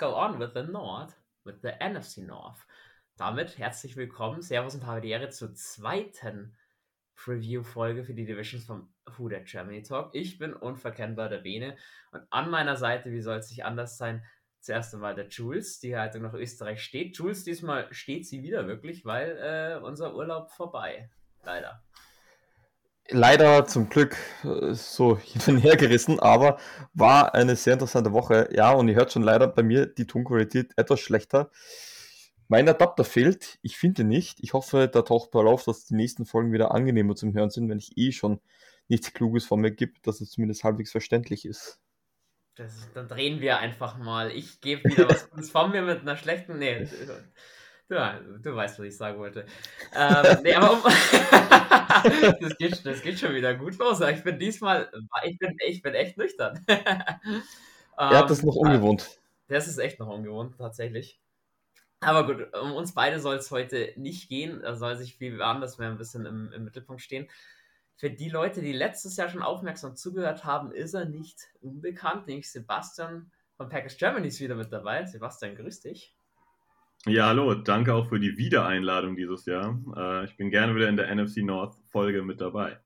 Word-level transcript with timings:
Go 0.00 0.16
on 0.16 0.38
with 0.38 0.54
the 0.54 0.62
North, 0.62 1.14
with 1.44 1.60
the 1.60 1.72
NFC 1.78 2.26
North. 2.26 2.66
Damit 3.18 3.58
herzlich 3.58 3.96
willkommen, 3.96 4.40
Servus 4.40 4.74
und 4.74 4.86
habe 4.86 5.02
die 5.02 5.10
Ehre 5.10 5.28
zur 5.28 5.52
zweiten 5.52 6.56
Preview-Folge 7.16 8.02
für 8.04 8.14
die 8.14 8.24
Divisions 8.24 8.64
vom 8.64 8.88
Who 9.18 9.28
That 9.28 9.44
Germany 9.44 9.82
Talk. 9.82 10.14
Ich 10.14 10.38
bin 10.38 10.54
unverkennbar 10.54 11.28
der 11.28 11.40
Bene 11.40 11.76
und 12.12 12.22
an 12.30 12.48
meiner 12.48 12.76
Seite, 12.76 13.12
wie 13.12 13.20
soll 13.20 13.40
es 13.40 13.50
sich 13.50 13.62
anders 13.66 13.98
sein, 13.98 14.24
zuerst 14.60 14.94
einmal 14.94 15.14
der 15.14 15.28
Jules, 15.28 15.80
die 15.80 15.94
Haltung 15.94 16.22
nach 16.22 16.32
Österreich 16.32 16.82
steht. 16.82 17.18
Jules, 17.18 17.44
diesmal 17.44 17.92
steht 17.92 18.26
sie 18.26 18.42
wieder 18.42 18.66
wirklich, 18.66 19.04
weil 19.04 19.36
äh, 19.36 19.84
unser 19.84 20.14
Urlaub 20.14 20.50
vorbei. 20.50 21.10
Leider 21.44 21.82
leider 23.10 23.66
zum 23.66 23.88
Glück 23.88 24.16
äh, 24.44 24.74
so 24.74 25.18
hin 25.22 25.56
und 25.56 25.62
her 25.62 25.76
gerissen, 25.76 26.20
aber 26.20 26.58
war 26.94 27.34
eine 27.34 27.56
sehr 27.56 27.74
interessante 27.74 28.12
Woche. 28.12 28.48
Ja, 28.52 28.72
und 28.72 28.88
ihr 28.88 28.94
hört 28.94 29.12
schon 29.12 29.22
leider 29.22 29.46
bei 29.46 29.62
mir 29.62 29.86
die 29.86 30.06
Tonqualität 30.06 30.72
etwas 30.76 31.00
schlechter. 31.00 31.50
Mein 32.48 32.68
Adapter 32.68 33.04
fehlt, 33.04 33.58
ich 33.62 33.76
finde 33.76 34.02
nicht. 34.02 34.40
Ich 34.40 34.54
hoffe, 34.54 34.88
da 34.88 35.02
taucht 35.02 35.32
mal 35.34 35.46
auf, 35.46 35.64
dass 35.64 35.84
die 35.84 35.94
nächsten 35.94 36.26
Folgen 36.26 36.52
wieder 36.52 36.72
angenehmer 36.72 37.14
zum 37.14 37.32
Hören 37.32 37.50
sind, 37.50 37.68
wenn 37.68 37.78
ich 37.78 37.96
eh 37.96 38.10
schon 38.10 38.40
nichts 38.88 39.12
Kluges 39.12 39.44
von 39.46 39.60
mir 39.60 39.70
gibt, 39.70 40.06
dass 40.06 40.20
es 40.20 40.30
zumindest 40.30 40.64
halbwegs 40.64 40.90
verständlich 40.90 41.44
ist. 41.44 41.78
Das, 42.56 42.88
dann 42.92 43.06
drehen 43.06 43.40
wir 43.40 43.58
einfach 43.58 43.98
mal. 43.98 44.32
Ich 44.32 44.60
gebe 44.60 44.90
wieder 44.90 45.08
was 45.08 45.50
von 45.50 45.70
mir 45.70 45.82
mit 45.82 46.00
einer 46.00 46.16
schlechten. 46.16 46.58
Nee, 46.58 46.88
du, 47.90 48.38
du 48.42 48.54
weißt, 48.54 48.78
was 48.78 48.86
ich 48.86 48.96
sagen 48.96 49.18
wollte. 49.18 49.44
Ähm, 49.94 50.38
nee, 50.42 50.54
aber 50.54 50.72
um. 50.72 50.82
das, 52.40 52.56
geht, 52.56 52.86
das 52.86 53.02
geht 53.02 53.18
schon 53.18 53.34
wieder 53.34 53.54
gut 53.54 53.76
los. 53.78 54.00
Ich 54.00 54.22
bin 54.22 54.38
diesmal, 54.38 54.90
ich 55.24 55.38
bin, 55.38 55.56
ich 55.66 55.82
bin 55.82 55.94
echt 55.94 56.16
nüchtern. 56.16 56.64
ja, 56.68 58.22
das 58.22 58.38
ist 58.38 58.44
noch 58.44 58.56
ähm, 58.56 58.62
ungewohnt. 58.62 59.20
Das 59.48 59.66
ist 59.66 59.78
echt 59.78 59.98
noch 59.98 60.08
ungewohnt, 60.08 60.56
tatsächlich. 60.58 61.20
Aber 62.00 62.26
gut, 62.26 62.54
um 62.56 62.72
uns 62.72 62.94
beide 62.94 63.20
soll 63.20 63.36
es 63.36 63.50
heute 63.50 63.92
nicht 63.96 64.28
gehen. 64.28 64.60
Da 64.62 64.74
soll 64.74 64.96
sich 64.96 65.16
viel 65.16 65.42
anders 65.42 65.78
mehr 65.78 65.90
ein 65.90 65.98
bisschen 65.98 66.24
im, 66.24 66.52
im 66.52 66.64
Mittelpunkt 66.64 67.02
stehen. 67.02 67.28
Für 67.96 68.10
die 68.10 68.30
Leute, 68.30 68.62
die 68.62 68.72
letztes 68.72 69.16
Jahr 69.16 69.28
schon 69.28 69.42
aufmerksam 69.42 69.96
zugehört 69.96 70.44
haben, 70.44 70.72
ist 70.72 70.94
er 70.94 71.04
nicht 71.04 71.50
unbekannt, 71.60 72.26
nämlich 72.26 72.50
Sebastian 72.50 73.30
von 73.58 73.68
Packers 73.68 73.98
Germany 73.98 74.28
ist 74.28 74.40
wieder 74.40 74.54
mit 74.54 74.72
dabei. 74.72 75.04
Sebastian, 75.04 75.54
grüß 75.54 75.80
dich. 75.80 76.14
Ja, 77.06 77.28
hallo, 77.28 77.54
danke 77.54 77.94
auch 77.94 78.08
für 78.08 78.20
die 78.20 78.36
Wiedereinladung 78.36 79.16
dieses 79.16 79.46
Jahr. 79.46 79.80
Äh, 79.96 80.26
ich 80.26 80.36
bin 80.36 80.50
gerne 80.50 80.74
wieder 80.74 80.86
in 80.86 80.98
der 80.98 81.14
NFC 81.14 81.38
North 81.38 81.74
Folge 81.88 82.22
mit 82.22 82.42
dabei. 82.42 82.78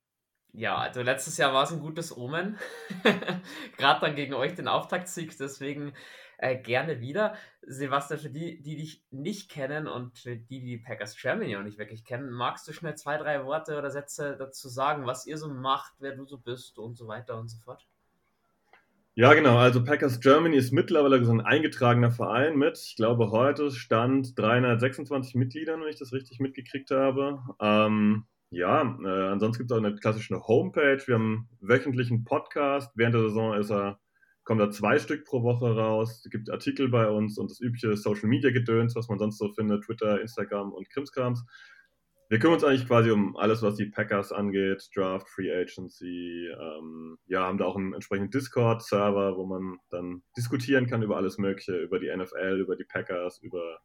Ja, 0.52 0.76
also 0.76 1.02
letztes 1.02 1.36
Jahr 1.36 1.52
war 1.52 1.64
es 1.64 1.72
ein 1.72 1.80
gutes 1.80 2.16
Omen. 2.16 2.56
Gerade 3.76 4.00
dann 4.00 4.14
gegen 4.14 4.34
euch 4.34 4.54
den 4.54 4.68
Auftaktsieg, 4.68 5.36
deswegen 5.36 5.94
äh, 6.38 6.56
gerne 6.56 7.00
wieder. 7.00 7.34
Sebastian, 7.62 8.20
für 8.20 8.30
die, 8.30 8.62
die 8.62 8.76
dich 8.76 9.04
nicht 9.10 9.50
kennen 9.50 9.88
und 9.88 10.16
für 10.16 10.36
die, 10.36 10.60
die 10.60 10.78
Packers 10.78 11.16
Germany 11.20 11.56
auch 11.56 11.64
nicht 11.64 11.78
wirklich 11.78 12.04
kennen, 12.04 12.30
magst 12.30 12.68
du 12.68 12.72
schnell 12.72 12.94
zwei, 12.94 13.16
drei 13.16 13.44
Worte 13.44 13.76
oder 13.76 13.90
Sätze 13.90 14.36
dazu 14.38 14.68
sagen, 14.68 15.06
was 15.06 15.26
ihr 15.26 15.38
so 15.38 15.48
macht, 15.48 15.94
wer 15.98 16.14
du 16.14 16.24
so 16.24 16.38
bist 16.38 16.78
und 16.78 16.96
so 16.96 17.08
weiter 17.08 17.36
und 17.36 17.48
so 17.48 17.58
fort? 17.58 17.84
Ja, 19.16 19.32
genau. 19.34 19.58
Also 19.58 19.84
Packers 19.84 20.18
Germany 20.18 20.56
ist 20.56 20.72
mittlerweile 20.72 21.24
so 21.24 21.30
ein 21.32 21.40
eingetragener 21.40 22.10
Verein 22.10 22.56
mit, 22.56 22.76
ich 22.78 22.96
glaube, 22.96 23.30
heute 23.30 23.70
stand 23.70 24.36
326 24.36 25.36
Mitgliedern, 25.36 25.80
wenn 25.80 25.88
ich 25.88 25.98
das 25.98 26.12
richtig 26.12 26.40
mitgekriegt 26.40 26.90
habe. 26.90 27.38
Ähm, 27.60 28.24
ja, 28.50 28.82
äh, 29.04 29.28
ansonsten 29.30 29.58
gibt 29.58 29.70
es 29.70 29.76
auch 29.76 29.84
eine 29.84 29.94
klassische 29.94 30.40
Homepage. 30.48 31.00
Wir 31.06 31.14
haben 31.14 31.48
einen 31.60 31.68
wöchentlichen 31.68 32.24
Podcast. 32.24 32.90
Während 32.96 33.14
der 33.14 33.22
Saison 33.22 33.54
ist 33.54 33.70
er, 33.70 34.00
kommen 34.42 34.58
da 34.58 34.72
zwei 34.72 34.98
Stück 34.98 35.24
pro 35.24 35.44
Woche 35.44 35.76
raus. 35.76 36.22
Es 36.24 36.30
gibt 36.30 36.50
Artikel 36.50 36.88
bei 36.88 37.08
uns 37.08 37.38
und 37.38 37.52
das 37.52 37.60
übliche 37.60 37.96
Social 37.96 38.28
Media 38.28 38.50
Gedöns, 38.50 38.96
was 38.96 39.08
man 39.08 39.20
sonst 39.20 39.38
so 39.38 39.48
findet, 39.52 39.84
Twitter, 39.84 40.20
Instagram 40.20 40.72
und 40.72 40.90
Krimskrams 40.90 41.44
wir 42.28 42.38
kümmern 42.38 42.54
uns 42.54 42.64
eigentlich 42.64 42.86
quasi 42.86 43.10
um 43.10 43.36
alles, 43.36 43.62
was 43.62 43.76
die 43.76 43.86
Packers 43.86 44.32
angeht, 44.32 44.88
Draft, 44.94 45.28
Free 45.28 45.52
Agency. 45.52 46.48
Ähm, 46.48 47.18
ja, 47.26 47.42
haben 47.44 47.58
da 47.58 47.66
auch 47.66 47.76
einen 47.76 47.94
entsprechenden 47.94 48.30
Discord-Server, 48.30 49.36
wo 49.36 49.46
man 49.46 49.78
dann 49.90 50.22
diskutieren 50.36 50.86
kann 50.86 51.02
über 51.02 51.16
alles 51.16 51.38
Mögliche, 51.38 51.76
über 51.76 51.98
die 51.98 52.14
NFL, 52.14 52.60
über 52.60 52.76
die 52.76 52.84
Packers, 52.84 53.38
über 53.38 53.78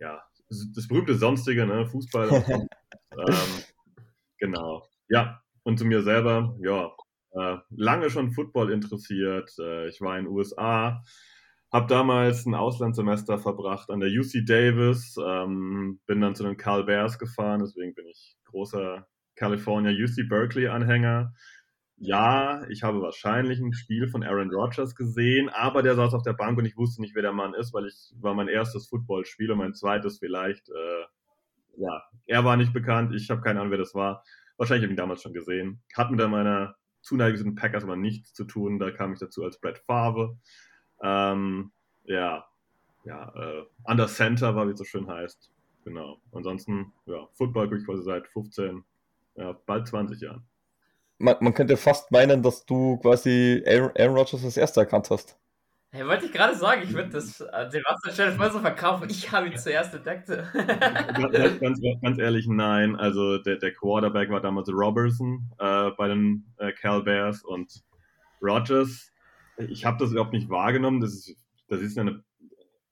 ja, 0.00 0.22
das 0.48 0.88
berühmte 0.88 1.14
Sonstige, 1.14 1.66
ne, 1.66 1.86
Fußball. 1.86 2.28
ähm, 3.12 3.64
genau. 4.38 4.86
Ja, 5.08 5.42
und 5.62 5.78
zu 5.78 5.84
mir 5.84 6.02
selber, 6.02 6.56
ja, 6.60 6.90
äh, 7.32 7.58
lange 7.70 8.10
schon 8.10 8.32
Football 8.32 8.72
interessiert. 8.72 9.50
Äh, 9.58 9.88
ich 9.88 10.00
war 10.00 10.18
in 10.18 10.24
den 10.24 10.32
USA, 10.32 11.02
habe 11.74 11.88
damals 11.88 12.46
ein 12.46 12.54
Auslandssemester 12.54 13.36
verbracht 13.36 13.90
an 13.90 13.98
der 13.98 14.08
UC 14.08 14.46
Davis, 14.46 15.16
ähm, 15.20 15.98
bin 16.06 16.20
dann 16.20 16.36
zu 16.36 16.44
den 16.44 16.56
Carl 16.56 16.84
Bears 16.84 17.18
gefahren, 17.18 17.62
deswegen 17.64 17.94
bin 17.94 18.06
ich 18.06 18.36
großer 18.44 19.08
California 19.34 19.90
UC 19.90 20.28
Berkeley 20.28 20.68
Anhänger. 20.68 21.34
Ja, 21.96 22.64
ich 22.68 22.84
habe 22.84 23.02
wahrscheinlich 23.02 23.58
ein 23.58 23.72
Spiel 23.72 24.06
von 24.06 24.22
Aaron 24.22 24.54
Rodgers 24.54 24.94
gesehen, 24.94 25.48
aber 25.48 25.82
der 25.82 25.96
saß 25.96 26.14
auf 26.14 26.22
der 26.22 26.34
Bank 26.34 26.58
und 26.58 26.64
ich 26.64 26.76
wusste 26.76 27.02
nicht, 27.02 27.16
wer 27.16 27.22
der 27.22 27.32
Mann 27.32 27.54
ist, 27.54 27.74
weil 27.74 27.86
ich 27.86 28.14
war 28.20 28.34
mein 28.34 28.46
erstes 28.46 28.86
Footballspiel 28.86 29.50
und 29.50 29.58
mein 29.58 29.74
zweites 29.74 30.20
vielleicht. 30.20 30.68
Äh, 30.68 31.04
ja, 31.76 32.04
er 32.26 32.44
war 32.44 32.56
nicht 32.56 32.72
bekannt, 32.72 33.12
ich 33.16 33.30
habe 33.30 33.40
keine 33.40 33.58
Ahnung, 33.58 33.72
wer 33.72 33.78
das 33.78 33.96
war. 33.96 34.22
Wahrscheinlich 34.58 34.84
habe 34.84 34.92
ich 34.92 34.96
ihn 34.96 35.02
damals 35.02 35.22
schon 35.22 35.34
gesehen. 35.34 35.82
Hat 35.96 36.12
mit 36.12 36.20
meiner 36.20 36.76
Zuneigung 37.02 37.36
zu 37.36 37.44
den 37.44 37.56
Packers 37.56 37.82
aber 37.82 37.96
nichts 37.96 38.32
zu 38.32 38.44
tun. 38.44 38.78
Da 38.78 38.92
kam 38.92 39.12
ich 39.12 39.18
dazu 39.18 39.42
als 39.42 39.58
Brett 39.58 39.78
Favre. 39.78 40.38
Ähm, 41.02 41.70
ja, 42.04 42.44
ja, 43.04 43.32
äh, 43.36 43.64
Under 43.84 44.06
Center 44.06 44.54
war, 44.54 44.66
wie 44.66 44.72
es 44.72 44.78
so 44.78 44.84
schön 44.84 45.08
heißt. 45.08 45.50
Genau. 45.84 46.18
Ansonsten, 46.32 46.92
ja, 47.06 47.28
Football 47.34 47.68
gucke 47.68 47.80
ich 47.80 47.86
quasi 47.86 48.02
seit 48.02 48.26
15, 48.28 48.82
ja, 49.36 49.52
bald 49.66 49.86
20 49.86 50.20
Jahren. 50.20 50.42
Man, 51.18 51.36
man 51.40 51.54
könnte 51.54 51.76
fast 51.76 52.10
meinen, 52.10 52.42
dass 52.42 52.64
du 52.64 52.96
quasi 52.98 53.62
Aaron, 53.66 53.92
Aaron 53.96 54.16
Rodgers 54.16 54.44
als 54.44 54.56
erster 54.56 54.80
erkannt 54.82 55.10
hast. 55.10 55.38
Hey, 55.90 56.04
wollte 56.08 56.26
ich 56.26 56.32
gerade 56.32 56.56
sagen, 56.56 56.82
ich 56.82 56.92
würde 56.92 57.10
das 57.10 57.40
äh, 57.40 57.70
Sebastian 57.70 58.14
Stelle 58.14 58.32
voll 58.32 58.50
so 58.50 58.58
verkaufen. 58.58 59.08
Ich 59.08 59.30
habe 59.30 59.46
ihn 59.46 59.56
zuerst 59.56 59.94
entdeckt. 59.94 60.26
ganz, 60.26 61.60
ganz, 61.60 61.80
ganz, 62.02 62.18
ehrlich, 62.18 62.48
nein. 62.48 62.96
Also 62.96 63.38
der, 63.38 63.58
der 63.58 63.72
Quarterback 63.72 64.28
war 64.28 64.40
damals 64.40 64.68
Robertson 64.72 65.48
äh, 65.60 65.90
bei 65.92 66.08
den 66.08 66.44
äh, 66.56 66.72
Cal 66.72 67.04
Bears 67.04 67.44
und 67.44 67.84
Rodgers 68.42 69.12
ich 69.58 69.84
habe 69.84 69.98
das 69.98 70.12
überhaupt 70.12 70.32
nicht 70.32 70.48
wahrgenommen. 70.48 71.00
Das 71.00 71.14
ist, 71.14 71.36
das 71.68 71.80
ist 71.80 71.98
eine, 71.98 72.24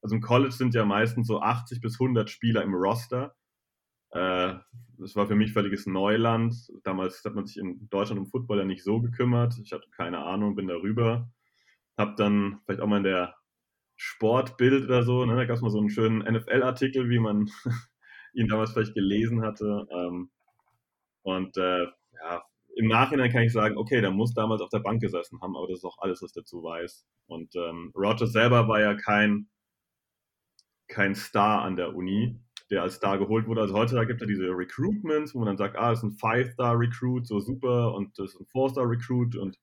also 0.00 0.14
im 0.16 0.22
College 0.22 0.52
sind 0.52 0.74
ja 0.74 0.84
meistens 0.84 1.26
so 1.26 1.40
80 1.40 1.80
bis 1.80 2.00
100 2.00 2.30
Spieler 2.30 2.62
im 2.62 2.74
Roster. 2.74 3.34
Äh, 4.10 4.54
das 4.98 5.16
war 5.16 5.26
für 5.26 5.34
mich 5.34 5.52
völliges 5.52 5.86
Neuland. 5.86 6.54
Damals 6.84 7.24
hat 7.24 7.34
man 7.34 7.46
sich 7.46 7.58
in 7.58 7.88
Deutschland 7.88 8.20
um 8.20 8.26
Football 8.26 8.58
ja 8.58 8.64
nicht 8.64 8.84
so 8.84 9.00
gekümmert. 9.00 9.58
Ich 9.58 9.72
hatte 9.72 9.88
keine 9.90 10.18
Ahnung, 10.18 10.54
bin 10.54 10.68
darüber. 10.68 11.30
Hab 11.96 12.16
dann 12.16 12.60
vielleicht 12.64 12.80
auch 12.80 12.86
mal 12.86 12.98
in 12.98 13.04
der 13.04 13.34
Sportbild 13.96 14.84
oder 14.84 15.04
so, 15.04 15.24
ne, 15.24 15.36
da 15.36 15.44
gab 15.44 15.56
es 15.56 15.62
mal 15.62 15.70
so 15.70 15.78
einen 15.78 15.90
schönen 15.90 16.18
NFL-Artikel, 16.20 17.08
wie 17.08 17.20
man 17.20 17.50
ihn 18.34 18.48
damals 18.48 18.72
vielleicht 18.72 18.94
gelesen 18.94 19.42
hatte. 19.42 19.86
Ähm, 19.90 20.30
und 21.22 21.56
äh, 21.56 21.84
ja, 21.84 22.42
im 22.76 22.88
Nachhinein 22.88 23.30
kann 23.30 23.42
ich 23.42 23.52
sagen, 23.52 23.76
okay, 23.76 24.00
der 24.00 24.10
muss 24.10 24.34
damals 24.34 24.62
auf 24.62 24.70
der 24.70 24.80
Bank 24.80 25.00
gesessen 25.00 25.40
haben, 25.40 25.56
aber 25.56 25.68
das 25.68 25.78
ist 25.78 25.84
auch 25.84 25.98
alles, 25.98 26.22
was 26.22 26.32
dazu 26.32 26.62
weiß. 26.62 27.04
Und 27.26 27.54
ähm, 27.56 27.92
Rogers 27.94 28.32
selber 28.32 28.68
war 28.68 28.80
ja 28.80 28.94
kein, 28.94 29.48
kein 30.88 31.14
Star 31.14 31.62
an 31.62 31.76
der 31.76 31.94
Uni, 31.94 32.40
der 32.70 32.82
als 32.82 32.94
Star 32.94 33.18
geholt 33.18 33.46
wurde. 33.46 33.62
Also 33.62 33.74
heutzutage 33.74 34.08
gibt 34.08 34.22
es 34.22 34.28
ja 34.28 34.34
diese 34.34 34.48
Recruitments, 34.48 35.34
wo 35.34 35.40
man 35.40 35.48
dann 35.48 35.56
sagt, 35.58 35.76
ah, 35.76 35.90
das 35.90 35.98
ist 35.98 36.04
ein 36.04 36.16
Five-Star-Recruit, 36.18 37.26
so 37.26 37.40
super, 37.40 37.94
und 37.94 38.18
das 38.18 38.34
ist 38.34 38.40
ein 38.40 38.46
Four-Star-Recruit 38.46 39.36
und 39.36 39.58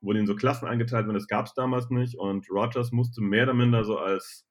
wurden 0.00 0.18
in 0.18 0.26
so 0.26 0.36
Klassen 0.36 0.66
eingeteilt, 0.68 1.06
wenn 1.08 1.14
das 1.14 1.26
gab 1.28 1.46
es 1.46 1.54
damals 1.54 1.90
nicht. 1.90 2.16
Und 2.18 2.48
Rogers 2.50 2.92
musste 2.92 3.20
mehr 3.22 3.44
oder 3.44 3.54
minder 3.54 3.84
so 3.84 3.98
als, 3.98 4.46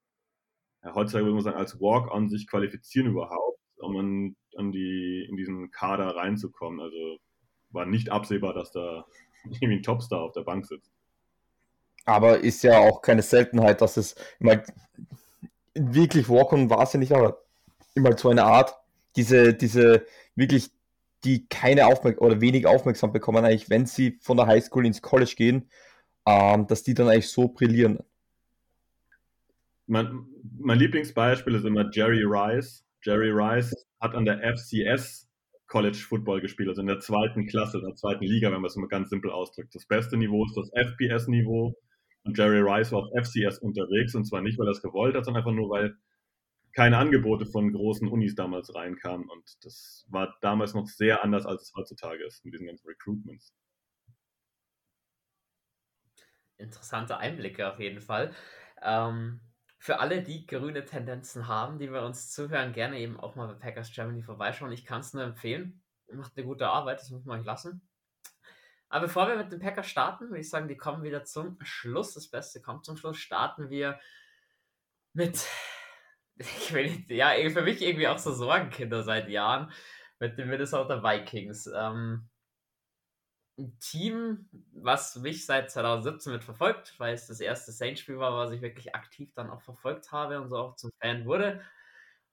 ja, 0.82 0.94
heutzutage 0.94 1.24
würde 1.24 1.34
man 1.34 1.44
sagen, 1.44 1.56
als 1.56 1.80
Walk-on 1.80 2.28
sich 2.28 2.46
qualifizieren 2.48 3.08
überhaupt, 3.08 3.60
um 3.78 3.96
an, 3.96 4.36
an 4.56 4.72
die, 4.72 5.26
in 5.28 5.36
diesen 5.36 5.70
Kader 5.70 6.16
reinzukommen. 6.16 6.80
Also 6.80 7.18
war 7.74 7.86
nicht 7.86 8.10
absehbar, 8.10 8.54
dass 8.54 8.70
da 8.70 9.04
irgendwie 9.44 9.76
ein 9.76 9.82
Topstar 9.82 10.22
auf 10.22 10.32
der 10.32 10.42
Bank 10.42 10.66
sitzt. 10.66 10.90
Aber 12.06 12.38
ist 12.38 12.62
ja 12.62 12.78
auch 12.78 13.00
keine 13.00 13.22
Seltenheit, 13.22 13.80
dass 13.80 13.96
es 13.96 14.14
immer 14.38 14.62
wirklich 15.74 16.28
Walk-on 16.28 16.70
war 16.70 16.82
es 16.82 16.92
ja 16.92 16.98
nicht, 16.98 17.12
aber 17.12 17.42
immer 17.94 18.16
so 18.16 18.28
eine 18.28 18.44
Art, 18.44 18.74
diese, 19.16 19.54
diese 19.54 20.06
wirklich, 20.34 20.70
die 21.24 21.46
keine 21.46 21.86
Aufmerksamkeit 21.86 22.20
oder 22.20 22.40
wenig 22.40 22.66
Aufmerksamkeit 22.66 23.14
bekommen, 23.14 23.44
eigentlich, 23.44 23.70
wenn 23.70 23.86
sie 23.86 24.18
von 24.20 24.36
der 24.36 24.46
Highschool 24.46 24.86
ins 24.86 25.02
College 25.02 25.34
gehen, 25.36 25.70
ähm, 26.26 26.66
dass 26.66 26.82
die 26.82 26.94
dann 26.94 27.08
eigentlich 27.08 27.28
so 27.28 27.48
brillieren. 27.48 27.98
Mein, 29.86 30.26
mein 30.58 30.78
Lieblingsbeispiel 30.78 31.54
ist 31.54 31.64
immer 31.64 31.90
Jerry 31.90 32.22
Rice. 32.24 32.84
Jerry 33.02 33.30
Rice 33.30 33.74
hat 34.00 34.14
an 34.14 34.24
der 34.24 34.40
FCS 34.56 35.23
College 35.74 36.06
Football 36.08 36.40
gespielt, 36.40 36.68
also 36.68 36.82
in 36.82 36.86
der 36.86 37.00
zweiten 37.00 37.48
Klasse, 37.48 37.78
in 37.78 37.84
der 37.84 37.96
zweiten 37.96 38.22
Liga, 38.22 38.46
wenn 38.52 38.60
man 38.60 38.66
es 38.66 38.76
mal 38.76 38.86
ganz 38.86 39.10
simpel 39.10 39.32
ausdrückt. 39.32 39.74
Das 39.74 39.84
beste 39.86 40.16
Niveau 40.16 40.44
ist 40.44 40.56
das 40.56 40.70
FBS-Niveau. 40.70 41.76
Und 42.22 42.38
Jerry 42.38 42.60
Rice 42.60 42.92
war 42.92 43.00
auf 43.00 43.10
FCS 43.12 43.58
unterwegs 43.58 44.14
und 44.14 44.24
zwar 44.24 44.40
nicht, 44.40 44.56
weil 44.56 44.68
er 44.68 44.70
es 44.70 44.82
gewollt 44.82 45.16
hat, 45.16 45.24
sondern 45.24 45.42
einfach 45.42 45.52
nur, 45.52 45.70
weil 45.70 45.96
keine 46.74 46.96
Angebote 46.96 47.44
von 47.44 47.72
großen 47.72 48.06
Unis 48.06 48.36
damals 48.36 48.72
reinkamen. 48.72 49.28
Und 49.28 49.64
das 49.64 50.06
war 50.10 50.36
damals 50.42 50.74
noch 50.74 50.86
sehr 50.86 51.24
anders, 51.24 51.44
als 51.44 51.62
es 51.62 51.74
heutzutage 51.74 52.24
ist 52.24 52.44
mit 52.44 52.54
diesen 52.54 52.68
ganzen 52.68 52.86
Recruitments. 52.86 53.52
Interessante 56.56 57.18
Einblicke 57.18 57.68
auf 57.68 57.80
jeden 57.80 58.00
Fall. 58.00 58.32
Ähm, 58.80 59.40
für 59.84 60.00
alle, 60.00 60.22
die 60.22 60.46
grüne 60.46 60.86
Tendenzen 60.86 61.46
haben, 61.46 61.78
die 61.78 61.92
wir 61.92 62.04
uns 62.04 62.32
zuhören, 62.32 62.72
gerne 62.72 62.98
eben 62.98 63.20
auch 63.20 63.34
mal 63.34 63.48
bei 63.48 63.52
Packers 63.52 63.92
Germany 63.92 64.22
vorbeischauen. 64.22 64.72
Ich 64.72 64.86
kann 64.86 65.00
es 65.00 65.12
nur 65.12 65.24
empfehlen. 65.24 65.82
Macht 66.10 66.32
eine 66.38 66.46
gute 66.46 66.68
Arbeit, 66.68 67.00
das 67.00 67.10
muss 67.10 67.26
man 67.26 67.38
euch 67.38 67.44
lassen. 67.44 67.86
Aber 68.88 69.08
bevor 69.08 69.28
wir 69.28 69.36
mit 69.36 69.52
den 69.52 69.60
Packers 69.60 69.86
starten, 69.86 70.30
würde 70.30 70.40
ich 70.40 70.48
sagen, 70.48 70.68
die 70.68 70.78
kommen 70.78 71.02
wieder 71.02 71.24
zum 71.24 71.58
Schluss. 71.60 72.14
Das 72.14 72.28
Beste 72.28 72.62
kommt 72.62 72.86
zum 72.86 72.96
Schluss. 72.96 73.18
Starten 73.18 73.68
wir 73.68 74.00
mit, 75.12 75.46
ich 76.36 76.72
will 76.72 76.84
nicht, 76.90 77.10
ja, 77.10 77.34
für 77.50 77.60
mich 77.60 77.82
irgendwie 77.82 78.08
auch 78.08 78.16
so 78.16 78.32
Sorgenkinder 78.32 79.02
seit 79.02 79.28
Jahren 79.28 79.70
mit 80.18 80.38
den 80.38 80.48
Minnesota 80.48 81.02
Vikings. 81.02 81.66
Ähm, 81.66 82.30
ein 83.58 83.78
Team, 83.78 84.48
was 84.72 85.16
mich 85.16 85.46
seit 85.46 85.70
2017 85.70 86.32
mit 86.32 86.44
verfolgt, 86.44 86.94
weil 86.98 87.14
es 87.14 87.28
das 87.28 87.40
erste 87.40 87.72
Saints-Spiel 87.72 88.18
war, 88.18 88.36
was 88.36 88.50
ich 88.50 88.62
wirklich 88.62 88.94
aktiv 88.94 89.32
dann 89.34 89.50
auch 89.50 89.60
verfolgt 89.60 90.10
habe 90.12 90.40
und 90.40 90.48
so 90.48 90.56
auch 90.56 90.76
zum 90.76 90.90
Fan 91.00 91.24
wurde. 91.24 91.60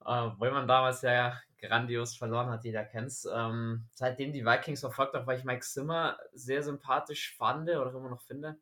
Äh, 0.06 0.30
weil 0.38 0.52
man 0.52 0.68
damals 0.68 1.02
ja 1.04 1.40
grandios 1.60 2.16
verloren 2.18 2.50
hat, 2.50 2.64
jeder 2.64 2.84
kennt. 2.84 3.14
Ähm, 3.34 3.86
seitdem 3.94 4.34
die 4.34 4.46
Vikings 4.46 4.80
verfolgt 4.80 5.14
habe, 5.14 5.28
weil 5.28 5.38
ich 5.38 5.46
Mike 5.46 5.62
Zimmer 5.62 6.18
sehr 6.34 6.64
sympathisch 6.64 7.36
fand 7.38 7.70
oder 7.70 7.92
immer 7.92 8.10
noch 8.10 8.22
finde. 8.22 8.58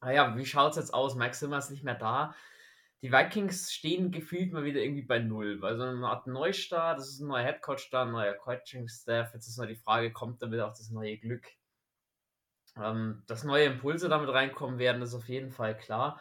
Naja, 0.00 0.36
wie 0.36 0.46
schaut 0.46 0.72
es 0.72 0.78
jetzt 0.78 0.94
aus? 0.94 1.14
Mike 1.14 1.32
Zimmer 1.32 1.58
ist 1.58 1.70
nicht 1.70 1.84
mehr 1.84 1.94
da. 1.94 2.34
Die 3.02 3.10
Vikings 3.10 3.72
stehen 3.72 4.12
gefühlt 4.12 4.52
mal 4.52 4.62
wieder 4.62 4.80
irgendwie 4.80 5.02
bei 5.02 5.18
Null. 5.18 5.58
Also 5.64 5.82
eine 5.82 6.06
Art 6.06 6.28
Neustart, 6.28 6.98
das 6.98 7.08
ist 7.08 7.20
ein 7.20 7.26
neuer 7.26 7.42
Headcoach 7.42 7.90
da, 7.90 8.04
ein 8.04 8.12
neuer 8.12 8.34
Coaching-Staff. 8.34 9.34
Jetzt 9.34 9.48
ist 9.48 9.58
nur 9.58 9.66
die 9.66 9.74
Frage, 9.74 10.12
kommt 10.12 10.40
damit 10.40 10.60
auch 10.60 10.70
das 10.70 10.90
neue 10.90 11.18
Glück? 11.18 11.44
Ähm, 12.76 13.24
dass 13.26 13.42
neue 13.42 13.64
Impulse 13.64 14.08
damit 14.08 14.28
reinkommen 14.30 14.78
werden, 14.78 15.02
ist 15.02 15.14
auf 15.14 15.28
jeden 15.28 15.50
Fall 15.50 15.76
klar. 15.76 16.20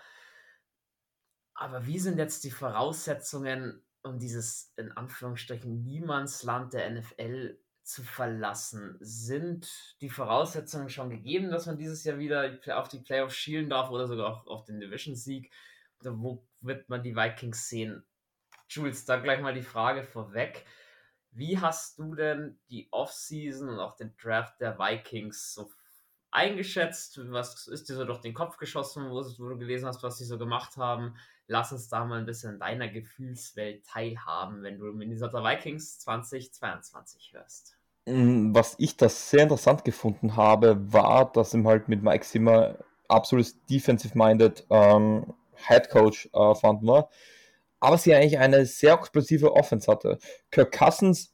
Aber 1.54 1.86
wie 1.86 2.00
sind 2.00 2.18
jetzt 2.18 2.44
die 2.44 2.52
Voraussetzungen, 2.52 3.84
um 4.02 4.18
dieses 4.18 4.74
in 4.76 4.92
Anführungsstrichen 4.92 5.84
Niemandsland 5.84 6.74
der 6.74 6.90
NFL 6.90 7.60
zu 7.84 8.02
verlassen? 8.02 8.98
Sind 9.00 9.70
die 10.02 10.10
Voraussetzungen 10.10 10.90
schon 10.90 11.12
gegeben, 11.12 11.52
dass 11.52 11.68
man 11.68 11.78
dieses 11.78 12.04
Jahr 12.04 12.18
wieder 12.18 12.58
auf 12.70 12.88
die 12.88 13.02
Playoffs 13.02 13.36
schielen 13.36 13.70
darf 13.70 13.92
oder 13.92 14.08
sogar 14.08 14.32
auch 14.32 14.48
auf 14.48 14.64
den 14.64 14.80
Division-Sieg? 14.80 15.52
Wo 16.04 16.44
wird 16.62 16.90
man 16.90 17.04
die 17.04 17.16
Vikings 17.16 17.68
sehen? 17.68 18.04
Jules, 18.70 19.06
da 19.06 19.18
gleich 19.18 19.42
mal 19.42 19.54
die 19.54 19.62
Frage 19.62 20.04
vorweg. 20.04 20.66
Wie 21.32 21.60
hast 21.60 22.00
du 22.00 22.16
denn 22.16 22.60
die 22.70 22.88
Offseason 22.92 23.70
und 23.70 23.80
auch 23.80 23.96
den 23.96 24.16
Draft 24.22 24.60
der 24.60 24.78
Vikings 24.78 25.54
so 25.54 25.70
eingeschätzt? 26.32 27.20
Was 27.32 27.68
ist 27.68 27.90
dir 27.90 27.96
so 27.96 28.06
durch 28.06 28.22
den 28.22 28.34
Kopf 28.34 28.58
geschossen, 28.58 29.10
wo, 29.10 29.22
du 29.22 29.58
gelesen 29.58 29.88
hast, 29.88 30.04
was 30.04 30.18
sie 30.18 30.26
so 30.26 30.38
gemacht 30.38 30.78
haben? 30.78 31.16
Lass 31.48 31.72
uns 31.72 31.90
da 31.90 32.06
mal 32.06 32.20
ein 32.20 32.26
bisschen 32.26 32.54
in 32.54 32.60
deiner 32.60 32.88
Gefühlswelt 32.88 33.86
teilhaben, 33.86 34.64
wenn 34.64 34.80
du 34.80 34.86
Minnesota 34.94 35.44
Vikings 35.44 36.00
2022 36.00 37.34
hörst. 37.34 37.78
Mm, 38.08 38.54
was 38.54 38.76
ich 38.78 38.98
das 38.98 39.30
sehr 39.30 39.44
interessant 39.44 39.84
gefunden 39.86 40.36
habe, 40.36 40.92
war, 40.92 41.32
dass 41.32 41.54
ihm 41.54 41.68
halt 41.68 41.88
mit 41.88 42.04
Mike 42.04 42.26
Zimmer 42.26 42.78
absolut 43.08 43.48
defensive-minded 43.70 44.66
ähm, 44.70 45.34
Head 45.68 45.90
Coach 45.90 46.30
äh, 46.34 46.56
fanden 46.56 46.88
war, 46.88 47.10
aber 47.80 47.98
sie 47.98 48.14
eigentlich 48.14 48.40
eine 48.40 48.66
sehr 48.66 48.94
explosive 48.94 49.54
Offense 49.54 49.92
hatte. 49.92 50.18
Kirk 50.52 50.72
Cousins, 50.78 51.34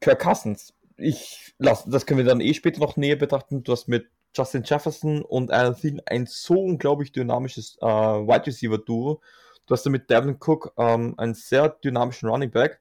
Kirk 0.00 0.20
Cousins, 0.20 0.74
ich 0.96 1.54
lass, 1.58 1.84
das 1.84 2.06
können 2.06 2.18
wir 2.18 2.24
dann 2.24 2.40
eh 2.40 2.54
später 2.54 2.80
noch 2.80 2.96
näher 2.96 3.16
betrachten. 3.16 3.62
Du 3.62 3.72
hast 3.72 3.88
mit 3.88 4.08
Justin 4.34 4.64
Jefferson 4.64 5.22
und 5.22 5.50
Alan 5.50 5.74
Thielen 5.74 6.02
ein 6.06 6.26
so 6.26 6.54
unglaublich 6.54 7.12
dynamisches 7.12 7.78
äh, 7.80 7.86
Wide 7.86 8.46
Receiver 8.46 8.78
Duo. 8.78 9.20
Du 9.66 9.74
hast 9.74 9.84
dann 9.84 9.92
mit 9.92 10.10
Devin 10.10 10.36
Cook 10.38 10.72
ähm, 10.76 11.14
einen 11.16 11.34
sehr 11.34 11.68
dynamischen 11.68 12.28
Running 12.28 12.50
Back 12.50 12.80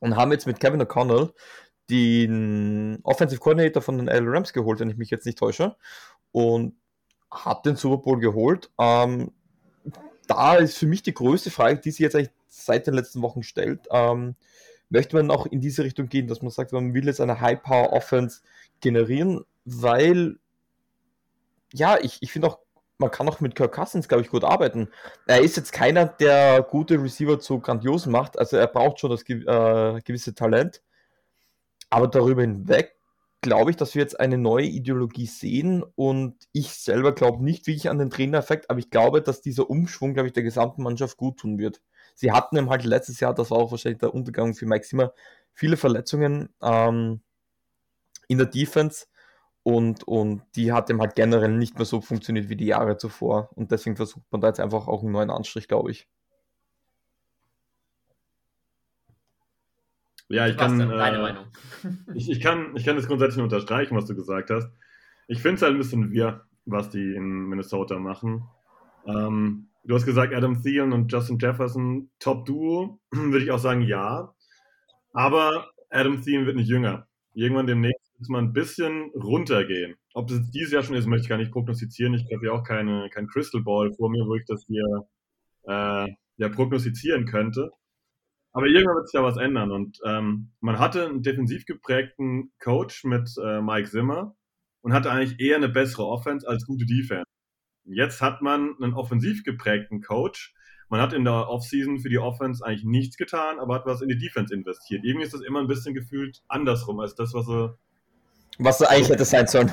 und 0.00 0.16
haben 0.16 0.32
jetzt 0.32 0.46
mit 0.46 0.58
Kevin 0.58 0.82
O'Connell 0.82 1.32
den 1.90 3.00
Offensive 3.02 3.40
Coordinator 3.40 3.82
von 3.82 3.98
den 3.98 4.08
L 4.08 4.26
Rams 4.26 4.52
geholt, 4.52 4.80
wenn 4.80 4.90
ich 4.90 4.96
mich 4.96 5.10
jetzt 5.10 5.26
nicht 5.26 5.38
täusche, 5.38 5.76
und 6.32 6.74
hat 7.30 7.66
den 7.66 7.76
Super 7.76 7.98
Bowl 7.98 8.18
geholt. 8.18 8.70
Ähm, 8.78 9.32
da 10.26 10.56
ist 10.56 10.78
für 10.78 10.86
mich 10.86 11.02
die 11.02 11.14
größte 11.14 11.50
Frage, 11.50 11.80
die 11.80 11.90
sich 11.90 12.00
jetzt 12.00 12.14
eigentlich 12.14 12.30
seit 12.48 12.86
den 12.86 12.94
letzten 12.94 13.22
Wochen 13.22 13.42
stellt. 13.42 13.80
Ähm, 13.90 14.36
möchte 14.88 15.16
man 15.16 15.30
auch 15.30 15.46
in 15.46 15.60
diese 15.60 15.84
Richtung 15.84 16.08
gehen, 16.08 16.26
dass 16.26 16.42
man 16.42 16.50
sagt, 16.50 16.72
man 16.72 16.94
will 16.94 17.06
jetzt 17.06 17.20
eine 17.20 17.40
High-Power-Offense 17.40 18.40
generieren, 18.80 19.44
weil, 19.64 20.38
ja, 21.72 21.98
ich, 22.00 22.18
ich 22.22 22.32
finde 22.32 22.48
auch, 22.48 22.58
man 22.98 23.10
kann 23.10 23.28
auch 23.28 23.40
mit 23.40 23.54
Kirk 23.54 23.72
Cousins, 23.72 24.08
glaube 24.08 24.22
ich, 24.22 24.28
gut 24.28 24.44
arbeiten. 24.44 24.88
Er 25.26 25.40
ist 25.40 25.56
jetzt 25.56 25.72
keiner, 25.72 26.04
der 26.04 26.62
gute 26.62 27.02
Receiver 27.02 27.40
zu 27.40 27.60
grandiosen 27.60 28.12
macht, 28.12 28.38
also 28.38 28.56
er 28.56 28.66
braucht 28.66 29.00
schon 29.00 29.10
das 29.10 29.22
äh, 29.22 30.00
gewisse 30.02 30.34
Talent. 30.34 30.82
Aber 31.88 32.06
darüber 32.06 32.42
hinweg 32.42 32.99
glaube 33.42 33.70
ich, 33.70 33.76
dass 33.76 33.94
wir 33.94 34.02
jetzt 34.02 34.20
eine 34.20 34.38
neue 34.38 34.66
Ideologie 34.66 35.26
sehen 35.26 35.82
und 35.94 36.36
ich 36.52 36.72
selber 36.72 37.12
glaube 37.12 37.42
nicht 37.44 37.66
wirklich 37.66 37.88
an 37.88 37.98
den 37.98 38.10
Trainereffekt, 38.10 38.70
aber 38.70 38.78
ich 38.78 38.90
glaube, 38.90 39.22
dass 39.22 39.40
dieser 39.42 39.70
Umschwung, 39.70 40.14
glaube 40.14 40.28
ich, 40.28 40.32
der 40.32 40.42
gesamten 40.42 40.82
Mannschaft 40.82 41.16
gut 41.16 41.38
tun 41.38 41.58
wird 41.58 41.80
sie 42.20 42.32
hatten 42.32 42.56
eben 42.56 42.70
halt 42.70 42.84
letztes 42.84 43.18
Jahr, 43.20 43.34
das 43.34 43.50
war 43.50 43.58
auch 43.58 43.70
wahrscheinlich 43.70 44.00
der 44.00 44.14
Untergang 44.14 44.54
für 44.54 44.66
Zimmer, 44.82 45.12
viele 45.54 45.76
Verletzungen 45.78 46.50
ähm, 46.62 47.22
in 48.28 48.38
der 48.38 48.46
Defense 48.46 49.06
und, 49.62 50.04
und 50.04 50.42
die 50.54 50.72
hat 50.72 50.90
eben 50.90 51.00
halt 51.00 51.14
generell 51.14 51.56
nicht 51.56 51.76
mehr 51.76 51.86
so 51.86 52.00
funktioniert 52.02 52.48
wie 52.50 52.56
die 52.56 52.66
Jahre 52.66 52.98
zuvor 52.98 53.50
und 53.54 53.72
deswegen 53.72 53.96
versucht 53.96 54.24
man 54.30 54.42
da 54.42 54.48
jetzt 54.48 54.60
einfach 54.60 54.86
auch 54.86 55.02
einen 55.02 55.12
neuen 55.12 55.30
Anstrich, 55.30 55.66
glaube 55.66 55.90
ich. 55.90 56.08
Ja, 60.30 60.46
ich 60.46 60.56
kann, 60.56 60.80
äh, 60.80 61.34
ich, 62.14 62.30
ich, 62.30 62.40
kann, 62.40 62.74
ich 62.76 62.84
kann 62.84 62.96
das 62.96 63.06
grundsätzlich 63.06 63.42
unterstreichen, 63.42 63.96
was 63.96 64.06
du 64.06 64.14
gesagt 64.14 64.50
hast. 64.50 64.70
Ich 65.28 65.42
finde 65.42 65.56
es 65.56 65.62
halt 65.62 65.72
ein 65.72 65.78
bisschen 65.78 66.12
wir, 66.12 66.46
was 66.64 66.90
die 66.90 67.14
in 67.14 67.48
Minnesota 67.48 67.98
machen. 67.98 68.44
Ähm, 69.06 69.70
Du 69.84 69.94
hast 69.94 70.04
gesagt, 70.04 70.34
Adam 70.34 70.62
Thielen 70.62 70.92
und 70.92 71.10
Justin 71.10 71.38
Jefferson, 71.38 72.10
Top-Duo. 72.18 73.00
Würde 73.10 73.44
ich 73.44 73.50
auch 73.50 73.58
sagen, 73.58 73.82
ja. 73.82 74.34
Aber 75.12 75.70
Adam 75.88 76.22
Thielen 76.22 76.46
wird 76.46 76.56
nicht 76.56 76.68
jünger. 76.68 77.08
Irgendwann 77.34 77.66
demnächst 77.66 78.12
muss 78.18 78.28
man 78.28 78.44
ein 78.44 78.52
bisschen 78.52 79.10
runtergehen. 79.14 79.96
Ob 80.12 80.28
das 80.28 80.38
jetzt 80.38 80.54
dieses 80.54 80.72
Jahr 80.72 80.82
schon 80.82 80.96
ist, 80.96 81.06
möchte 81.06 81.24
ich 81.24 81.28
gar 81.28 81.38
nicht 81.38 81.52
prognostizieren. 81.52 82.14
Ich 82.14 82.24
habe 82.32 82.46
ja 82.46 82.52
auch 82.52 82.62
keine, 82.62 83.08
kein 83.10 83.26
Crystal 83.26 83.62
Ball 83.62 83.92
vor 83.94 84.10
mir, 84.10 84.26
wo 84.26 84.34
ich 84.34 84.44
das 84.46 84.64
hier 84.66 84.84
äh, 85.66 86.08
ja, 86.36 86.48
prognostizieren 86.50 87.24
könnte. 87.24 87.70
Aber 88.52 88.66
irgendwann 88.66 88.96
wird 88.96 89.08
sich 89.08 89.18
ja 89.18 89.24
was 89.24 89.36
ändern. 89.36 89.70
Und 89.70 89.98
ähm, 90.04 90.50
man 90.60 90.78
hatte 90.78 91.06
einen 91.06 91.22
defensiv 91.22 91.66
geprägten 91.66 92.52
Coach 92.58 93.04
mit 93.04 93.30
äh, 93.42 93.60
Mike 93.60 93.90
Zimmer 93.90 94.34
und 94.82 94.92
hatte 94.92 95.10
eigentlich 95.10 95.40
eher 95.40 95.56
eine 95.56 95.68
bessere 95.68 96.06
Offense 96.06 96.48
als 96.48 96.66
gute 96.66 96.86
Defense. 96.86 97.24
Jetzt 97.84 98.20
hat 98.20 98.42
man 98.42 98.74
einen 98.80 98.94
offensiv 98.94 99.44
geprägten 99.44 100.02
Coach. 100.02 100.54
Man 100.88 101.00
hat 101.00 101.12
in 101.12 101.24
der 101.24 101.48
Offseason 101.48 102.00
für 102.00 102.08
die 102.08 102.18
Offense 102.18 102.64
eigentlich 102.64 102.84
nichts 102.84 103.16
getan, 103.16 103.60
aber 103.60 103.76
hat 103.76 103.86
was 103.86 104.02
in 104.02 104.08
die 104.08 104.18
Defense 104.18 104.52
investiert. 104.52 105.04
Irgendwie 105.04 105.24
ist 105.24 105.34
das 105.34 105.42
immer 105.42 105.60
ein 105.60 105.68
bisschen 105.68 105.94
gefühlt 105.94 106.42
andersrum 106.48 106.98
als 107.00 107.14
das, 107.14 107.32
was 107.32 107.48
er. 107.48 107.78
Was 108.58 108.78
so 108.78 108.86
eigentlich 108.86 109.08
hätte 109.08 109.24
sein 109.24 109.46
sollen. 109.46 109.72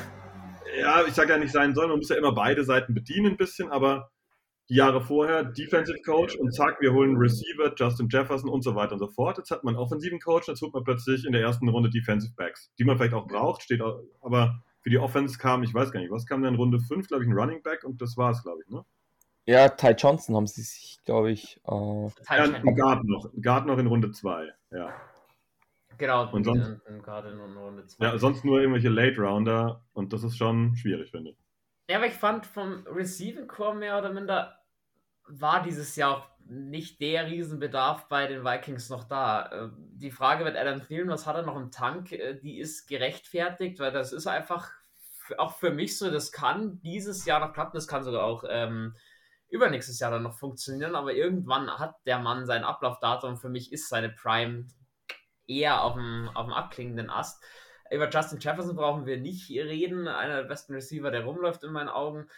Ja, 0.80 1.04
ich 1.04 1.14
sage 1.14 1.32
ja 1.32 1.38
nicht 1.38 1.52
sein 1.52 1.74
sollen, 1.74 1.90
man 1.90 1.98
muss 1.98 2.08
ja 2.08 2.16
immer 2.16 2.32
beide 2.32 2.64
Seiten 2.64 2.94
bedienen 2.94 3.32
ein 3.32 3.36
bisschen, 3.36 3.70
aber 3.70 4.10
die 4.68 4.74
Jahre 4.74 5.00
vorher 5.00 5.44
Defensive 5.44 6.00
Coach 6.04 6.36
und 6.36 6.52
zack, 6.52 6.80
wir 6.80 6.92
holen 6.92 7.16
Receiver, 7.16 7.72
Justin 7.74 8.08
Jefferson 8.10 8.50
und 8.50 8.62
so 8.62 8.74
weiter 8.74 8.92
und 8.92 8.98
so 8.98 9.08
fort. 9.08 9.38
Jetzt 9.38 9.50
hat 9.50 9.64
man 9.64 9.74
einen 9.74 9.82
offensiven 9.82 10.20
Coach, 10.20 10.48
jetzt 10.48 10.60
holt 10.60 10.74
man 10.74 10.84
plötzlich 10.84 11.24
in 11.24 11.32
der 11.32 11.40
ersten 11.40 11.68
Runde 11.68 11.90
Defensive 11.90 12.34
Backs, 12.36 12.70
die 12.78 12.84
man 12.84 12.98
vielleicht 12.98 13.14
auch 13.14 13.26
braucht, 13.26 13.62
steht 13.62 13.80
aber 14.20 14.62
für 14.80 14.90
die 14.90 14.98
Offense 14.98 15.38
kam, 15.38 15.62
ich 15.62 15.74
weiß 15.74 15.90
gar 15.90 16.00
nicht, 16.00 16.10
was 16.10 16.26
kam 16.26 16.42
denn 16.42 16.54
in 16.54 16.60
Runde 16.60 16.80
5, 16.80 17.08
glaube 17.08 17.24
ich, 17.24 17.28
ein 17.28 17.36
Running 17.36 17.62
Back 17.62 17.84
und 17.84 18.00
das 18.00 18.16
war 18.16 18.30
es, 18.30 18.42
glaube 18.42 18.62
ich, 18.62 18.70
ne? 18.70 18.84
Ja, 19.46 19.70
Ty 19.70 19.92
Johnson 19.92 20.36
haben 20.36 20.46
sie 20.46 20.60
sich, 20.60 20.98
glaube 21.06 21.30
ich. 21.30 21.58
Äh... 21.66 22.08
Ja, 22.28 22.46
Guard 22.60 23.04
noch. 23.04 23.30
Guard 23.40 23.66
noch 23.66 23.78
in 23.78 23.86
Runde 23.86 24.10
2, 24.10 24.46
ja. 24.72 24.92
Genau, 25.96 26.30
und 26.30 26.44
sonst, 26.44 26.80
gerade 27.02 27.30
in 27.30 27.40
Runde 27.40 27.86
2. 27.86 28.04
Ja, 28.04 28.18
sonst 28.18 28.44
nur 28.44 28.60
irgendwelche 28.60 28.88
Late 28.88 29.20
Rounder 29.20 29.82
und 29.94 30.12
das 30.12 30.22
ist 30.22 30.36
schon 30.36 30.76
schwierig, 30.76 31.10
finde 31.10 31.30
ich. 31.30 31.36
Ja, 31.90 31.96
aber 31.96 32.06
ich 32.06 32.12
fand 32.12 32.46
vom 32.46 32.86
Receiving 32.86 33.48
Core 33.48 33.74
mehr 33.74 33.98
oder 33.98 34.12
minder 34.12 34.57
war 35.28 35.62
dieses 35.62 35.96
Jahr 35.96 36.16
auch 36.16 36.28
nicht 36.48 37.00
der 37.00 37.26
Riesenbedarf 37.26 38.08
bei 38.08 38.26
den 38.26 38.44
Vikings 38.44 38.88
noch 38.88 39.04
da. 39.04 39.50
Ähm, 39.52 39.74
die 39.76 40.10
Frage 40.10 40.44
wird 40.44 40.56
Adam 40.56 40.86
Thielen, 40.86 41.08
was 41.08 41.26
hat 41.26 41.36
er 41.36 41.42
noch 41.42 41.56
im 41.56 41.70
Tank, 41.70 42.12
äh, 42.12 42.34
die 42.34 42.58
ist 42.58 42.86
gerechtfertigt, 42.88 43.78
weil 43.78 43.92
das 43.92 44.12
ist 44.12 44.26
einfach 44.26 44.70
auch 45.36 45.56
für 45.56 45.70
mich 45.70 45.98
so, 45.98 46.10
das 46.10 46.32
kann 46.32 46.80
dieses 46.80 47.26
Jahr 47.26 47.40
noch 47.40 47.52
klappen, 47.52 47.74
das 47.74 47.86
kann 47.86 48.02
sogar 48.02 48.24
auch 48.24 48.44
ähm, 48.48 48.96
übernächstes 49.50 49.98
Jahr 50.00 50.10
dann 50.10 50.22
noch 50.22 50.38
funktionieren, 50.38 50.94
aber 50.94 51.12
irgendwann 51.12 51.70
hat 51.70 51.96
der 52.06 52.18
Mann 52.18 52.46
sein 52.46 52.64
Ablaufdatum. 52.64 53.36
Für 53.36 53.48
mich 53.48 53.72
ist 53.72 53.88
seine 53.88 54.08
Prime 54.08 54.66
eher 55.46 55.82
auf 55.82 55.94
dem, 55.94 56.30
auf 56.34 56.46
dem 56.46 56.54
abklingenden 56.54 57.10
Ast. 57.10 57.42
Über 57.90 58.10
Justin 58.10 58.38
Jefferson 58.38 58.76
brauchen 58.76 59.06
wir 59.06 59.18
nicht 59.18 59.50
reden, 59.50 60.08
einer 60.08 60.42
der 60.42 60.48
besten 60.48 60.74
Receiver, 60.74 61.10
der 61.10 61.24
rumläuft 61.24 61.64
in 61.64 61.72
meinen 61.72 61.88
Augen. 61.88 62.28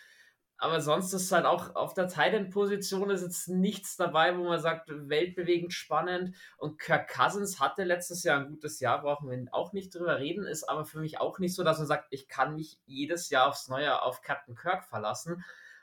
Aber 0.62 0.82
sonst 0.82 1.14
ist 1.14 1.32
halt 1.32 1.46
auch 1.46 1.74
auf 1.74 1.94
der 1.94 2.06
Titan-Position 2.06 3.08
ist 3.08 3.22
jetzt 3.22 3.48
nichts 3.48 3.96
dabei, 3.96 4.36
wo 4.36 4.44
man 4.44 4.60
sagt, 4.60 4.90
weltbewegend 4.90 5.72
spannend. 5.72 6.36
Und 6.58 6.78
Kirk 6.78 7.08
Cousins 7.08 7.58
hatte 7.60 7.82
letztes 7.82 8.24
Jahr 8.24 8.40
ein 8.40 8.48
gutes 8.48 8.78
Jahr, 8.78 9.00
brauchen 9.00 9.30
wir 9.30 9.42
auch 9.52 9.72
nicht 9.72 9.94
drüber 9.94 10.18
reden, 10.18 10.44
ist 10.44 10.64
aber 10.64 10.84
für 10.84 10.98
mich 10.98 11.18
auch 11.18 11.38
nicht 11.38 11.54
so, 11.54 11.64
dass 11.64 11.78
man 11.78 11.86
sagt, 11.86 12.08
ich 12.10 12.28
kann 12.28 12.56
mich 12.56 12.78
jedes 12.84 13.30
Jahr 13.30 13.48
aufs 13.48 13.68
Neue 13.68 14.02
auf 14.02 14.20
Captain 14.20 14.54
Kirk 14.54 14.84
verlassen. 14.84 15.42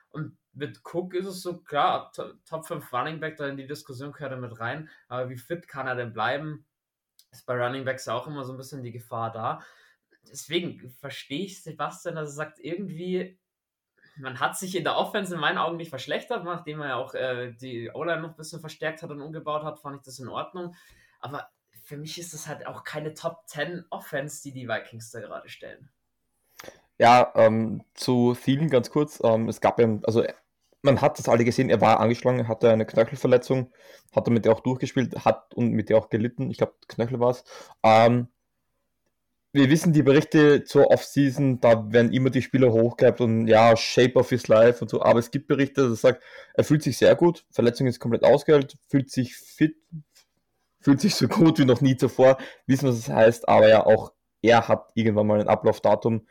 Und 0.09 0.37
mit 0.53 0.81
Cook 0.83 1.15
ist 1.15 1.25
es 1.25 1.41
so, 1.41 1.57
klar, 1.57 2.11
Top 2.45 2.67
5 2.67 2.93
Running 2.93 3.19
Back, 3.19 3.37
da 3.37 3.47
in 3.47 3.57
die 3.57 3.65
Diskussion 3.65 4.11
gehört 4.11 4.33
er 4.33 4.37
mit 4.37 4.59
rein. 4.59 4.89
Aber 5.07 5.31
wie 5.31 5.37
fit 5.37 5.67
kann 5.67 5.87
er 5.87 5.95
denn 5.95 6.13
bleiben? 6.13 6.67
Ist 7.31 7.47
bei 7.47 7.55
Running 7.55 7.83
Backs 7.83 8.07
auch 8.07 8.27
immer 8.27 8.43
so 8.43 8.53
ein 8.53 8.57
bisschen 8.57 8.83
die 8.83 8.91
Gefahr 8.91 9.31
da. 9.31 9.59
Deswegen 10.29 10.91
verstehe 10.99 11.45
ich 11.45 11.63
Sebastian, 11.63 12.13
dass 12.13 12.29
er 12.29 12.33
sagt, 12.33 12.59
irgendwie, 12.59 13.39
man 14.19 14.39
hat 14.39 14.57
sich 14.57 14.75
in 14.75 14.83
der 14.83 14.97
Offense 14.97 15.33
in 15.33 15.39
meinen 15.39 15.57
Augen 15.57 15.77
nicht 15.77 15.89
verschlechtert, 15.89 16.43
nachdem 16.43 16.81
er 16.81 16.87
ja 16.87 16.95
auch 16.95 17.13
äh, 17.13 17.53
die 17.53 17.91
O-Line 17.93 18.21
noch 18.21 18.29
ein 18.29 18.35
bisschen 18.35 18.59
verstärkt 18.59 19.03
hat 19.03 19.11
und 19.11 19.21
umgebaut 19.21 19.63
hat, 19.63 19.79
fand 19.79 19.97
ich 19.97 20.01
das 20.03 20.19
in 20.19 20.27
Ordnung. 20.27 20.75
Aber 21.19 21.49
für 21.83 21.97
mich 21.97 22.19
ist 22.19 22.33
das 22.33 22.47
halt 22.47 22.67
auch 22.67 22.83
keine 22.83 23.13
Top 23.13 23.43
10 23.47 23.85
Offense, 23.89 24.43
die 24.43 24.51
die 24.51 24.67
Vikings 24.67 25.11
da 25.11 25.19
gerade 25.19 25.49
stellen. 25.49 25.89
Ja, 26.99 27.31
ähm, 27.35 27.83
zu 27.93 28.35
Thielen 28.35 28.69
ganz 28.69 28.89
kurz. 28.89 29.21
Ähm, 29.23 29.47
es 29.47 29.61
gab 29.61 29.79
ja, 29.79 29.87
also 30.03 30.23
man 30.81 31.01
hat 31.01 31.19
das 31.19 31.29
alle 31.29 31.45
gesehen, 31.45 31.69
er 31.69 31.81
war 31.81 31.99
angeschlagen, 31.99 32.47
hatte 32.47 32.71
eine 32.71 32.85
Knöchelverletzung, 32.85 33.71
hat 34.15 34.27
damit 34.27 34.47
auch 34.47 34.61
durchgespielt, 34.61 35.25
hat 35.25 35.53
und 35.53 35.71
mit 35.71 35.89
der 35.89 35.97
auch 35.97 36.09
gelitten. 36.09 36.49
Ich 36.49 36.57
glaube, 36.57 36.73
Knöchel 36.87 37.19
war 37.19 37.31
es. 37.31 37.43
Ähm, 37.83 38.27
wir 39.57 39.69
wissen 39.69 39.93
die 39.93 40.03
Berichte 40.03 40.63
zur 40.63 40.91
Offseason, 40.91 41.59
da 41.59 41.91
werden 41.91 42.13
immer 42.13 42.29
die 42.29 42.41
Spieler 42.41 42.71
hochgehabt 42.71 43.21
und 43.21 43.47
ja, 43.47 43.75
Shape 43.75 44.15
of 44.15 44.29
his 44.29 44.47
life 44.47 44.81
und 44.81 44.89
so, 44.89 45.01
aber 45.01 45.19
es 45.19 45.31
gibt 45.31 45.47
Berichte, 45.47 45.81
dass 45.81 45.91
er 45.91 45.95
sagt, 45.95 46.23
er 46.53 46.63
fühlt 46.63 46.83
sich 46.83 46.97
sehr 46.97 47.15
gut, 47.15 47.45
Verletzung 47.51 47.87
ist 47.87 47.99
komplett 47.99 48.23
ausgeheilt, 48.23 48.77
fühlt 48.87 49.11
sich 49.11 49.35
fit, 49.35 49.75
fühlt 50.79 51.01
sich 51.01 51.15
so 51.15 51.27
gut 51.27 51.59
wie 51.59 51.65
noch 51.65 51.81
nie 51.81 51.97
zuvor, 51.97 52.37
wissen, 52.65 52.87
was 52.87 53.05
das 53.05 53.09
heißt, 53.09 53.49
aber 53.49 53.67
ja, 53.67 53.85
auch 53.85 54.13
er 54.41 54.67
hat 54.67 54.91
irgendwann 54.93 55.27
mal 55.27 55.41
ein 55.41 55.47
Ablaufdatum 55.47 56.27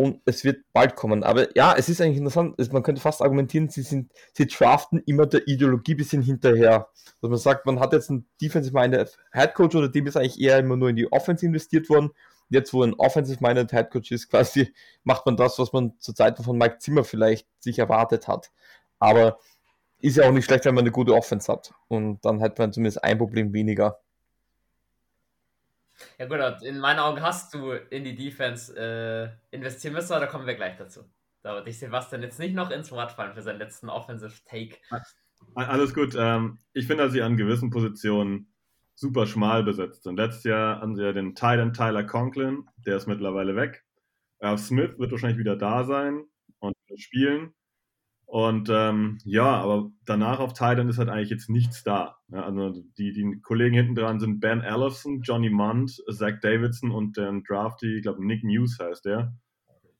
und 0.00 0.20
es 0.26 0.44
wird 0.44 0.64
bald 0.72 0.94
kommen. 0.94 1.24
Aber 1.24 1.48
ja, 1.56 1.74
es 1.76 1.88
ist 1.88 2.00
eigentlich 2.00 2.18
interessant, 2.18 2.56
man 2.72 2.84
könnte 2.84 3.00
fast 3.00 3.20
argumentieren, 3.20 3.68
sie 3.68 3.82
sind, 3.82 4.12
sie 4.32 4.46
draften 4.46 5.02
immer 5.06 5.26
der 5.26 5.48
Ideologie 5.48 5.96
bisschen 5.96 6.22
hinterher. 6.22 6.88
Dass 7.20 7.28
man 7.28 7.38
sagt, 7.38 7.66
man 7.66 7.80
hat 7.80 7.92
jetzt 7.92 8.08
einen 8.08 8.28
Defensive-Minded 8.40 9.18
Headcoach 9.32 9.74
oder 9.74 9.88
dem 9.88 10.06
ist 10.06 10.16
eigentlich 10.16 10.40
eher 10.40 10.60
immer 10.60 10.76
nur 10.76 10.90
in 10.90 10.94
die 10.94 11.10
Offense 11.10 11.44
investiert 11.44 11.88
worden. 11.90 12.10
Jetzt, 12.48 12.72
wo 12.72 12.82
ein 12.82 12.94
Offensive-Minded 12.94 13.72
Headcoach 13.72 14.10
ist, 14.10 14.30
quasi 14.30 14.72
macht 15.04 15.26
man 15.26 15.36
das, 15.36 15.58
was 15.58 15.72
man 15.72 15.98
zur 15.98 16.14
Zeit 16.14 16.38
von 16.38 16.56
Mike 16.56 16.78
Zimmer 16.78 17.04
vielleicht 17.04 17.46
sich 17.60 17.78
erwartet 17.78 18.26
hat. 18.28 18.50
Aber 18.98 19.38
ist 20.00 20.16
ja 20.16 20.28
auch 20.28 20.32
nicht 20.32 20.44
schlecht, 20.44 20.64
wenn 20.64 20.74
man 20.74 20.82
eine 20.82 20.92
gute 20.92 21.14
Offense 21.14 21.52
hat. 21.52 21.72
Und 21.88 22.24
dann 22.24 22.40
hat 22.40 22.58
man 22.58 22.72
zumindest 22.72 23.02
ein 23.02 23.18
Problem 23.18 23.52
weniger. 23.52 24.00
Ja 26.16 26.26
gut, 26.26 26.62
in 26.62 26.78
meinen 26.78 27.00
Augen 27.00 27.20
hast 27.22 27.52
du 27.54 27.72
in 27.72 28.04
die 28.04 28.14
Defense 28.14 28.72
äh, 28.76 29.54
investieren 29.54 29.94
müssen, 29.94 30.12
aber 30.12 30.26
da 30.26 30.30
kommen 30.30 30.46
wir 30.46 30.54
gleich 30.54 30.76
dazu. 30.76 31.00
Da 31.42 31.54
wird 31.54 31.68
ich 31.68 31.78
Sebastian 31.78 32.22
jetzt 32.22 32.38
nicht 32.38 32.54
noch 32.54 32.70
ins 32.70 32.90
Wort 32.92 33.12
fallen 33.12 33.34
für 33.34 33.42
seinen 33.42 33.58
letzten 33.58 33.88
Offensive 33.88 34.44
Take. 34.44 34.76
Alles 35.54 35.94
gut. 35.94 36.14
Ähm, 36.16 36.58
ich 36.72 36.86
finde, 36.86 37.04
dass 37.04 37.12
sie 37.12 37.22
an 37.22 37.36
gewissen 37.36 37.70
Positionen 37.70 38.52
super 38.98 39.26
schmal 39.26 39.62
besetzt 39.62 40.02
sind. 40.02 40.16
Letztes 40.16 40.44
Jahr 40.44 40.80
haben 40.80 40.96
sie 40.96 41.04
ja 41.04 41.12
den 41.12 41.36
Titan 41.36 41.72
Tyler 41.72 42.02
Conklin, 42.02 42.64
der 42.84 42.96
ist 42.96 43.06
mittlerweile 43.06 43.54
weg. 43.54 43.84
Irv 44.40 44.60
Smith 44.60 44.98
wird 44.98 45.12
wahrscheinlich 45.12 45.38
wieder 45.38 45.56
da 45.56 45.84
sein 45.84 46.24
und 46.58 46.74
spielen. 46.96 47.54
Und 48.26 48.68
ähm, 48.70 49.18
ja, 49.24 49.56
aber 49.56 49.90
danach 50.04 50.40
auf 50.40 50.52
Titan 50.52 50.88
ist 50.88 50.98
halt 50.98 51.08
eigentlich 51.08 51.30
jetzt 51.30 51.48
nichts 51.48 51.82
da. 51.84 52.18
Ja, 52.28 52.44
also 52.44 52.82
die, 52.98 53.12
die 53.12 53.40
Kollegen 53.40 53.74
hinten 53.74 53.94
dran 53.94 54.20
sind 54.20 54.40
Ben 54.40 54.60
Ellison, 54.60 55.22
Johnny 55.22 55.48
Munt, 55.48 56.02
Zach 56.10 56.40
Davidson 56.42 56.90
und 56.90 57.16
der 57.16 57.32
Drafty, 57.48 57.96
ich 57.96 58.02
glaube 58.02 58.24
Nick 58.26 58.42
Muse 58.42 58.84
heißt 58.84 59.04
der. 59.04 59.32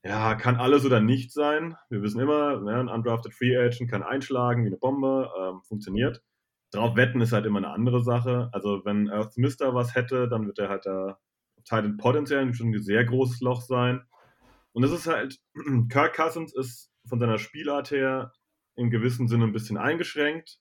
Ja, 0.04 0.34
kann 0.34 0.56
alles 0.56 0.84
oder 0.84 1.00
nichts 1.00 1.34
sein. 1.34 1.76
Wir 1.88 2.02
wissen 2.02 2.20
immer, 2.20 2.62
ja, 2.68 2.80
ein 2.80 2.88
undrafted 2.88 3.32
Free 3.32 3.56
Agent 3.56 3.90
kann 3.90 4.02
einschlagen 4.02 4.64
wie 4.64 4.68
eine 4.68 4.76
Bombe, 4.76 5.30
ähm, 5.40 5.60
funktioniert. 5.62 6.22
Drauf 6.70 6.96
wetten 6.96 7.20
ist 7.20 7.32
halt 7.32 7.46
immer 7.46 7.58
eine 7.58 7.70
andere 7.70 8.02
Sache. 8.02 8.50
Also 8.52 8.84
wenn 8.84 9.10
Earth 9.10 9.36
Mister 9.36 9.74
was 9.74 9.94
hätte, 9.94 10.28
dann 10.28 10.46
wird 10.46 10.58
er 10.58 10.68
halt 10.68 10.86
da 10.86 11.18
Titan 11.64 11.96
potenziell 11.96 12.52
schon 12.54 12.70
ein 12.70 12.82
sehr 12.82 13.04
großes 13.04 13.40
Loch 13.40 13.62
sein. 13.62 14.02
Und 14.72 14.84
es 14.84 14.92
ist 14.92 15.06
halt, 15.06 15.38
Kirk 15.90 16.14
Cousins 16.14 16.54
ist 16.54 16.90
von 17.06 17.18
seiner 17.18 17.38
Spielart 17.38 17.90
her 17.90 18.32
in 18.76 18.90
gewissem 18.90 19.28
Sinne 19.28 19.44
ein 19.44 19.52
bisschen 19.52 19.76
eingeschränkt. 19.76 20.60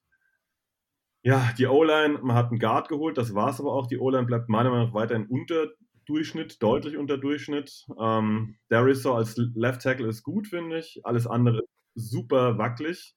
Ja, 1.23 1.51
die 1.57 1.67
O-Line, 1.67 2.19
man 2.21 2.35
hat 2.35 2.49
einen 2.49 2.59
Guard 2.59 2.89
geholt, 2.89 3.17
das 3.17 3.35
war 3.35 3.49
es 3.49 3.59
aber 3.59 3.73
auch. 3.73 3.87
Die 3.87 3.99
O-Line 3.99 4.25
bleibt 4.25 4.49
meiner 4.49 4.69
Meinung 4.69 4.87
nach 4.87 4.93
weiterhin 4.93 5.27
unter 5.27 5.67
Durchschnitt, 6.05 6.63
deutlich 6.63 6.95
unter 6.95 7.17
Durchschnitt. 7.17 7.85
Ähm, 7.99 8.55
Darisaw 8.69 9.17
als 9.17 9.35
Left 9.35 9.81
Tackle 9.81 10.07
ist 10.07 10.23
gut, 10.23 10.47
finde 10.47 10.79
ich. 10.79 11.01
Alles 11.03 11.27
andere 11.27 11.63
super 11.95 12.57
wackelig. 12.57 13.15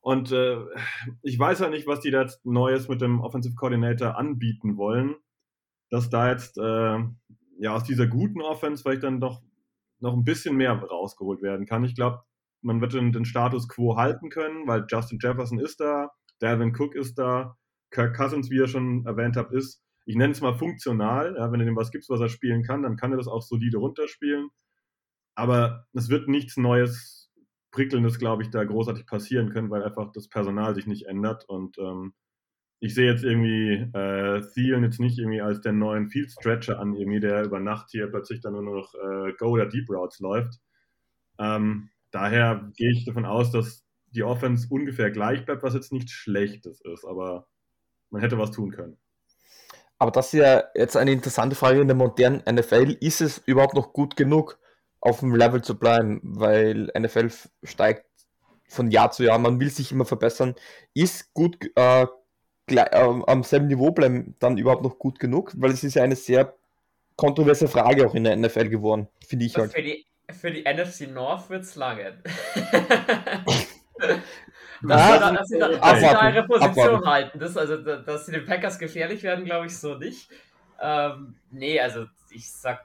Und 0.00 0.32
äh, 0.32 0.58
ich 1.22 1.38
weiß 1.38 1.60
ja 1.60 1.70
nicht, 1.70 1.86
was 1.86 2.00
die 2.00 2.10
da 2.10 2.22
jetzt 2.22 2.44
Neues 2.44 2.88
mit 2.88 3.00
dem 3.00 3.20
Offensive 3.20 3.54
Coordinator 3.54 4.16
anbieten 4.16 4.76
wollen. 4.76 5.16
Dass 5.90 6.10
da 6.10 6.30
jetzt 6.30 6.58
äh, 6.58 6.98
ja 7.58 7.74
aus 7.74 7.84
dieser 7.84 8.06
guten 8.06 8.42
Offense 8.42 8.82
vielleicht 8.82 9.02
dann 9.02 9.20
doch 9.20 9.42
noch 10.00 10.14
ein 10.14 10.24
bisschen 10.24 10.56
mehr 10.56 10.74
rausgeholt 10.74 11.42
werden 11.42 11.66
kann. 11.66 11.84
Ich 11.84 11.94
glaube, 11.94 12.22
man 12.60 12.80
wird 12.80 12.94
den, 12.94 13.12
den, 13.12 13.24
Status 13.24 13.68
quo 13.68 13.96
halten 13.96 14.30
können, 14.30 14.66
weil 14.66 14.86
Justin 14.88 15.18
Jefferson 15.20 15.58
ist 15.58 15.80
da, 15.80 16.10
Dalvin 16.38 16.74
Cook 16.76 16.94
ist 16.94 17.18
da, 17.18 17.56
Kirk 17.90 18.16
Cousins, 18.16 18.50
wie 18.50 18.56
ihr 18.56 18.68
schon 18.68 19.06
erwähnt 19.06 19.36
habt, 19.36 19.52
ist, 19.52 19.82
ich 20.04 20.16
nenne 20.16 20.32
es 20.32 20.40
mal 20.40 20.54
funktional. 20.54 21.36
Ja, 21.36 21.52
wenn 21.52 21.58
du 21.58 21.66
dem 21.66 21.76
was 21.76 21.90
gibst, 21.90 22.08
was 22.10 22.20
er 22.20 22.28
spielen 22.28 22.62
kann, 22.62 22.82
dann 22.82 22.96
kann 22.96 23.12
er 23.12 23.18
das 23.18 23.28
auch 23.28 23.42
solide 23.42 23.78
runterspielen. 23.78 24.48
Aber 25.34 25.86
es 25.92 26.08
wird 26.08 26.28
nichts 26.28 26.56
Neues, 26.56 27.17
Prickelndes, 27.70 28.18
glaube 28.18 28.42
ich, 28.42 28.50
da 28.50 28.64
großartig 28.64 29.06
passieren 29.06 29.50
können, 29.50 29.70
weil 29.70 29.82
einfach 29.82 30.10
das 30.12 30.28
Personal 30.28 30.74
sich 30.74 30.86
nicht 30.86 31.06
ändert. 31.06 31.44
Und 31.48 31.78
ähm, 31.78 32.14
ich 32.80 32.94
sehe 32.94 33.10
jetzt 33.10 33.24
irgendwie 33.24 33.72
äh, 33.96 34.42
Thielen 34.52 34.84
jetzt 34.84 35.00
nicht 35.00 35.18
irgendwie 35.18 35.40
als 35.40 35.60
den 35.60 35.78
neuen 35.78 36.08
Field 36.08 36.30
Stretcher 36.30 36.78
an, 36.78 36.94
irgendwie, 36.94 37.20
der 37.20 37.44
über 37.44 37.60
Nacht 37.60 37.90
hier 37.90 38.06
plötzlich 38.08 38.40
dann 38.40 38.52
nur 38.52 38.62
noch 38.62 38.94
äh, 38.94 39.32
Go 39.38 39.48
oder 39.50 39.66
Deep 39.66 39.88
Routes 39.90 40.20
läuft. 40.20 40.60
Ähm, 41.38 41.90
daher 42.10 42.70
gehe 42.76 42.92
ich 42.92 43.04
davon 43.04 43.26
aus, 43.26 43.50
dass 43.50 43.84
die 44.10 44.22
Offense 44.22 44.66
ungefähr 44.70 45.10
gleich 45.10 45.44
bleibt, 45.44 45.62
was 45.62 45.74
jetzt 45.74 45.92
nichts 45.92 46.12
Schlechtes 46.12 46.80
ist, 46.80 47.04
aber 47.04 47.46
man 48.10 48.22
hätte 48.22 48.38
was 48.38 48.50
tun 48.50 48.70
können. 48.70 48.98
Aber 49.98 50.12
das 50.12 50.32
ist 50.32 50.40
ja 50.40 50.64
jetzt 50.74 50.96
eine 50.96 51.12
interessante 51.12 51.56
Frage 51.56 51.80
in 51.80 51.88
der 51.88 51.96
modernen 51.96 52.42
NFL. 52.48 52.96
Ist 53.00 53.20
es 53.20 53.38
überhaupt 53.38 53.74
noch 53.74 53.92
gut 53.92 54.16
genug, 54.16 54.58
auf 55.00 55.20
dem 55.20 55.34
Level 55.34 55.62
zu 55.62 55.78
bleiben? 55.78 56.20
Weil 56.22 56.90
NFL 56.98 57.30
steigt 57.62 58.06
von 58.68 58.90
Jahr 58.90 59.10
zu 59.10 59.24
Jahr, 59.24 59.38
man 59.38 59.60
will 59.60 59.70
sich 59.70 59.92
immer 59.92 60.04
verbessern. 60.04 60.54
Ist 60.94 61.32
gut 61.34 61.56
äh, 61.74 62.06
gleich, 62.66 62.92
äh, 62.92 63.22
am 63.26 63.42
selben 63.42 63.68
Niveau 63.68 63.90
bleiben 63.90 64.34
dann 64.38 64.58
überhaupt 64.58 64.82
noch 64.82 64.98
gut 64.98 65.18
genug? 65.18 65.52
Weil 65.56 65.72
es 65.72 65.84
ist 65.84 65.94
ja 65.94 66.02
eine 66.02 66.16
sehr 66.16 66.54
kontroverse 67.16 67.68
Frage 67.68 68.06
auch 68.06 68.14
in 68.14 68.24
der 68.24 68.36
NFL 68.36 68.68
geworden, 68.68 69.08
finde 69.26 69.46
ich 69.46 69.56
halt. 69.56 69.72
Für 69.72 69.82
die 69.82 70.04
für 70.30 70.50
die 70.50 70.62
NFC 70.62 71.10
North 71.10 71.48
wird 71.48 71.62
es 71.62 71.74
lange. 71.74 72.22
dass, 74.82 75.12
sie 75.12 75.18
da, 75.18 75.32
dass, 75.32 75.48
sie 75.48 75.58
da, 75.58 75.68
dass 75.68 76.00
sie 76.00 76.06
da 76.06 76.30
ihre 76.30 76.46
Position 76.46 76.86
abwarten. 76.86 77.06
halten. 77.06 77.38
Das, 77.38 77.56
also, 77.56 77.76
dass 77.76 78.26
sie 78.26 78.32
den 78.32 78.44
Packers 78.44 78.78
gefährlich 78.78 79.22
werden, 79.22 79.44
glaube 79.44 79.66
ich 79.66 79.76
so 79.76 79.94
nicht. 79.94 80.30
Ähm, 80.80 81.36
nee, 81.50 81.80
also 81.80 82.06
ich 82.30 82.50
sag, 82.52 82.84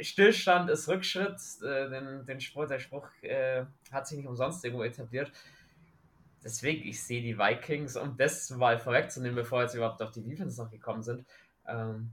Stillstand 0.00 0.70
ist 0.70 0.88
Rückschritt. 0.88 1.40
Äh, 1.62 1.90
den, 1.90 2.26
den 2.26 2.40
Spruch, 2.40 2.66
der 2.66 2.78
Spruch 2.78 3.08
äh, 3.22 3.64
hat 3.90 4.06
sich 4.06 4.18
nicht 4.18 4.28
umsonst 4.28 4.64
irgendwo 4.64 4.84
etabliert. 4.84 5.32
Deswegen, 6.44 6.86
ich 6.86 7.02
sehe 7.02 7.22
die 7.22 7.38
Vikings, 7.38 7.96
um 7.96 8.16
das 8.16 8.50
mal 8.50 8.78
vorwegzunehmen, 8.78 9.34
bevor 9.34 9.62
jetzt 9.62 9.74
überhaupt 9.74 10.00
auf 10.02 10.12
die 10.12 10.22
Defense 10.22 10.62
noch 10.62 10.70
gekommen 10.70 11.02
sind, 11.02 11.26
ähm, 11.66 12.12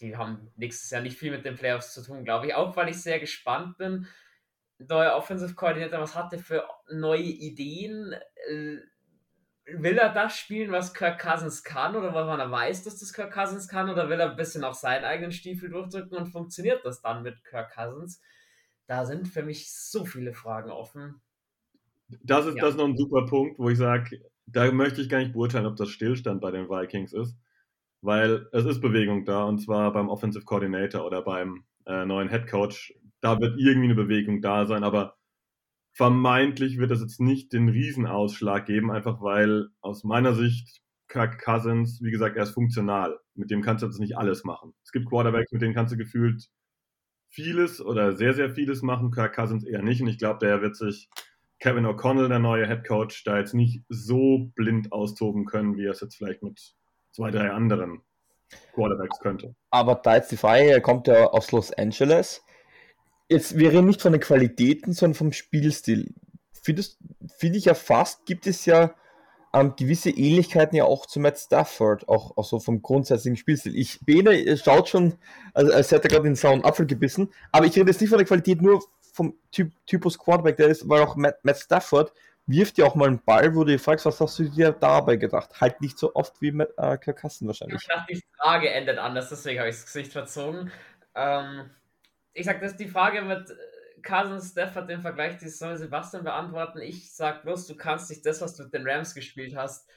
die 0.00 0.16
haben 0.16 0.50
nächstes 0.56 0.90
Jahr 0.90 1.00
nicht 1.00 1.16
viel 1.16 1.30
mit 1.30 1.44
den 1.44 1.54
Playoffs 1.54 1.94
zu 1.94 2.02
tun, 2.02 2.24
glaube 2.24 2.48
ich. 2.48 2.54
Auch 2.54 2.76
weil 2.76 2.88
ich 2.88 3.00
sehr 3.00 3.20
gespannt 3.20 3.78
bin. 3.78 4.06
Neuer 4.78 5.14
Offensive 5.14 5.54
Coordinator, 5.54 6.00
was 6.00 6.16
hat 6.16 6.32
er 6.32 6.40
für 6.40 6.68
neue 6.90 7.22
Ideen? 7.22 8.12
Äh, 8.48 8.78
will 9.66 9.98
er 9.98 10.12
das 10.12 10.36
spielen, 10.36 10.72
was 10.72 10.94
Kirk 10.94 11.20
Cousins 11.20 11.62
kann, 11.62 11.94
oder 11.94 12.14
weil 12.14 12.40
er 12.40 12.50
weiß, 12.50 12.84
dass 12.84 12.98
das 12.98 13.12
Kirk 13.12 13.32
Cousins 13.32 13.68
kann, 13.68 13.88
oder 13.88 14.08
will 14.08 14.20
er 14.20 14.30
ein 14.30 14.36
bisschen 14.36 14.64
auf 14.64 14.74
seinen 14.74 15.04
eigenen 15.04 15.32
Stiefel 15.32 15.70
durchdrücken 15.70 16.16
und 16.16 16.26
funktioniert 16.26 16.84
das 16.84 17.00
dann 17.00 17.22
mit 17.22 17.44
Kirk 17.44 17.72
Cousins? 17.74 18.20
Da 18.86 19.06
sind 19.06 19.28
für 19.28 19.42
mich 19.42 19.72
so 19.72 20.04
viele 20.04 20.32
Fragen 20.32 20.70
offen. 20.70 21.20
Das 22.22 22.46
ist, 22.46 22.56
ja. 22.56 22.62
das 22.62 22.70
ist 22.72 22.76
noch 22.76 22.88
ein 22.88 22.96
super 22.96 23.24
Punkt, 23.26 23.58
wo 23.58 23.70
ich 23.70 23.78
sage, 23.78 24.20
da 24.46 24.70
möchte 24.70 25.00
ich 25.00 25.08
gar 25.08 25.18
nicht 25.18 25.32
beurteilen, 25.32 25.66
ob 25.66 25.76
das 25.76 25.88
Stillstand 25.88 26.40
bei 26.40 26.50
den 26.50 26.68
Vikings 26.68 27.12
ist, 27.12 27.38
weil 28.00 28.48
es 28.52 28.64
ist 28.64 28.80
Bewegung 28.80 29.24
da 29.24 29.44
und 29.44 29.60
zwar 29.60 29.92
beim 29.92 30.08
Offensive 30.08 30.44
Coordinator 30.44 31.06
oder 31.06 31.22
beim 31.22 31.64
äh, 31.86 32.04
neuen 32.04 32.28
Head 32.28 32.48
Coach. 32.48 32.94
Da 33.20 33.40
wird 33.40 33.58
irgendwie 33.58 33.86
eine 33.86 33.94
Bewegung 33.94 34.42
da 34.42 34.66
sein, 34.66 34.82
aber 34.82 35.16
vermeintlich 35.92 36.78
wird 36.78 36.90
es 36.90 37.00
jetzt 37.00 37.20
nicht 37.20 37.52
den 37.52 37.68
Riesenausschlag 37.68 38.66
geben, 38.66 38.90
einfach 38.90 39.20
weil 39.20 39.68
aus 39.80 40.04
meiner 40.04 40.34
Sicht 40.34 40.80
Kirk 41.08 41.42
Cousins, 41.42 42.00
wie 42.02 42.10
gesagt, 42.10 42.36
er 42.36 42.44
ist 42.44 42.54
funktional. 42.54 43.18
Mit 43.34 43.50
dem 43.50 43.62
kannst 43.62 43.82
du 43.82 43.86
jetzt 43.86 44.00
nicht 44.00 44.16
alles 44.16 44.44
machen. 44.44 44.72
Es 44.82 44.92
gibt 44.92 45.08
Quarterbacks, 45.08 45.52
mit 45.52 45.60
denen 45.60 45.74
kannst 45.74 45.92
du 45.92 45.98
gefühlt 45.98 46.48
vieles 47.28 47.80
oder 47.80 48.16
sehr, 48.16 48.32
sehr 48.32 48.50
vieles 48.50 48.82
machen. 48.82 49.10
Kirk 49.10 49.34
Cousins 49.34 49.64
eher 49.64 49.82
nicht. 49.82 50.00
Und 50.00 50.08
ich 50.08 50.18
glaube, 50.18 50.38
der 50.38 50.62
wird 50.62 50.76
sich 50.76 51.10
Kevin 51.58 51.86
O'Connell, 51.86 52.28
der 52.28 52.38
neue 52.38 52.66
Head 52.66 52.86
Coach, 52.86 53.24
da 53.24 53.38
jetzt 53.38 53.54
nicht 53.54 53.84
so 53.88 54.50
blind 54.54 54.92
austoben 54.92 55.44
können, 55.44 55.76
wie 55.76 55.84
er 55.84 55.92
es 55.92 56.00
jetzt 56.00 56.16
vielleicht 56.16 56.42
mit 56.42 56.74
zwei, 57.12 57.30
drei 57.30 57.50
anderen 57.50 58.00
Quarterbacks 58.74 59.20
könnte. 59.20 59.54
Aber 59.70 59.96
da 59.96 60.16
jetzt 60.16 60.32
die 60.32 60.36
Frage, 60.36 60.64
er 60.64 60.80
kommt 60.80 61.06
ja 61.06 61.26
aus 61.26 61.52
Los 61.52 61.72
Angeles 61.72 62.42
jetzt, 63.32 63.58
wir 63.58 63.72
reden 63.72 63.86
nicht 63.86 64.02
von 64.02 64.12
den 64.12 64.20
Qualitäten, 64.20 64.92
sondern 64.92 65.14
vom 65.14 65.32
Spielstil. 65.32 66.14
Finde 66.52 66.84
find 67.38 67.56
ich 67.56 67.64
ja 67.64 67.74
fast, 67.74 68.24
gibt 68.26 68.46
es 68.46 68.64
ja 68.66 68.94
ähm, 69.52 69.74
gewisse 69.76 70.10
Ähnlichkeiten 70.10 70.76
ja 70.76 70.84
auch 70.84 71.06
zu 71.06 71.20
Matt 71.20 71.38
Stafford, 71.38 72.08
auch, 72.08 72.36
auch 72.36 72.44
so 72.44 72.60
vom 72.60 72.82
grundsätzlichen 72.82 73.36
Spielstil. 73.36 73.76
Ich, 73.76 74.00
Bene 74.04 74.56
schaut 74.56 74.88
schon, 74.88 75.14
als, 75.54 75.70
als 75.70 75.90
hätte 75.90 76.04
er 76.04 76.10
gerade 76.10 76.24
den 76.24 76.36
sauren 76.36 76.64
Apfel 76.64 76.86
gebissen, 76.86 77.32
aber 77.50 77.66
ich 77.66 77.76
rede 77.76 77.90
jetzt 77.90 78.00
nicht 78.00 78.10
von 78.10 78.18
der 78.18 78.26
Qualität, 78.26 78.62
nur 78.62 78.82
vom 79.12 79.34
typ, 79.50 79.72
Typus 79.86 80.18
Quarterback, 80.18 80.56
der 80.56 80.68
ist, 80.68 80.88
weil 80.88 81.02
auch 81.02 81.16
Matt, 81.16 81.44
Matt 81.44 81.58
Stafford 81.58 82.12
wirft 82.46 82.78
ja 82.78 82.86
auch 82.86 82.94
mal 82.94 83.08
einen 83.08 83.22
Ball, 83.24 83.54
wo 83.54 83.64
du 83.64 83.72
dir 83.72 83.78
fragst, 83.78 84.06
was 84.06 84.20
hast 84.20 84.38
du 84.38 84.44
dir 84.48 84.72
dabei 84.72 85.16
gedacht? 85.16 85.60
Halt 85.60 85.80
nicht 85.80 85.98
so 85.98 86.14
oft 86.14 86.40
wie 86.40 86.50
mit 86.50 86.70
äh, 86.76 86.96
Kirk 86.96 87.22
wahrscheinlich. 87.22 87.82
Ich 87.82 87.88
dachte, 87.88 88.12
die 88.12 88.22
Frage 88.36 88.70
endet 88.70 88.98
anders, 88.98 89.28
deswegen 89.28 89.60
habe 89.60 89.68
ich 89.68 89.76
das 89.76 89.86
Gesicht 89.86 90.12
verzogen. 90.12 90.72
Ähm, 91.14 91.70
ich 92.34 92.46
sag, 92.46 92.60
das 92.60 92.72
ist 92.72 92.80
die 92.80 92.88
Frage 92.88 93.22
mit 93.22 93.52
Cousins, 94.02 94.50
Stafford 94.50 94.88
den 94.88 95.02
Vergleich, 95.02 95.38
die 95.38 95.48
soll 95.48 95.76
Sebastian 95.76 96.24
beantworten. 96.24 96.80
Ich 96.80 97.14
sag 97.14 97.42
bloß, 97.42 97.66
du 97.66 97.76
kannst 97.76 98.10
nicht 98.10 98.26
das, 98.26 98.40
was 98.40 98.56
du 98.56 98.64
mit 98.64 98.74
den 98.74 98.86
Rams 98.86 99.14
gespielt 99.14 99.54
hast, 99.56 99.88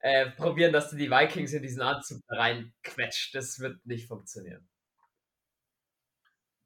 äh, 0.00 0.30
probieren, 0.32 0.72
dass 0.72 0.90
du 0.90 0.96
die 0.96 1.10
Vikings 1.10 1.52
in 1.52 1.62
diesen 1.62 1.80
Anzug 1.80 2.20
reinquetscht. 2.28 3.34
Das 3.34 3.58
wird 3.60 3.84
nicht 3.86 4.06
funktionieren. 4.06 4.68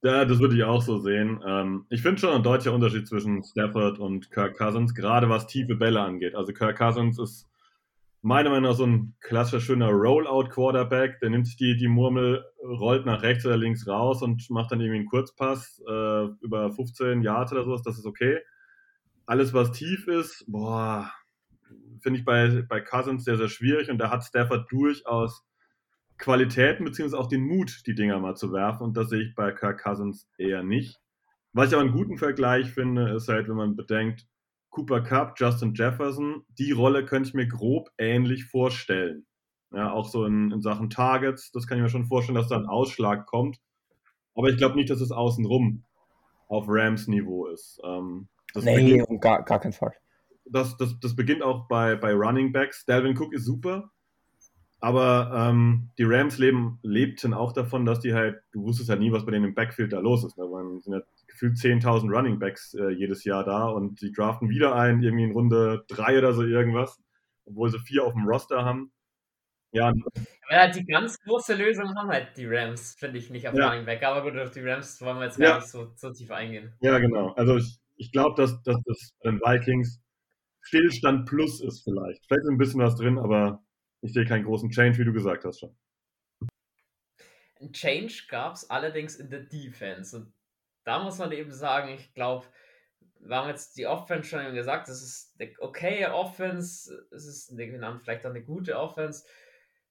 Ja, 0.03 0.25
das 0.25 0.39
würde 0.39 0.57
ich 0.57 0.63
auch 0.63 0.83
so 0.83 0.99
sehen. 0.99 1.43
Ähm, 1.45 1.87
ich 1.91 2.03
finde 2.03 2.21
schon 2.21 2.35
ein 2.35 2.43
deutlicher 2.43 2.73
Unterschied 2.73 3.09
zwischen 3.09 3.43
Stafford 3.43 3.99
und 3.99 4.31
Kirk 4.31 4.57
Cousins, 4.57 4.95
gerade 4.95 5.29
was 5.29 5.49
tiefe 5.49 5.75
Bälle 5.75 6.01
angeht. 6.01 6.37
Also 6.37 6.53
Kirk 6.53 6.79
Cousins 6.79 7.19
ist 7.19 7.49
meiner 8.21 8.51
Meinung 8.51 8.71
nach 8.71 8.77
so 8.77 8.85
ein 8.85 9.15
klassischer, 9.21 9.61
schöner 9.61 9.91
Rollout-Quarterback. 9.91 11.21
Der 11.21 11.31
nimmt 11.31 11.47
sich 11.47 11.57
die, 11.57 11.77
die 11.77 11.89
Murmel, 11.89 12.45
rollt 12.63 13.07
nach 13.07 13.23
rechts 13.23 13.47
oder 13.47 13.57
links 13.57 13.87
raus 13.87 14.23
und 14.23 14.49
macht 14.51 14.73
dann 14.73 14.81
irgendwie 14.81 15.01
einen 15.01 15.09
Kurzpass 15.09 15.83
äh, 15.89 16.25
über 16.41 16.73
15 16.73 17.23
Yards 17.23 17.53
oder 17.53 17.65
sowas. 17.65 17.83
Das 17.83 17.99
ist 17.99 18.07
okay. 18.07 18.41
Alles, 19.27 19.53
was 19.55 19.73
tief 19.73 20.09
ist, 20.09 20.45
boah, 20.49 21.13
finde 22.01 22.19
ich 22.19 22.25
bei, 22.25 22.65
bei 22.69 22.81
Cousins 22.81 23.25
sehr, 23.25 23.37
sehr 23.37 23.49
schwierig. 23.49 23.91
Und 23.91 23.99
da 23.99 24.11
hat 24.11 24.25
Stafford 24.25 24.71
durchaus 24.71 25.45
Qualitäten 26.17 26.85
beziehungsweise 26.85 27.23
auch 27.23 27.29
den 27.29 27.43
Mut, 27.43 27.83
die 27.87 27.95
Dinger 27.95 28.19
mal 28.19 28.35
zu 28.35 28.53
werfen. 28.53 28.83
Und 28.83 28.97
das 28.97 29.11
sehe 29.11 29.23
ich 29.23 29.35
bei 29.35 29.53
Kirk 29.53 29.83
Cousins 29.83 30.29
eher 30.37 30.63
nicht. 30.63 30.99
Was 31.53 31.69
ich 31.69 31.75
aber 31.75 31.83
einen 31.83 31.93
guten 31.93 32.19
Vergleich 32.19 32.71
finde, 32.71 33.15
ist 33.15 33.29
halt, 33.29 33.49
wenn 33.49 33.57
man 33.57 33.77
bedenkt, 33.77 34.27
Cooper 34.71 35.01
Cup, 35.01 35.35
Justin 35.37 35.75
Jefferson, 35.75 36.45
die 36.59 36.73
Rolle 36.73 37.05
könnte 37.05 37.29
ich 37.29 37.35
mir 37.35 37.47
grob 37.47 37.91
ähnlich 37.99 38.45
vorstellen. 38.45 39.27
Ja, 39.73 39.93
auch 39.93 40.09
so 40.09 40.25
in, 40.25 40.51
in 40.51 40.61
Sachen 40.61 40.89
Targets, 40.91 41.53
das 41.53 41.67
kann 41.67 41.79
ich 41.79 41.83
mir 41.83 41.91
schon 41.91 42.07
vorstellen, 42.07 42.37
dass 42.37 42.49
da 42.49 42.57
ein 42.57 42.67
Ausschlag 42.67 43.27
kommt. 43.27 43.59
Aber 44.35 44.49
ich 44.49 44.57
glaube 44.57 44.77
nicht, 44.77 44.89
dass 44.89 45.01
es 45.01 45.11
außenrum 45.11 45.85
auf 46.49 46.65
Rams-Niveau 46.69 47.47
ist. 47.47 47.81
Ähm, 47.85 48.29
nee, 48.55 48.77
beginnt, 48.77 49.21
gar, 49.21 49.43
gar 49.43 49.61
keinen 49.61 49.73
Fall. 49.73 49.93
Das, 50.47 50.77
das, 50.79 50.99
das 51.01 51.15
beginnt 51.15 51.43
auch 51.43 51.69
bei, 51.69 51.97
bei 51.97 52.15
Running 52.15 52.53
Backs. 52.53 52.87
Dalvin 52.87 53.19
Cook 53.19 53.35
ist 53.35 53.45
super, 53.45 53.91
aber 54.81 55.33
ähm, 55.35 55.91
die 55.99 56.05
Rams 56.05 56.39
leben, 56.39 56.79
lebten 56.83 57.35
auch 57.35 57.53
davon, 57.53 57.85
dass 57.85 58.01
die 58.01 58.15
halt, 58.15 58.41
du 58.53 58.63
wusstest 58.63 58.89
ja 58.89 58.97
nie, 58.97 59.13
was 59.13 59.27
bei 59.27 59.33
denen 59.33 59.47
im 59.47 59.55
Backfield 59.55 59.93
da 59.93 59.99
los 59.99 60.25
ist. 60.25 60.39
Ne? 60.39 60.47
Man 60.47 60.81
sind 60.81 60.95
ja 60.95 61.03
gefühlt 61.39 61.57
10.000 61.57 62.11
Running 62.11 62.39
Backs 62.39 62.75
äh, 62.75 62.91
jedes 62.91 63.25
Jahr 63.25 63.45
da 63.45 63.69
und 63.69 64.01
sie 64.01 64.13
draften 64.13 64.49
wieder 64.49 64.75
ein, 64.75 65.03
irgendwie 65.03 65.25
in 65.25 65.33
Runde 65.33 65.85
3 65.89 66.19
oder 66.19 66.33
so 66.33 66.43
irgendwas, 66.43 67.01
obwohl 67.45 67.71
sie 67.71 67.79
vier 67.79 68.05
auf 68.05 68.13
dem 68.13 68.27
Roster 68.27 68.65
haben. 68.65 68.93
Ja. 69.71 69.93
ja 70.51 70.71
die 70.71 70.85
ganz 70.85 71.19
große 71.21 71.55
Lösung 71.55 71.95
haben 71.95 72.09
halt 72.09 72.37
die 72.37 72.47
Rams, 72.47 72.97
finde 72.99 73.19
ich, 73.19 73.31
nicht 73.31 73.47
auf 73.47 73.55
ja. 73.55 73.69
Running 73.69 73.85
Back. 73.85 74.03
Aber 74.03 74.29
gut, 74.29 74.39
auf 74.41 74.51
die 74.51 74.61
Rams 74.61 75.01
wollen 75.01 75.19
wir 75.19 75.27
jetzt 75.27 75.39
gar 75.39 75.57
nicht 75.57 75.69
so, 75.69 75.93
so 75.95 76.13
tief 76.13 76.31
eingehen. 76.31 76.75
Ja, 76.81 76.99
genau. 76.99 77.33
Also 77.35 77.57
ich, 77.57 77.79
ich 77.97 78.11
glaube, 78.11 78.41
dass, 78.41 78.63
dass 78.63 78.81
das 78.85 79.15
bei 79.23 79.31
den 79.31 79.41
Vikings 79.41 80.01
Stillstand 80.63 81.27
plus 81.29 81.61
ist 81.61 81.83
vielleicht. 81.85 82.27
Vielleicht 82.27 82.43
ist 82.43 82.51
ein 82.51 82.59
bisschen 82.59 82.81
was 82.81 82.97
drin, 82.97 83.19
aber 83.19 83.63
ich 84.01 84.13
sehe 84.13 84.25
keinen 84.25 84.45
großen 84.45 84.71
Change, 84.71 84.99
wie 84.99 85.05
du 85.05 85.13
gesagt 85.13 85.45
hast 85.45 85.61
schon. 85.61 85.77
Ein 87.61 87.73
Change 87.73 88.25
gab 88.29 88.55
es 88.55 88.69
allerdings 88.71 89.17
in 89.17 89.31
der 89.31 89.41
Defense. 89.41 90.17
Und 90.17 90.33
da 90.89 90.99
muss 91.01 91.19
man 91.19 91.33
eben 91.33 91.53
sagen, 91.53 91.91
ich 91.91 92.15
glaube, 92.15 92.47
wir 93.21 93.37
haben 93.37 93.51
jetzt 93.51 93.77
die 93.77 93.87
Offense 93.87 94.27
schon 94.27 94.55
gesagt, 94.55 94.89
es 94.89 95.03
ist 95.03 95.39
eine 95.39 95.53
okaye 95.59 96.15
Offense, 96.15 97.07
es 97.11 97.27
ist 97.27 97.53
eine, 97.53 98.01
vielleicht 98.01 98.25
auch 98.25 98.31
eine 98.31 98.43
gute 98.43 98.79
Offense, 98.79 99.27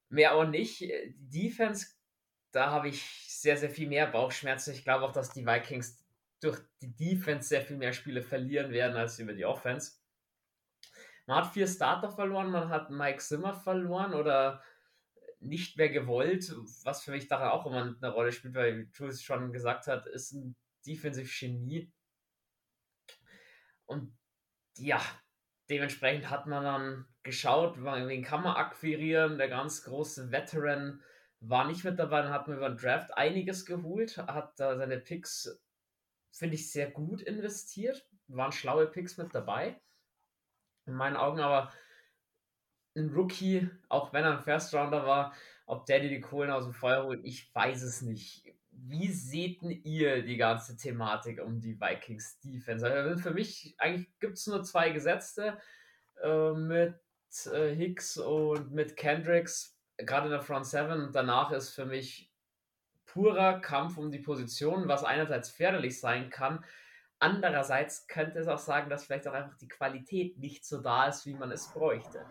mehr 0.08 0.34
auch 0.34 0.44
nicht. 0.44 0.80
Die 0.80 1.14
Defense, 1.30 1.86
da 2.50 2.72
habe 2.72 2.88
ich 2.88 3.00
sehr, 3.28 3.56
sehr 3.56 3.70
viel 3.70 3.88
mehr 3.88 4.08
Bauchschmerzen. 4.08 4.72
Ich 4.72 4.82
glaube 4.82 5.04
auch, 5.04 5.12
dass 5.12 5.30
die 5.30 5.46
Vikings 5.46 6.04
durch 6.40 6.58
die 6.82 6.96
Defense 6.96 7.48
sehr 7.48 7.62
viel 7.62 7.76
mehr 7.76 7.92
Spiele 7.92 8.22
verlieren 8.22 8.72
werden 8.72 8.96
als 8.96 9.20
über 9.20 9.34
die 9.34 9.44
Offense. 9.44 10.00
Man 11.26 11.44
hat 11.44 11.52
vier 11.52 11.68
Starter 11.68 12.10
verloren, 12.10 12.50
man 12.50 12.70
hat 12.70 12.90
Mike 12.90 13.18
Zimmer 13.18 13.54
verloren 13.54 14.14
oder 14.14 14.64
nicht 15.38 15.76
mehr 15.76 15.90
gewollt, 15.90 16.52
was 16.82 17.04
für 17.04 17.12
mich 17.12 17.28
daran 17.28 17.50
auch 17.50 17.66
immer 17.66 17.82
eine 17.82 18.12
Rolle 18.12 18.32
spielt, 18.32 18.54
weil, 18.56 18.78
wie 18.78 18.90
Jules 18.92 19.22
schon 19.22 19.52
gesagt 19.52 19.86
hat, 19.86 20.08
ist 20.08 20.32
ein 20.32 20.56
Defensive 20.88 21.28
Genie. 21.28 21.92
Und 23.84 24.16
ja, 24.76 25.00
dementsprechend 25.68 26.30
hat 26.30 26.46
man 26.46 26.64
dann 26.64 27.06
geschaut, 27.22 27.82
wen 27.82 28.22
kann 28.22 28.42
man 28.42 28.56
akquirieren. 28.56 29.38
Der 29.38 29.48
ganz 29.48 29.82
große 29.84 30.30
Veteran 30.30 31.02
war 31.40 31.66
nicht 31.66 31.84
mit 31.84 31.98
dabei, 31.98 32.22
dann 32.22 32.32
hat 32.32 32.48
man 32.48 32.56
über 32.56 32.68
den 32.68 32.78
Draft 32.78 33.16
einiges 33.16 33.66
geholt, 33.66 34.16
hat 34.16 34.58
da 34.58 34.76
seine 34.76 34.98
Picks, 34.98 35.60
finde 36.32 36.54
ich, 36.54 36.72
sehr 36.72 36.90
gut 36.90 37.22
investiert. 37.22 38.08
Waren 38.28 38.52
schlaue 38.52 38.86
Picks 38.86 39.16
mit 39.16 39.34
dabei. 39.34 39.80
In 40.86 40.94
meinen 40.94 41.16
Augen 41.16 41.40
aber 41.40 41.72
ein 42.96 43.10
Rookie, 43.10 43.70
auch 43.88 44.12
wenn 44.12 44.24
er 44.24 44.38
ein 44.38 44.44
First 44.44 44.74
Rounder 44.74 45.06
war, 45.06 45.34
ob 45.66 45.86
der 45.86 46.00
dir 46.00 46.08
die 46.08 46.20
Kohlen 46.20 46.50
aus 46.50 46.64
dem 46.64 46.72
Feuer 46.72 47.04
holt, 47.04 47.24
ich 47.24 47.54
weiß 47.54 47.82
es 47.82 48.02
nicht 48.02 48.47
wie 48.86 49.12
seht 49.12 49.62
ihr 49.62 50.22
die 50.22 50.36
ganze 50.36 50.76
Thematik 50.76 51.42
um 51.42 51.60
die 51.60 51.80
Vikings 51.80 52.38
Defense? 52.40 52.86
Also 52.86 53.20
für 53.20 53.32
mich 53.32 53.74
eigentlich 53.78 54.08
gibt 54.20 54.38
es 54.38 54.46
nur 54.46 54.62
zwei 54.62 54.90
Gesetzte 54.90 55.58
äh, 56.22 56.52
mit 56.52 56.94
äh, 57.52 57.74
Hicks 57.74 58.16
und 58.16 58.72
mit 58.72 58.96
Kendricks, 58.96 59.76
gerade 59.96 60.26
in 60.26 60.32
der 60.32 60.42
Front 60.42 60.66
Seven. 60.66 61.02
Und 61.02 61.14
danach 61.14 61.50
ist 61.50 61.70
für 61.70 61.86
mich 61.86 62.32
purer 63.06 63.60
Kampf 63.60 63.98
um 63.98 64.10
die 64.10 64.18
Position, 64.18 64.88
was 64.88 65.04
einerseits 65.04 65.50
förderlich 65.50 65.98
sein 65.98 66.30
kann. 66.30 66.64
Andererseits 67.18 68.06
könnte 68.06 68.38
es 68.38 68.46
auch 68.46 68.58
sagen, 68.58 68.90
dass 68.90 69.04
vielleicht 69.04 69.26
auch 69.26 69.32
einfach 69.32 69.56
die 69.58 69.68
Qualität 69.68 70.38
nicht 70.38 70.64
so 70.64 70.80
da 70.80 71.08
ist, 71.08 71.26
wie 71.26 71.34
man 71.34 71.50
es 71.50 71.72
bräuchte. 71.72 72.24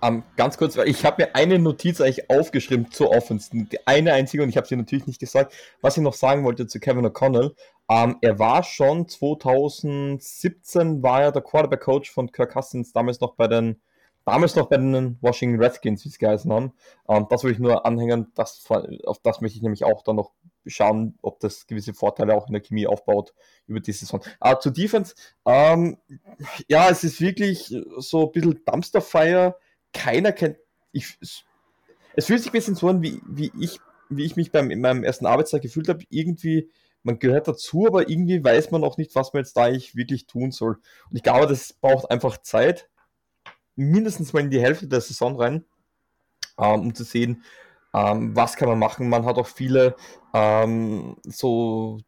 Um, 0.00 0.08
ähm, 0.08 0.22
ganz 0.36 0.56
kurz, 0.56 0.76
ich 0.76 1.04
habe 1.04 1.22
mir 1.22 1.34
eine 1.34 1.58
Notiz 1.58 2.00
eigentlich 2.00 2.30
aufgeschrieben 2.30 2.90
zur 2.92 3.10
Offense. 3.10 3.50
Eine 3.84 4.12
einzige 4.12 4.44
und 4.44 4.48
ich 4.48 4.56
habe 4.56 4.66
sie 4.66 4.76
natürlich 4.76 5.06
nicht 5.06 5.18
gesagt. 5.18 5.52
Was 5.80 5.96
ich 5.96 6.02
noch 6.02 6.14
sagen 6.14 6.44
wollte 6.44 6.66
zu 6.68 6.78
Kevin 6.78 7.06
O'Connell. 7.06 7.54
Um, 7.88 7.96
ähm, 7.96 8.16
er 8.20 8.38
war 8.38 8.62
schon 8.62 9.08
2017 9.08 11.02
war 11.02 11.22
er 11.22 11.32
der 11.32 11.42
Quarterback 11.42 11.80
Coach 11.80 12.10
von 12.10 12.30
Kirk 12.30 12.52
Cousins, 12.52 12.92
damals 12.92 13.20
noch 13.20 13.34
bei 13.34 13.48
den 13.48 13.80
damals 14.28 14.54
noch 14.56 14.68
bei 14.68 14.76
den 14.76 15.16
Washington 15.22 15.62
Redskins, 15.62 16.04
wie 16.04 16.10
es 16.10 16.18
geheißen 16.18 16.52
haben. 16.52 16.72
Ähm, 17.08 17.26
das 17.30 17.44
will 17.44 17.52
ich 17.52 17.58
nur 17.58 17.86
anhängen, 17.86 18.30
das, 18.34 18.62
auf 19.04 19.18
das 19.22 19.40
möchte 19.40 19.56
ich 19.56 19.62
nämlich 19.62 19.84
auch 19.84 20.02
dann 20.02 20.16
noch 20.16 20.32
schauen, 20.66 21.18
ob 21.22 21.40
das 21.40 21.66
gewisse 21.66 21.94
Vorteile 21.94 22.34
auch 22.34 22.46
in 22.46 22.52
der 22.52 22.60
Chemie 22.60 22.86
aufbaut 22.86 23.32
über 23.66 23.80
die 23.80 23.92
Saison. 23.92 24.22
Aber 24.38 24.60
zu 24.60 24.70
Defense, 24.70 25.14
ähm, 25.46 25.96
ja, 26.68 26.90
es 26.90 27.04
ist 27.04 27.20
wirklich 27.20 27.74
so 27.98 28.26
ein 28.26 28.32
bisschen 28.32 28.60
Dumpsterfire. 28.66 29.56
Keiner 29.94 30.32
kennt, 30.32 30.58
ich, 30.92 31.16
es 31.20 32.26
fühlt 32.26 32.40
sich 32.40 32.50
ein 32.50 32.52
bisschen 32.52 32.74
so 32.74 32.88
an, 32.88 33.02
wie, 33.02 33.22
wie, 33.26 33.50
ich, 33.58 33.80
wie 34.10 34.26
ich 34.26 34.36
mich 34.36 34.52
beim, 34.52 34.70
in 34.70 34.82
meinem 34.82 35.04
ersten 35.04 35.24
Arbeitstag 35.24 35.62
gefühlt 35.62 35.88
habe. 35.88 36.04
Irgendwie, 36.10 36.68
man 37.02 37.18
gehört 37.18 37.48
dazu, 37.48 37.86
aber 37.86 38.10
irgendwie 38.10 38.44
weiß 38.44 38.70
man 38.72 38.84
auch 38.84 38.98
nicht, 38.98 39.14
was 39.14 39.32
man 39.32 39.42
jetzt 39.42 39.56
da 39.56 39.64
eigentlich 39.64 39.96
wirklich 39.96 40.26
tun 40.26 40.50
soll. 40.50 40.80
Und 41.08 41.16
ich 41.16 41.22
glaube, 41.22 41.46
das 41.46 41.72
braucht 41.72 42.10
einfach 42.10 42.36
Zeit 42.42 42.90
mindestens 43.78 44.32
mal 44.32 44.40
in 44.40 44.50
die 44.50 44.60
Hälfte 44.60 44.88
der 44.88 45.00
Saison 45.00 45.40
rein, 45.40 45.64
ähm, 46.58 46.80
um 46.80 46.94
zu 46.94 47.04
sehen, 47.04 47.44
ähm, 47.94 48.34
was 48.36 48.56
kann 48.56 48.68
man 48.68 48.78
machen. 48.78 49.08
Man 49.08 49.24
hat 49.24 49.36
auch 49.36 49.46
viele 49.46 49.96
ähm, 50.34 51.16
so 51.24 51.98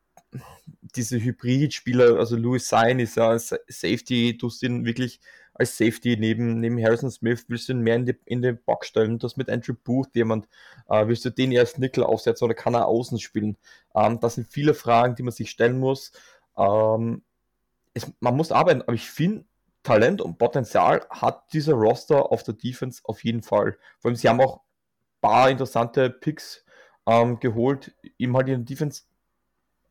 diese 0.95 1.19
Hybrid-Spieler, 1.21 2.19
also 2.19 2.37
Louis 2.37 2.69
Sein 2.69 2.99
ist 2.99 3.17
ja 3.17 3.29
als 3.31 3.55
Safety, 3.69 4.37
du 4.37 4.51
ihn 4.63 4.85
wirklich 4.85 5.21
als 5.55 5.77
Safety 5.77 6.17
neben, 6.17 6.61
neben 6.61 6.83
Harrison 6.83 7.11
Smith, 7.11 7.45
willst 7.49 7.69
du 7.69 7.73
ihn 7.73 7.81
mehr 7.81 7.97
in, 7.97 8.07
die, 8.07 8.17
in 8.25 8.43
den 8.43 8.63
Box 8.65 8.89
stellen, 8.89 9.19
das 9.19 9.37
mit 9.37 9.51
Andrew 9.51 9.75
Booth 9.75 10.15
jemand, 10.15 10.49
äh, 10.89 11.07
willst 11.07 11.25
du 11.25 11.31
den 11.31 11.53
erst 11.53 11.79
Nickel 11.79 12.03
aufsetzen 12.05 12.47
oder 12.47 12.55
kann 12.55 12.75
er 12.75 12.87
außen 12.87 13.19
spielen? 13.19 13.57
Ähm, 13.95 14.21
das 14.21 14.37
sind 14.37 14.49
viele 14.49 14.75
Fragen, 14.75 15.17
die 15.17 15.23
man 15.23 15.33
sich 15.33 15.51
stellen 15.51 15.79
muss. 15.79 16.13
Ähm, 16.57 17.23
es, 17.95 18.11
man 18.21 18.37
muss 18.37 18.53
arbeiten, 18.53 18.83
aber 18.83 18.95
ich 18.95 19.11
finde, 19.11 19.45
Talent 19.83 20.21
und 20.21 20.39
Potenzial 20.39 21.07
hat 21.11 21.53
dieser 21.53 21.75
Roster 21.75 22.31
auf 22.31 22.43
der 22.43 22.55
Defense 22.55 23.01
auf 23.05 23.25
jeden 23.25 23.43
Fall. 23.43 23.79
Vor 23.99 24.11
allem, 24.11 24.17
sie 24.17 24.29
haben 24.29 24.41
auch 24.41 24.57
ein 24.57 25.21
paar 25.21 25.51
interessante 25.51 26.11
Picks 26.11 26.65
ähm, 27.07 27.41
geholt, 27.41 27.95
eben 28.19 28.37
halt 28.37 28.49
in 28.49 28.65
der 28.65 28.65
Defense. 28.65 29.03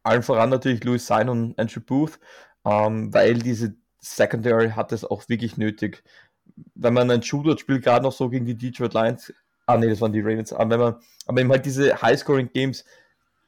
Allen 0.04 0.24
voran 0.24 0.50
natürlich 0.50 0.84
Louis 0.84 1.06
Sein 1.06 1.28
und 1.28 1.60
Andrew 1.60 1.82
Booth, 1.82 2.20
ähm, 2.66 3.14
weil 3.14 3.40
diese 3.40 3.76
Secondary 4.00 4.70
hat 4.72 4.92
es 4.92 5.04
auch 5.04 5.28
wirklich 5.28 5.58
nötig. 5.58 6.04
Wenn 6.76 6.94
man 6.94 7.12
ein 7.12 7.24
Shooter 7.24 7.58
spielt, 7.58 7.84
gerade 7.84 8.04
noch 8.04 8.14
so 8.14 8.30
gegen 8.30 8.46
die 8.46 8.56
Detroit 8.56 8.94
Lions, 8.94 9.34
ah 9.66 9.78
nee, 9.78 9.90
das 9.90 10.02
waren 10.02 10.14
die 10.14 10.22
Ravens, 10.22 10.54
aber 10.54 10.70
wenn 10.70 10.80
man, 10.80 10.96
aber 11.26 11.42
eben 11.42 11.52
halt 11.52 11.66
diese 11.66 12.02
High-Scoring-Games, 12.02 12.86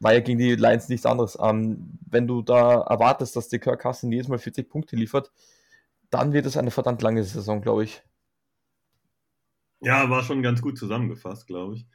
war 0.01 0.13
ja 0.13 0.19
gegen 0.19 0.39
die 0.39 0.56
Lions 0.56 0.89
nichts 0.89 1.06
anderes. 1.06 1.38
Ähm, 1.39 1.99
wenn 2.10 2.27
du 2.27 2.41
da 2.41 2.82
erwartest, 2.82 3.36
dass 3.36 3.49
der 3.49 3.60
Kirk 3.60 3.82
Cousins 3.82 4.12
jedes 4.12 4.27
Mal 4.27 4.39
40 4.39 4.67
Punkte 4.67 4.95
liefert, 4.95 5.32
dann 6.12 6.34
wird 6.34 6.45
es 6.45 6.58
eine 6.58 6.71
verdammt 6.71 7.02
lange 7.02 7.24
Saison, 7.24 7.62
glaube 7.62 7.86
ich. 7.86 8.04
Ja, 9.80 10.10
war 10.10 10.21
schon 10.24 10.43
ganz 10.43 10.62
gut 10.62 10.78
zusammengefasst, 10.78 11.47
glaube 11.47 11.76
ich. 11.76 11.88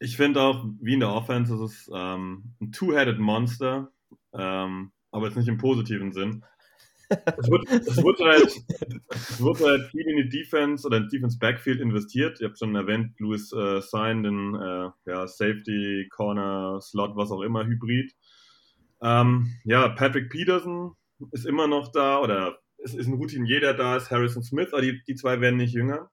Ich 0.00 0.16
finde 0.16 0.40
auch, 0.40 0.64
wie 0.80 0.94
in 0.94 1.00
der 1.00 1.12
Offense, 1.12 1.54
ist 1.54 1.60
es 1.60 1.90
ähm, 1.94 2.54
ein 2.60 2.72
Two-Headed 2.72 3.18
Monster, 3.18 3.92
ähm, 4.32 4.92
aber 5.10 5.26
jetzt 5.26 5.36
nicht 5.36 5.48
im 5.48 5.58
positiven 5.58 6.12
Sinn. 6.12 6.44
Es 7.08 7.48
wird, 7.50 7.70
es, 7.70 7.96
wird 8.02 8.20
halt, 8.20 8.54
es 9.10 9.42
wird 9.42 9.60
halt 9.60 9.86
viel 9.90 10.06
in 10.08 10.16
die 10.16 10.28
Defense 10.28 10.86
oder 10.86 10.98
in 10.98 11.08
Defense 11.08 11.38
Backfield 11.38 11.80
investiert. 11.80 12.40
Ihr 12.40 12.48
habt 12.48 12.58
schon 12.58 12.74
erwähnt, 12.74 13.18
Louis 13.18 13.52
äh, 13.52 13.80
Sign, 13.80 14.22
den 14.22 14.54
äh, 14.54 14.90
ja, 15.06 15.26
Safety, 15.26 16.08
Corner, 16.10 16.80
Slot, 16.80 17.16
was 17.16 17.30
auch 17.30 17.40
immer, 17.40 17.64
Hybrid. 17.64 18.14
Ähm, 19.00 19.54
ja, 19.64 19.88
Patrick 19.88 20.30
Peterson 20.30 20.96
ist 21.32 21.46
immer 21.46 21.66
noch 21.66 21.92
da 21.92 22.20
oder 22.20 22.58
es 22.78 22.94
ist 22.94 23.06
ein 23.06 23.14
Routinier, 23.14 23.60
der 23.60 23.74
da 23.74 23.96
ist, 23.96 24.10
Harrison 24.10 24.42
Smith, 24.42 24.72
aber 24.72 24.82
die, 24.82 25.02
die 25.06 25.14
zwei 25.14 25.40
werden 25.40 25.56
nicht 25.56 25.74
jünger. 25.74 26.10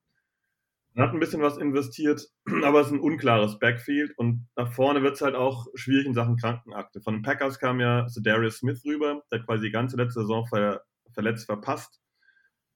Man 0.93 1.07
hat 1.07 1.13
ein 1.13 1.19
bisschen 1.19 1.41
was 1.41 1.57
investiert, 1.57 2.25
aber 2.63 2.81
es 2.81 2.87
ist 2.87 2.93
ein 2.93 3.01
unklares 3.01 3.59
Backfield 3.59 4.17
und 4.17 4.47
nach 4.55 4.71
vorne 4.71 5.03
wird 5.03 5.15
es 5.15 5.21
halt 5.21 5.35
auch 5.35 5.67
schwierig 5.75 6.05
in 6.05 6.13
Sachen 6.13 6.37
Krankenakte. 6.37 7.01
Von 7.01 7.15
den 7.15 7.21
Packers 7.21 7.59
kam 7.59 7.79
ja 7.79 8.07
Darius 8.21 8.57
Smith 8.57 8.83
rüber, 8.85 9.23
der 9.31 9.39
hat 9.39 9.45
quasi 9.45 9.65
die 9.65 9.71
ganze 9.71 9.97
letzte 9.97 10.21
Saison 10.21 10.45
ver, 10.47 10.83
verletzt 11.13 11.45
verpasst. 11.45 12.01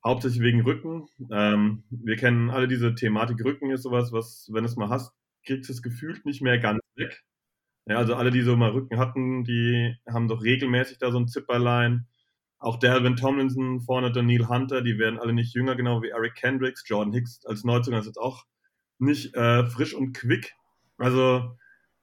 Hauptsächlich 0.05 0.41
wegen 0.41 0.61
Rücken. 0.61 1.07
Ähm, 1.31 1.83
wir 1.89 2.15
kennen 2.15 2.49
alle 2.49 2.67
diese 2.69 2.95
Thematik. 2.95 3.43
Rücken 3.43 3.69
ist 3.71 3.83
sowas, 3.83 4.13
was, 4.13 4.49
wenn 4.51 4.63
es 4.63 4.77
mal 4.77 4.89
hast, 4.89 5.13
kriegst 5.45 5.69
du 5.69 5.73
es 5.73 5.81
gefühlt 5.81 6.25
nicht 6.25 6.41
mehr 6.41 6.57
ganz 6.57 6.79
weg. 6.95 7.23
Ja, 7.85 7.97
also 7.97 8.15
alle, 8.15 8.31
die 8.31 8.41
so 8.41 8.55
mal 8.55 8.71
Rücken 8.71 8.97
hatten, 8.97 9.43
die 9.43 9.95
haben 10.07 10.27
doch 10.27 10.43
regelmäßig 10.43 10.99
da 10.99 11.11
so 11.11 11.19
ein 11.19 11.27
Zipperlein. 11.27 12.07
Auch 12.59 12.77
Delvin 12.77 13.15
Tomlinson, 13.15 13.79
vorne 13.79 14.11
Daniel 14.11 14.47
Hunter, 14.47 14.81
die 14.81 14.99
werden 14.99 15.17
alle 15.17 15.31
nicht 15.33 15.55
jünger, 15.55 15.75
genau 15.75 16.01
wie 16.01 16.09
Eric 16.09 16.35
Kendricks. 16.35 16.83
Jordan 16.85 17.13
Hicks 17.13 17.45
als 17.45 17.63
Neuzugang 17.63 18.01
ist 18.01 18.05
jetzt 18.05 18.19
auch 18.19 18.45
nicht 18.97 19.33
äh, 19.33 19.65
frisch 19.65 19.93
und 19.93 20.13
quick. 20.13 20.53
Also, 20.97 21.55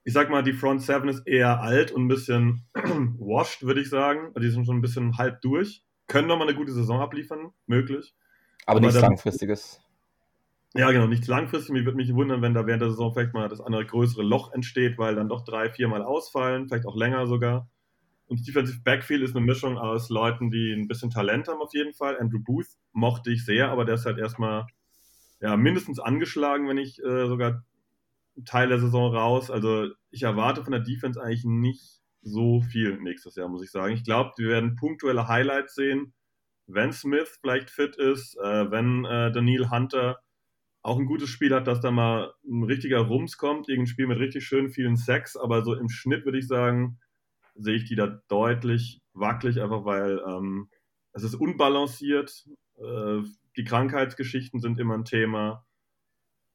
ich 0.04 0.14
sag 0.14 0.30
mal, 0.30 0.42
die 0.42 0.54
Front 0.54 0.82
Seven 0.82 1.08
ist 1.10 1.26
eher 1.26 1.60
alt 1.60 1.92
und 1.92 2.06
ein 2.06 2.08
bisschen 2.08 2.64
washed, 2.74 3.64
würde 3.64 3.82
ich 3.82 3.90
sagen. 3.90 4.32
Die 4.40 4.48
sind 4.48 4.64
schon 4.64 4.78
ein 4.78 4.82
bisschen 4.82 5.18
halb 5.18 5.42
durch. 5.42 5.84
Können 6.06 6.28
nochmal 6.28 6.48
eine 6.48 6.56
gute 6.56 6.72
Saison 6.72 7.00
abliefern, 7.00 7.50
möglich. 7.66 8.14
Aber, 8.64 8.78
Aber 8.78 8.86
nichts 8.86 9.00
Langfristiges. 9.00 9.80
Ja, 10.74 10.90
genau, 10.90 11.06
nichts 11.06 11.26
langfristig. 11.26 11.72
Mir 11.72 11.84
würde 11.84 11.96
mich 11.96 12.14
wundern, 12.14 12.42
wenn 12.42 12.54
da 12.54 12.66
während 12.66 12.82
der 12.82 12.90
Saison 12.90 13.12
vielleicht 13.12 13.34
mal 13.34 13.48
das 13.48 13.60
andere 13.60 13.84
größere 13.84 14.22
Loch 14.22 14.52
entsteht, 14.52 14.98
weil 14.98 15.14
dann 15.14 15.28
doch 15.28 15.44
drei, 15.44 15.70
viermal 15.70 16.02
ausfallen, 16.02 16.68
vielleicht 16.68 16.86
auch 16.86 16.96
länger 16.96 17.26
sogar. 17.26 17.68
Und 18.26 18.46
Defensive 18.46 18.80
Backfield 18.82 19.22
ist 19.22 19.36
eine 19.36 19.44
Mischung 19.44 19.78
aus 19.78 20.08
Leuten, 20.10 20.50
die 20.50 20.72
ein 20.72 20.88
bisschen 20.88 21.10
Talent 21.10 21.48
haben 21.48 21.60
auf 21.60 21.72
jeden 21.72 21.94
Fall. 21.94 22.18
Andrew 22.18 22.40
Booth 22.40 22.66
mochte 22.92 23.30
ich 23.30 23.44
sehr, 23.44 23.70
aber 23.70 23.84
der 23.84 23.94
ist 23.94 24.06
halt 24.06 24.18
erstmal 24.18 24.66
ja, 25.40 25.56
mindestens 25.56 26.00
angeschlagen, 26.00 26.68
wenn 26.68 26.76
nicht 26.76 26.98
äh, 26.98 27.26
sogar 27.28 27.64
Teil 28.44 28.68
der 28.68 28.80
Saison 28.80 29.14
raus. 29.14 29.50
Also 29.50 29.88
ich 30.10 30.24
erwarte 30.24 30.64
von 30.64 30.72
der 30.72 30.80
Defense 30.80 31.22
eigentlich 31.22 31.44
nicht 31.44 32.00
so 32.22 32.60
viel 32.60 32.98
nächstes 33.00 33.36
Jahr, 33.36 33.48
muss 33.48 33.62
ich 33.62 33.70
sagen. 33.70 33.94
Ich 33.94 34.04
glaube, 34.04 34.32
wir 34.36 34.48
werden 34.48 34.74
punktuelle 34.74 35.28
Highlights 35.28 35.74
sehen, 35.74 36.12
wenn 36.66 36.92
Smith 36.92 37.38
vielleicht 37.40 37.70
fit 37.70 37.96
ist, 37.96 38.36
äh, 38.38 38.70
wenn 38.70 39.04
äh, 39.04 39.30
Daniel 39.30 39.70
Hunter 39.70 40.18
auch 40.82 40.98
ein 40.98 41.06
gutes 41.06 41.28
Spiel 41.28 41.54
hat, 41.54 41.66
dass 41.66 41.80
da 41.80 41.90
mal 41.90 42.32
ein 42.44 42.64
richtiger 42.64 43.00
Rums 43.00 43.38
kommt, 43.38 43.68
irgendein 43.68 43.88
Spiel 43.88 44.06
mit 44.06 44.18
richtig 44.18 44.46
schön 44.46 44.70
vielen 44.70 44.96
Sex, 44.96 45.36
aber 45.36 45.64
so 45.64 45.74
im 45.74 45.88
Schnitt 45.88 46.24
würde 46.24 46.38
ich 46.38 46.46
sagen, 46.46 46.98
sehe 47.58 47.76
ich 47.76 47.84
die 47.84 47.96
da 47.96 48.22
deutlich 48.28 49.00
wackelig, 49.12 49.60
einfach 49.60 49.84
weil 49.84 50.20
ähm, 50.26 50.68
es 51.12 51.22
ist 51.22 51.34
unbalanciert. 51.34 52.46
Äh, 52.78 53.22
die 53.56 53.64
Krankheitsgeschichten 53.64 54.60
sind 54.60 54.78
immer 54.78 54.94
ein 54.94 55.04
Thema. 55.04 55.66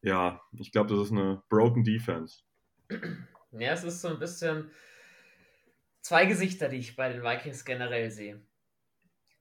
Ja, 0.02 0.42
ich 0.58 0.72
glaube, 0.72 0.94
das 0.94 1.06
ist 1.08 1.12
eine 1.12 1.42
broken 1.50 1.84
Defense. 1.84 2.44
Ja, 3.52 3.74
es 3.74 3.84
ist 3.84 4.02
so 4.02 4.08
ein 4.08 4.20
bisschen 4.20 4.72
zwei 6.02 6.26
Gesichter, 6.26 6.70
die 6.70 6.78
ich 6.78 6.96
bei 6.96 7.12
den 7.12 7.24
Vikings 7.24 7.66
generell 7.66 8.12
sehe. 8.12 8.42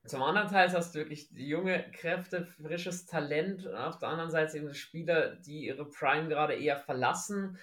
Zum 0.07 0.23
anderen 0.23 0.49
Teil 0.49 0.73
hast 0.73 0.95
du 0.95 0.99
wirklich 0.99 1.31
junge 1.33 1.91
Kräfte, 1.93 2.45
frisches 2.45 3.07
Talent. 3.07 3.67
Und 3.67 3.75
auf 3.75 3.99
der 3.99 4.09
anderen 4.09 4.31
Seite 4.31 4.57
eben 4.59 4.75
Spieler, 4.75 5.37
die 5.37 5.67
ihre 5.67 5.85
Prime 5.85 6.29
gerade 6.29 6.55
eher 6.55 6.79
verlassen 6.79 7.59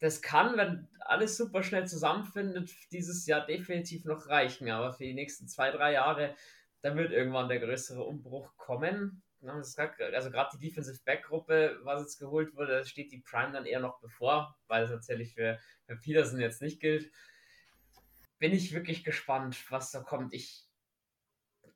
das 0.00 0.22
kann, 0.22 0.56
wenn 0.56 0.88
alles 1.00 1.36
super 1.36 1.62
schnell 1.62 1.86
zusammenfindet, 1.86 2.70
dieses 2.92 3.26
Jahr 3.26 3.44
definitiv 3.44 4.04
noch 4.04 4.28
reichen. 4.28 4.70
Aber 4.70 4.92
für 4.92 5.04
die 5.04 5.14
nächsten 5.14 5.48
zwei, 5.48 5.70
drei 5.70 5.92
Jahre, 5.92 6.34
da 6.82 6.94
wird 6.94 7.10
irgendwann 7.10 7.48
der 7.48 7.60
größere 7.60 8.04
Umbruch 8.04 8.56
kommen. 8.56 9.22
Also 9.42 10.30
gerade 10.30 10.56
die 10.56 10.68
Defensive 10.68 11.00
Back-Gruppe, 11.04 11.78
was 11.82 12.02
jetzt 12.02 12.18
geholt 12.18 12.54
wurde, 12.56 12.78
da 12.78 12.84
steht 12.84 13.12
die 13.12 13.20
Prime 13.20 13.52
dann 13.52 13.66
eher 13.66 13.80
noch 13.80 14.00
bevor, 14.00 14.56
weil 14.66 14.84
es 14.84 14.90
natürlich 14.90 15.34
für, 15.34 15.58
für 15.86 15.96
Peterson 15.96 16.40
jetzt 16.40 16.60
nicht 16.60 16.80
gilt. 16.80 17.10
Bin 18.38 18.52
ich 18.52 18.72
wirklich 18.72 19.04
gespannt, 19.04 19.56
was 19.70 19.90
da 19.90 20.00
kommt. 20.00 20.32
Ich 20.32 20.66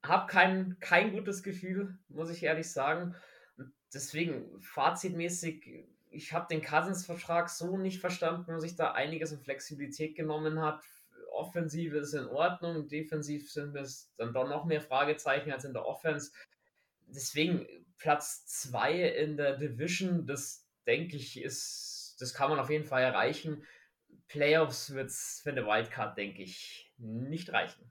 habe 0.05 0.31
kein, 0.31 0.77
kein 0.81 1.13
gutes 1.13 1.43
Gefühl, 1.43 1.99
muss 2.09 2.31
ich 2.31 2.43
ehrlich 2.43 2.71
sagen. 2.71 3.15
Deswegen 3.95 4.61
fazitmäßig 4.61 5.87
ich 6.13 6.33
habe 6.33 6.47
den 6.51 6.63
Cousins-Vertrag 6.63 7.49
so 7.49 7.77
nicht 7.77 8.01
verstanden, 8.01 8.53
dass 8.53 8.63
sich 8.63 8.77
da 8.77 8.93
einiges 8.93 9.33
an 9.33 9.41
Flexibilität 9.41 10.15
genommen 10.15 10.61
hat. 10.61 10.83
Offensive 11.33 11.97
ist 11.99 12.13
in 12.13 12.27
Ordnung, 12.27 12.89
defensiv 12.89 13.51
sind 13.51 13.75
es 13.77 14.13
dann 14.17 14.33
doch 14.33 14.49
noch 14.49 14.65
mehr 14.65 14.81
Fragezeichen 14.81 15.51
als 15.51 15.65
in 15.65 15.73
der 15.73 15.87
Offense. 15.87 16.33
Deswegen 17.07 17.67
Platz 17.99 18.47
2 18.47 19.09
in 19.09 19.37
der 19.37 19.57
Division, 19.57 20.27
das 20.27 20.67
denke 20.87 21.17
ich, 21.17 21.41
ist, 21.41 22.17
das 22.21 22.35
kann 22.35 22.51
man 22.51 22.59
auf 22.59 22.71
jeden 22.71 22.85
Fall 22.85 23.03
erreichen. 23.03 23.65
Playoffs 24.29 24.95
wird 24.95 25.09
es 25.09 25.41
für 25.43 25.51
eine 25.51 25.67
Wildcard, 25.67 26.17
denke 26.17 26.43
ich, 26.43 26.93
nicht 26.99 27.53
reichen. 27.53 27.91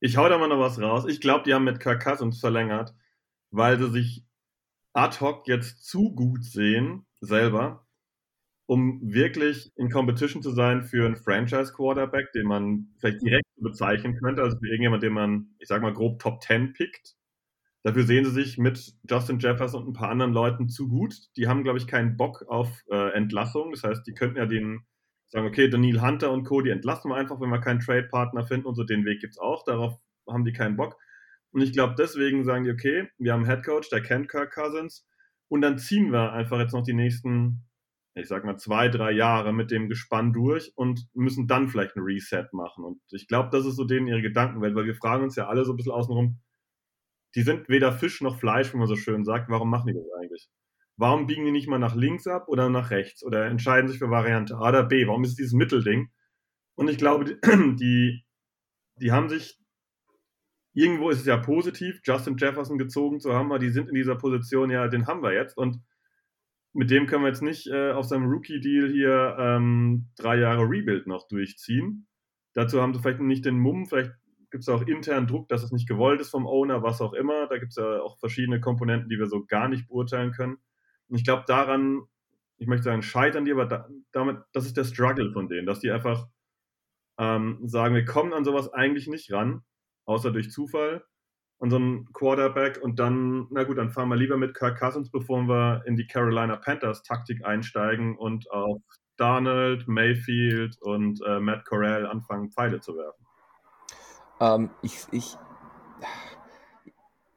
Ich 0.00 0.16
hau 0.16 0.28
da 0.28 0.38
mal 0.38 0.48
noch 0.48 0.60
was 0.60 0.80
raus. 0.80 1.04
Ich 1.06 1.20
glaube, 1.20 1.44
die 1.44 1.52
haben 1.52 1.64
mit 1.64 1.80
Kirk 1.80 2.02
Cousins 2.02 2.40
verlängert, 2.40 2.94
weil 3.50 3.78
sie 3.78 3.90
sich 3.90 4.24
ad 4.92 5.20
hoc 5.20 5.46
jetzt 5.46 5.84
zu 5.86 6.14
gut 6.14 6.44
sehen, 6.44 7.06
selber, 7.20 7.86
um 8.66 9.00
wirklich 9.02 9.72
in 9.76 9.90
Competition 9.90 10.42
zu 10.42 10.50
sein 10.50 10.84
für 10.84 11.06
einen 11.06 11.16
Franchise-Quarterback, 11.16 12.32
den 12.32 12.46
man 12.46 12.88
vielleicht 13.00 13.22
direkt 13.22 13.46
bezeichnen 13.56 14.16
könnte, 14.16 14.42
also 14.42 14.58
für 14.58 14.68
irgendjemand, 14.68 15.02
den 15.02 15.12
man, 15.12 15.54
ich 15.58 15.68
sag 15.68 15.82
mal, 15.82 15.92
grob 15.92 16.20
Top 16.20 16.42
10 16.42 16.72
pickt. 16.72 17.16
Dafür 17.82 18.04
sehen 18.04 18.24
sie 18.26 18.30
sich 18.30 18.58
mit 18.58 18.92
Justin 19.08 19.38
Jefferson 19.38 19.82
und 19.82 19.88
ein 19.88 19.94
paar 19.94 20.10
anderen 20.10 20.32
Leuten 20.32 20.68
zu 20.68 20.88
gut. 20.88 21.14
Die 21.36 21.48
haben, 21.48 21.62
glaube 21.62 21.78
ich, 21.78 21.86
keinen 21.86 22.16
Bock 22.16 22.44
auf 22.46 22.84
äh, 22.90 23.12
Entlassung. 23.14 23.72
Das 23.72 23.82
heißt, 23.84 24.06
die 24.06 24.12
könnten 24.12 24.36
ja 24.36 24.46
den 24.46 24.84
sagen, 25.28 25.46
okay, 25.46 25.68
Daniel 25.68 26.02
Hunter 26.02 26.30
und 26.30 26.44
Co., 26.44 26.60
die 26.60 26.70
entlassen 26.70 27.10
wir 27.10 27.16
einfach, 27.16 27.40
wenn 27.40 27.48
wir 27.48 27.60
keinen 27.60 27.80
Trade-Partner 27.80 28.44
finden 28.44 28.66
und 28.66 28.74
so, 28.74 28.84
den 28.84 29.04
Weg 29.04 29.20
gibt 29.20 29.34
es 29.34 29.38
auch. 29.38 29.64
Darauf 29.64 29.98
haben 30.28 30.44
die 30.44 30.52
keinen 30.52 30.76
Bock. 30.76 30.96
Und 31.52 31.62
ich 31.62 31.72
glaube, 31.72 31.94
deswegen 31.98 32.44
sagen 32.44 32.64
die, 32.64 32.70
okay, 32.70 33.08
wir 33.18 33.32
haben 33.32 33.44
einen 33.44 33.50
Head 33.50 33.64
Coach, 33.64 33.90
der 33.90 34.02
kennt 34.02 34.28
Kirk 34.28 34.52
Cousins 34.52 35.06
und 35.48 35.62
dann 35.62 35.78
ziehen 35.78 36.12
wir 36.12 36.32
einfach 36.32 36.58
jetzt 36.60 36.72
noch 36.72 36.84
die 36.84 36.94
nächsten, 36.94 37.64
ich 38.14 38.28
sag 38.28 38.44
mal, 38.44 38.56
zwei, 38.56 38.88
drei 38.88 39.10
Jahre 39.10 39.52
mit 39.52 39.70
dem 39.70 39.88
Gespann 39.88 40.32
durch 40.32 40.72
und 40.76 41.08
müssen 41.12 41.48
dann 41.48 41.68
vielleicht 41.68 41.96
ein 41.96 42.02
Reset 42.02 42.46
machen. 42.52 42.84
Und 42.84 43.00
ich 43.10 43.26
glaube, 43.26 43.48
das 43.50 43.66
ist 43.66 43.76
so 43.76 43.84
denen 43.84 44.06
ihre 44.06 44.22
Gedankenwelt, 44.22 44.74
weil 44.74 44.86
wir 44.86 44.94
fragen 44.94 45.24
uns 45.24 45.36
ja 45.36 45.48
alle 45.48 45.64
so 45.64 45.72
ein 45.72 45.76
bisschen 45.76 45.92
außenrum, 45.92 46.38
die 47.34 47.42
sind 47.42 47.68
weder 47.68 47.92
Fisch 47.92 48.20
noch 48.20 48.38
Fleisch, 48.38 48.72
wie 48.72 48.78
man 48.78 48.86
so 48.86 48.96
schön 48.96 49.24
sagt. 49.24 49.48
Warum 49.50 49.70
machen 49.70 49.86
die 49.88 49.94
das 49.94 50.06
eigentlich? 50.20 50.48
Warum 50.96 51.26
biegen 51.26 51.44
die 51.44 51.52
nicht 51.52 51.68
mal 51.68 51.78
nach 51.78 51.94
links 51.94 52.26
ab 52.26 52.48
oder 52.48 52.68
nach 52.68 52.90
rechts 52.90 53.24
oder 53.24 53.46
entscheiden 53.46 53.88
sich 53.88 53.98
für 53.98 54.10
Variante 54.10 54.56
A 54.56 54.68
oder 54.68 54.84
B? 54.84 55.06
Warum 55.06 55.24
ist 55.24 55.30
es 55.30 55.36
dieses 55.36 55.52
Mittelding? 55.52 56.10
Und 56.74 56.88
ich 56.88 56.98
glaube, 56.98 57.24
die, 57.24 58.24
die 59.00 59.12
haben 59.12 59.28
sich, 59.28 59.59
irgendwo 60.72 61.10
ist 61.10 61.20
es 61.20 61.26
ja 61.26 61.36
positiv, 61.36 62.00
Justin 62.04 62.36
Jefferson 62.36 62.78
gezogen 62.78 63.20
zu 63.20 63.34
haben, 63.34 63.50
weil 63.50 63.58
die 63.58 63.70
sind 63.70 63.88
in 63.88 63.94
dieser 63.94 64.16
Position, 64.16 64.70
ja, 64.70 64.88
den 64.88 65.06
haben 65.06 65.22
wir 65.22 65.32
jetzt 65.32 65.56
und 65.56 65.80
mit 66.72 66.90
dem 66.90 67.06
können 67.06 67.24
wir 67.24 67.28
jetzt 67.28 67.42
nicht 67.42 67.66
äh, 67.66 67.90
auf 67.90 68.06
seinem 68.06 68.30
Rookie-Deal 68.30 68.90
hier 68.90 69.36
ähm, 69.38 70.06
drei 70.16 70.38
Jahre 70.38 70.62
Rebuild 70.62 71.06
noch 71.06 71.26
durchziehen. 71.26 72.06
Dazu 72.52 72.80
haben 72.80 72.94
sie 72.94 73.00
vielleicht 73.00 73.20
nicht 73.20 73.44
den 73.44 73.58
Mumm, 73.58 73.86
vielleicht 73.86 74.12
gibt 74.50 74.62
es 74.62 74.68
auch 74.68 74.82
intern 74.82 75.26
Druck, 75.26 75.48
dass 75.48 75.62
es 75.62 75.72
nicht 75.72 75.88
gewollt 75.88 76.20
ist 76.20 76.30
vom 76.30 76.46
Owner, 76.46 76.82
was 76.82 77.00
auch 77.00 77.12
immer. 77.12 77.46
Da 77.46 77.58
gibt 77.58 77.70
es 77.70 77.76
ja 77.76 78.00
auch 78.00 78.18
verschiedene 78.18 78.60
Komponenten, 78.60 79.08
die 79.08 79.18
wir 79.18 79.26
so 79.26 79.44
gar 79.46 79.68
nicht 79.68 79.88
beurteilen 79.88 80.32
können. 80.32 80.58
Und 81.08 81.16
ich 81.16 81.24
glaube, 81.24 81.44
daran, 81.46 82.02
ich 82.58 82.66
möchte 82.66 82.84
sagen, 82.84 83.02
scheitern 83.02 83.44
die, 83.44 83.52
aber 83.52 83.66
da, 83.66 83.88
damit, 84.12 84.38
das 84.52 84.66
ist 84.66 84.76
der 84.76 84.84
Struggle 84.84 85.32
von 85.32 85.48
denen, 85.48 85.66
dass 85.66 85.80
die 85.80 85.90
einfach 85.90 86.26
ähm, 87.18 87.60
sagen, 87.64 87.94
wir 87.94 88.04
kommen 88.04 88.32
an 88.32 88.44
sowas 88.44 88.72
eigentlich 88.72 89.06
nicht 89.06 89.32
ran, 89.32 89.62
außer 90.10 90.32
durch 90.32 90.50
Zufall, 90.50 91.04
einen 91.60 92.12
Quarterback 92.12 92.80
und 92.82 92.98
dann, 92.98 93.46
na 93.50 93.64
gut, 93.64 93.78
dann 93.78 93.90
fahren 93.90 94.08
wir 94.08 94.16
lieber 94.16 94.36
mit 94.36 94.54
Kirk 94.54 94.78
Cousins, 94.78 95.10
bevor 95.10 95.42
wir 95.42 95.82
in 95.86 95.96
die 95.96 96.06
Carolina 96.06 96.56
Panthers 96.56 97.02
Taktik 97.02 97.44
einsteigen 97.44 98.16
und 98.16 98.50
auf 98.50 98.82
Darnold, 99.18 99.86
Mayfield 99.86 100.80
und 100.80 101.20
äh, 101.26 101.38
Matt 101.38 101.64
Corral 101.66 102.06
anfangen, 102.06 102.50
Pfeile 102.50 102.80
zu 102.80 102.96
werfen. 102.96 103.26
Ähm, 104.40 104.70
ich, 104.82 105.06
ich, 105.12 105.36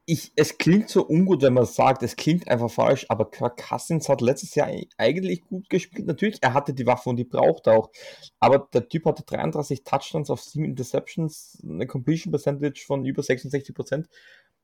ich, 0.06 0.32
es 0.36 0.58
klingt 0.58 0.90
so 0.90 1.06
ungut, 1.06 1.42
wenn 1.42 1.54
man 1.54 1.64
sagt, 1.64 2.02
es 2.02 2.16
klingt 2.16 2.48
einfach 2.48 2.70
falsch, 2.70 3.06
aber 3.08 3.30
Kirk 3.30 3.56
Cousins 3.68 4.08
hat 4.08 4.20
letztes 4.20 4.54
Jahr 4.54 4.68
eigentlich 4.98 5.44
gut 5.46 5.70
gespielt. 5.70 6.06
Natürlich, 6.06 6.42
er 6.42 6.52
hatte 6.52 6.74
die 6.74 6.86
Waffe 6.86 7.08
und 7.08 7.16
die 7.16 7.24
braucht 7.24 7.68
auch. 7.68 7.90
Aber 8.38 8.68
der 8.72 8.88
Typ 8.88 9.06
hatte 9.06 9.22
33 9.22 9.82
Touchdowns 9.82 10.28
auf 10.28 10.42
7 10.42 10.64
Interceptions, 10.64 11.58
eine 11.62 11.86
Completion 11.86 12.32
Percentage 12.32 12.84
von 12.86 13.06
über 13.06 13.22
66 13.22 13.74
Prozent. 13.74 14.08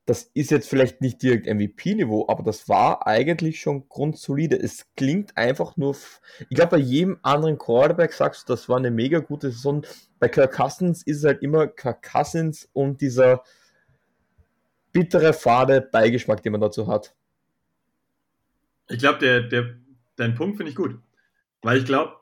Das 0.05 0.29
ist 0.33 0.51
jetzt 0.51 0.67
vielleicht 0.67 1.01
nicht 1.01 1.21
direkt 1.21 1.47
MVP-Niveau, 1.47 2.25
aber 2.27 2.43
das 2.43 2.67
war 2.67 3.07
eigentlich 3.07 3.59
schon 3.61 3.87
grundsolide. 3.87 4.59
Es 4.59 4.87
klingt 4.95 5.37
einfach 5.37 5.77
nur, 5.77 5.95
ich 6.49 6.55
glaube, 6.55 6.71
bei 6.71 6.77
jedem 6.77 7.19
anderen 7.21 7.57
Quarterback 7.57 8.13
sagst 8.13 8.47
du, 8.49 8.53
das 8.53 8.67
war 8.67 8.77
eine 8.77 8.91
mega 8.91 9.19
gute 9.19 9.51
Saison. 9.51 9.85
Bei 10.19 10.27
Kirk 10.27 10.53
Cousins 10.53 11.03
ist 11.03 11.17
es 11.17 11.23
halt 11.23 11.41
immer 11.41 11.67
Kirk 11.67 12.01
Cousins 12.03 12.67
und 12.73 13.01
dieser, 13.01 13.43
bittere, 14.91 15.33
fade 15.33 15.81
Beigeschmack, 15.81 16.41
den 16.43 16.51
man 16.51 16.61
dazu 16.61 16.87
hat. 16.87 17.15
Ich 18.89 18.99
glaube, 18.99 19.19
der, 19.19 19.41
der, 19.41 19.75
dein 20.15 20.35
Punkt 20.35 20.57
finde 20.57 20.69
ich 20.69 20.75
gut. 20.75 20.99
Weil 21.61 21.77
ich 21.77 21.85
glaube, 21.85 22.15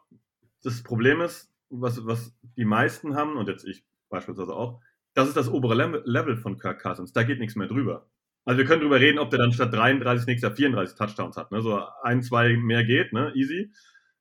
das 0.63 0.83
Problem 0.83 1.21
ist, 1.21 1.51
was, 1.69 2.05
was 2.05 2.33
die 2.57 2.65
meisten 2.65 3.15
haben, 3.15 3.37
und 3.37 3.47
jetzt 3.47 3.65
ich 3.65 3.83
beispielsweise 4.09 4.55
auch, 4.55 4.81
das 5.13 5.27
ist 5.27 5.37
das 5.37 5.49
obere 5.49 6.01
Level 6.05 6.37
von 6.37 6.57
Kirk 6.57 6.81
Cousins. 6.81 7.13
Da 7.13 7.23
geht 7.23 7.39
nichts 7.39 7.55
mehr 7.55 7.67
drüber. 7.67 8.07
Also 8.45 8.57
wir 8.57 8.65
können 8.65 8.81
drüber 8.81 8.99
reden, 8.99 9.19
ob 9.19 9.29
der 9.29 9.39
dann 9.39 9.51
statt 9.51 9.73
33 9.73 10.27
nächstes 10.27 10.49
Jahr 10.49 10.55
34 10.55 10.97
Touchdowns 10.97 11.37
hat. 11.37 11.51
Ne? 11.51 11.61
So 11.61 11.81
ein, 12.03 12.23
zwei 12.23 12.55
mehr 12.57 12.83
geht, 12.83 13.13
ne? 13.13 13.31
easy. 13.35 13.71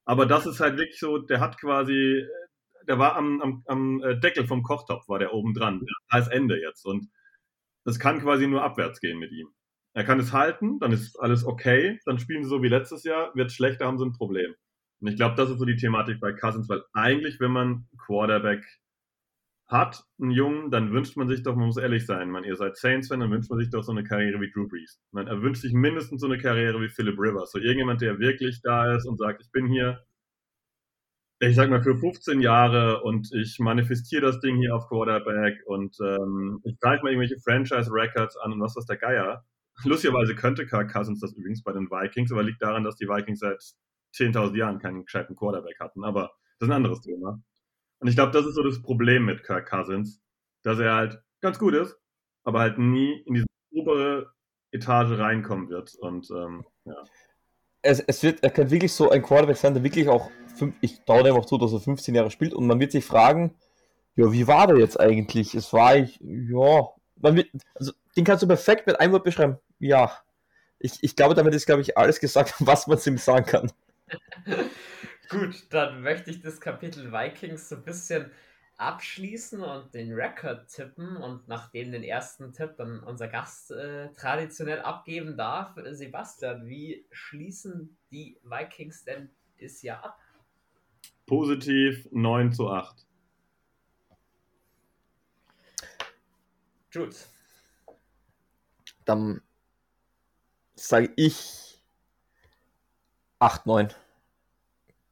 Aber 0.04 0.26
das 0.26 0.46
ist 0.46 0.61
halt 0.61 0.76
wirklich 0.76 0.98
so, 0.98 1.18
der 1.18 1.40
hat 1.40 1.58
quasi, 1.58 2.26
der 2.87 2.98
war 2.98 3.16
am, 3.16 3.40
am, 3.40 3.62
am 3.66 4.02
Deckel 4.20 4.46
vom 4.46 4.62
Kochtopf, 4.62 5.08
war 5.08 5.18
der 5.18 5.34
oben 5.34 5.54
dran. 5.54 5.84
Da 6.11 6.26
Ende 6.30 6.61
jetzt. 6.61 6.84
Und 6.87 7.08
das 7.88 7.98
kann 7.98 8.20
quasi 8.20 8.46
nur 8.46 8.62
abwärts 8.62 9.01
gehen 9.01 9.18
mit 9.18 9.33
ihm. 9.33 9.48
Er 9.94 10.05
kann 10.05 10.20
es 10.20 10.35
halten, 10.35 10.79
dann 10.79 10.92
ist 10.92 11.18
alles 11.18 11.44
okay, 11.44 11.98
dann 12.05 12.18
spielen 12.18 12.44
sie 12.44 12.51
so 12.51 12.62
wie 12.62 12.68
letztes 12.68 13.03
Jahr, 13.03 13.35
wird 13.35 13.51
schlechter, 13.51 13.87
haben 13.87 13.98
sie 13.98 14.05
ein 14.05 14.12
Problem. 14.12 14.55
Und 15.01 15.09
ich 15.09 15.16
glaube, 15.16 15.37
das 15.37 15.48
ist 15.48 15.59
so 15.59 15.64
die 15.64 15.77
Thematik 15.77 16.20
bei 16.20 16.33
Cousins, 16.33 16.68
weil 16.68 16.83
eigentlich, 16.92 17.40
wenn 17.40 17.51
man 17.51 17.88
Quarterback 17.96 18.62
hat, 19.68 20.05
einen 20.20 20.33
Jungen, 20.33 20.70
dann 20.70 20.92
wünscht 20.92 21.16
man 21.16 21.29
sich 21.29 21.42
doch, 21.42 21.57
man 21.57 21.66
muss 21.66 21.79
ehrlich 21.79 22.05
sein, 22.05 22.31
man, 22.31 22.44
ihr 22.44 22.57
seid 22.57 22.77
Saints-Fan, 22.77 23.20
dann 23.20 23.31
wünscht 23.31 23.51
man 23.51 23.59
sich 23.59 23.70
doch 23.70 23.83
so 23.83 23.92
eine 23.92 24.05
Karriere 24.05 24.40
wie 24.40 24.51
Drew 24.51 24.68
Brees. 24.68 25.01
Man 25.11 25.27
er 25.27 25.40
wünscht 25.40 25.62
sich 25.62 25.72
mindestens 25.72 26.20
so 26.20 26.27
eine 26.27 26.38
Karriere 26.38 26.81
wie 26.83 26.88
Philip 26.90 27.18
Rivers. 27.18 27.53
So 27.53 27.59
irgendjemand, 27.59 28.03
der 28.03 28.18
wirklich 28.18 28.61
da 28.62 28.94
ist 28.94 29.07
und 29.07 29.18
sagt, 29.18 29.40
ich 29.42 29.51
bin 29.51 29.66
hier, 29.66 30.05
ich 31.40 31.55
sag 31.55 31.70
mal, 31.70 31.83
für 31.83 31.96
15 31.96 32.40
Jahre 32.40 33.03
und 33.03 33.33
ich 33.33 33.59
manifestiere 33.61 34.22
das 34.22 34.40
Ding 34.40 34.57
hier 34.57 34.74
auf 34.74 34.88
Quarterback 34.88 35.62
und 35.66 35.96
ähm, 36.01 36.61
ich 36.64 36.79
greife 36.81 37.05
mal 37.05 37.12
irgendwelche 37.12 37.38
Franchise-Records 37.40 38.37
an 38.38 38.53
und 38.53 38.61
was 38.61 38.77
ist 38.77 38.88
der 38.88 38.96
Geier. 38.96 39.44
Lustigerweise 39.85 40.35
könnte 40.35 40.66
Kirk 40.66 40.92
Cousins 40.92 41.20
das 41.20 41.35
übrigens 41.35 41.62
bei 41.62 41.72
den 41.72 41.88
Vikings, 41.88 42.33
aber 42.33 42.42
liegt 42.42 42.61
daran, 42.61 42.83
dass 42.83 42.96
die 42.96 43.09
Vikings 43.09 43.38
seit 43.38 43.62
10.000 44.14 44.57
Jahren 44.57 44.79
keinen 44.81 45.05
gescheiten 45.05 45.37
Quarterback 45.37 45.79
hatten. 45.79 46.03
Aber 46.03 46.33
das 46.59 46.66
ist 46.66 46.70
ein 46.70 46.77
anderes 46.77 47.01
Thema. 47.03 47.40
Und 48.01 48.09
ich 48.09 48.16
glaube, 48.16 48.33
das 48.33 48.46
ist 48.46 48.55
so 48.55 48.64
das 48.64 48.83
Problem 48.83 49.24
mit 49.24 49.44
Kirk 49.44 49.68
Cousins, 49.68 50.20
dass 50.64 50.81
er 50.81 50.94
halt 50.94 51.22
ganz 51.40 51.61
gut 51.61 51.74
ist, 51.74 51.96
aber 52.42 52.59
halt 52.61 52.79
nie 52.79 53.22
in 53.27 53.35
diese 53.35 53.46
obere 53.70 54.33
Etage 54.72 55.18
reinkommen 55.18 55.68
wird. 55.68 55.94
Und 56.01 56.29
ähm, 56.33 56.64
ja. 56.85 56.96
Es, 57.88 58.01
es 58.01 58.22
wird, 58.22 58.42
er 58.42 58.51
kann 58.51 58.70
wirklich 58.70 58.92
so 58.92 59.11
ein 59.11 59.22
Quarterback 59.22 59.57
sein, 59.57 59.72
der 59.72 59.83
wirklich 59.83 60.09
auch 60.09 60.31
fünf, 60.55 60.74
ich 60.83 61.01
traue 61.07 61.22
dem 61.22 61.35
auch 61.35 61.46
zu, 61.46 61.57
dass 61.57 61.72
er 61.72 61.81
15 61.81 62.14
Jahre 62.14 62.31
spielt 62.31 62.53
und 62.53 62.66
man 62.66 62.79
wird 62.81 62.92
sich 62.92 63.05
fragen, 63.05 63.55
ja, 64.14 64.31
wie 64.31 64.46
war 64.46 64.66
der 64.66 64.77
jetzt 64.77 65.01
eigentlich? 65.01 65.55
Es 65.55 65.72
war 65.72 65.96
ich, 65.96 66.20
ja, 66.20 66.88
wird, 67.16 67.48
also 67.74 67.92
den 68.14 68.24
kannst 68.24 68.42
du 68.42 68.46
perfekt 68.46 68.87
mit 68.87 69.01
einem 69.01 69.14
Wort 69.14 69.24
beschreiben. 69.24 69.57
Ja. 69.79 70.12
Ich, 70.79 70.98
ich 71.01 71.16
glaube, 71.16 71.35
damit 71.35 71.55
ist, 71.55 71.64
glaube 71.64 71.81
ich, 71.81 71.96
alles 71.96 72.20
gesagt, 72.20 72.55
was 72.59 72.87
man 72.87 72.98
ihm 73.07 73.16
sagen 73.16 73.46
kann. 73.46 73.72
Gut, 75.31 75.64
dann 75.70 76.03
möchte 76.03 76.31
ich 76.31 76.42
das 76.42 76.61
Kapitel 76.61 77.11
Vikings 77.11 77.70
so 77.70 77.77
ein 77.77 77.85
bisschen 77.85 78.31
abschließen 78.78 79.60
und 79.60 79.92
den 79.92 80.12
Rekord 80.14 80.68
tippen 80.68 81.16
und 81.16 81.48
nachdem 81.48 81.90
den 81.90 82.04
ersten 82.04 82.52
Tipp 82.52 82.76
dann 82.78 83.00
unser 83.00 83.26
Gast 83.26 83.72
äh, 83.72 84.08
traditionell 84.14 84.80
abgeben 84.80 85.36
darf, 85.36 85.74
Sebastian, 85.90 86.66
wie 86.66 87.04
schließen 87.10 87.96
die 88.12 88.38
Vikings 88.44 89.04
denn 89.04 89.30
das 89.60 89.82
Jahr 89.82 90.04
ab? 90.04 90.20
Positiv 91.26 92.08
9 92.12 92.52
zu 92.52 92.70
8. 92.70 93.04
Gut. 96.92 97.16
Dann 99.04 99.42
sage 100.74 101.12
ich 101.16 101.82
8, 103.40 103.66
9. 103.66 103.92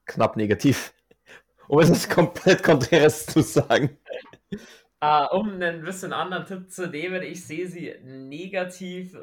Knapp 0.04 0.36
negativ. 0.36 0.95
Um 1.68 1.80
es 1.80 2.08
komplett 2.08 2.62
Konträres 2.62 3.26
zu 3.26 3.42
sagen. 3.42 3.98
Uh, 5.02 5.26
um 5.32 5.54
einen 5.54 5.84
bisschen 5.84 6.12
anderen 6.12 6.46
Tipp 6.46 6.70
zu 6.70 6.88
nehmen, 6.88 7.22
ich 7.22 7.44
sehe 7.44 7.68
sie 7.68 7.94
negativ, 8.02 9.16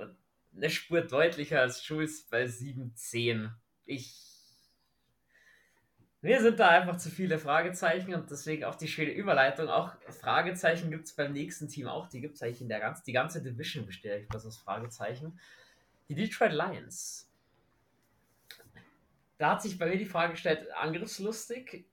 eine 0.56 0.69
Spur 0.69 1.01
deutlicher 1.01 1.62
als 1.62 1.88
Jules 1.88 2.27
bei 2.29 2.43
7-10. 2.45 3.49
Ich 3.86 4.34
mir 6.23 6.41
sind 6.41 6.58
da 6.58 6.69
einfach 6.69 6.95
zu 6.95 7.10
viele 7.10 7.38
Fragezeichen 7.38 8.13
und 8.13 8.32
deswegen 8.32 8.63
auch 8.63 8.75
die 8.75 8.88
schöne 8.88 9.12
Überleitung. 9.12 9.67
Auch 9.67 9.91
Fragezeichen 10.21 10.89
gibt 10.89 11.06
es 11.06 11.13
beim 11.13 11.34
nächsten 11.34 11.67
Team 11.67 11.88
auch. 11.88 12.08
Die 12.08 12.21
gibt 12.21 12.36
es 12.36 12.41
eigentlich 12.41 12.62
in 12.62 12.69
der 12.69 12.79
ganzen, 12.79 13.03
die 13.06 13.12
ganze 13.12 13.43
Division 13.43 13.84
eigentlich 13.84 14.29
bloß 14.29 14.45
aus 14.45 14.58
Fragezeichen. 14.58 15.38
Die 16.08 16.15
Detroit 16.15 16.53
Lions. 16.53 17.29
Da 19.38 19.51
hat 19.51 19.62
sich 19.62 19.77
bei 19.77 19.86
mir 19.88 19.97
die 19.97 20.06
Frage 20.06 20.32
gestellt, 20.32 20.65
angriffslustig. 20.73 21.84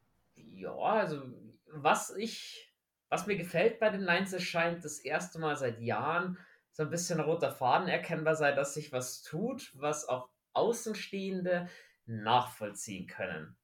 Ja, 0.61 0.75
also 0.77 1.23
was 1.67 2.15
ich, 2.17 2.75
was 3.09 3.27
mir 3.27 3.37
gefällt 3.37 3.81
bei 3.81 3.91
den 3.91 4.03
Lions, 4.03 4.33
es 4.33 4.43
scheint 4.43 4.85
das 4.85 4.99
erste 4.99 5.39
Mal 5.39 5.57
seit 5.57 5.81
Jahren 5.81 6.39
so 6.73 6.85
ein 6.85 6.91
bisschen 6.91 7.21
roter 7.21 7.51
Faden 7.51 7.89
erkennbar 7.89 8.37
sei, 8.37 8.53
dass 8.53 8.75
sich 8.75 8.93
was 8.93 9.23
tut, 9.23 9.73
was 9.75 10.09
auch 10.09 10.29
Außenstehende 10.53 11.69
nachvollziehen 12.07 13.07
können 13.07 13.57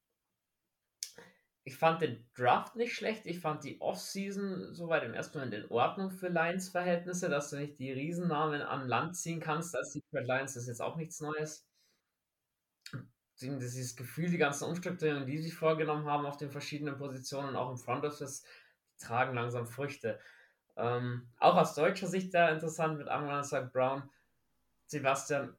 ich 1.67 1.77
fand 1.77 2.01
den 2.01 2.25
Draft 2.37 2.77
nicht 2.77 2.95
schlecht. 2.95 3.27
Ich 3.27 3.41
fand 3.41 3.65
die 3.65 3.81
Offseason 3.81 4.73
soweit 4.73 5.03
im 5.03 5.15
ersten 5.15 5.39
Moment 5.39 5.55
in 5.55 5.69
Ordnung 5.69 6.13
für 6.13 6.29
Lions-Verhältnisse, 6.29 7.29
dass 7.29 7.51
du 7.51 7.57
nicht 7.57 7.81
die 7.81 7.91
Riesennamen 7.91 8.63
an 8.63 8.87
Land 8.87 9.17
ziehen 9.17 9.41
kannst 9.41 9.75
als 9.75 9.91
die 9.91 10.01
Lions, 10.13 10.55
ist 10.55 10.69
jetzt 10.69 10.81
auch 10.81 10.95
nichts 10.95 11.21
Neues. 11.21 11.67
Dieses 13.41 13.97
Gefühl, 13.97 14.31
die 14.31 14.39
ganzen 14.39 14.65
Umstrukturierungen, 14.65 15.27
die 15.27 15.39
sie 15.39 15.51
vorgenommen 15.51 16.07
haben 16.07 16.25
auf 16.25 16.39
den 16.39 16.51
verschiedenen 16.51 16.97
Positionen, 16.97 17.55
auch 17.55 17.71
im 17.71 17.77
Front 17.77 18.05
Office, 18.05 18.45
tragen 18.99 19.35
langsam 19.35 19.67
Früchte. 19.67 20.19
Ähm, 20.77 21.29
auch 21.39 21.57
aus 21.57 21.75
deutscher 21.75 22.07
Sicht 22.07 22.33
da 22.35 22.49
interessant 22.49 22.99
mit 22.99 23.09
Amran 23.09 23.45
St. 23.45 23.73
Brown. 23.73 24.09
Sebastian, 24.87 25.57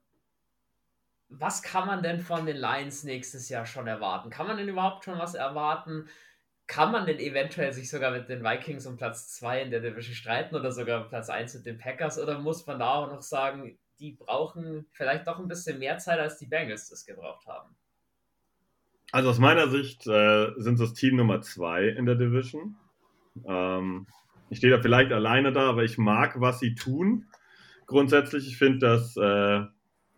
was 1.28 1.62
kann 1.62 1.86
man 1.86 2.02
denn 2.02 2.20
von 2.20 2.46
den 2.46 2.56
Lions 2.56 3.04
nächstes 3.04 3.48
Jahr 3.48 3.66
schon 3.66 3.86
erwarten? 3.86 4.30
Kann 4.30 4.46
man 4.46 4.56
denn 4.56 4.68
überhaupt 4.68 5.04
schon 5.04 5.18
was 5.18 5.34
erwarten? 5.34 6.08
Kann 6.66 6.92
man 6.92 7.06
denn 7.06 7.18
eventuell 7.18 7.72
sich 7.72 7.90
sogar 7.90 8.10
mit 8.10 8.28
den 8.28 8.42
Vikings 8.42 8.86
um 8.86 8.96
Platz 8.96 9.28
2 9.34 9.62
in 9.62 9.70
der 9.70 9.80
Division 9.80 10.14
streiten 10.14 10.54
oder 10.54 10.72
sogar 10.72 11.08
Platz 11.08 11.28
1 11.28 11.54
mit 11.54 11.66
den 11.66 11.78
Packers? 11.78 12.18
Oder 12.18 12.38
muss 12.38 12.66
man 12.66 12.78
da 12.78 12.94
auch 12.94 13.08
noch 13.08 13.22
sagen, 13.22 13.78
die 13.98 14.12
brauchen 14.12 14.86
vielleicht 14.92 15.26
doch 15.26 15.38
ein 15.38 15.48
bisschen 15.48 15.78
mehr 15.78 15.98
Zeit, 15.98 16.18
als 16.18 16.38
die 16.38 16.46
Bengals 16.46 16.88
das 16.88 17.04
gebraucht 17.04 17.46
haben? 17.46 17.74
Also 19.10 19.30
aus 19.30 19.38
meiner 19.38 19.68
Sicht 19.68 20.06
äh, 20.06 20.50
sind 20.56 20.78
das 20.78 20.92
Team 20.92 21.16
Nummer 21.16 21.40
2 21.40 21.88
in 21.88 22.06
der 22.06 22.14
Division. 22.14 22.76
Ähm, 23.46 24.06
ich 24.50 24.58
stehe 24.58 24.74
da 24.74 24.82
vielleicht 24.82 25.12
alleine 25.12 25.52
da, 25.52 25.68
aber 25.68 25.84
ich 25.84 25.98
mag, 25.98 26.40
was 26.40 26.60
sie 26.60 26.74
tun. 26.74 27.26
Grundsätzlich, 27.86 28.46
ich 28.46 28.58
finde 28.58 28.78
das 28.80 29.16
äh, 29.16 29.64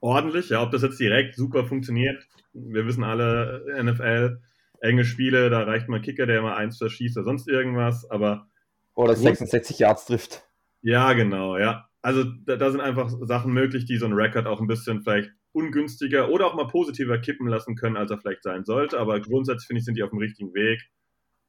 ordentlich. 0.01 0.49
Ja, 0.49 0.63
ob 0.63 0.73
das 0.73 0.83
jetzt 0.83 0.99
direkt 0.99 1.37
super 1.37 1.65
funktioniert, 1.65 2.27
wir 2.53 2.87
wissen 2.87 3.05
alle, 3.05 3.65
NFL, 3.83 4.41
enge 4.81 5.05
Spiele, 5.05 5.51
da 5.51 5.63
reicht 5.63 5.89
mal 5.89 5.97
ein 5.99 6.03
Kicker, 6.03 6.27
der 6.27 6.43
mal 6.43 6.57
eins 6.57 6.79
verschießt 6.79 7.17
oder 7.17 7.25
sonst 7.25 7.49
irgendwas, 7.49 8.11
aber. 8.11 8.49
Oder 8.95 9.15
66 9.15 9.79
Yards 9.79 10.07
trifft. 10.07 10.43
Ja, 10.83 11.13
genau, 11.13 11.57
ja. 11.57 11.90
Also 12.03 12.25
da, 12.25 12.57
da, 12.57 12.71
sind 12.71 12.81
einfach 12.81 13.11
Sachen 13.23 13.53
möglich, 13.53 13.85
die 13.85 13.99
so 13.99 14.07
ein 14.07 14.15
Rekord 14.15 14.47
auch 14.47 14.61
ein 14.61 14.67
bisschen 14.67 15.03
vielleicht 15.03 15.31
ungünstiger 15.53 16.31
oder 16.31 16.47
auch 16.47 16.55
mal 16.55 16.69
positiver 16.69 17.19
kippen 17.19 17.47
lassen 17.47 17.77
können, 17.77 17.97
als 17.97 18.11
er 18.11 18.19
vielleicht 18.19 18.43
sein 18.43 18.65
sollte. 18.65 18.99
Aber 18.99 19.21
grundsätzlich 19.21 19.67
finde 19.67 19.81
ich, 19.81 19.85
sind 19.85 19.97
die 19.97 20.03
auf 20.03 20.11
dem 20.11 20.19
richtigen 20.19 20.55
Weg, 20.55 20.81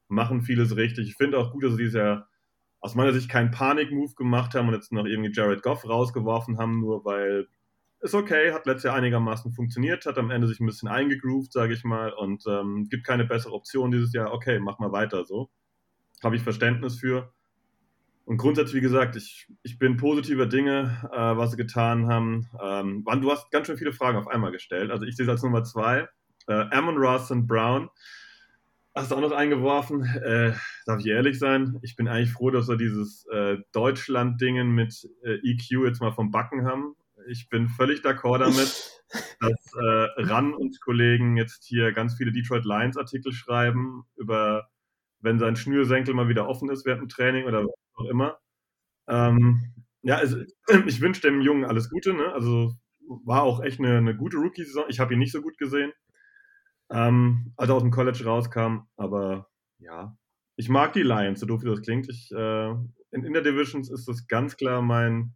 machen 0.07 0.41
vieles 0.41 0.75
richtig. 0.75 1.07
Ich 1.07 1.15
finde 1.15 1.37
auch 1.37 1.51
gut, 1.51 1.63
dass 1.63 1.71
sie 1.71 1.83
dieses 1.83 1.95
Jahr 1.95 2.27
aus 2.81 2.95
meiner 2.95 3.13
Sicht 3.13 3.29
keinen 3.29 3.51
Panik-Move 3.51 4.15
gemacht 4.15 4.55
haben 4.55 4.67
und 4.67 4.73
jetzt 4.73 4.91
noch 4.91 5.05
irgendwie 5.05 5.31
Jared 5.31 5.61
Goff 5.61 5.87
rausgeworfen 5.87 6.57
haben, 6.57 6.81
nur 6.81 7.05
weil 7.05 7.47
ist 8.01 8.15
okay, 8.15 8.51
hat 8.51 8.65
letztes 8.65 8.85
Jahr 8.85 8.95
einigermaßen 8.95 9.53
funktioniert, 9.53 10.07
hat 10.07 10.17
am 10.17 10.31
Ende 10.31 10.47
sich 10.47 10.59
ein 10.59 10.65
bisschen 10.65 10.89
eingegroovt, 10.89 11.53
sage 11.53 11.73
ich 11.73 11.83
mal, 11.83 12.11
und 12.11 12.43
ähm, 12.47 12.87
gibt 12.89 13.05
keine 13.05 13.25
bessere 13.25 13.53
Option 13.53 13.91
dieses 13.91 14.11
Jahr. 14.11 14.33
Okay, 14.33 14.59
mach 14.59 14.79
mal 14.79 14.91
weiter 14.91 15.23
so. 15.23 15.51
Habe 16.23 16.35
ich 16.35 16.41
Verständnis 16.41 16.99
für. 16.99 17.31
Und 18.25 18.37
grundsätzlich, 18.37 18.75
wie 18.75 18.81
gesagt, 18.81 19.15
ich, 19.15 19.47
ich 19.63 19.77
bin 19.77 19.97
positiver 19.97 20.45
Dinge, 20.45 21.09
äh, 21.11 21.37
was 21.37 21.51
sie 21.51 21.57
getan 21.57 22.07
haben. 22.07 22.47
Ähm, 22.61 23.03
du 23.03 23.31
hast 23.31 23.51
ganz 23.51 23.67
schön 23.67 23.77
viele 23.77 23.93
Fragen 23.93 24.17
auf 24.17 24.27
einmal 24.27 24.51
gestellt. 24.51 24.91
Also 24.91 25.05
ich 25.05 25.15
sehe 25.15 25.25
es 25.25 25.29
als 25.29 25.43
Nummer 25.43 25.63
zwei. 25.63 26.07
Äh, 26.47 26.65
Amon 26.71 26.97
Ross 26.97 27.31
und 27.31 27.47
Brown. 27.47 27.89
Hast 28.93 29.11
du 29.11 29.15
auch 29.15 29.21
noch 29.21 29.31
eingeworfen? 29.31 30.03
Äh, 30.03 30.53
darf 30.85 30.99
ich 30.99 31.07
ehrlich 31.07 31.39
sein? 31.39 31.79
Ich 31.81 31.95
bin 31.95 32.09
eigentlich 32.09 32.33
froh, 32.33 32.51
dass 32.51 32.67
wir 32.67 32.75
dieses 32.75 33.25
äh, 33.27 33.57
Deutschland-Dingen 33.71 34.71
mit 34.71 35.07
äh, 35.23 35.35
EQ 35.49 35.85
jetzt 35.85 36.01
mal 36.01 36.11
vom 36.11 36.29
Backen 36.29 36.65
haben. 36.65 36.95
Ich 37.27 37.47
bin 37.47 37.69
völlig 37.69 38.01
d'accord 38.01 38.39
damit, 38.39 38.91
dass 39.39 39.73
äh, 39.75 40.21
RAN 40.23 40.53
und 40.53 40.81
Kollegen 40.81 41.37
jetzt 41.37 41.63
hier 41.63 41.93
ganz 41.93 42.15
viele 42.15 42.33
Detroit 42.33 42.65
Lions 42.65 42.97
Artikel 42.97 43.31
schreiben 43.31 44.03
über, 44.17 44.67
wenn 45.21 45.39
sein 45.39 45.55
Schnürsenkel 45.55 46.13
mal 46.13 46.27
wieder 46.27 46.49
offen 46.49 46.69
ist 46.69 46.85
während 46.85 47.01
dem 47.01 47.09
Training 47.09 47.45
oder 47.45 47.63
was 47.63 47.80
auch 47.95 48.05
immer. 48.05 48.39
Ähm, 49.07 49.73
ja, 50.03 50.17
also, 50.17 50.37
ich 50.85 51.01
wünsche 51.01 51.21
dem 51.21 51.41
Jungen 51.41 51.65
alles 51.65 51.89
Gute. 51.89 52.13
Ne? 52.13 52.31
Also 52.33 52.73
war 53.25 53.43
auch 53.43 53.61
echt 53.61 53.79
eine, 53.79 53.97
eine 53.97 54.15
gute 54.15 54.37
Rookie-Saison. 54.37 54.85
Ich 54.89 54.99
habe 54.99 55.13
ihn 55.13 55.19
nicht 55.19 55.31
so 55.31 55.41
gut 55.41 55.57
gesehen, 55.57 55.91
ähm, 56.89 57.53
als 57.57 57.69
er 57.69 57.75
aus 57.75 57.83
dem 57.83 57.91
College 57.91 58.23
rauskam. 58.25 58.87
Aber 58.95 59.49
ja, 59.79 60.17
ich 60.55 60.69
mag 60.69 60.93
die 60.93 61.03
Lions, 61.03 61.39
so 61.39 61.45
doof 61.45 61.63
wie 61.63 61.69
das 61.69 61.81
klingt. 61.81 62.09
Ich, 62.09 62.31
äh, 62.31 62.69
in, 63.11 63.23
in 63.23 63.33
der 63.33 63.41
Divisions 63.41 63.89
ist 63.89 64.07
das 64.07 64.27
ganz 64.27 64.55
klar 64.57 64.81
mein, 64.81 65.33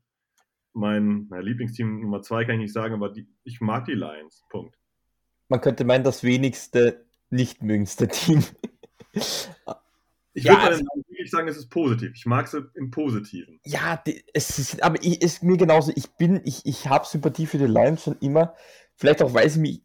mein 0.74 1.28
na, 1.30 1.40
Lieblingsteam 1.40 2.02
Nummer 2.02 2.22
zwei, 2.22 2.46
kann 2.46 2.56
ich 2.56 2.62
nicht 2.62 2.74
sagen, 2.74 2.94
aber 2.94 3.10
die, 3.10 3.28
ich 3.44 3.62
mag 3.62 3.86
die 3.86 3.94
Lions. 3.94 4.44
Punkt. 4.50 4.78
Man 5.48 5.62
könnte 5.62 5.84
meinen, 5.84 6.04
das 6.04 6.24
wenigste 6.24 7.06
nicht 7.30 7.62
mögendste 7.62 8.08
Team. 8.08 8.44
Ich 10.36 10.44
ja, 10.44 10.52
würde 10.52 10.66
also, 10.66 10.84
wirklich 11.08 11.32
sagen, 11.32 11.48
es 11.48 11.56
ist 11.56 11.70
positiv. 11.70 12.12
Ich 12.14 12.26
mag 12.26 12.46
es 12.46 12.54
im 12.74 12.92
Positiven. 12.92 13.60
Ja, 13.64 14.04
es 14.34 14.60
ist, 14.60 14.84
aber 14.84 15.02
ich, 15.02 15.22
ist 15.22 15.44
mir 15.44 15.56
genauso. 15.56 15.94
Ich 15.96 16.10
bin, 16.18 16.42
ich, 16.44 16.66
ich 16.66 16.88
habe 16.90 17.06
Sympathie 17.06 17.46
für 17.46 17.58
die 17.58 17.68
Lions 17.68 18.04
schon 18.04 18.18
immer. 18.20 18.54
Vielleicht 18.96 19.24
auch, 19.24 19.34
weil 19.34 19.50
sie 19.50 19.62
mich, 19.62 19.82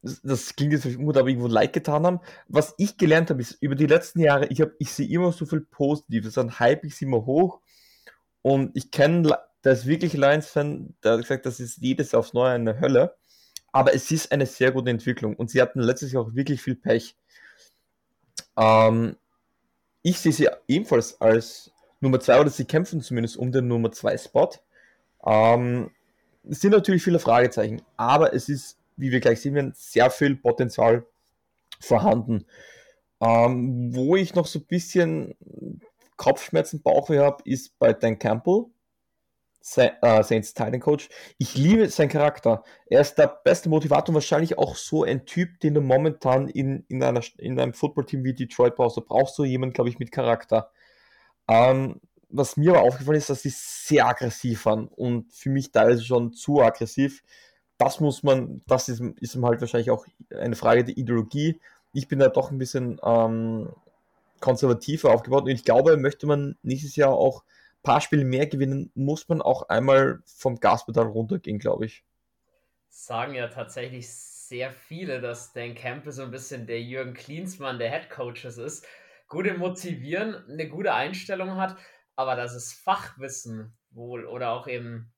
das 0.00 0.54
klingt 0.54 0.72
jetzt 0.72 0.82
vielleicht 0.82 1.00
aber 1.00 1.28
irgendwo 1.28 1.48
leid 1.48 1.72
getan 1.72 2.06
haben. 2.06 2.20
Was 2.46 2.74
ich 2.78 2.96
gelernt 2.96 3.30
habe, 3.30 3.42
ist 3.42 3.58
über 3.60 3.74
die 3.74 3.86
letzten 3.86 4.20
Jahre, 4.20 4.46
ich, 4.46 4.60
hab, 4.60 4.70
ich 4.78 4.92
sehe 4.92 5.08
immer 5.08 5.32
so 5.32 5.46
viel 5.46 5.62
Positives. 5.62 6.34
Dann 6.34 6.60
hype 6.60 6.84
ich 6.84 6.94
sie 6.94 7.04
immer 7.04 7.26
hoch. 7.26 7.60
Und 8.42 8.70
ich 8.76 8.92
kenne 8.92 9.36
der 9.64 9.72
ist 9.72 9.86
wirklich 9.86 10.12
Lions-Fan, 10.12 10.94
der 11.02 11.14
hat 11.14 11.22
gesagt, 11.22 11.44
das 11.44 11.58
ist 11.58 11.78
jedes 11.78 12.12
Jahr 12.12 12.20
aufs 12.20 12.34
Neue 12.34 12.52
eine 12.52 12.80
Hölle. 12.80 13.16
Aber 13.72 13.94
es 13.94 14.10
ist 14.12 14.30
eine 14.30 14.46
sehr 14.46 14.70
gute 14.70 14.90
Entwicklung 14.90 15.34
und 15.36 15.50
sie 15.50 15.60
hatten 15.60 15.80
letztes 15.80 16.12
Jahr 16.12 16.22
auch 16.22 16.34
wirklich 16.34 16.62
viel 16.62 16.76
Pech. 16.76 17.16
Ähm, 18.56 19.16
ich 20.08 20.18
sehe 20.18 20.32
sie 20.32 20.48
ebenfalls 20.66 21.20
als 21.20 21.70
Nummer 22.00 22.20
2 22.20 22.40
oder 22.40 22.50
sie 22.50 22.64
kämpfen 22.64 23.00
zumindest 23.02 23.36
um 23.36 23.52
den 23.52 23.68
Nummer 23.68 23.92
2 23.92 24.16
Spot. 24.16 24.50
Ähm, 25.24 25.90
es 26.48 26.60
sind 26.60 26.70
natürlich 26.70 27.02
viele 27.02 27.18
Fragezeichen, 27.18 27.82
aber 27.96 28.32
es 28.32 28.48
ist, 28.48 28.78
wie 28.96 29.10
wir 29.10 29.20
gleich 29.20 29.40
sehen 29.40 29.54
werden, 29.54 29.72
sehr 29.76 30.10
viel 30.10 30.36
Potenzial 30.36 31.04
vorhanden. 31.80 32.46
Ähm, 33.20 33.94
wo 33.94 34.16
ich 34.16 34.34
noch 34.34 34.46
so 34.46 34.60
ein 34.60 34.66
bisschen 34.66 35.34
Kopfschmerzen, 36.16 36.80
Bauchweh 36.82 37.18
habe, 37.18 37.42
ist 37.44 37.78
bei 37.78 37.92
Dan 37.92 38.18
Campbell 38.18 38.66
äh, 39.76 40.22
Saints 40.22 40.54
Titan 40.54 40.80
Coach. 40.80 41.08
Ich 41.38 41.56
liebe 41.56 41.88
seinen 41.88 42.08
Charakter. 42.08 42.64
Er 42.86 43.00
ist 43.00 43.16
der 43.16 43.26
beste 43.26 43.68
Motivator 43.68 44.08
und 44.08 44.14
wahrscheinlich 44.14 44.58
auch 44.58 44.76
so 44.76 45.04
ein 45.04 45.26
Typ, 45.26 45.60
den 45.60 45.74
du 45.74 45.80
momentan 45.80 46.48
in, 46.48 46.84
in, 46.88 47.02
einer, 47.02 47.22
in 47.38 47.58
einem 47.58 47.74
Footballteam 47.74 48.24
wie 48.24 48.34
Detroit 48.34 48.76
brauchst. 48.76 48.96
Du 48.96 49.02
brauchst 49.02 49.36
so 49.36 49.44
jemanden, 49.44 49.74
glaube 49.74 49.90
ich, 49.90 49.98
mit 49.98 50.12
Charakter. 50.12 50.70
Ähm, 51.48 52.00
was 52.30 52.56
mir 52.56 52.72
aber 52.74 52.82
aufgefallen 52.82 53.18
ist, 53.18 53.30
dass 53.30 53.42
sie 53.42 53.52
sehr 53.54 54.06
aggressiv 54.06 54.66
waren 54.66 54.88
und 54.88 55.32
für 55.32 55.50
mich 55.50 55.72
teilweise 55.72 56.04
schon 56.04 56.32
zu 56.32 56.60
aggressiv. 56.60 57.22
Das 57.78 58.00
muss 58.00 58.22
man, 58.22 58.62
das 58.66 58.88
ist, 58.88 59.00
ist 59.20 59.40
halt 59.40 59.60
wahrscheinlich 59.60 59.90
auch 59.90 60.06
eine 60.36 60.56
Frage 60.56 60.84
der 60.84 60.98
Ideologie. 60.98 61.60
Ich 61.92 62.08
bin 62.08 62.18
da 62.18 62.28
doch 62.28 62.50
ein 62.50 62.58
bisschen 62.58 63.00
ähm, 63.02 63.70
konservativer 64.40 65.12
aufgebaut 65.12 65.44
und 65.44 65.50
ich 65.50 65.64
glaube, 65.64 65.96
möchte 65.96 66.26
man 66.26 66.56
nächstes 66.62 66.96
Jahr 66.96 67.12
auch 67.12 67.44
paar 67.82 68.00
Spiele 68.00 68.24
mehr 68.24 68.46
gewinnen, 68.46 68.90
muss 68.94 69.28
man 69.28 69.42
auch 69.42 69.68
einmal 69.68 70.20
vom 70.26 70.60
Gaspedal 70.60 71.06
runtergehen, 71.06 71.58
glaube 71.58 71.86
ich. 71.86 72.04
Sagen 72.88 73.34
ja 73.34 73.48
tatsächlich 73.48 74.10
sehr 74.48 74.72
viele, 74.72 75.20
dass 75.20 75.52
Dan 75.52 75.74
Campbell 75.74 76.12
so 76.12 76.22
ein 76.22 76.30
bisschen 76.30 76.66
der 76.66 76.82
Jürgen 76.82 77.14
Klinsmann 77.14 77.78
der 77.78 77.90
Head 77.90 78.10
Coaches 78.10 78.56
ist. 78.56 78.86
Gute 79.28 79.54
Motivieren, 79.54 80.34
eine 80.50 80.68
gute 80.68 80.94
Einstellung 80.94 81.56
hat, 81.56 81.76
aber 82.16 82.34
dass 82.34 82.54
es 82.54 82.72
Fachwissen 82.72 83.76
wohl 83.90 84.24
oder 84.26 84.50
auch 84.50 84.66
eben, 84.66 85.12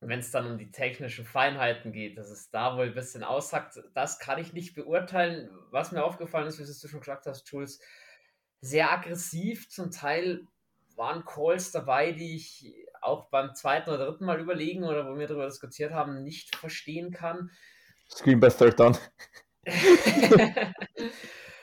wenn 0.00 0.18
es 0.18 0.30
dann 0.30 0.46
um 0.46 0.58
die 0.58 0.70
technischen 0.70 1.24
Feinheiten 1.24 1.92
geht, 1.92 2.18
dass 2.18 2.30
es 2.30 2.50
da 2.50 2.76
wohl 2.76 2.86
ein 2.86 2.94
bisschen 2.94 3.24
aussagt, 3.24 3.80
das 3.94 4.18
kann 4.18 4.38
ich 4.38 4.52
nicht 4.52 4.74
beurteilen. 4.74 5.50
Was 5.70 5.90
mir 5.90 6.04
aufgefallen 6.04 6.46
ist, 6.46 6.58
wie 6.58 6.64
du 6.64 6.88
schon 6.88 7.00
gesagt 7.00 7.26
hast, 7.26 7.50
Jules, 7.50 7.80
sehr 8.60 8.92
aggressiv, 8.92 9.70
zum 9.70 9.90
Teil 9.90 10.46
waren 10.96 11.24
Calls 11.24 11.70
dabei, 11.70 12.12
die 12.12 12.36
ich 12.36 12.74
auch 13.00 13.28
beim 13.30 13.54
zweiten 13.54 13.90
oder 13.90 14.06
dritten 14.06 14.24
Mal 14.24 14.40
überlegen 14.40 14.84
oder 14.84 15.08
wo 15.08 15.18
wir 15.18 15.26
darüber 15.26 15.46
diskutiert 15.46 15.92
haben, 15.92 16.22
nicht 16.22 16.54
verstehen 16.56 17.10
kann. 17.12 17.50
Screen 18.08 18.40
by 18.40 18.48
Third 18.48 18.78
Down. 18.78 18.96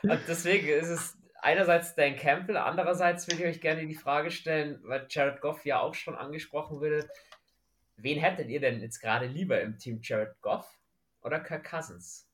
Und 0.04 0.20
deswegen 0.28 0.68
ist 0.68 0.88
es 0.88 1.18
einerseits 1.42 1.96
Dan 1.96 2.16
Campbell, 2.16 2.58
andererseits 2.58 3.28
will 3.28 3.40
ich 3.40 3.46
euch 3.46 3.62
gerne 3.62 3.86
die 3.86 3.96
Frage 3.96 4.32
stellen, 4.32 4.80
weil 4.84 5.06
Jared 5.10 5.42
Goff 5.42 5.66
ja 5.66 5.80
auch 5.80 5.94
schon 5.94 6.16
angesprochen 6.16 6.80
wurde. 6.80 7.10
Wen 7.98 8.20
hättet 8.20 8.50
ihr 8.50 8.60
denn 8.62 8.82
jetzt 8.82 9.00
gerade 9.00 9.26
lieber 9.26 9.60
im 9.62 9.78
Team 9.78 10.00
Jared 10.02 10.40
Goff 10.42 10.66
oder 11.22 11.40
Kirk 11.40 11.70
Cousins? 11.70 12.26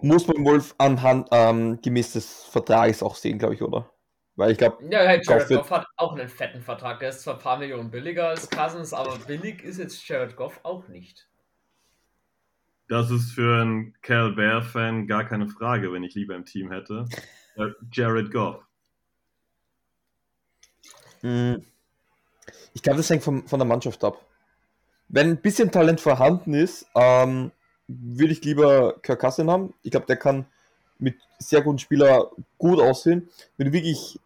Muss 0.00 0.26
man 0.26 0.44
wohl 0.44 0.62
anhand 0.78 1.28
ähm, 1.30 1.80
gemäß 1.80 2.12
des 2.12 2.44
Vertrages 2.44 3.02
auch 3.02 3.14
sehen, 3.16 3.38
glaube 3.38 3.54
ich, 3.54 3.62
oder? 3.62 3.90
Weil 4.36 4.50
ich 4.50 4.58
glaube. 4.58 4.78
Ja, 4.90 5.04
Jared 5.04 5.48
Goff, 5.48 5.70
hat 5.70 5.86
auch 5.96 6.14
einen 6.14 6.28
fetten 6.28 6.60
Vertrag. 6.60 6.98
Der 6.98 7.10
ist 7.10 7.22
zwar 7.22 7.34
ein 7.34 7.40
paar 7.40 7.58
Millionen 7.58 7.90
billiger 7.90 8.28
als 8.28 8.50
Cousins, 8.50 8.92
aber 8.92 9.16
billig 9.18 9.62
ist 9.62 9.78
jetzt 9.78 10.06
Jared 10.08 10.36
Goff 10.36 10.60
auch 10.64 10.88
nicht. 10.88 11.28
das 12.88 13.10
ist 13.10 13.32
für 13.32 13.62
einen 13.62 13.94
Cal 14.02 14.32
Bear-Fan 14.32 15.06
gar 15.06 15.24
keine 15.24 15.48
Frage, 15.48 15.92
wenn 15.92 16.02
ich 16.02 16.14
lieber 16.14 16.34
im 16.34 16.44
Team 16.44 16.70
hätte. 16.70 17.06
Jared 17.92 18.32
Goff. 18.32 18.62
Hm. 21.20 21.64
Ich 22.74 22.82
glaube, 22.82 22.96
das 22.96 23.08
hängt 23.08 23.22
von, 23.22 23.46
von 23.46 23.60
der 23.60 23.68
Mannschaft 23.68 24.02
ab. 24.02 24.20
Wenn 25.08 25.30
ein 25.30 25.40
bisschen 25.40 25.70
Talent 25.70 26.00
vorhanden 26.00 26.54
ist, 26.54 26.86
ähm, 26.96 27.52
würde 27.86 28.32
ich 28.32 28.44
lieber 28.44 28.98
Kirk 29.02 29.20
Cousin 29.20 29.48
haben. 29.48 29.74
Ich 29.82 29.92
glaube, 29.92 30.06
der 30.06 30.16
kann 30.16 30.46
mit 30.98 31.16
sehr 31.38 31.62
guten 31.62 31.78
Spielern 31.78 32.26
gut 32.58 32.80
aussehen. 32.80 33.28
Wenn 33.56 33.66
du 33.66 33.72
wirklich 33.72 34.18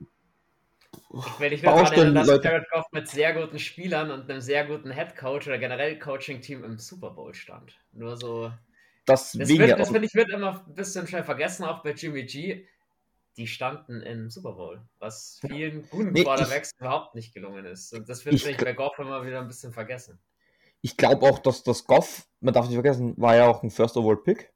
ich 1.11 1.41
will, 1.41 1.53
ich 1.53 1.63
will 1.63 1.69
erinnern, 1.69 2.15
dass. 2.15 2.45
Jared 2.45 2.69
Goff 2.71 2.87
mit 2.93 3.09
sehr 3.09 3.33
guten 3.33 3.59
Spielern 3.59 4.11
und 4.11 4.31
einem 4.31 4.41
sehr 4.41 4.67
guten 4.67 4.91
Head 4.91 5.17
Coach 5.17 5.47
oder 5.47 5.59
generell 5.59 5.99
Coaching-Team 5.99 6.65
im 6.65 6.79
Super 6.79 7.11
Bowl 7.11 7.35
stand. 7.35 7.79
Nur 7.93 8.17
so. 8.17 8.53
Das, 9.07 9.33
das, 9.33 9.49
wird, 9.49 9.79
das 9.79 9.89
finde 9.89 10.07
ich 10.07 10.15
wird 10.15 10.29
immer 10.29 10.65
ein 10.67 10.75
bisschen 10.75 11.07
schnell 11.07 11.25
vergessen, 11.25 11.65
auch 11.65 11.83
bei 11.83 11.93
Jimmy 11.93 12.25
G. 12.25 12.67
Die 13.39 13.47
standen 13.47 14.03
im 14.03 14.29
Super 14.29 14.53
Bowl, 14.53 14.83
was 14.99 15.39
vielen 15.47 15.89
guten 15.89 16.13
nee, 16.13 16.25
Quarterbacks 16.25 16.73
ich, 16.75 16.81
überhaupt 16.81 17.15
nicht 17.15 17.33
gelungen 17.33 17.65
ist. 17.65 17.95
Und 17.95 18.09
das 18.09 18.27
wird 18.27 18.39
sich 18.39 18.57
bei 18.57 18.73
Goff 18.75 18.99
immer 18.99 19.25
wieder 19.25 19.41
ein 19.41 19.47
bisschen 19.47 19.73
vergessen. 19.73 20.19
Ich 20.83 20.97
glaube 20.97 21.27
auch, 21.27 21.39
dass 21.39 21.63
das 21.63 21.85
Goff, 21.85 22.27
man 22.41 22.53
darf 22.53 22.67
nicht 22.67 22.75
vergessen, 22.75 23.15
war 23.17 23.37
ja 23.37 23.47
auch 23.47 23.63
ein 23.63 23.71
First 23.71 23.97
Overall 23.97 24.19
Pick. 24.19 24.53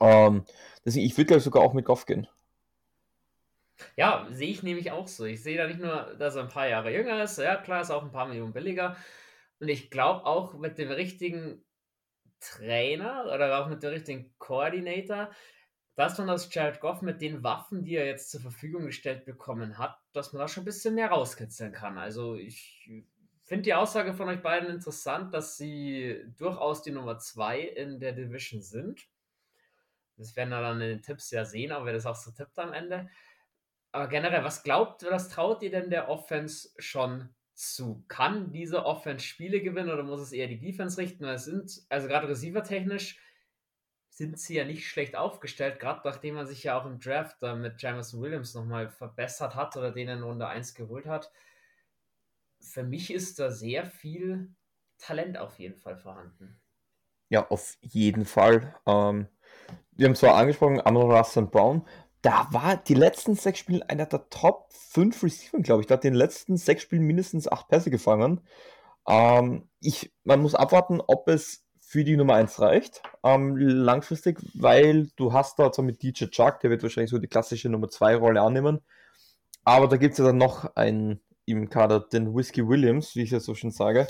Ähm, 0.00 0.44
deswegen, 0.84 1.06
ich 1.06 1.16
würde 1.16 1.40
sogar 1.40 1.62
auch 1.62 1.72
mit 1.72 1.84
Goff 1.84 2.06
gehen. 2.06 2.26
Ja, 3.96 4.26
sehe 4.30 4.50
ich 4.50 4.62
nämlich 4.62 4.90
auch 4.90 5.08
so. 5.08 5.24
Ich 5.24 5.42
sehe 5.42 5.56
da 5.56 5.66
nicht 5.66 5.80
nur, 5.80 6.16
dass 6.18 6.36
er 6.36 6.42
ein 6.42 6.48
paar 6.48 6.68
Jahre 6.68 6.92
jünger 6.92 7.22
ist, 7.22 7.38
ja 7.38 7.56
klar, 7.56 7.80
ist 7.80 7.90
auch 7.90 8.02
ein 8.02 8.12
paar 8.12 8.26
Millionen 8.26 8.52
billiger. 8.52 8.96
Und 9.60 9.68
ich 9.68 9.90
glaube 9.90 10.26
auch 10.26 10.54
mit 10.54 10.78
dem 10.78 10.90
richtigen 10.90 11.64
Trainer 12.40 13.24
oder 13.32 13.60
auch 13.60 13.68
mit 13.68 13.82
dem 13.82 13.90
richtigen 13.90 14.32
Koordinator, 14.38 15.30
dass 15.96 16.16
man 16.18 16.28
das 16.28 16.52
Jared 16.52 16.80
Goff 16.80 17.02
mit 17.02 17.20
den 17.20 17.42
Waffen, 17.42 17.82
die 17.82 17.96
er 17.96 18.06
jetzt 18.06 18.30
zur 18.30 18.40
Verfügung 18.40 18.86
gestellt 18.86 19.24
bekommen 19.24 19.78
hat, 19.78 19.98
dass 20.12 20.32
man 20.32 20.40
da 20.40 20.48
schon 20.48 20.62
ein 20.62 20.66
bisschen 20.66 20.94
mehr 20.94 21.08
rauskitzeln 21.08 21.72
kann. 21.72 21.98
Also 21.98 22.36
ich 22.36 22.88
finde 23.42 23.62
die 23.62 23.74
Aussage 23.74 24.14
von 24.14 24.28
euch 24.28 24.40
beiden 24.40 24.70
interessant, 24.70 25.34
dass 25.34 25.56
sie 25.56 26.22
durchaus 26.36 26.82
die 26.82 26.92
Nummer 26.92 27.18
2 27.18 27.60
in 27.60 27.98
der 27.98 28.12
Division 28.12 28.62
sind. 28.62 29.08
Das 30.18 30.36
werden 30.36 30.50
wir 30.50 30.60
dann 30.60 30.80
in 30.80 30.88
den 30.88 31.02
Tipps 31.02 31.30
ja 31.30 31.44
sehen, 31.44 31.72
aber 31.72 31.86
wer 31.86 31.92
das 31.94 32.06
auch 32.06 32.16
so 32.16 32.30
tippt 32.30 32.58
am 32.58 32.72
Ende. 32.72 33.08
Aber 33.92 34.08
generell, 34.08 34.44
was 34.44 34.62
glaubt, 34.62 35.04
was 35.08 35.28
traut 35.28 35.62
ihr 35.62 35.70
denn 35.70 35.90
der 35.90 36.08
Offense 36.08 36.70
schon 36.78 37.34
zu? 37.54 38.04
Kann 38.08 38.52
diese 38.52 38.84
Offense 38.84 39.24
Spiele 39.24 39.60
gewinnen 39.60 39.90
oder 39.90 40.02
muss 40.02 40.20
es 40.20 40.32
eher 40.32 40.46
die 40.46 40.58
Defense 40.58 40.98
richten? 40.98 41.24
Weil 41.24 41.36
es 41.36 41.44
sind, 41.44 41.82
also 41.88 42.06
gerade 42.08 42.28
receiver-technisch, 42.28 43.18
sind 44.10 44.38
sie 44.38 44.56
ja 44.56 44.64
nicht 44.64 44.88
schlecht 44.88 45.14
aufgestellt, 45.14 45.78
gerade 45.78 46.00
nachdem 46.04 46.34
man 46.34 46.46
sich 46.46 46.64
ja 46.64 46.78
auch 46.78 46.86
im 46.86 46.98
Draft 46.98 47.40
da 47.40 47.54
mit 47.54 47.80
Jameson 47.80 48.20
Williams 48.20 48.52
nochmal 48.54 48.88
verbessert 48.88 49.54
hat 49.54 49.76
oder 49.76 49.92
den 49.92 50.08
in 50.08 50.22
Runde 50.22 50.48
1 50.48 50.74
geholt 50.74 51.06
hat. 51.06 51.32
Für 52.60 52.82
mich 52.82 53.12
ist 53.12 53.38
da 53.38 53.50
sehr 53.50 53.86
viel 53.86 54.52
Talent 54.98 55.38
auf 55.38 55.58
jeden 55.60 55.76
Fall 55.76 55.96
vorhanden. 55.96 56.60
Ja, 57.28 57.48
auf 57.48 57.78
jeden 57.80 58.24
Fall. 58.24 58.74
Ähm, 58.86 59.28
wir 59.92 60.06
haben 60.06 60.14
zwar 60.14 60.36
angesprochen, 60.36 60.80
Amon 60.84 61.10
Russell 61.10 61.46
Brown, 61.46 61.84
da 62.22 62.48
war 62.50 62.76
die 62.76 62.94
letzten 62.94 63.34
sechs 63.34 63.60
Spiele 63.60 63.88
einer 63.88 64.06
der 64.06 64.28
Top 64.28 64.66
5 64.70 65.22
Receiver, 65.22 65.58
glaube 65.60 65.82
ich. 65.82 65.86
Da 65.86 65.94
hat 65.94 66.04
den 66.04 66.14
letzten 66.14 66.56
sechs 66.56 66.82
Spielen 66.82 67.02
mindestens 67.02 67.46
acht 67.46 67.68
Pässe 67.68 67.90
gefangen. 67.90 68.40
Ähm, 69.08 69.68
ich, 69.80 70.12
man 70.24 70.42
muss 70.42 70.54
abwarten, 70.54 71.00
ob 71.06 71.28
es 71.28 71.64
für 71.80 72.04
die 72.04 72.16
Nummer 72.16 72.34
1 72.34 72.60
reicht, 72.60 73.02
ähm, 73.24 73.56
langfristig, 73.56 74.38
weil 74.54 75.08
du 75.16 75.32
hast 75.32 75.58
da 75.58 75.72
zwar 75.72 75.86
mit 75.86 76.02
DJ 76.02 76.26
Chuck, 76.26 76.60
der 76.60 76.68
wird 76.68 76.82
wahrscheinlich 76.82 77.10
so 77.10 77.18
die 77.18 77.28
klassische 77.28 77.70
Nummer 77.70 77.88
2 77.88 78.16
Rolle 78.16 78.42
annehmen, 78.42 78.80
aber 79.64 79.88
da 79.88 79.96
gibt 79.96 80.12
es 80.12 80.18
ja 80.18 80.26
dann 80.26 80.36
noch 80.36 80.76
einen 80.76 81.22
im 81.46 81.70
Kader, 81.70 82.00
den 82.00 82.34
Whiskey 82.34 82.68
Williams, 82.68 83.16
wie 83.16 83.22
ich 83.22 83.30
das 83.30 83.44
so 83.44 83.54
schon 83.54 83.70
sage. 83.70 84.06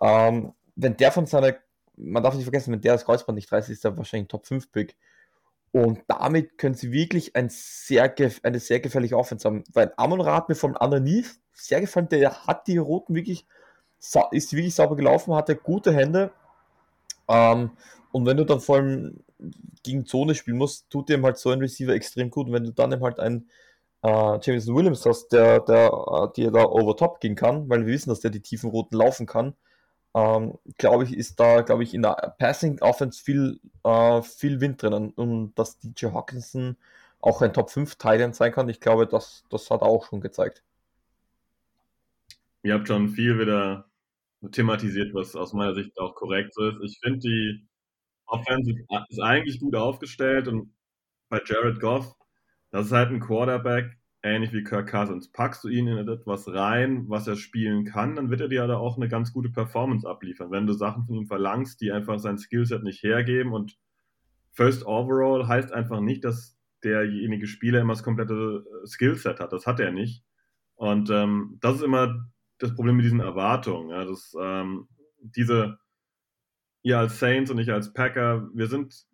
Ähm, 0.00 0.52
wenn 0.76 0.96
der 0.96 1.10
von 1.10 1.26
seiner, 1.26 1.56
man 1.96 2.22
darf 2.22 2.34
nicht 2.34 2.44
vergessen, 2.44 2.72
wenn 2.72 2.80
der 2.80 2.94
das 2.94 3.04
Kreuzband 3.04 3.36
nicht 3.36 3.50
reißt, 3.50 3.70
ist 3.70 3.84
er 3.84 3.96
wahrscheinlich 3.96 4.28
Top 4.28 4.46
5 4.46 4.70
Pick. 4.72 4.96
Und 5.72 6.00
damit 6.08 6.56
können 6.58 6.74
sie 6.74 6.92
wirklich 6.92 7.36
ein 7.36 7.48
sehr, 7.50 8.14
eine 8.42 8.60
sehr 8.60 8.80
gefährliche 8.80 9.16
Offense 9.16 9.46
haben. 9.46 9.64
Weil 9.72 9.92
Amon 9.96 10.20
Ra 10.20 10.36
hat 10.36 10.48
mir 10.48 10.54
vom 10.54 10.76
anderen 10.76 11.04
nie 11.04 11.24
sehr 11.52 11.80
gefallen. 11.80 12.08
Der 12.08 12.46
hat 12.46 12.66
die 12.66 12.78
Roten 12.78 13.14
wirklich, 13.14 13.46
ist 14.30 14.52
wirklich 14.52 14.74
sauber 14.74 14.96
gelaufen, 14.96 15.34
hatte 15.34 15.56
gute 15.56 15.92
Hände. 15.92 16.32
Ähm, 17.28 17.72
und 18.12 18.24
wenn 18.24 18.36
du 18.36 18.44
dann 18.44 18.60
vor 18.60 18.76
allem 18.76 19.20
gegen 19.82 20.06
Zone 20.06 20.34
spielen 20.34 20.56
musst, 20.56 20.88
tut 20.88 21.08
dem 21.08 21.24
halt 21.24 21.36
so 21.36 21.50
ein 21.50 21.58
Receiver 21.58 21.92
extrem 21.92 22.30
gut. 22.30 22.46
Und 22.46 22.54
wenn 22.54 22.64
du 22.64 22.72
dann 22.72 22.92
eben 22.92 23.02
halt 23.02 23.20
einen 23.20 23.50
äh, 24.02 24.38
Jameson 24.40 24.74
Williams 24.74 25.04
hast, 25.04 25.28
der, 25.28 25.60
der 25.60 25.86
äh, 25.88 26.32
dir 26.34 26.50
da 26.50 26.64
over 26.64 26.96
top 26.96 27.20
gehen 27.20 27.34
kann, 27.34 27.68
weil 27.68 27.84
wir 27.84 27.92
wissen, 27.92 28.08
dass 28.08 28.20
der 28.20 28.30
die 28.30 28.40
tiefen 28.40 28.70
Roten 28.70 28.96
laufen 28.96 29.26
kann, 29.26 29.54
ähm, 30.16 30.58
glaube 30.78 31.04
ich, 31.04 31.14
ist 31.14 31.38
da, 31.38 31.60
glaube 31.60 31.82
ich, 31.82 31.92
in 31.92 32.00
der 32.00 32.34
Passing 32.38 32.80
Offense 32.80 33.22
viel, 33.22 33.60
äh, 33.84 34.22
viel 34.22 34.62
Wind 34.62 34.82
drinnen. 34.82 35.10
Und 35.10 35.54
dass 35.56 35.78
DJ 35.78 36.06
Hawkinson 36.06 36.76
auch 37.20 37.42
ein 37.42 37.52
Top 37.52 37.70
5 37.70 37.96
Titan 37.96 38.32
sein 38.32 38.50
kann, 38.50 38.70
ich 38.70 38.80
glaube, 38.80 39.06
das, 39.06 39.44
das 39.50 39.70
hat 39.70 39.82
er 39.82 39.88
auch 39.88 40.06
schon 40.08 40.22
gezeigt. 40.22 40.62
Ihr 42.62 42.72
habt 42.72 42.88
schon 42.88 43.10
viel 43.10 43.38
wieder 43.38 43.90
thematisiert, 44.52 45.12
was 45.12 45.36
aus 45.36 45.52
meiner 45.52 45.74
Sicht 45.74 45.98
auch 46.00 46.14
korrekt 46.14 46.54
so 46.54 46.66
ist. 46.66 46.80
Ich 46.82 46.98
finde, 47.02 47.18
die 47.18 47.66
Offense 48.24 48.72
ist 49.10 49.20
eigentlich 49.20 49.60
gut 49.60 49.76
aufgestellt 49.76 50.48
und 50.48 50.72
bei 51.28 51.42
Jared 51.44 51.78
Goff, 51.78 52.14
das 52.70 52.86
ist 52.86 52.92
halt 52.92 53.10
ein 53.10 53.20
Quarterback, 53.20 53.98
ähnlich 54.26 54.52
wie 54.52 54.64
Kirk 54.64 54.90
Cousins. 54.90 55.30
Packst 55.30 55.64
du 55.64 55.68
ihn 55.68 55.86
in 55.86 56.08
etwas 56.08 56.52
rein, 56.52 57.08
was 57.08 57.26
er 57.26 57.36
spielen 57.36 57.84
kann, 57.84 58.16
dann 58.16 58.30
wird 58.30 58.40
er 58.40 58.48
dir 58.48 58.66
da 58.66 58.76
auch 58.76 58.96
eine 58.96 59.08
ganz 59.08 59.32
gute 59.32 59.50
Performance 59.50 60.08
abliefern. 60.08 60.50
Wenn 60.50 60.66
du 60.66 60.72
Sachen 60.72 61.04
von 61.06 61.14
ihm 61.14 61.26
verlangst, 61.26 61.80
die 61.80 61.92
einfach 61.92 62.18
sein 62.18 62.38
Skillset 62.38 62.82
nicht 62.82 63.02
hergeben 63.02 63.52
und 63.52 63.78
First 64.52 64.86
Overall 64.86 65.46
heißt 65.46 65.72
einfach 65.72 66.00
nicht, 66.00 66.24
dass 66.24 66.56
derjenige 66.82 67.46
Spieler 67.46 67.80
immer 67.80 67.92
das 67.92 68.02
komplette 68.02 68.64
äh, 68.82 68.86
Skillset 68.86 69.40
hat. 69.40 69.52
Das 69.52 69.66
hat 69.66 69.80
er 69.80 69.92
nicht. 69.92 70.24
Und 70.76 71.10
ähm, 71.10 71.58
das 71.60 71.76
ist 71.76 71.82
immer 71.82 72.26
das 72.58 72.74
Problem 72.74 72.96
mit 72.96 73.04
diesen 73.04 73.20
Erwartungen. 73.20 73.90
Ja, 73.90 74.04
dass, 74.04 74.34
ähm, 74.40 74.88
diese, 75.20 75.78
ihr 76.82 76.98
als 76.98 77.18
Saints 77.18 77.50
und 77.50 77.58
ich 77.58 77.72
als 77.72 77.92
Packer, 77.92 78.48
wir 78.54 78.68
sind 78.68 79.06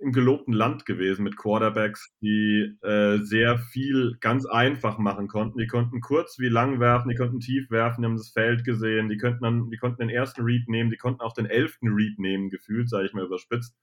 im 0.00 0.12
gelobten 0.12 0.54
Land 0.54 0.86
gewesen 0.86 1.24
mit 1.24 1.36
Quarterbacks, 1.36 2.14
die 2.20 2.74
äh, 2.82 3.18
sehr 3.18 3.58
viel 3.58 4.16
ganz 4.20 4.46
einfach 4.46 4.98
machen 4.98 5.28
konnten. 5.28 5.58
Die 5.58 5.66
konnten 5.66 6.00
kurz 6.00 6.38
wie 6.38 6.48
lang 6.48 6.80
werfen, 6.80 7.10
die 7.10 7.14
konnten 7.14 7.40
tief 7.40 7.70
werfen, 7.70 8.02
die 8.02 8.06
haben 8.06 8.16
das 8.16 8.30
Feld 8.30 8.64
gesehen, 8.64 9.08
die 9.08 9.18
könnten 9.18 9.44
dann, 9.44 9.70
die 9.70 9.76
konnten 9.76 9.98
den 9.98 10.08
ersten 10.08 10.42
Read 10.42 10.68
nehmen, 10.68 10.90
die 10.90 10.96
konnten 10.96 11.20
auch 11.20 11.34
den 11.34 11.46
elften 11.46 11.88
Read 11.88 12.18
nehmen, 12.18 12.48
gefühlt, 12.48 12.88
sage 12.88 13.06
ich 13.06 13.12
mal 13.12 13.26
überspitzt. 13.26 13.76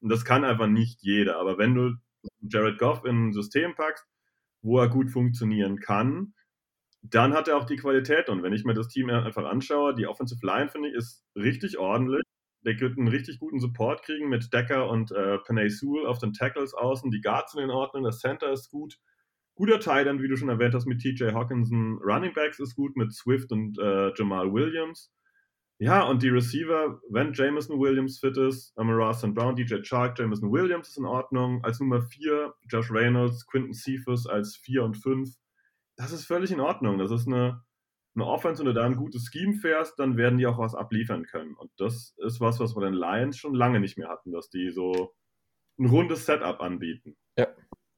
Und 0.00 0.08
das 0.08 0.24
kann 0.24 0.44
einfach 0.44 0.66
nicht 0.66 1.02
jeder. 1.02 1.38
Aber 1.38 1.58
wenn 1.58 1.74
du 1.74 1.94
Jared 2.40 2.78
Goff 2.78 3.04
in 3.04 3.28
ein 3.28 3.32
System 3.32 3.74
packst, 3.74 4.06
wo 4.62 4.78
er 4.78 4.88
gut 4.88 5.10
funktionieren 5.10 5.78
kann, 5.78 6.32
dann 7.02 7.34
hat 7.34 7.48
er 7.48 7.56
auch 7.56 7.66
die 7.66 7.76
Qualität. 7.76 8.28
Und 8.28 8.42
wenn 8.42 8.52
ich 8.52 8.64
mir 8.64 8.74
das 8.74 8.88
Team 8.88 9.10
einfach 9.10 9.44
anschaue, 9.44 9.94
die 9.94 10.06
Offensive 10.06 10.44
Line, 10.44 10.70
finde 10.70 10.88
ich, 10.88 10.94
ist 10.94 11.24
richtig 11.34 11.78
ordentlich 11.78 12.22
der 12.64 12.78
wird 12.80 12.98
einen 12.98 13.08
richtig 13.08 13.38
guten 13.38 13.60
Support 13.60 14.02
kriegen 14.02 14.28
mit 14.28 14.52
Decker 14.52 14.88
und 14.88 15.12
äh, 15.12 15.38
Panay 15.38 15.68
Sewell 15.68 16.06
auf 16.06 16.18
den 16.18 16.32
Tackles 16.32 16.74
außen. 16.74 17.10
Die 17.10 17.20
Guards 17.20 17.52
sind 17.52 17.62
in 17.62 17.70
Ordnung, 17.70 18.04
das 18.04 18.20
Center 18.20 18.52
ist 18.52 18.70
gut. 18.70 18.98
Guter 19.54 19.80
Teil 19.80 20.04
dann, 20.04 20.22
wie 20.22 20.28
du 20.28 20.36
schon 20.36 20.48
erwähnt 20.48 20.74
hast, 20.74 20.86
mit 20.86 21.00
TJ 21.00 21.32
Hawkinson. 21.32 21.98
Running 22.02 22.32
Backs 22.32 22.58
ist 22.60 22.74
gut 22.74 22.96
mit 22.96 23.12
Swift 23.12 23.52
und 23.52 23.78
äh, 23.78 24.12
Jamal 24.14 24.52
Williams. 24.52 25.12
Ja, 25.78 26.02
und 26.02 26.22
die 26.22 26.28
Receiver, 26.28 27.00
wenn 27.08 27.32
Jameson 27.32 27.80
Williams 27.80 28.18
fit 28.18 28.36
ist, 28.36 28.76
Amara 28.76 29.14
St. 29.14 29.34
Brown, 29.34 29.56
DJ 29.56 29.80
Chark, 29.82 30.18
Jameson 30.18 30.52
Williams 30.52 30.88
ist 30.88 30.98
in 30.98 31.06
Ordnung. 31.06 31.64
Als 31.64 31.80
Nummer 31.80 32.02
4 32.02 32.52
Josh 32.68 32.90
Reynolds, 32.90 33.46
Quinton 33.46 33.72
Cephas 33.72 34.26
als 34.26 34.56
4 34.56 34.84
und 34.84 34.98
5. 34.98 35.30
Das 35.96 36.12
ist 36.12 36.26
völlig 36.26 36.52
in 36.52 36.60
Ordnung. 36.60 36.98
Das 36.98 37.10
ist 37.10 37.26
eine 37.26 37.62
eine 38.14 38.26
Offense 38.26 38.62
und 38.62 38.66
du 38.66 38.74
da 38.74 38.84
ein 38.84 38.96
gutes 38.96 39.30
Scheme 39.32 39.54
fährst, 39.54 39.98
dann 39.98 40.16
werden 40.16 40.38
die 40.38 40.46
auch 40.46 40.58
was 40.58 40.74
abliefern 40.74 41.24
können. 41.24 41.54
Und 41.54 41.70
das 41.78 42.14
ist 42.18 42.40
was, 42.40 42.58
was 42.60 42.74
wir 42.74 42.84
den 42.84 42.94
Lions 42.94 43.36
schon 43.36 43.54
lange 43.54 43.80
nicht 43.80 43.98
mehr 43.98 44.08
hatten, 44.08 44.32
dass 44.32 44.50
die 44.50 44.70
so 44.70 45.14
ein 45.78 45.86
rundes 45.86 46.26
Setup 46.26 46.60
anbieten. 46.60 47.16
Ja. 47.38 47.46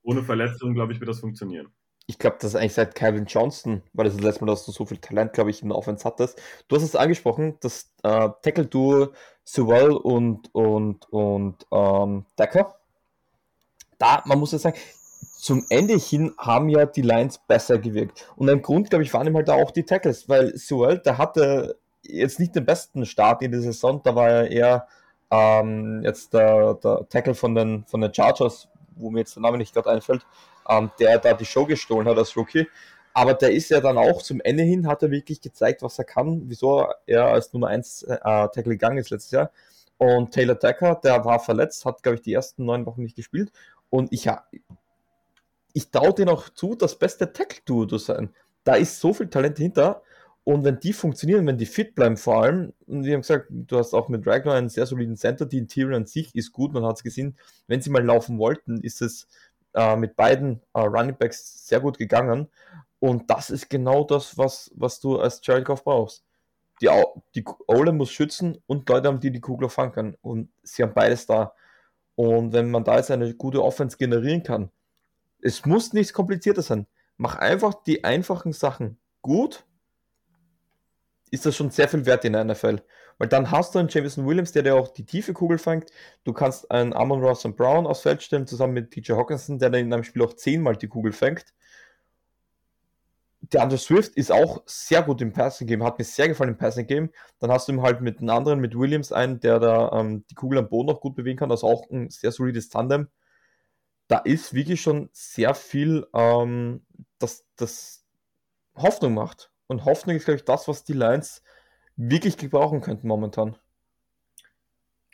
Ohne 0.03 0.23
Verletzungen, 0.23 0.75
glaube 0.75 0.93
ich, 0.93 1.01
wird 1.01 1.09
das 1.09 1.21
funktionieren. 1.21 1.73
Ich 2.07 2.19
glaube, 2.19 2.37
das 2.41 2.51
ist 2.51 2.57
eigentlich 2.57 2.75
seit 2.75 2.95
Calvin 2.95 3.27
Johnston, 3.27 3.83
weil 3.93 4.05
das 4.05 4.15
ist 4.15 4.21
das 4.21 4.27
letzte 4.27 4.45
Mal, 4.45 4.53
dass 4.53 4.67
du 4.67 4.73
so 4.73 4.85
viel 4.85 4.99
Talent, 4.99 5.33
glaube 5.33 5.51
ich, 5.51 5.63
in 5.63 5.69
der 5.69 5.79
Offense 5.79 6.05
hattest. 6.05 6.41
Du 6.69 6.77
hast 6.77 6.83
es 6.83 6.97
angesprochen, 6.97 7.57
das 7.61 7.95
äh, 8.03 8.29
Tackle-Duo 8.43 9.13
Sewell 9.45 9.93
und, 9.93 10.53
und, 10.55 11.11
und 11.11 11.67
ähm, 11.73 12.27
Decker. 12.39 12.77
Da, 13.99 14.23
man 14.27 14.39
muss 14.39 14.53
ja 14.53 14.59
sagen, 14.59 14.77
zum 15.43 15.67
Ende 15.71 15.95
hin 15.95 16.33
haben 16.39 16.69
ja 16.69 16.87
die 16.87 17.03
Lines 17.03 17.37
besser 17.37 17.77
gewirkt. 17.77 18.29
Und 18.37 18.49
ein 18.49 18.63
Grund, 18.63 18.91
glaube 18.91 19.03
ich, 19.03 19.13
waren 19.13 19.27
ihm 19.27 19.35
halt 19.35 19.51
auch 19.51 19.73
die 19.73 19.83
Tackles, 19.83 20.29
weil 20.29 20.57
Sewell, 20.57 20.99
der 20.99 21.19
hatte 21.19 21.77
jetzt 22.03 22.39
nicht 22.39 22.55
den 22.55 22.65
besten 22.65 23.05
Start 23.07 23.43
in 23.43 23.51
der 23.51 23.61
Saison, 23.61 24.01
da 24.05 24.15
war 24.15 24.29
er 24.29 24.51
eher 24.53 24.87
ähm, 25.33 26.01
jetzt 26.05 26.33
der, 26.33 26.75
der 26.75 27.09
Tackle 27.09 27.35
von 27.35 27.57
den, 27.57 27.85
von 27.87 28.01
den 28.01 28.15
Chargers, 28.15 28.69
wo 28.95 29.11
mir 29.11 29.19
jetzt 29.19 29.35
der 29.35 29.43
Name 29.43 29.59
nicht 29.59 29.75
gerade 29.75 29.91
einfällt, 29.91 30.25
ähm, 30.69 30.93
der 31.01 31.19
da 31.19 31.35
die 31.35 31.45
Show 31.45 31.67
gestohlen 31.67 32.07
hat 32.07 32.19
als 32.19 32.37
Rookie. 32.37 32.69
Aber 33.13 33.35
der 33.35 33.51
ist 33.51 33.69
ja 33.71 33.81
dann 33.81 33.99
auch 33.99 34.23
zum 34.23 34.41
Ende 34.43 34.63
hin, 34.63 34.87
hat 34.87 35.03
er 35.03 35.11
wirklich 35.11 35.41
gezeigt, 35.41 35.83
was 35.83 35.99
er 35.99 36.05
kann, 36.05 36.43
wieso 36.45 36.87
er 37.05 37.25
als 37.27 37.53
Nummer 37.53 37.67
1 37.67 38.05
äh, 38.05 38.17
Tackle 38.17 38.63
gegangen 38.63 38.99
ist 38.99 39.11
letztes 39.11 39.33
Jahr. 39.33 39.51
Und 39.99 40.31
Taylor 40.31 40.55
Decker, 40.55 41.01
der 41.03 41.25
war 41.25 41.41
verletzt, 41.41 41.85
hat, 41.85 42.05
glaube 42.05 42.15
ich, 42.15 42.23
die 42.23 42.33
ersten 42.33 42.65
neun 42.65 42.87
Wochen 42.87 43.03
nicht 43.03 43.17
gespielt. 43.17 43.51
Und 43.91 44.13
ich, 44.13 44.29
ich 45.73 45.91
traue 45.91 46.15
den 46.15 46.29
auch 46.29 46.49
zu, 46.51 46.75
das 46.75 46.99
beste 46.99 47.33
Tackle-Duo 47.33 47.87
zu 47.87 47.99
sein. 47.99 48.31
Da 48.65 48.75
ist 48.75 49.01
so 49.01 49.13
viel 49.13 49.29
Talent 49.29 49.59
hinter. 49.59 50.03
Und 50.45 50.65
wenn 50.65 50.81
die 50.81 50.93
funktionieren, 50.93 51.47
wenn 51.47 51.59
die 51.59 51.67
fit 51.67 51.95
bleiben 51.95 52.17
vor 52.17 52.43
allem, 52.43 52.73
und 52.87 53.05
wir 53.05 53.15
haben 53.15 53.21
gesagt, 53.21 53.47
du 53.51 53.79
hast 53.79 53.95
auch 53.95 54.09
mit 54.09 54.27
Ragnar 54.27 54.57
einen 54.57 54.69
sehr 54.69 54.87
soliden 54.87 55.17
Center, 55.17 55.47
die 55.47 55.59
Interior 55.59 55.97
an 55.97 56.07
sich 56.07 56.35
ist 56.35 56.53
gut, 56.53 56.73
man 56.73 56.85
hat 56.85 56.97
es 56.97 57.05
gesehen, 57.05 57.37
wenn 57.69 57.81
sie 57.81 57.91
mal 57.91 58.05
laufen 58.05 58.39
wollten, 58.39 58.81
ist 58.81 59.03
es 59.03 59.29
äh, 59.75 59.97
mit 59.97 60.17
beiden 60.17 60.61
äh, 60.75 60.81
Running 60.81 61.17
Backs 61.17 61.67
sehr 61.69 61.81
gut 61.81 61.97
gegangen. 61.97 62.49
Und 62.99 63.31
das 63.31 63.51
ist 63.51 63.71
genau 63.71 64.05
das, 64.05 64.37
was, 64.39 64.71
was 64.75 65.01
du 65.01 65.19
als 65.21 65.41
Jared 65.45 65.65
Goff 65.65 65.85
brauchst. 65.85 66.25
Die, 66.81 66.89
die 67.35 67.45
Ole 67.69 67.93
muss 67.93 68.11
schützen 68.11 68.59
und 68.67 68.89
Leute 68.89 69.09
haben, 69.09 69.21
die 69.21 69.31
die 69.31 69.41
Kugel 69.41 69.69
fangen 69.69 69.93
können. 69.93 70.17
Und 70.23 70.51
sie 70.63 70.83
haben 70.83 70.95
beides 70.95 71.27
da. 71.27 71.55
Und 72.17 72.53
wenn 72.53 72.71
man 72.71 72.85
da 72.85 72.97
jetzt 72.97 73.11
eine 73.11 73.35
gute 73.35 73.63
Offense 73.63 73.97
generieren 73.97 74.43
kann, 74.43 74.71
es 75.43 75.67
muss 75.67 75.93
nichts 75.93 76.13
komplizierter 76.13 76.63
sein. 76.63 76.87
Mach 77.17 77.37
einfach 77.37 77.75
die 77.75 78.05
einfachen 78.05 78.53
Sachen 78.53 78.99
gut, 79.21 79.65
ist 81.31 81.47
das 81.47 81.57
schon 81.57 81.71
sehr 81.71 81.89
viel 81.89 82.07
wert 82.07 82.25
in 82.25 82.35
der 82.35 82.45
NFL. 82.45 82.83
Weil 83.19 83.29
dann 83.29 83.51
hast 83.51 83.75
du 83.75 83.79
einen 83.79 83.89
Jameson 83.89 84.27
Williams, 84.27 84.53
der 84.53 84.63
dir 84.63 84.75
auch 84.75 84.89
die 84.89 85.05
tiefe 85.05 85.33
Kugel 85.33 85.59
fängt. 85.59 85.91
Du 86.25 86.33
kannst 86.33 86.71
einen 86.71 86.93
Amon 86.93 87.23
Ross 87.23 87.45
und 87.45 87.57
Brown 87.57 87.87
aufs 87.87 88.01
Feld 88.01 88.23
stellen, 88.23 88.47
zusammen 88.47 88.75
mit 88.75 88.91
TJ 88.91 89.13
Hawkinson, 89.13 89.59
der 89.59 89.71
dann 89.71 89.81
in 89.83 89.93
einem 89.93 90.05
Spiel 90.05 90.23
auch 90.23 90.35
zehnmal 90.35 90.77
die 90.77 90.89
Kugel 90.89 91.13
fängt. 91.13 91.55
Der 93.41 93.63
Andrew 93.63 93.77
Swift 93.77 94.15
ist 94.17 94.31
auch 94.31 94.63
sehr 94.67 95.03
gut 95.03 95.21
im 95.21 95.33
Passing 95.33 95.67
Game, 95.67 95.83
hat 95.83 95.99
mir 95.99 96.05
sehr 96.05 96.29
gefallen 96.29 96.51
im 96.51 96.57
Passing 96.57 96.87
Game. 96.87 97.11
Dann 97.39 97.51
hast 97.51 97.69
du 97.69 97.73
ihm 97.73 97.83
halt 97.83 98.01
mit 98.01 98.19
einem 98.19 98.31
anderen, 98.31 98.61
mit 98.61 98.77
Williams 98.79 99.13
einen, 99.13 99.41
der 99.41 99.59
da 99.59 99.93
ähm, 99.93 100.25
die 100.31 100.35
Kugel 100.35 100.59
am 100.59 100.69
Boden 100.69 100.89
noch 100.89 101.01
gut 101.01 101.15
bewegen 101.15 101.39
kann, 101.39 101.51
also 101.51 101.67
auch 101.67 101.91
ein 101.91 102.09
sehr 102.09 102.33
solides 102.33 102.69
Tandem. 102.69 103.09
Da 104.13 104.19
ist 104.19 104.53
wirklich 104.53 104.83
schon 104.83 105.09
sehr 105.13 105.55
viel, 105.55 106.07
ähm, 106.13 106.85
das, 107.19 107.47
das 107.57 108.07
Hoffnung 108.75 109.15
macht. 109.15 109.51
Und 109.69 109.87
Hoffnung 109.87 110.17
ist, 110.17 110.27
glaube 110.27 110.37
ich, 110.37 110.45
das, 110.45 110.69
was 110.69 110.85
die 110.85 110.93
Lions 110.93 111.43
wirklich 111.97 112.37
gebrauchen 112.37 112.83
könnten 112.83 113.09
momentan. 113.09 113.57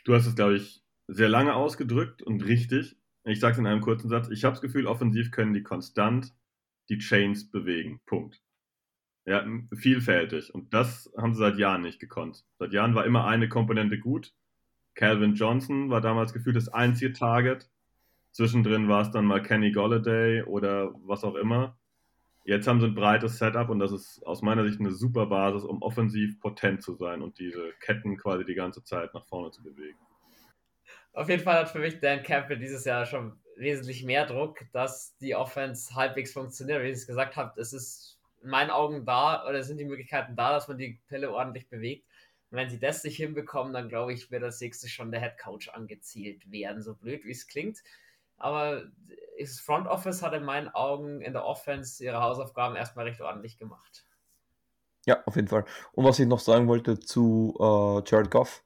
Du 0.03 0.13
hast 0.13 0.25
es, 0.25 0.35
glaube 0.35 0.57
ich, 0.57 0.83
sehr 1.07 1.29
lange 1.29 1.53
ausgedrückt 1.53 2.21
und 2.23 2.43
richtig. 2.43 2.97
Ich 3.23 3.39
sage 3.39 3.53
es 3.53 3.59
in 3.59 3.67
einem 3.67 3.79
kurzen 3.79 4.09
Satz. 4.09 4.27
Ich 4.31 4.43
habe 4.43 4.55
das 4.55 4.61
Gefühl, 4.61 4.85
offensiv 4.85 5.31
können 5.31 5.53
die 5.53 5.63
konstant 5.63 6.33
die 6.89 6.97
Chains 6.97 7.49
bewegen. 7.49 8.01
Punkt. 8.05 8.41
Ja, 9.23 9.47
vielfältig. 9.73 10.53
Und 10.53 10.73
das 10.73 11.09
haben 11.17 11.33
sie 11.35 11.39
seit 11.39 11.57
Jahren 11.57 11.83
nicht 11.83 12.01
gekonnt. 12.01 12.43
Seit 12.57 12.73
Jahren 12.73 12.95
war 12.95 13.05
immer 13.05 13.25
eine 13.25 13.47
Komponente 13.47 13.97
gut. 13.97 14.33
Calvin 14.95 15.35
Johnson 15.35 15.89
war 15.89 16.01
damals 16.01 16.33
gefühlt 16.33 16.57
das 16.57 16.67
einzige 16.67 17.13
Target. 17.13 17.69
Zwischendrin 18.31 18.87
war 18.87 19.01
es 19.01 19.11
dann 19.11 19.25
mal 19.25 19.41
Kenny 19.41 19.71
Golladay 19.71 20.43
oder 20.43 20.93
was 21.05 21.23
auch 21.23 21.35
immer. 21.35 21.77
Jetzt 22.45 22.67
haben 22.67 22.79
sie 22.79 22.87
ein 22.87 22.95
breites 22.95 23.37
Setup 23.37 23.69
und 23.69 23.79
das 23.79 23.91
ist 23.91 24.25
aus 24.25 24.41
meiner 24.41 24.63
Sicht 24.63 24.79
eine 24.79 24.91
super 24.91 25.27
Basis, 25.27 25.63
um 25.63 25.81
offensiv 25.81 26.39
potent 26.39 26.81
zu 26.81 26.95
sein 26.95 27.21
und 27.21 27.37
diese 27.37 27.73
Ketten 27.79 28.17
quasi 28.17 28.45
die 28.45 28.55
ganze 28.55 28.83
Zeit 28.83 29.13
nach 29.13 29.25
vorne 29.25 29.51
zu 29.51 29.61
bewegen. 29.61 29.97
Auf 31.13 31.29
jeden 31.29 31.43
Fall 31.43 31.59
hat 31.59 31.69
für 31.69 31.79
mich 31.79 31.99
Dan 31.99 32.23
Campbell 32.23 32.57
dieses 32.57 32.85
Jahr 32.85 33.05
schon 33.05 33.39
wesentlich 33.55 34.03
mehr 34.03 34.25
Druck, 34.25 34.59
dass 34.71 35.15
die 35.17 35.35
Offense 35.35 35.93
halbwegs 35.93 36.33
funktioniert. 36.33 36.81
Wie 36.81 36.87
ich 36.87 36.93
es 36.93 37.07
gesagt 37.07 37.35
habe, 37.35 37.59
es 37.59 37.73
ist 37.73 38.19
in 38.41 38.49
meinen 38.49 38.69
Augen 38.69 39.05
da 39.05 39.45
oder 39.47 39.61
sind 39.63 39.77
die 39.77 39.85
Möglichkeiten 39.85 40.35
da, 40.35 40.53
dass 40.53 40.67
man 40.67 40.77
die 40.77 40.99
Pille 41.07 41.31
ordentlich 41.31 41.67
bewegt. 41.67 42.05
Und 42.51 42.57
wenn 42.57 42.69
sie 42.69 42.79
das 42.79 43.03
nicht 43.03 43.17
hinbekommen, 43.17 43.73
dann 43.73 43.89
glaube 43.89 44.13
ich, 44.13 44.31
wird 44.31 44.43
das 44.43 44.61
nächste 44.61 44.87
schon 44.87 45.11
der 45.11 45.21
Head 45.21 45.37
Coach 45.37 45.69
angezielt 45.69 46.49
werden, 46.51 46.81
so 46.81 46.95
blöd 46.95 47.25
wie 47.25 47.31
es 47.31 47.47
klingt. 47.47 47.83
Aber 48.39 48.83
das 49.39 49.59
Front 49.59 49.87
Office 49.87 50.21
hat 50.21 50.33
in 50.33 50.43
meinen 50.43 50.69
Augen 50.69 51.21
in 51.21 51.33
der 51.33 51.45
Offense 51.45 52.03
ihre 52.03 52.21
Hausaufgaben 52.21 52.75
erstmal 52.75 53.05
recht 53.05 53.21
ordentlich 53.21 53.57
gemacht. 53.57 54.05
Ja, 55.05 55.23
auf 55.25 55.35
jeden 55.35 55.47
Fall. 55.47 55.65
Und 55.93 56.05
was 56.05 56.19
ich 56.19 56.27
noch 56.27 56.39
sagen 56.39 56.67
wollte 56.67 56.99
zu 56.99 57.55
äh, 57.59 58.09
Jared 58.09 58.31
Goff, 58.31 58.63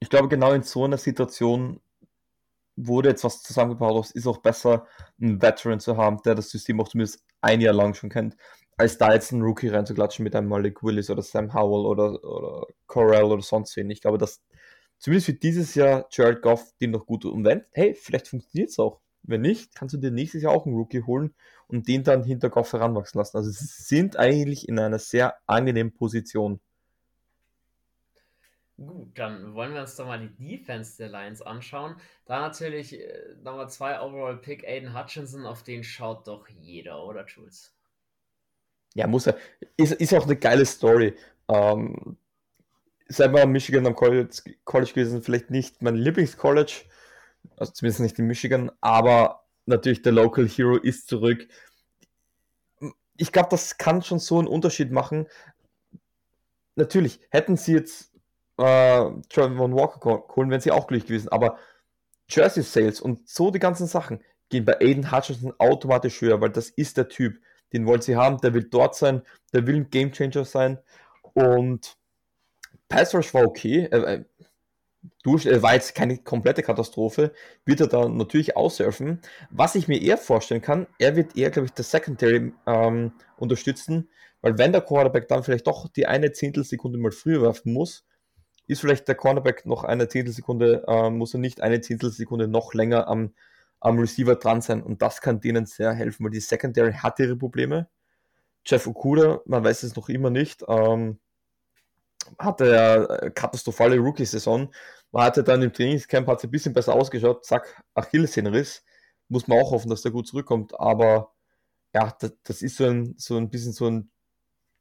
ich 0.00 0.10
glaube, 0.10 0.28
genau 0.28 0.52
in 0.52 0.62
so 0.62 0.84
einer 0.84 0.98
Situation 0.98 1.80
wurde 2.76 3.08
jetzt 3.08 3.24
was 3.24 3.42
zusammengebaut, 3.42 4.10
ist 4.10 4.26
auch 4.26 4.38
besser, 4.38 4.86
einen 5.20 5.40
Veteran 5.40 5.80
zu 5.80 5.96
haben, 5.96 6.20
der 6.24 6.34
das 6.34 6.50
System 6.50 6.80
auch 6.80 6.88
zumindest 6.88 7.24
ein 7.40 7.60
Jahr 7.60 7.72
lang 7.72 7.94
schon 7.94 8.10
kennt, 8.10 8.36
als 8.76 8.98
da 8.98 9.14
jetzt 9.14 9.32
einen 9.32 9.42
Rookie 9.42 9.68
reinzuklatschen 9.68 10.22
mit 10.22 10.36
einem 10.36 10.48
Malik 10.48 10.82
Willis 10.82 11.08
oder 11.08 11.22
Sam 11.22 11.54
Howell 11.54 11.86
oder, 11.86 12.22
oder 12.22 12.66
Corell 12.86 13.24
oder 13.24 13.42
sonst 13.42 13.74
wen. 13.76 13.88
Ich 13.90 14.02
glaube, 14.02 14.18
dass 14.18 14.42
zumindest 14.98 15.26
für 15.26 15.34
dieses 15.34 15.74
Jahr 15.74 16.06
Jared 16.10 16.42
Goff 16.42 16.74
den 16.80 16.90
noch 16.90 17.06
gut 17.06 17.24
wenn, 17.24 17.64
hey, 17.72 17.94
vielleicht 17.94 18.28
funktioniert 18.28 18.70
es 18.70 18.78
auch. 18.78 19.00
Wenn 19.26 19.40
nicht, 19.40 19.74
kannst 19.74 19.94
du 19.94 19.98
dir 19.98 20.10
nächstes 20.10 20.42
Jahr 20.42 20.52
auch 20.52 20.66
einen 20.66 20.76
Rookie 20.76 21.02
holen 21.02 21.34
und 21.68 21.88
den 21.88 22.04
dann 22.04 22.24
hinter 22.24 22.50
Goff 22.50 22.72
heranwachsen 22.72 23.18
lassen. 23.18 23.36
Also 23.36 23.50
sie 23.50 23.64
sind 23.66 24.16
eigentlich 24.16 24.68
in 24.68 24.78
einer 24.78 24.98
sehr 24.98 25.36
angenehmen 25.46 25.92
Position. 25.92 26.60
Gut, 28.78 29.18
dann 29.18 29.54
wollen 29.54 29.72
wir 29.72 29.80
uns 29.80 29.96
doch 29.96 30.06
mal 30.06 30.20
die 30.20 30.58
Defense 30.58 30.98
der 30.98 31.08
Lions 31.08 31.40
anschauen. 31.40 31.96
Da 32.26 32.40
natürlich 32.40 33.00
äh, 33.00 33.34
Nummer 33.42 33.68
2 33.68 34.02
Overall 34.02 34.36
Pick 34.36 34.64
Aiden 34.68 34.94
Hutchinson, 34.94 35.46
auf 35.46 35.62
den 35.62 35.82
schaut 35.82 36.28
doch 36.28 36.46
jeder, 36.48 37.02
oder 37.02 37.24
Jules? 37.24 37.74
Ja, 38.94 39.06
muss 39.06 39.26
er. 39.26 39.36
Ist, 39.78 39.92
ist 39.92 40.12
auch 40.12 40.24
eine 40.24 40.36
geile 40.36 40.66
Story. 40.66 41.14
Ähm, 41.48 42.18
wir 43.08 43.46
Michigan 43.46 43.86
am 43.86 43.94
College, 43.94 44.42
College 44.64 44.92
gewesen, 44.92 45.22
vielleicht 45.22 45.50
nicht 45.50 45.80
mein 45.80 45.96
Lieblingscollege, 45.96 46.84
also 47.56 47.72
zumindest 47.72 48.00
nicht 48.00 48.18
in 48.18 48.26
Michigan, 48.26 48.70
aber 48.80 49.44
natürlich 49.66 50.02
der 50.02 50.12
Local 50.12 50.46
Hero 50.46 50.76
ist 50.76 51.08
zurück. 51.08 51.46
Ich 53.16 53.32
glaube, 53.32 53.48
das 53.50 53.78
kann 53.78 54.02
schon 54.02 54.18
so 54.18 54.38
einen 54.38 54.48
Unterschied 54.48 54.92
machen. 54.92 55.26
Natürlich, 56.74 57.20
hätten 57.30 57.56
sie 57.56 57.72
jetzt 57.72 58.12
äh, 58.58 59.10
Trevor 59.28 59.72
Walker 59.72 60.24
holen, 60.34 60.50
wären 60.50 60.60
sie 60.60 60.72
auch 60.72 60.86
glücklich 60.86 61.08
gewesen, 61.08 61.28
aber 61.30 61.58
Jersey 62.28 62.62
Sales 62.62 63.00
und 63.00 63.28
so 63.28 63.50
die 63.50 63.58
ganzen 63.58 63.86
Sachen 63.86 64.22
gehen 64.48 64.64
bei 64.64 64.78
Aiden 64.80 65.10
Hutchinson 65.10 65.54
automatisch 65.58 66.20
höher, 66.20 66.40
weil 66.40 66.50
das 66.50 66.70
ist 66.70 66.96
der 66.96 67.08
Typ, 67.08 67.40
den 67.72 67.86
wollen 67.86 68.02
sie 68.02 68.16
haben, 68.16 68.38
der 68.38 68.54
will 68.54 68.64
dort 68.64 68.94
sein, 68.94 69.22
der 69.52 69.66
will 69.66 69.76
ein 69.76 69.90
Gamechanger 69.90 70.44
sein 70.44 70.78
und 71.34 71.96
Pass 72.88 73.14
Rush 73.14 73.34
war 73.34 73.44
okay, 73.44 73.84
äh, 73.84 74.24
durch, 75.22 75.46
äh, 75.46 75.62
war 75.62 75.74
jetzt 75.74 75.94
keine 75.94 76.18
komplette 76.18 76.62
Katastrophe, 76.62 77.32
wird 77.64 77.80
er 77.80 77.86
da 77.86 78.08
natürlich 78.08 78.56
aussurfen. 78.56 79.20
Was 79.50 79.74
ich 79.74 79.88
mir 79.88 80.00
eher 80.00 80.18
vorstellen 80.18 80.62
kann, 80.62 80.86
er 80.98 81.16
wird 81.16 81.36
eher, 81.36 81.50
glaube 81.50 81.66
ich, 81.66 81.72
das 81.72 81.90
Secondary 81.90 82.52
ähm, 82.66 83.12
unterstützen, 83.36 84.08
weil 84.40 84.58
wenn 84.58 84.72
der 84.72 84.82
Quarterback 84.82 85.28
dann 85.28 85.42
vielleicht 85.42 85.66
doch 85.66 85.88
die 85.88 86.06
eine 86.06 86.32
Zehntelsekunde 86.32 86.98
mal 86.98 87.12
früher 87.12 87.42
werfen 87.42 87.72
muss, 87.72 88.06
ist 88.66 88.80
vielleicht 88.80 89.08
der 89.08 89.14
Cornerback 89.14 89.66
noch 89.66 89.84
eine 89.84 90.08
Zehntelsekunde, 90.08 90.84
äh, 90.86 91.10
muss 91.10 91.34
er 91.34 91.40
nicht 91.40 91.60
eine 91.60 91.80
Zehntelsekunde 91.80 92.48
noch 92.48 92.74
länger 92.74 93.08
am, 93.08 93.34
am 93.80 93.98
Receiver 93.98 94.36
dran 94.36 94.60
sein 94.60 94.82
und 94.82 95.02
das 95.02 95.20
kann 95.20 95.40
denen 95.40 95.66
sehr 95.66 95.92
helfen, 95.92 96.24
weil 96.24 96.32
die 96.32 96.40
Secondary 96.40 96.92
hat 96.92 97.18
ihre 97.20 97.36
Probleme. 97.36 97.88
Jeff 98.64 98.86
Okuda, 98.86 99.40
man 99.46 99.62
weiß 99.62 99.84
es 99.84 99.94
noch 99.94 100.08
immer 100.08 100.30
nicht, 100.30 100.64
ähm, 100.68 101.20
hatte 102.38 102.66
ja 102.66 103.04
äh, 103.04 103.30
katastrophale 103.30 103.98
Rookie-Saison. 103.98 104.72
Man 105.12 105.24
hatte 105.24 105.44
dann 105.44 105.62
im 105.62 105.72
Trainingscamp 105.72 106.26
hat 106.28 106.38
es 106.38 106.44
ein 106.44 106.50
bisschen 106.50 106.72
besser 106.72 106.94
ausgeschaut. 106.94 107.44
Zack, 107.44 107.82
Achillessehnenriss. 107.94 108.84
Muss 109.28 109.48
man 109.48 109.58
auch 109.58 109.70
hoffen, 109.70 109.90
dass 109.90 110.02
der 110.02 110.12
gut 110.12 110.26
zurückkommt. 110.28 110.78
Aber 110.78 111.32
ja, 111.94 112.14
das, 112.20 112.34
das 112.42 112.62
ist 112.62 112.76
so 112.76 112.84
ein, 112.84 113.14
so 113.16 113.36
ein 113.36 113.50
bisschen 113.50 113.72
so 113.72 113.86
ein 113.86 114.10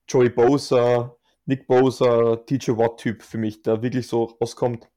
Joey 0.08 0.30
Bosa, 0.30 1.16
Nick 1.46 1.68
Bosa, 1.68 2.38
TJ 2.38 2.72
Watt-Typ 2.72 3.22
für 3.24 3.38
mich, 3.38 3.62
der 3.62 3.82
wirklich 3.82 4.08
so 4.08 4.24
rauskommt, 4.42 4.88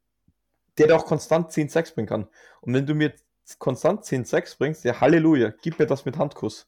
der 0.78 0.94
auch 0.96 1.07
konstant 1.07 1.53
10 1.53 1.68
Sacks 1.68 1.94
bringen 1.94 2.09
kann. 2.09 2.28
Und 2.61 2.74
wenn 2.74 2.86
du 2.86 2.94
mir 2.94 3.14
konstant 3.59 4.05
10 4.05 4.24
Sacks 4.24 4.57
bringst, 4.57 4.84
ja 4.84 5.01
Halleluja, 5.01 5.53
gib 5.62 5.78
mir 5.78 5.86
das 5.86 6.05
mit 6.05 6.18
Handkuss. 6.18 6.66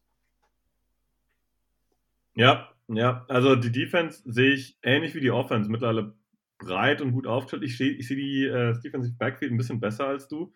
Ja, 2.34 2.70
ja, 2.96 3.24
also 3.28 3.56
die 3.56 3.72
Defense 3.72 4.22
sehe 4.24 4.52
ich 4.52 4.78
ähnlich 4.82 5.14
wie 5.14 5.20
die 5.20 5.30
Offense, 5.30 5.70
mittlerweile 5.70 6.14
breit 6.58 7.00
und 7.00 7.12
gut 7.12 7.26
aufgestellt. 7.26 7.64
Ich 7.64 7.76
sehe 7.76 7.90
ich 7.90 8.08
seh 8.08 8.16
die 8.16 8.44
äh, 8.46 8.78
Defensive 8.80 9.16
Backfield 9.16 9.52
ein 9.52 9.56
bisschen 9.56 9.80
besser 9.80 10.06
als 10.06 10.28
du. 10.28 10.52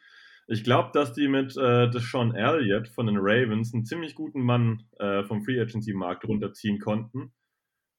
Ich 0.47 0.63
glaube, 0.63 0.91
dass 0.93 1.15
die 1.15 1.29
mit 1.29 1.57
äh, 1.57 1.89
Deshaun 1.89 2.35
Elliott 2.35 2.89
von 2.89 3.07
den 3.07 3.17
Ravens 3.19 3.73
einen 3.73 3.87
ziemlich 3.87 4.15
guten 4.15 4.43
Mann 4.43 4.83
äh, 4.99 5.25
vom 5.25 5.43
Free 5.43 5.59
Agency 5.59 5.95
Markt 5.95 6.27
runterziehen 6.27 6.79
konnten. 6.79 7.33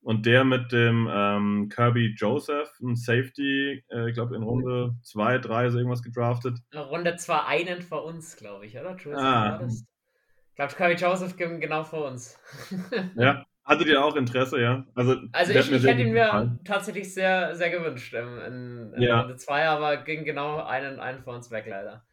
Und 0.01 0.27
der 0.27 0.43
mit 0.43 0.71
dem 0.71 1.09
ähm, 1.11 1.69
Kirby 1.69 2.13
Joseph, 2.15 2.69
ein 2.79 2.95
Safety, 2.95 3.83
äh, 3.89 4.09
ich 4.09 4.13
glaube 4.13 4.36
in 4.36 4.43
Runde 4.43 4.95
2, 5.01 5.39
3 5.39 5.69
so 5.71 5.79
irgendwas 5.79 6.03
gedraftet. 6.03 6.59
Runde 6.75 7.15
2 7.15 7.43
einen 7.45 7.81
vor 7.81 8.05
uns, 8.05 8.36
glaube 8.36 8.67
ich, 8.67 8.77
oder? 8.77 8.95
ah. 9.15 9.59
Ich 9.65 10.55
glaube, 10.55 10.75
Kirby 10.75 10.93
Joseph 10.93 11.36
genau 11.38 11.83
vor 11.83 12.11
uns. 12.11 12.39
ja, 13.15 13.43
hattet 13.66 13.88
ihr 13.88 14.03
auch 14.03 14.16
Interesse, 14.16 14.61
ja? 14.61 14.86
Also, 14.93 15.18
also 15.32 15.51
ich, 15.51 15.72
ich 15.72 15.84
hätte 15.84 16.01
ihn 16.01 16.13
mir 16.13 16.26
gefallen. 16.26 16.59
tatsächlich 16.63 17.13
sehr, 17.13 17.55
sehr 17.55 17.72
gewünscht 17.72 18.13
in, 18.13 18.93
in 18.93 19.01
ja. 19.01 19.22
Runde 19.22 19.36
2, 19.36 19.68
aber 19.68 19.97
ging 19.97 20.24
genau 20.24 20.63
einen, 20.63 20.99
einen 20.99 21.24
vor 21.24 21.36
uns 21.36 21.49
weg, 21.51 21.66
leider. 21.68 22.05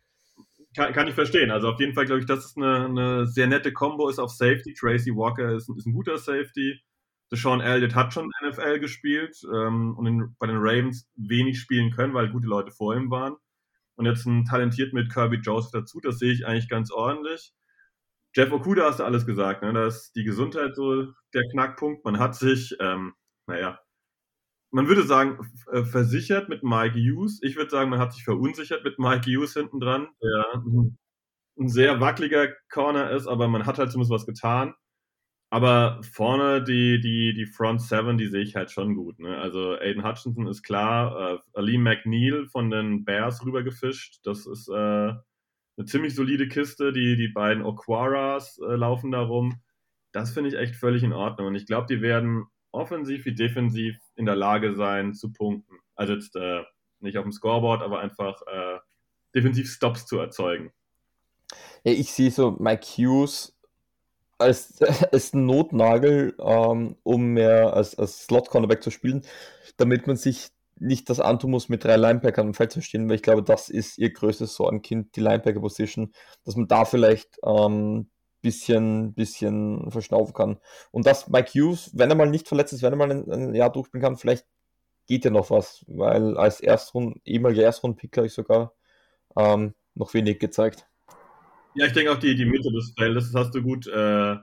Kann, 0.75 0.95
kann, 0.95 1.07
ich 1.07 1.15
verstehen. 1.15 1.51
Also 1.51 1.69
auf 1.69 1.79
jeden 1.81 1.93
Fall 1.93 2.07
glaube 2.07 2.21
ich, 2.21 2.27
dass 2.27 2.47
es 2.47 2.57
eine, 2.57 2.87
eine 2.87 3.27
sehr 3.27 3.47
nette 3.47 3.75
Combo 3.75 4.09
ist 4.09 4.19
auf 4.19 4.31
Safety. 4.31 4.73
Tracy 4.73 5.15
Walker 5.15 5.55
ist, 5.55 5.69
ist 5.69 5.87
ein 5.87 5.93
guter 5.93 6.17
Safety. 6.17 6.81
Deshaun 7.31 7.61
Elliott 7.61 7.95
hat 7.95 8.15
schon 8.15 8.31
NFL 8.43 8.79
gespielt 8.79 9.37
ähm, 9.55 9.95
und 9.97 10.07
in, 10.07 10.37
bei 10.39 10.47
den 10.47 10.57
Ravens 10.59 11.11
wenig 11.17 11.61
spielen 11.61 11.91
können, 11.91 12.15
weil 12.15 12.31
gute 12.31 12.47
Leute 12.47 12.71
vor 12.71 12.97
ihm 12.97 13.11
waren. 13.11 13.37
Und 13.97 14.07
jetzt 14.07 14.25
ein 14.27 14.47
talentiert 14.47 14.95
mit 14.95 15.13
Kirby 15.13 15.37
Joseph 15.37 15.73
dazu, 15.73 16.01
das 16.01 16.19
sehe 16.19 16.33
ich 16.33 16.47
eigentlich 16.47 16.69
ganz 16.69 16.91
ordentlich. 16.91 17.53
Jeff 18.35 18.53
Okuda 18.53 18.85
hast 18.85 19.01
du 19.01 19.05
alles 19.05 19.27
gesagt, 19.27 19.63
ne? 19.63 19.73
Da 19.73 19.87
ist 19.87 20.13
die 20.17 20.25
Gesundheit 20.25 20.75
so 20.75 21.13
der 21.35 21.43
Knackpunkt. 21.53 22.05
Man 22.05 22.19
hat 22.19 22.35
sich, 22.35 22.75
ähm, 22.81 23.15
naja, 23.47 23.79
man 24.71 24.89
würde 24.89 25.03
sagen, 25.03 25.39
äh, 25.71 25.85
versichert 25.85 26.49
mit 26.49 26.63
Mike 26.63 26.99
Hughes. 26.99 27.41
Ich 27.43 27.57
würde 27.57 27.71
sagen, 27.71 27.91
man 27.91 27.99
hat 27.99 28.15
sich 28.15 28.25
verunsichert 28.25 28.85
mit 28.85 28.99
Mike 28.99 29.31
Hughes 29.31 29.53
hinten 29.53 29.81
dran, 29.81 30.09
der 30.23 30.63
ein 31.59 31.69
sehr 31.69 32.01
wackeliger 32.01 32.49
Corner 32.71 33.11
ist, 33.11 33.27
aber 33.27 33.49
man 33.49 33.67
hat 33.67 33.79
halt 33.79 33.93
zumindest 33.93 34.13
was 34.13 34.27
getan. 34.27 34.75
Aber 35.51 36.01
vorne 36.03 36.65
die, 36.65 36.99
die, 37.01 37.35
die 37.35 37.45
Front 37.45 37.83
Seven, 37.83 38.17
die 38.17 38.29
sehe 38.29 38.43
ich 38.43 38.57
halt 38.57 38.71
schon 38.71 38.95
gut. 38.95 39.19
Ne? 39.19 39.37
Also 39.37 39.79
Aiden 39.79 40.03
Hutchinson 40.03 40.47
ist 40.47 40.63
klar, 40.63 41.35
äh, 41.35 41.39
Ali 41.53 41.77
McNeil 41.77 42.47
von 42.47 42.71
den 42.71 43.05
Bears 43.05 43.45
rübergefischt. 43.45 44.21
Das 44.25 44.47
ist 44.47 44.69
äh, 44.71 45.13
eine 45.77 45.87
ziemlich 45.87 46.15
solide 46.15 46.49
Kiste. 46.49 46.93
Die, 46.93 47.17
die 47.17 47.29
beiden 47.29 47.65
Oquaras 47.65 48.59
äh, 48.59 48.75
laufen 48.75 49.11
da 49.11 49.21
rum. 49.21 49.61
Das 50.13 50.33
finde 50.33 50.51
ich 50.51 50.57
echt 50.57 50.77
völlig 50.77 51.03
in 51.03 51.13
Ordnung. 51.13 51.49
Und 51.49 51.55
ich 51.55 51.67
glaube, 51.67 51.87
die 51.89 52.03
werden 52.03 52.47
offensiv 52.71 53.25
wie 53.25 53.35
defensiv 53.35 53.97
in 54.17 54.27
der 54.27 54.37
Lage 54.37 54.75
sein 54.75 55.15
zu 55.15 55.33
punkten. 55.33 55.77
Also 55.95 56.15
jetzt 56.15 56.37
äh, 56.37 56.63
nicht 57.01 57.19
auf 57.19 57.25
dem 57.25 57.33
Scoreboard, 57.33 57.83
aber 57.83 58.01
einfach 58.01 58.41
äh, 58.43 58.79
defensiv 59.35 59.71
Stops 59.71 60.07
zu 60.07 60.19
erzeugen. 60.19 60.73
Ja, 61.85 61.93
ich 61.93 62.13
sehe 62.13 62.31
so 62.31 62.53
Mike 62.53 62.85
Hughes 62.85 63.57
als, 64.39 64.81
als 65.13 65.33
Notnagel, 65.35 66.35
ähm, 66.39 66.97
um 67.03 67.27
mehr 67.33 67.75
als, 67.75 67.99
als 67.99 68.25
Slot-Cornerback 68.25 68.83
zu 68.83 68.91
spielen, 68.91 69.23
damit 69.77 70.07
man 70.07 70.17
sich 70.17 70.49
nicht 70.83 71.09
das 71.09 71.21
antun 71.21 71.53
muss, 71.53 71.69
mit 71.69 71.85
drei 71.85 71.97
Linebackern 71.97 72.49
im 72.49 72.55
Feld 72.55 72.73
zu 72.73 72.83
stehen, 72.83 73.09
weil 73.09 73.17
ich 73.17 73.23
glaube, 73.23 73.43
das 73.43 73.69
ist 73.69 73.99
ihr 73.99 74.13
größtes 74.13 74.55
Sorgenkind, 74.55 75.17
die 75.17 75.21
Linebacker-Position, 75.21 76.13
dass 76.45 76.57
man 76.57 76.69
da 76.69 76.85
vielleicht 76.85 77.39
ähm, 77.45 78.11
bisschen, 78.43 79.15
bisschen 79.15 79.91
verschnaufen 79.91 80.35
kann. 80.35 80.59
Und 80.91 81.07
dass 81.07 81.29
Mike 81.29 81.51
Hughes, 81.55 81.91
wenn 81.95 82.11
er 82.11 82.17
mal 82.17 82.29
nicht 82.29 82.49
verletzt 82.49 82.73
ist, 82.73 82.83
wenn 82.83 82.93
er 82.93 82.97
mal 82.97 83.11
ein, 83.11 83.31
ein 83.31 83.55
Jahr 83.55 83.73
durchspielen 83.73 84.03
kann, 84.03 84.17
vielleicht 84.17 84.47
geht 85.07 85.25
ja 85.25 85.31
noch 85.31 85.51
was, 85.51 85.85
weil 85.89 86.37
als 86.37 86.61
Erstrund, 86.61 87.21
ehemaliger 87.25 87.63
Erstrund-Pick 87.63 88.17
habe 88.17 88.27
ich 88.27 88.33
sogar 88.35 88.75
ähm, 89.37 89.75
noch 89.95 90.13
wenig 90.15 90.39
gezeigt. 90.39 90.87
Ja, 91.75 91.87
ich 91.87 91.93
denke 91.93 92.13
auch 92.13 92.19
die, 92.19 92.35
die 92.35 92.45
Mitte 92.45 92.71
des 92.71 92.93
Feldes, 92.97 93.33
das 93.33 93.47
hast 93.47 93.55
du 93.55 93.63
gut 93.63 93.87
äh, 93.87 94.37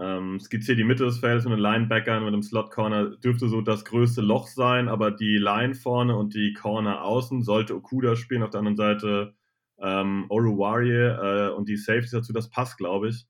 ähm, 0.00 0.40
skizziert. 0.40 0.78
Die 0.78 0.84
Mitte 0.84 1.04
des 1.04 1.18
Feldes 1.18 1.44
mit 1.44 1.52
den 1.52 1.60
Linebackern, 1.60 2.24
mit 2.24 2.32
dem 2.32 2.42
Slot-Corner 2.42 3.16
dürfte 3.16 3.48
so 3.48 3.60
das 3.60 3.84
größte 3.84 4.22
Loch 4.22 4.46
sein, 4.48 4.88
aber 4.88 5.10
die 5.10 5.36
Line 5.36 5.74
vorne 5.74 6.16
und 6.16 6.34
die 6.34 6.54
Corner 6.54 7.04
außen 7.04 7.42
sollte 7.42 7.76
Okuda 7.76 8.16
spielen. 8.16 8.42
Auf 8.42 8.50
der 8.50 8.60
anderen 8.60 8.76
Seite 8.76 9.34
ähm, 9.78 10.26
Oruwari 10.28 10.90
äh, 10.90 11.50
und 11.50 11.68
die 11.68 11.76
Safeties 11.76 12.12
dazu, 12.12 12.32
das 12.32 12.48
passt, 12.48 12.78
glaube 12.78 13.08
ich. 13.08 13.26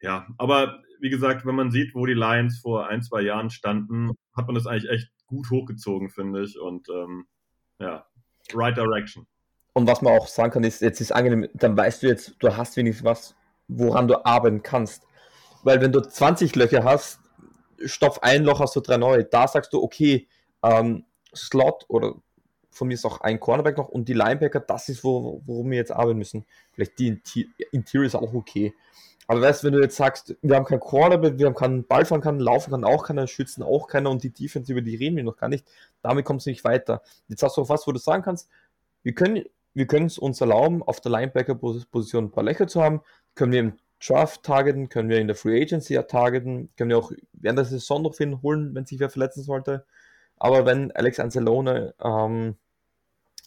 Ja, 0.00 0.26
aber 0.36 0.82
wie 1.00 1.10
gesagt, 1.10 1.46
wenn 1.46 1.54
man 1.54 1.70
sieht, 1.70 1.94
wo 1.94 2.04
die 2.04 2.14
Lions 2.14 2.58
vor 2.58 2.88
ein, 2.88 3.02
zwei 3.02 3.22
Jahren 3.22 3.50
standen, 3.50 4.10
hat 4.36 4.46
man 4.46 4.54
das 4.54 4.66
eigentlich 4.66 4.90
echt 4.90 5.10
gut 5.26 5.50
hochgezogen, 5.50 6.10
finde 6.10 6.42
ich. 6.42 6.58
Und 6.58 6.88
ähm, 6.90 7.26
ja, 7.78 8.06
right 8.52 8.76
direction. 8.76 9.26
Und 9.72 9.88
was 9.88 10.02
man 10.02 10.12
auch 10.12 10.28
sagen 10.28 10.52
kann, 10.52 10.64
ist, 10.64 10.82
jetzt 10.82 11.00
ist 11.00 11.12
angenehm, 11.12 11.48
dann 11.54 11.76
weißt 11.76 12.02
du 12.02 12.06
jetzt, 12.06 12.36
du 12.38 12.54
hast 12.56 12.76
wenigstens 12.76 13.04
was, 13.04 13.34
woran 13.66 14.06
du 14.06 14.24
arbeiten 14.24 14.62
kannst. 14.62 15.06
Weil 15.64 15.80
wenn 15.80 15.92
du 15.92 16.00
20 16.00 16.54
Löcher 16.54 16.84
hast, 16.84 17.20
stopf 17.84 18.18
ein 18.22 18.44
Loch, 18.44 18.60
hast 18.60 18.76
du 18.76 18.80
drei 18.80 18.96
neue. 18.96 19.24
Da 19.24 19.48
sagst 19.48 19.72
du, 19.72 19.82
okay, 19.82 20.28
ähm, 20.62 21.04
Slot 21.34 21.84
oder 21.88 22.14
von 22.70 22.88
mir 22.88 22.94
ist 22.94 23.04
auch 23.04 23.20
ein 23.20 23.40
Cornerback 23.40 23.78
noch 23.78 23.88
und 23.88 24.08
die 24.08 24.14
Linebacker, 24.14 24.60
das 24.60 24.88
ist, 24.88 25.04
wo, 25.04 25.42
worum 25.46 25.70
wir 25.70 25.78
jetzt 25.78 25.92
arbeiten 25.92 26.18
müssen. 26.18 26.44
Vielleicht 26.72 26.98
die 26.98 27.20
Interior 27.72 28.04
ist 28.06 28.14
auch 28.14 28.34
okay. 28.34 28.74
Aber 29.26 29.40
weißt 29.40 29.62
du, 29.62 29.66
wenn 29.68 29.74
du 29.74 29.80
jetzt 29.80 29.96
sagst, 29.96 30.36
wir 30.42 30.56
haben 30.56 30.64
keinen 30.64 30.80
Cornerback, 30.80 31.38
wir 31.38 31.46
haben 31.46 31.54
keinen 31.54 31.86
Ball 31.86 32.04
fahren 32.04 32.20
kann, 32.20 32.40
laufen 32.40 32.72
kann 32.72 32.84
auch 32.84 33.06
keiner, 33.06 33.26
schützen 33.26 33.62
auch 33.62 33.86
keiner 33.86 34.10
und 34.10 34.22
die 34.22 34.32
Defense, 34.32 34.70
über 34.70 34.82
die 34.82 34.96
reden 34.96 35.16
wir 35.16 35.24
noch 35.24 35.36
gar 35.36 35.48
nicht, 35.48 35.66
damit 36.02 36.24
kommst 36.24 36.46
du 36.46 36.50
nicht 36.50 36.64
weiter. 36.64 37.02
Jetzt 37.28 37.42
hast 37.42 37.56
du 37.56 37.62
auch 37.62 37.68
was, 37.68 37.86
wo 37.86 37.92
du 37.92 37.98
sagen 37.98 38.22
kannst, 38.22 38.50
wir 39.02 39.14
können 39.14 39.44
wir 39.74 39.86
können 39.86 40.06
es 40.06 40.18
uns 40.18 40.40
erlauben, 40.40 40.82
auf 40.82 41.00
der 41.00 41.10
Linebacker-Position 41.10 42.26
ein 42.26 42.30
paar 42.30 42.44
Löcher 42.44 42.68
zu 42.68 42.80
haben. 42.80 43.02
Können 43.34 43.52
wir 43.52 43.60
im 43.60 43.72
Draft 44.06 44.42
targeten, 44.42 44.88
können 44.88 45.08
wir 45.08 45.18
in 45.18 45.26
der 45.26 45.36
Free 45.36 45.60
Agency 45.62 46.00
targeten, 46.06 46.70
können 46.76 46.90
wir 46.90 46.98
auch 46.98 47.12
während 47.32 47.58
der 47.58 47.64
Saison 47.64 48.02
noch 48.02 48.14
finden, 48.14 48.42
holen, 48.42 48.74
wenn 48.74 48.86
sich 48.86 49.00
wer 49.00 49.10
verletzen 49.10 49.42
sollte. 49.42 49.86
Aber 50.36 50.66
wenn 50.66 50.92
Alex 50.92 51.20
Anzalone 51.20 51.94
ähm, 52.02 52.56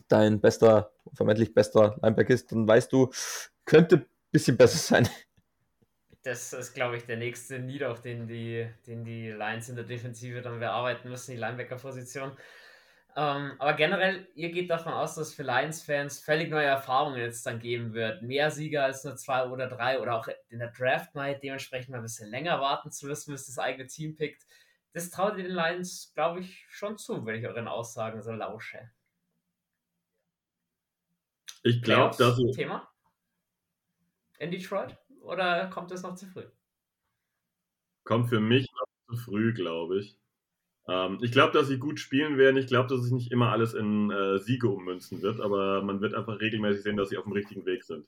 dein 0.08 0.40
bester, 0.40 0.92
vermeintlich 1.14 1.54
bester 1.54 1.98
Linebacker 2.02 2.34
ist, 2.34 2.52
dann 2.52 2.68
weißt 2.68 2.92
du, 2.92 3.12
könnte 3.66 3.98
ein 3.98 4.06
bisschen 4.32 4.58
besser 4.58 4.78
sein. 4.78 5.10
Das 6.24 6.52
ist, 6.52 6.74
glaube 6.74 6.98
ich, 6.98 7.06
der 7.06 7.18
nächste 7.18 7.60
Need, 7.60 7.84
auch 7.84 8.00
den 8.00 8.28
die, 8.28 8.68
den 8.86 9.06
die 9.06 9.30
Lions 9.30 9.70
in 9.70 9.76
der 9.76 9.86
Defensive 9.86 10.42
dann 10.42 10.60
bearbeiten 10.60 11.10
müssen, 11.10 11.32
die 11.32 11.38
Linebacker-Position. 11.38 12.32
Ähm, 13.18 13.54
aber 13.58 13.74
generell, 13.74 14.28
ihr 14.36 14.52
geht 14.52 14.70
davon 14.70 14.94
aus, 14.94 15.16
dass 15.16 15.30
es 15.30 15.34
für 15.34 15.42
Lions-Fans 15.42 16.20
völlig 16.20 16.52
neue 16.52 16.68
Erfahrungen 16.68 17.18
jetzt 17.18 17.48
dann 17.48 17.60
geben 17.60 17.94
wird. 17.94 18.22
Mehr 18.22 18.52
Sieger 18.52 18.84
als 18.84 19.04
nur 19.04 19.16
zwei 19.16 19.48
oder 19.48 19.68
drei 19.68 20.00
oder 20.00 20.14
auch 20.14 20.28
in 20.50 20.60
der 20.60 20.70
Draft 20.70 21.16
Night 21.16 21.42
dementsprechend 21.42 21.90
mal 21.90 21.98
ein 21.98 22.04
bisschen 22.04 22.30
länger 22.30 22.62
warten 22.62 22.92
zu 22.92 23.08
müssen, 23.08 23.32
bis 23.32 23.48
das 23.48 23.58
eigene 23.58 23.88
Team 23.88 24.16
pickt. 24.16 24.46
Das 24.94 25.10
traut 25.10 25.36
ihr 25.36 25.46
den 25.46 25.56
Lions, 25.56 26.12
glaube 26.14 26.42
ich, 26.42 26.68
schon 26.70 27.00
zu, 27.00 27.26
wenn 27.26 27.34
ich 27.34 27.48
euren 27.48 27.68
Aussagen 27.68 28.22
so 28.22 28.32
lausche. 28.32 28.92
Ich 31.64 31.82
glaube, 31.82 32.16
dass. 32.18 32.38
Thema? 32.56 32.88
In 34.38 34.52
Detroit? 34.52 34.96
Oder 35.22 35.72
kommt 35.72 35.92
es 35.92 36.04
noch 36.04 36.14
zu 36.14 36.28
früh? 36.28 36.46
Kommt 38.04 38.30
für 38.30 38.40
mich 38.40 38.72
noch 38.74 38.88
zu 39.10 39.24
früh, 39.24 39.54
glaube 39.56 40.02
ich. 40.02 40.20
Ähm, 40.88 41.20
ich 41.22 41.32
glaube, 41.32 41.54
dass 41.54 41.68
sie 41.68 41.80
gut 41.80 42.00
spielen 42.00 42.38
werden. 42.38 42.58
Ich 42.58 42.68
glaube, 42.68 42.88
dass 42.90 43.04
sich 43.04 43.12
nicht 43.12 43.32
immer 43.32 43.52
alles 43.52 43.74
in 43.74 44.10
äh, 44.10 44.40
Siege 44.40 44.70
ummünzen 44.70 45.22
wird, 45.22 45.42
aber 45.42 45.82
man 45.84 46.02
wird 46.02 46.14
einfach 46.14 46.40
regelmäßig 46.40 46.84
sehen, 46.84 46.98
dass 46.98 47.10
sie 47.10 47.18
auf 47.18 47.26
dem 47.26 47.34
richtigen 47.34 47.66
Weg 47.66 47.84
sind. 47.84 48.06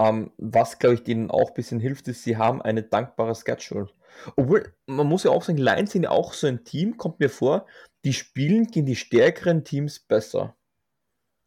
Um, 0.00 0.06
ähm, 0.06 0.30
was, 0.38 0.78
glaube 0.78 0.94
ich, 0.94 1.02
denen 1.02 1.30
auch 1.30 1.48
ein 1.48 1.54
bisschen 1.54 1.80
hilft, 1.80 2.06
ist, 2.06 2.22
sie 2.22 2.36
haben 2.36 2.62
eine 2.62 2.84
dankbare 2.84 3.34
Schedule. 3.34 3.88
Obwohl, 4.36 4.72
man 4.86 5.08
muss 5.08 5.24
ja 5.24 5.32
auch 5.32 5.42
sagen, 5.42 5.58
Lions 5.58 5.90
sind 5.90 6.04
ja 6.04 6.10
auch 6.10 6.32
so 6.32 6.46
ein 6.46 6.64
Team, 6.64 6.96
kommt 6.96 7.18
mir 7.18 7.28
vor, 7.28 7.66
die 8.04 8.12
spielen 8.12 8.68
gegen 8.68 8.86
die 8.86 8.96
stärkeren 8.96 9.64
Teams 9.64 9.98
besser. 9.98 10.56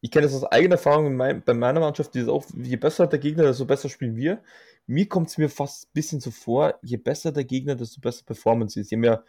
Ich 0.01 0.11
kenne 0.11 0.25
das 0.25 0.36
aus 0.36 0.43
eigener 0.43 0.75
Erfahrung 0.75 1.15
mein, 1.15 1.43
bei 1.43 1.53
meiner 1.53 1.79
Mannschaft, 1.79 2.13
die 2.13 2.19
ist 2.19 2.27
auch, 2.27 2.45
je 2.55 2.75
besser 2.75 3.07
der 3.07 3.19
Gegner, 3.19 3.43
desto 3.43 3.65
besser 3.65 3.88
spielen 3.88 4.15
wir. 4.15 4.43
Mir 4.86 5.07
kommt 5.07 5.29
es 5.29 5.38
mir 5.38 5.49
fast 5.49 5.86
ein 5.86 5.93
bisschen 5.93 6.19
so 6.19 6.32
vor, 6.32 6.77
je 6.82 6.97
besser 6.97 7.32
der 7.32 7.45
Gegner, 7.45 7.75
desto 7.75 8.01
besser 8.01 8.25
Performance 8.25 8.79
ist. 8.79 8.91
Je 8.91 8.97
mehr 8.97 9.23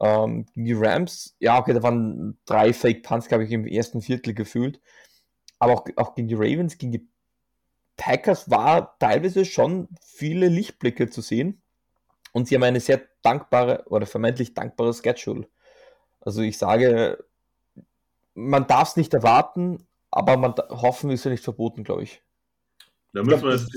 ähm, 0.00 0.46
gegen 0.54 0.64
die 0.64 0.72
Rams, 0.72 1.36
ja, 1.38 1.58
okay, 1.58 1.74
da 1.74 1.82
waren 1.82 2.38
drei 2.46 2.72
Fake 2.72 3.02
Punts, 3.02 3.28
glaube 3.28 3.44
ich, 3.44 3.52
im 3.52 3.66
ersten 3.66 4.00
Viertel 4.00 4.34
gefühlt. 4.34 4.80
Aber 5.58 5.74
auch, 5.74 5.84
auch 5.96 6.14
gegen 6.14 6.28
die 6.28 6.34
Ravens, 6.34 6.78
gegen 6.78 6.92
die 6.92 7.08
Packers 7.96 8.50
war 8.50 8.98
teilweise 8.98 9.44
schon 9.44 9.88
viele 10.00 10.48
Lichtblicke 10.48 11.10
zu 11.10 11.20
sehen. 11.20 11.60
Und 12.32 12.48
sie 12.48 12.54
haben 12.54 12.62
eine 12.62 12.80
sehr 12.80 13.02
dankbare 13.22 13.84
oder 13.88 14.06
vermeintlich 14.06 14.54
dankbare 14.54 14.94
Schedule. 14.94 15.48
Also 16.20 16.40
ich 16.40 16.56
sage, 16.56 17.22
man 18.34 18.66
darf 18.66 18.88
es 18.90 18.96
nicht 18.96 19.12
erwarten, 19.12 19.86
aber 20.10 20.36
man 20.36 20.54
hoffen 20.70 21.10
ist 21.10 21.24
ja 21.24 21.30
nicht 21.30 21.44
verboten, 21.44 21.84
glaube 21.84 22.04
ich. 22.04 22.22
Da 23.12 23.22
müssen 23.22 23.42
wir 23.42 23.52
jetzt 23.52 23.70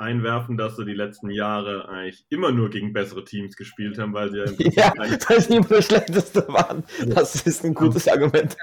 einwerfen, 0.00 0.56
dass 0.56 0.76
sie 0.76 0.84
die 0.84 0.94
letzten 0.94 1.30
Jahre 1.30 1.88
eigentlich 1.88 2.24
immer 2.30 2.52
nur 2.52 2.70
gegen 2.70 2.92
bessere 2.92 3.24
Teams 3.24 3.56
gespielt 3.56 3.98
haben, 3.98 4.14
weil 4.14 4.30
sie 4.30 4.38
ja, 4.38 4.44
ja 4.92 4.92
weil 5.28 5.40
sie 5.40 5.56
immer 5.56 5.68
das 5.68 5.86
Schlechteste 5.86 6.46
waren. 6.48 6.84
Das 7.06 7.34
ist 7.34 7.64
ein 7.64 7.74
gutes 7.74 8.08
Argument. 8.08 8.56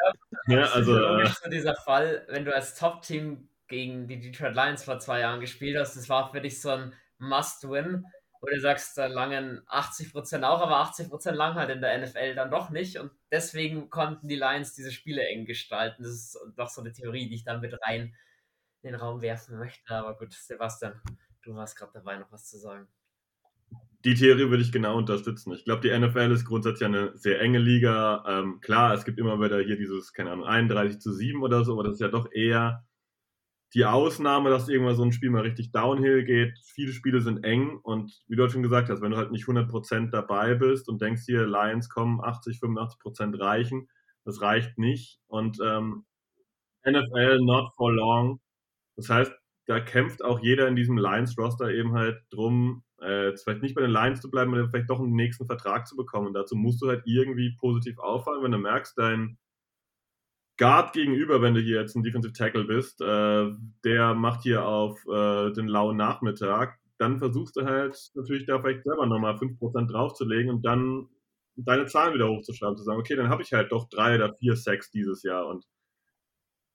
Ja, 0.48 0.66
also 0.72 0.98
äh, 0.98 1.30
dieser 1.50 1.76
Fall, 1.76 2.26
wenn 2.30 2.46
du 2.46 2.54
als 2.54 2.76
Top-Team 2.76 3.50
gegen 3.68 4.08
die 4.08 4.20
Detroit 4.20 4.56
Lions 4.56 4.84
vor 4.84 5.00
zwei 5.00 5.20
Jahren 5.20 5.40
gespielt 5.40 5.78
hast, 5.78 5.96
das 5.96 6.10
war 6.10 6.32
für 6.32 6.42
dich 6.42 6.62
so 6.62 6.70
ein 6.70 6.94
Must-Win. 7.20 8.06
Oder 8.40 8.54
du 8.54 8.62
sagst, 8.62 8.98
da 8.98 9.08
langen 9.08 9.62
80% 9.68 10.44
auch, 10.44 10.62
aber 10.62 10.82
80% 10.84 11.32
lang 11.32 11.56
halt 11.56 11.72
in 11.72 11.82
der 11.82 11.98
NFL 11.98 12.36
dann 12.36 12.52
doch 12.52 12.70
nicht. 12.70 12.98
Und 12.98 13.12
deswegen 13.32 13.90
konnten 13.90 14.28
die 14.28 14.36
Lions 14.36 14.74
diese 14.74 14.92
Spiele 14.92 15.24
eng 15.28 15.46
gestalten. 15.46 16.04
Das 16.04 16.12
ist 16.12 16.40
doch 16.56 16.70
so 16.70 16.82
eine 16.82 16.94
Theorie, 16.94 17.28
die 17.28 17.36
ich 17.36 17.44
dann 17.44 17.62
mit 17.62 17.76
rein 17.84 18.14
in 18.84 18.92
den 18.92 18.96
Raum 18.96 19.22
werfen 19.22 19.58
möchte. 19.58 19.94
Aber 19.94 20.16
gut, 20.16 20.34
Sebastian, 20.34 21.02
du 21.48 21.56
warst 21.56 21.78
gerade 21.78 21.94
dabei, 21.94 22.18
noch 22.18 22.32
was 22.32 22.46
zu 22.46 22.58
sagen. 22.58 22.88
Die 24.06 24.14
Theorie 24.14 24.50
würde 24.50 24.64
ich 24.64 24.72
genau 24.72 24.98
unterstützen. 24.98 25.54
Ich 25.54 25.66
glaube, 25.66 25.82
die 25.82 25.98
NFL 25.98 26.32
ist 26.32 26.46
grundsätzlich 26.46 26.86
eine 26.86 27.18
sehr 27.18 27.42
enge 27.42 27.58
Liga. 27.58 28.24
Ähm, 28.28 28.60
klar, 28.62 28.94
es 28.94 29.06
gibt 29.06 29.20
immer 29.20 29.40
wieder 29.42 29.60
hier 29.60 29.78
dieses, 29.78 30.14
keine 30.14 30.32
Ahnung, 30.32 30.46
31 30.46 31.00
zu 31.00 31.12
7 31.12 31.42
oder 31.42 31.64
so, 31.64 31.74
aber 31.74 31.84
das 31.84 31.94
ist 31.94 32.02
ja 32.02 32.08
doch 32.08 32.32
eher 32.32 32.86
die 33.74 33.86
Ausnahme, 33.86 34.50
dass 34.50 34.70
irgendwann 34.70 34.96
so 34.96 35.04
ein 35.04 35.12
Spiel 35.12 35.30
mal 35.30 35.42
richtig 35.42 35.72
downhill 35.72 36.24
geht. 36.24 36.58
Viele 36.64 36.94
Spiele 36.94 37.22
sind 37.22 37.44
eng 37.44 37.78
und 37.78 38.22
wie 38.28 38.36
du 38.36 38.44
halt 38.44 38.52
schon 38.52 38.64
gesagt 38.64 38.90
hast, 38.90 39.02
wenn 39.02 39.12
du 39.12 39.18
halt 39.18 39.32
nicht 39.32 39.46
100% 39.46 40.10
dabei 40.10 40.56
bist 40.56 40.88
und 40.88 41.02
denkst 41.02 41.24
hier, 41.26 41.46
Lions 41.46 41.90
kommen, 41.90 42.22
80, 42.22 42.60
85% 42.60 43.40
reichen, 43.40 43.90
das 44.24 44.42
reicht 44.42 44.78
nicht. 44.78 45.20
Und 45.28 45.60
ähm, 45.62 46.06
NFL 46.86 47.40
not 47.42 47.74
for 47.76 47.92
long. 47.92 48.40
Das 48.96 49.10
heißt, 49.10 49.34
da 49.68 49.82
kämpft 49.82 50.24
auch 50.24 50.40
jeder 50.40 50.68
in 50.68 50.76
diesem 50.76 50.98
Lions-Roster 50.98 51.70
eben 51.72 51.94
halt 51.94 52.22
drum, 52.30 52.84
äh, 53.00 53.36
vielleicht 53.36 53.62
nicht 53.62 53.76
bei 53.76 53.82
den 53.82 53.92
Lions 53.92 54.22
zu 54.22 54.32
bleiben, 54.32 54.52
sondern 54.52 54.70
vielleicht 54.72 54.90
doch 54.90 55.00
einen 55.00 55.14
nächsten 55.14 55.46
Vertrag 55.46 55.88
zu 55.88 55.96
bekommen. 55.96 56.28
Und 56.28 56.34
dazu 56.34 56.56
musst 56.56 56.82
du 56.82 56.88
halt 56.88 57.04
irgendwie 57.06 57.56
positiv 57.60 58.00
auffallen, 58.00 58.44
wenn 58.44 58.54
du 58.54 58.58
merkst, 58.58 58.98
dein 58.98 59.38
Guard 60.58 60.94
gegenüber, 60.94 61.42
wenn 61.42 61.54
du 61.54 61.60
hier 61.60 61.82
jetzt 61.82 61.96
ein 61.96 62.04
Defensive 62.04 62.34
Tackle 62.34 62.64
bist, 62.64 63.02
äh, 63.02 63.52
der 63.84 64.16
macht 64.16 64.42
hier 64.44 64.66
auf 64.66 64.98
äh, 65.06 65.52
den 65.52 65.68
lauen 65.68 65.98
Nachmittag, 65.98 66.80
dann 66.98 67.20
versuchst 67.20 67.58
du 67.58 67.66
halt 67.66 67.96
natürlich 68.16 68.46
da 68.46 68.60
vielleicht 68.60 68.84
selber 68.84 69.06
nochmal 69.06 69.36
5% 69.36 69.92
draufzulegen 69.92 70.50
und 70.50 70.66
dann 70.66 71.10
deine 71.58 71.86
Zahlen 71.88 72.14
wieder 72.14 72.30
hochzuschreiben, 72.30 72.78
zu 72.78 72.84
sagen, 72.84 73.00
okay, 73.00 73.16
dann 73.16 73.30
habe 73.30 73.44
ich 73.44 73.54
halt 73.54 73.72
doch 73.72 73.88
drei 73.90 74.16
oder 74.16 74.34
vier 74.34 74.56
Sacks 74.56 74.90
dieses 74.90 75.24
Jahr 75.24 75.48
und 75.48 75.66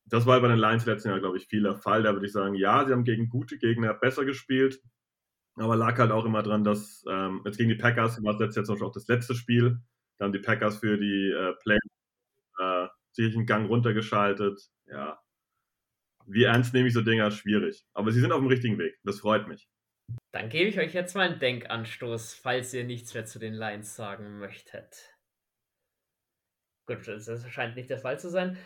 das 0.05 0.27
war 0.27 0.41
bei 0.41 0.49
den 0.49 0.59
Lions 0.59 0.87
letzten 0.87 1.09
Jahr, 1.09 1.21
glaube 1.21 1.37
ich, 1.37 1.47
viel 1.47 1.63
der 1.63 1.77
Fall. 1.77 2.03
Da 2.03 2.13
würde 2.13 2.27
ich 2.27 2.33
sagen, 2.33 2.55
ja, 2.55 2.85
sie 2.85 2.93
haben 2.93 3.05
gegen 3.05 3.29
gute 3.29 3.59
Gegner 3.59 3.95
besser 3.95 4.25
gespielt, 4.25 4.81
aber 5.57 5.77
lag 5.77 5.99
halt 5.99 6.11
auch 6.11 6.25
immer 6.25 6.43
dran, 6.43 6.65
dass 6.65 7.05
ähm, 7.09 7.43
jetzt 7.45 7.59
gegen 7.59 7.71
die 7.71 7.77
Packers 7.77 8.23
war 8.23 8.37
das 8.37 8.57
jetzt 8.57 8.67
zum 8.67 8.75
Beispiel 8.75 8.89
auch 8.89 8.93
das 8.93 9.09
letzte 9.09 9.35
Spiel. 9.35 9.79
Da 10.19 10.25
haben 10.27 10.33
die 10.33 10.39
Packers 10.39 10.79
für 10.79 10.99
die 10.99 11.31
äh, 11.31 11.55
Play 11.63 11.79
äh, 12.59 12.89
sich 13.13 13.35
einen 13.35 13.47
Gang 13.47 13.69
runtergeschaltet. 13.69 14.61
Ja. 14.87 15.21
Wie 16.27 16.45
ernst 16.45 16.73
nehme 16.75 16.89
ich 16.89 16.95
so 16.95 17.03
Dinger? 17.03 17.31
Schwierig. 17.31 17.85
Aber 17.93 18.13
sie 18.13 18.21
sind 18.21 18.33
auf 18.33 18.41
dem 18.41 18.49
richtigen 18.49 18.79
Weg. 18.79 18.99
Das 19.05 19.21
freut 19.21 19.49
mich. 19.49 19.69
Dann 20.33 20.49
gebe 20.49 20.69
ich 20.69 20.79
euch 20.79 20.95
jetzt 20.95 21.15
mal 21.15 21.29
einen 21.29 21.39
Denkanstoß, 21.39 22.35
falls 22.35 22.73
ihr 22.75 22.85
nichts 22.85 23.15
mehr 23.15 23.25
zu 23.25 23.39
den 23.39 23.55
Lions 23.55 23.97
sagen 23.97 24.39
möchtet. 24.39 25.17
Gut, 26.87 27.07
das 27.07 27.51
scheint 27.51 27.77
nicht 27.77 27.91
der 27.91 27.99
Fall 27.99 28.19
zu 28.19 28.29
sein. 28.29 28.57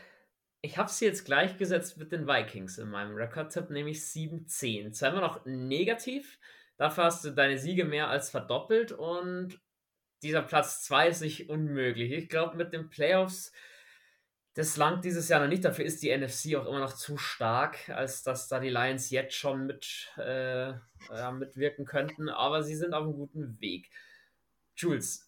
Ich 0.66 0.78
habe 0.78 0.90
sie 0.90 1.04
jetzt 1.04 1.24
gleichgesetzt 1.24 1.96
mit 1.96 2.10
den 2.10 2.26
Vikings 2.26 2.78
in 2.78 2.90
meinem 2.90 3.14
Rekordtipp, 3.14 3.70
nämlich 3.70 4.00
7-10. 4.00 4.90
Zwar 4.90 5.10
immer 5.10 5.20
noch 5.20 5.46
negativ, 5.46 6.40
dafür 6.76 7.04
hast 7.04 7.24
du 7.24 7.30
deine 7.30 7.56
Siege 7.56 7.84
mehr 7.84 8.08
als 8.08 8.30
verdoppelt 8.30 8.90
und 8.90 9.60
dieser 10.24 10.42
Platz 10.42 10.82
2 10.82 11.08
ist 11.08 11.20
nicht 11.20 11.50
unmöglich. 11.50 12.10
Ich 12.10 12.28
glaube, 12.28 12.56
mit 12.56 12.72
den 12.72 12.90
Playoffs 12.90 13.52
das 14.54 14.76
langt 14.76 15.04
dieses 15.04 15.28
Jahr 15.28 15.38
noch 15.40 15.48
nicht. 15.48 15.64
Dafür 15.64 15.84
ist 15.84 16.02
die 16.02 16.16
NFC 16.16 16.56
auch 16.56 16.66
immer 16.66 16.80
noch 16.80 16.94
zu 16.94 17.16
stark, 17.16 17.88
als 17.90 18.24
dass 18.24 18.48
da 18.48 18.58
die 18.58 18.70
Lions 18.70 19.10
jetzt 19.10 19.36
schon 19.36 19.66
mit, 19.66 20.10
äh, 20.16 20.70
ja, 21.10 21.30
mitwirken 21.30 21.84
könnten. 21.84 22.28
Aber 22.28 22.64
sie 22.64 22.74
sind 22.74 22.92
auf 22.92 23.04
einem 23.04 23.12
guten 23.12 23.60
Weg. 23.60 23.88
Jules, 24.74 25.25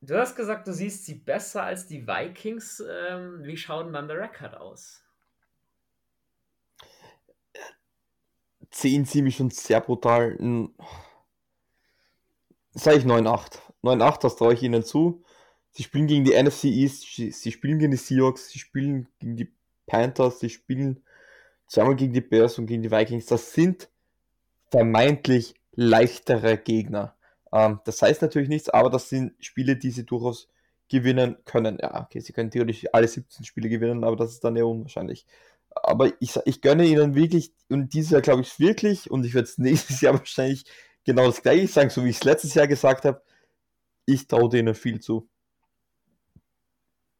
du 0.00 0.16
hast 0.16 0.36
gesagt, 0.36 0.66
du 0.66 0.72
siehst 0.72 1.04
sie 1.04 1.14
besser 1.14 1.62
als 1.62 1.86
die 1.86 2.06
Vikings. 2.06 2.82
Ähm, 2.88 3.42
wie 3.42 3.56
schaut 3.56 3.86
denn 3.86 3.92
dann 3.92 4.08
der 4.08 4.18
Rekord 4.18 4.56
aus? 4.56 5.02
10 8.70 9.06
ziemlich 9.06 9.36
schon 9.36 9.50
sehr 9.50 9.80
brutal. 9.80 10.36
Sag 12.72 12.96
ich 12.96 13.04
9-8. 13.04 13.58
9-8, 13.82 14.20
das 14.20 14.36
traue 14.36 14.54
ich 14.54 14.62
ihnen 14.62 14.82
zu. 14.82 15.22
Sie 15.70 15.82
spielen 15.82 16.06
gegen 16.06 16.24
die 16.24 16.40
NFC 16.40 16.64
East, 16.64 17.04
sie 17.14 17.52
spielen 17.52 17.78
gegen 17.78 17.92
die 17.92 17.96
Seahawks, 17.96 18.48
sie 18.50 18.58
spielen 18.58 19.08
gegen 19.20 19.36
die 19.36 19.52
Panthers, 19.86 20.40
sie 20.40 20.50
spielen 20.50 21.02
zweimal 21.66 21.96
gegen 21.96 22.12
die 22.12 22.20
Bears 22.20 22.58
und 22.58 22.66
gegen 22.66 22.82
die 22.82 22.90
Vikings. 22.90 23.26
Das 23.26 23.52
sind 23.52 23.88
vermeintlich 24.70 25.54
leichtere 25.72 26.58
Gegner. 26.58 27.16
Ähm, 27.52 27.80
das 27.84 28.02
heißt 28.02 28.22
natürlich 28.22 28.48
nichts, 28.48 28.68
aber 28.68 28.90
das 28.90 29.08
sind 29.08 29.32
Spiele, 29.40 29.76
die 29.76 29.90
sie 29.90 30.04
durchaus 30.04 30.48
gewinnen 30.88 31.36
können. 31.44 31.78
Ja, 31.80 32.02
okay, 32.02 32.20
sie 32.20 32.32
können 32.32 32.50
theoretisch 32.50 32.86
alle 32.92 33.08
17 33.08 33.44
Spiele 33.44 33.68
gewinnen, 33.68 34.04
aber 34.04 34.16
das 34.16 34.32
ist 34.32 34.44
dann 34.44 34.56
eher 34.56 34.66
unwahrscheinlich. 34.66 35.26
Aber 35.74 36.10
ich, 36.20 36.36
ich 36.44 36.60
gönne 36.60 36.86
ihnen 36.86 37.14
wirklich, 37.14 37.52
und 37.68 37.92
dieses 37.92 38.10
Jahr 38.10 38.22
glaube 38.22 38.42
ich 38.42 38.58
wirklich, 38.58 39.10
und 39.10 39.24
ich 39.24 39.34
werde 39.34 39.48
es 39.48 39.58
nächstes 39.58 40.00
Jahr 40.00 40.14
wahrscheinlich 40.14 40.64
genau 41.04 41.26
das 41.26 41.42
gleiche 41.42 41.68
sagen, 41.68 41.90
so 41.90 42.04
wie 42.04 42.10
ich 42.10 42.16
es 42.16 42.24
letztes 42.24 42.54
Jahr 42.54 42.66
gesagt 42.66 43.04
habe, 43.04 43.22
ich 44.06 44.26
traue 44.26 44.48
denen 44.48 44.74
viel 44.74 45.00
zu. 45.00 45.28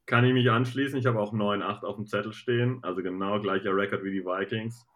Kann 0.07 0.25
ich 0.25 0.33
mich 0.33 0.51
anschließen. 0.51 0.99
Ich 0.99 1.05
habe 1.05 1.21
auch 1.21 1.35
9-8 1.35 1.85
auf 1.85 1.97
dem 1.97 2.07
Zettel 2.07 2.33
stehen. 2.33 2.79
Also 2.83 3.03
genau 3.03 3.41
gleicher 3.43 3.77
Rekord 3.77 4.05
wie 4.05 4.11
die 4.11 4.25
Vikings. 4.25 4.87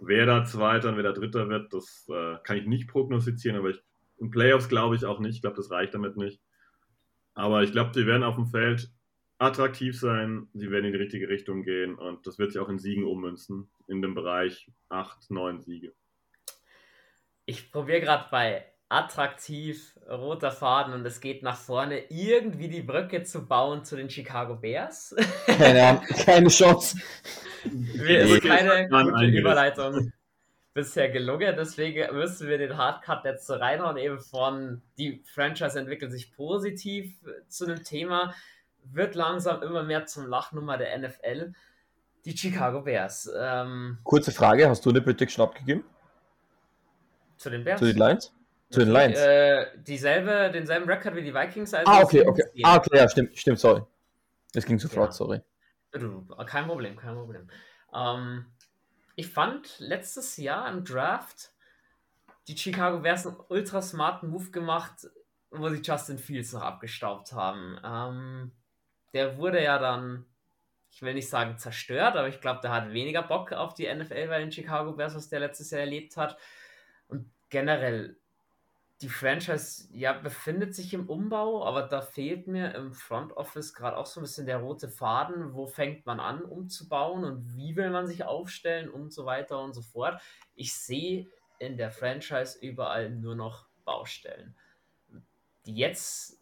Wer 0.00 0.26
da 0.26 0.44
Zweiter 0.44 0.90
und 0.90 0.96
wer 0.96 1.02
da 1.02 1.12
Dritter 1.12 1.48
wird, 1.48 1.72
das 1.72 2.06
äh, 2.10 2.36
kann 2.42 2.58
ich 2.58 2.66
nicht 2.66 2.88
prognostizieren, 2.88 3.56
aber 3.56 3.70
ich, 3.70 3.82
in 4.18 4.30
Playoffs 4.30 4.68
glaube 4.68 4.96
ich 4.96 5.04
auch 5.04 5.20
nicht. 5.20 5.36
Ich 5.36 5.40
glaube, 5.40 5.56
das 5.56 5.70
reicht 5.70 5.94
damit 5.94 6.16
nicht. 6.16 6.40
Aber 7.34 7.62
ich 7.62 7.72
glaube, 7.72 7.90
die 7.92 8.06
werden 8.06 8.22
auf 8.22 8.36
dem 8.36 8.46
Feld 8.46 8.90
attraktiv 9.38 9.98
sein. 9.98 10.48
Sie 10.54 10.70
werden 10.70 10.86
in 10.86 10.92
die 10.92 10.98
richtige 10.98 11.28
Richtung 11.28 11.62
gehen 11.62 11.96
und 11.96 12.26
das 12.26 12.38
wird 12.38 12.52
sich 12.52 12.60
auch 12.60 12.68
in 12.68 12.78
Siegen 12.78 13.04
ummünzen. 13.04 13.68
In 13.88 14.00
dem 14.02 14.14
Bereich 14.14 14.70
8, 14.88 15.30
9 15.30 15.60
Siege. 15.60 15.92
Ich 17.44 17.70
probiere 17.70 18.00
gerade 18.00 18.26
bei 18.30 18.64
attraktiv, 18.88 19.98
roter 20.08 20.52
Faden 20.52 20.94
und 20.94 21.04
es 21.04 21.20
geht 21.20 21.42
nach 21.42 21.56
vorne, 21.56 22.04
irgendwie 22.10 22.68
die 22.68 22.82
Brücke 22.82 23.24
zu 23.24 23.46
bauen 23.46 23.84
zu 23.84 23.96
den 23.96 24.08
Chicago 24.08 24.56
Bears. 24.56 25.16
Keine, 25.46 26.00
keine 26.24 26.48
Chance. 26.48 26.98
Mir 27.64 28.20
ist 28.20 28.42
keine 28.42 28.88
gute 28.88 29.24
Überleitung 29.26 30.12
bisher 30.74 31.08
gelungen, 31.08 31.54
deswegen 31.56 32.14
müssen 32.14 32.48
wir 32.48 32.58
den 32.58 32.76
Hardcut 32.76 33.24
jetzt 33.24 33.46
so 33.46 33.54
reinhauen, 33.54 33.96
eben 33.96 34.20
von 34.20 34.82
die 34.98 35.22
Franchise 35.24 35.78
entwickelt 35.78 36.10
sich 36.10 36.34
positiv 36.34 37.14
zu 37.48 37.64
einem 37.64 37.84
Thema, 37.84 38.34
wird 38.82 39.14
langsam 39.14 39.62
immer 39.62 39.84
mehr 39.84 40.04
zum 40.06 40.26
Lachnummer 40.26 40.76
der 40.76 40.98
NFL. 40.98 41.54
Die 42.24 42.36
Chicago 42.36 42.82
Bears. 42.82 43.30
Ähm, 43.38 43.98
Kurze 44.02 44.32
Frage, 44.32 44.68
hast 44.68 44.84
du 44.84 44.90
eine 44.90 45.00
Prediction 45.00 45.44
abgegeben? 45.44 45.84
Zu 47.36 47.50
den 47.50 47.64
Bears? 47.64 47.78
Zu 47.78 47.86
den 47.86 47.96
Lions? 47.96 48.34
Zu 48.70 48.80
den 48.80 48.90
Lions. 48.90 49.18
Äh, 49.18 49.66
dieselbe, 49.76 50.50
denselben 50.52 50.90
Rekord 50.90 51.14
wie 51.14 51.22
die 51.22 51.34
Vikings. 51.34 51.72
Also 51.72 51.90
ah, 51.90 52.02
okay, 52.02 52.26
okay. 52.26 52.42
Ah, 52.64 52.76
okay, 52.76 52.96
ja, 52.96 53.08
stimmt, 53.08 53.38
stimmt, 53.38 53.60
sorry. 53.60 53.82
Das 54.52 54.64
ging 54.64 54.78
zu 54.78 54.88
flott, 54.88 55.08
ja. 55.08 55.12
sorry. 55.12 55.40
Kein 56.46 56.66
Problem, 56.66 56.96
kein 56.96 57.14
Problem. 57.14 57.48
Ähm, 57.94 58.46
ich 59.16 59.28
fand 59.28 59.78
letztes 59.78 60.36
Jahr 60.36 60.68
im 60.70 60.84
Draft 60.84 61.52
die 62.48 62.56
Chicago 62.56 63.00
Bears 63.00 63.26
einen 63.26 63.36
ultra 63.48 63.80
smarten 63.80 64.30
Move 64.30 64.50
gemacht, 64.50 65.08
wo 65.50 65.68
sie 65.70 65.82
Justin 65.82 66.18
Fields 66.18 66.52
noch 66.52 66.62
abgestaubt 66.62 67.32
haben. 67.32 67.78
Ähm, 67.84 68.52
der 69.12 69.38
wurde 69.38 69.62
ja 69.62 69.78
dann, 69.78 70.26
ich 70.90 71.00
will 71.02 71.14
nicht 71.14 71.28
sagen 71.28 71.58
zerstört, 71.58 72.16
aber 72.16 72.28
ich 72.28 72.40
glaube, 72.40 72.60
der 72.60 72.72
hat 72.72 72.92
weniger 72.92 73.22
Bock 73.22 73.52
auf 73.52 73.74
die 73.74 73.92
NFL 73.92 74.28
bei 74.28 74.40
den 74.40 74.52
Chicago 74.52 74.92
Bears, 74.92 75.14
was 75.14 75.28
der 75.28 75.40
letztes 75.40 75.70
Jahr 75.70 75.80
erlebt 75.80 76.16
hat. 76.16 76.36
Und 77.06 77.32
generell 77.48 78.18
die 79.02 79.08
Franchise 79.08 79.88
ja 79.92 80.12
befindet 80.12 80.74
sich 80.74 80.94
im 80.94 81.08
Umbau, 81.08 81.66
aber 81.66 81.82
da 81.82 82.00
fehlt 82.00 82.46
mir 82.46 82.74
im 82.74 82.92
Front 82.92 83.32
Office 83.32 83.74
gerade 83.74 83.96
auch 83.96 84.06
so 84.06 84.20
ein 84.20 84.22
bisschen 84.22 84.46
der 84.46 84.58
rote 84.58 84.88
Faden. 84.88 85.52
Wo 85.52 85.66
fängt 85.66 86.06
man 86.06 86.20
an, 86.20 86.42
umzubauen 86.42 87.24
und 87.24 87.56
wie 87.56 87.76
will 87.76 87.90
man 87.90 88.06
sich 88.06 88.24
aufstellen 88.24 88.88
und 88.88 89.12
so 89.12 89.26
weiter 89.26 89.60
und 89.60 89.72
so 89.72 89.82
fort. 89.82 90.20
Ich 90.54 90.74
sehe 90.74 91.26
in 91.58 91.76
der 91.76 91.90
Franchise 91.90 92.58
überall 92.60 93.10
nur 93.10 93.34
noch 93.34 93.66
Baustellen. 93.84 94.54
Die 95.66 95.74
jetzt 95.74 96.40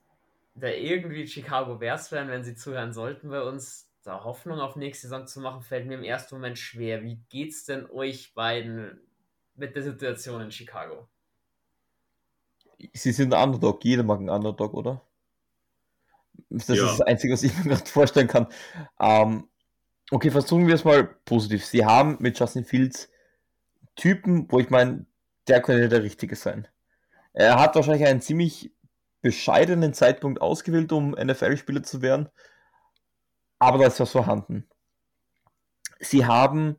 da 0.55 0.69
irgendwie 0.69 1.27
Chicago 1.27 1.77
Bears 1.77 2.13
werden, 2.13 2.29
wenn 2.29 2.45
sie 2.45 2.55
zuhören 2.55 2.93
sollten 2.93 3.31
bei 3.31 3.43
uns, 3.43 3.91
da 4.05 4.25
Hoffnung 4.25 4.61
auf 4.61 4.77
nächste 4.77 5.09
Saison 5.09 5.27
zu 5.27 5.41
machen, 5.41 5.63
fällt 5.63 5.87
mir 5.87 5.95
im 5.95 6.05
ersten 6.05 6.35
Moment 6.35 6.59
schwer. 6.59 7.03
Wie 7.03 7.23
geht's 7.29 7.65
denn 7.65 7.89
euch 7.89 8.35
beiden 8.35 9.01
mit 9.55 9.77
der 9.77 9.83
Situation 9.83 10.43
in 10.43 10.51
Chicago? 10.51 11.09
Sie 12.93 13.12
sind 13.12 13.35
ein 13.35 13.49
Underdog, 13.49 13.85
jeder 13.85 14.03
mag 14.03 14.18
einen 14.18 14.30
Underdog, 14.30 14.74
oder? 14.74 15.03
Das 16.51 16.68
ja. 16.68 16.74
ist 16.74 16.99
das 16.99 17.01
Einzige, 17.03 17.33
was 17.33 17.43
ich 17.43 17.57
mir 17.59 17.74
gerade 17.74 17.87
vorstellen 17.87 18.28
kann. 18.28 18.47
Ähm, 19.01 19.49
okay, 20.11 20.30
versuchen 20.30 20.66
wir 20.66 20.74
es 20.74 20.85
mal 20.85 21.05
positiv. 21.05 21.64
Sie 21.64 21.85
haben 21.85 22.16
mit 22.20 22.39
Justin 22.39 22.64
Fields 22.64 23.11
Typen, 23.95 24.51
wo 24.51 24.59
ich 24.59 24.70
meine, 24.70 25.07
der 25.49 25.61
könnte 25.61 25.89
der 25.89 26.03
Richtige 26.03 26.37
sein. 26.37 26.66
Er 27.33 27.59
hat 27.59 27.74
wahrscheinlich 27.74 28.07
einen 28.07 28.20
ziemlich 28.20 28.72
bescheidenen 29.20 29.95
Zeitpunkt 29.95 30.41
ausgewählt, 30.41 30.93
um 30.93 31.12
NFL-Spieler 31.12 31.83
zu 31.83 32.03
werden. 32.03 32.28
Aber 33.59 33.78
da 33.78 33.87
ist 33.87 34.01
was 34.01 34.11
vorhanden. 34.11 34.68
Sie 36.01 36.26
haben 36.26 36.76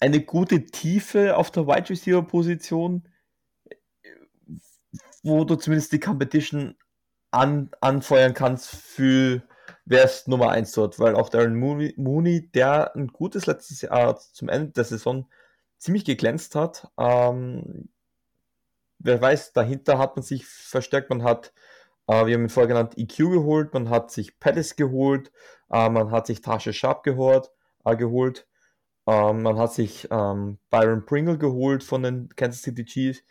eine 0.00 0.20
gute 0.20 0.64
Tiefe 0.64 1.36
auf 1.36 1.50
der 1.50 1.66
Wide 1.66 1.90
Receiver 1.90 2.22
Position, 2.22 3.06
wo 5.22 5.44
du 5.44 5.56
zumindest 5.56 5.92
die 5.92 6.00
Competition 6.00 6.76
an, 7.30 7.70
anfeuern 7.80 8.34
kannst 8.34 8.68
für 8.70 9.42
wer 9.84 10.04
ist 10.04 10.28
Nummer 10.28 10.50
1 10.50 10.72
dort, 10.72 10.98
weil 10.98 11.16
auch 11.16 11.28
Darren 11.28 11.56
Mooney, 11.56 12.50
der 12.52 12.94
ein 12.94 13.08
gutes 13.08 13.46
letztes 13.46 13.82
Jahr 13.82 14.16
zum 14.16 14.48
Ende 14.48 14.72
der 14.72 14.84
Saison 14.84 15.26
ziemlich 15.78 16.04
geglänzt 16.04 16.54
hat. 16.54 16.88
Ähm, 16.98 17.88
wer 18.98 19.20
weiß, 19.20 19.52
dahinter 19.52 19.98
hat 19.98 20.16
man 20.16 20.22
sich 20.22 20.46
verstärkt, 20.46 21.10
man 21.10 21.22
hat, 21.24 21.52
äh, 22.06 22.26
wir 22.26 22.34
haben 22.34 22.44
ihn 22.44 22.48
vorher 22.48 22.68
genannt, 22.68 22.94
EQ 22.96 23.16
geholt, 23.30 23.74
man 23.74 23.90
hat 23.90 24.10
sich 24.10 24.38
Pettis 24.38 24.76
geholt, 24.76 25.32
äh, 25.70 25.88
man 25.88 26.10
hat 26.10 26.26
sich 26.26 26.40
Tasche 26.40 26.72
Sharp 26.72 27.02
geholt, 27.02 27.50
äh, 27.84 27.96
geholt, 27.96 28.46
ähm, 29.06 29.42
man 29.42 29.58
hat 29.58 29.72
sich 29.72 30.08
ähm, 30.10 30.58
Byron 30.70 31.04
Pringle 31.06 31.38
geholt 31.38 31.82
von 31.82 32.02
den 32.02 32.28
Kansas 32.36 32.62
City 32.62 32.84
Chiefs. 32.84 33.24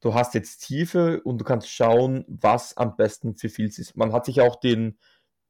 Du 0.00 0.14
hast 0.14 0.34
jetzt 0.34 0.58
Tiefe 0.60 1.20
und 1.22 1.38
du 1.38 1.44
kannst 1.44 1.70
schauen, 1.70 2.24
was 2.28 2.76
am 2.76 2.96
besten 2.96 3.36
für 3.36 3.48
Fields 3.48 3.78
ist. 3.78 3.96
Man 3.96 4.12
hat 4.12 4.26
sich 4.26 4.40
auch 4.40 4.56
den 4.56 4.98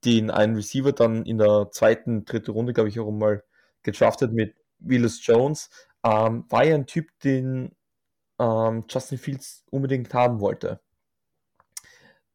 den 0.04 0.30
einen 0.30 0.56
Receiver 0.56 0.92
dann 0.92 1.24
in 1.24 1.38
der 1.38 1.70
zweiten, 1.72 2.24
dritten 2.24 2.52
Runde, 2.52 2.72
glaube 2.72 2.88
ich, 2.88 3.00
auch 3.00 3.10
mal 3.10 3.42
gedraftet 3.82 4.32
mit 4.32 4.54
Willis 4.78 5.24
Jones, 5.26 5.70
ähm, 6.04 6.44
war 6.48 6.64
ja 6.64 6.74
ein 6.74 6.86
Typ, 6.86 7.08
den 7.24 7.74
ähm, 8.38 8.84
Justin 8.88 9.18
Fields 9.18 9.64
unbedingt 9.70 10.14
haben 10.14 10.40
wollte. 10.40 10.80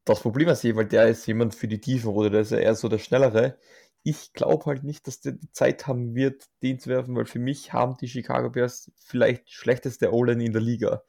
Das 0.04 0.20
Problem 0.20 0.48
ist 0.48 0.60
hier, 0.60 0.76
weil 0.76 0.86
der 0.86 1.08
ist 1.08 1.26
jemand 1.26 1.54
für 1.54 1.68
die 1.68 1.80
Tiefen 1.80 2.10
oder 2.10 2.28
der 2.28 2.40
ist 2.42 2.50
ja 2.50 2.58
eher 2.58 2.74
so 2.74 2.88
der 2.88 2.98
Schnellere. 2.98 3.58
Ich 4.02 4.34
glaube 4.34 4.66
halt 4.66 4.84
nicht, 4.84 5.06
dass 5.06 5.20
der 5.20 5.32
die 5.32 5.50
Zeit 5.50 5.86
haben 5.86 6.14
wird, 6.14 6.44
den 6.62 6.78
zu 6.78 6.90
werfen, 6.90 7.16
weil 7.16 7.24
für 7.24 7.38
mich 7.38 7.72
haben 7.72 7.96
die 7.96 8.08
Chicago 8.08 8.50
Bears 8.50 8.92
vielleicht 8.98 9.50
schlechteste 9.50 10.12
O-Line 10.12 10.44
in 10.44 10.52
der 10.52 10.60
Liga. 10.60 11.02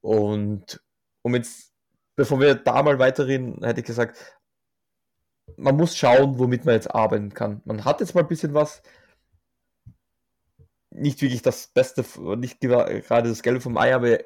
Und 0.00 0.80
um 1.22 1.34
jetzt, 1.34 1.72
bevor 2.16 2.40
wir 2.40 2.54
da 2.54 2.82
mal 2.82 2.98
weiterreden, 2.98 3.64
hätte 3.64 3.80
ich 3.80 3.86
gesagt, 3.86 4.38
man 5.56 5.76
muss 5.76 5.96
schauen, 5.96 6.38
womit 6.38 6.64
man 6.64 6.74
jetzt 6.74 6.94
arbeiten 6.94 7.32
kann. 7.32 7.62
Man 7.64 7.84
hat 7.84 8.00
jetzt 8.00 8.14
mal 8.14 8.22
ein 8.22 8.28
bisschen 8.28 8.54
was. 8.54 8.82
Nicht 10.90 11.20
wirklich 11.20 11.42
das 11.42 11.68
Beste, 11.68 12.04
nicht 12.36 12.60
gerade 12.60 13.28
das 13.28 13.42
Gelbe 13.42 13.60
vom 13.60 13.76
Ei, 13.76 13.94
aber 13.94 14.18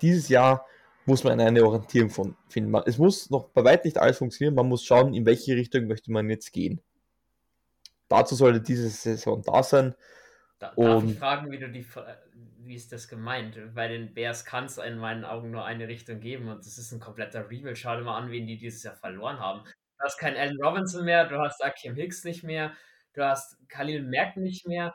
dieses 0.00 0.28
Jahr 0.28 0.66
muss 1.06 1.24
man 1.24 1.40
eine 1.40 1.64
Orientierung 1.64 2.10
von 2.10 2.36
finden. 2.48 2.74
Es 2.86 2.98
muss 2.98 3.30
noch 3.30 3.48
bei 3.48 3.64
weitem 3.64 3.88
nicht 3.88 3.98
alles 3.98 4.18
funktionieren. 4.18 4.54
Man 4.54 4.68
muss 4.68 4.84
schauen, 4.84 5.14
in 5.14 5.24
welche 5.24 5.56
Richtung 5.56 5.86
möchte 5.86 6.12
man 6.12 6.28
jetzt 6.28 6.52
gehen. 6.52 6.80
Dazu 8.08 8.34
sollte 8.34 8.60
diese 8.60 8.88
Saison 8.88 9.42
da 9.42 9.62
sein. 9.62 9.94
Da, 10.58 10.72
darf 10.74 11.04
ich 11.04 11.18
fragen, 11.18 11.50
wie 11.50 11.58
du 11.58 11.70
die, 11.70 11.86
wie 12.68 12.74
ist 12.74 12.92
das 12.92 13.08
gemeint? 13.08 13.58
Bei 13.74 13.88
den 13.88 14.14
Bears 14.14 14.44
kann 14.44 14.66
es 14.66 14.78
in 14.78 14.98
meinen 14.98 15.24
Augen 15.24 15.50
nur 15.50 15.64
eine 15.64 15.88
Richtung 15.88 16.20
geben 16.20 16.48
und 16.48 16.58
das 16.58 16.78
ist 16.78 16.92
ein 16.92 17.00
kompletter 17.00 17.50
Rebuild. 17.50 17.78
Schau 17.78 17.96
dir 17.96 18.02
mal 18.02 18.18
an, 18.18 18.30
wen 18.30 18.46
die 18.46 18.58
dieses 18.58 18.82
Jahr 18.82 18.94
verloren 18.94 19.40
haben. 19.40 19.64
Du 19.64 20.04
hast 20.04 20.18
keinen 20.18 20.36
Allen 20.36 20.62
Robinson 20.62 21.04
mehr, 21.04 21.26
du 21.26 21.38
hast 21.38 21.64
Akim 21.64 21.94
Hicks 21.94 22.24
nicht 22.24 22.44
mehr, 22.44 22.76
du 23.14 23.24
hast 23.24 23.58
Khalil 23.68 24.02
Mack 24.02 24.36
nicht 24.36 24.66
mehr. 24.66 24.94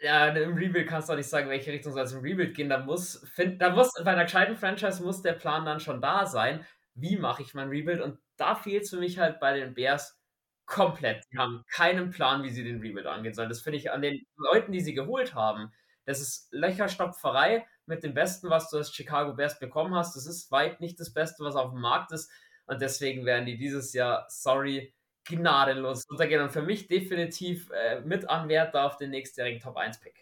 Ja, 0.00 0.28
im 0.28 0.54
Rebuild 0.54 0.88
kannst 0.88 1.08
du 1.08 1.12
auch 1.12 1.16
nicht 1.16 1.28
sagen, 1.28 1.48
welche 1.48 1.72
Richtung 1.72 1.92
soll 1.92 2.02
es 2.02 2.12
im 2.12 2.20
Rebuild 2.20 2.56
gehen. 2.56 2.68
Da 2.70 2.78
muss, 2.78 3.22
find, 3.34 3.60
da 3.60 3.70
muss, 3.70 3.92
bei 4.02 4.12
einer 4.12 4.24
gescheiten 4.24 4.56
Franchise 4.56 5.02
muss 5.02 5.22
der 5.22 5.34
Plan 5.34 5.64
dann 5.64 5.78
schon 5.78 6.00
da 6.00 6.26
sein. 6.26 6.64
Wie 6.94 7.16
mache 7.16 7.42
ich 7.42 7.54
mein 7.54 7.68
Rebuild? 7.68 8.00
Und 8.00 8.18
da 8.36 8.54
fehlt 8.54 8.84
es 8.84 8.90
für 8.90 8.98
mich 8.98 9.18
halt 9.18 9.40
bei 9.40 9.58
den 9.58 9.74
Bears 9.74 10.18
komplett. 10.66 11.24
Die 11.32 11.38
haben 11.38 11.64
keinen 11.70 12.10
Plan, 12.10 12.42
wie 12.42 12.50
sie 12.50 12.64
den 12.64 12.80
Rebuild 12.80 13.06
angehen 13.06 13.34
sollen. 13.34 13.50
Das 13.50 13.60
finde 13.60 13.78
ich 13.78 13.90
an 13.92 14.02
den 14.02 14.24
Leuten, 14.36 14.72
die 14.72 14.80
sie 14.80 14.94
geholt 14.94 15.34
haben. 15.34 15.70
Das 16.04 16.20
ist 16.20 16.48
Löcherstopferei 16.52 17.66
mit 17.86 18.02
dem 18.02 18.14
Besten, 18.14 18.50
was 18.50 18.70
du 18.70 18.78
als 18.78 18.94
Chicago 18.94 19.34
Bears 19.34 19.58
bekommen 19.58 19.94
hast. 19.94 20.16
Das 20.16 20.26
ist 20.26 20.50
weit 20.50 20.80
nicht 20.80 20.98
das 20.98 21.12
Beste, 21.12 21.44
was 21.44 21.56
auf 21.56 21.70
dem 21.70 21.80
Markt 21.80 22.12
ist. 22.12 22.30
Und 22.66 22.80
deswegen 22.80 23.24
werden 23.24 23.46
die 23.46 23.56
dieses 23.56 23.92
Jahr, 23.92 24.26
sorry, 24.28 24.94
gnadenlos 25.24 26.04
untergehen. 26.08 26.42
Und 26.42 26.50
für 26.50 26.62
mich 26.62 26.86
definitiv 26.86 27.70
äh, 27.70 28.00
mit 28.00 28.28
Anwärter 28.28 28.84
auf 28.84 28.96
den 28.96 29.10
nächstjährigen 29.10 29.60
Top 29.60 29.76
1-Pick. 29.76 30.14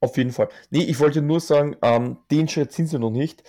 Auf 0.00 0.16
jeden 0.16 0.32
Fall. 0.32 0.48
Nee, 0.70 0.82
ich 0.84 0.98
wollte 0.98 1.22
nur 1.22 1.40
sagen, 1.40 1.76
ähm, 1.82 2.18
den 2.30 2.48
Schritt 2.48 2.72
sind 2.72 2.88
sie 2.88 2.98
noch 2.98 3.10
nicht. 3.10 3.44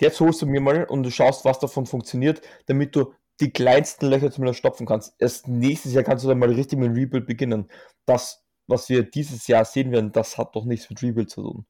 Jetzt 0.00 0.20
holst 0.20 0.42
du 0.42 0.46
mir 0.46 0.60
mal 0.60 0.84
und 0.84 1.02
du 1.02 1.10
schaust, 1.10 1.44
was 1.44 1.58
davon 1.58 1.86
funktioniert, 1.86 2.40
damit 2.66 2.94
du 2.94 3.12
die 3.40 3.52
kleinsten 3.52 4.06
Löcher 4.06 4.30
zumindest 4.30 4.58
stopfen 4.58 4.86
kannst. 4.86 5.14
Erst 5.18 5.46
nächstes 5.48 5.92
Jahr 5.92 6.04
kannst 6.04 6.24
du 6.24 6.28
dann 6.28 6.38
mal 6.38 6.52
richtig 6.52 6.78
mit 6.78 6.88
dem 6.88 6.94
Rebuild 6.94 7.26
beginnen. 7.26 7.68
Das, 8.06 8.44
was 8.68 8.88
wir 8.88 9.02
dieses 9.02 9.46
Jahr 9.48 9.64
sehen 9.64 9.90
werden, 9.90 10.12
das 10.12 10.38
hat 10.38 10.54
doch 10.54 10.64
nichts 10.64 10.88
mit 10.88 11.02
Rebuild 11.02 11.30
zu 11.30 11.42
tun. 11.42 11.66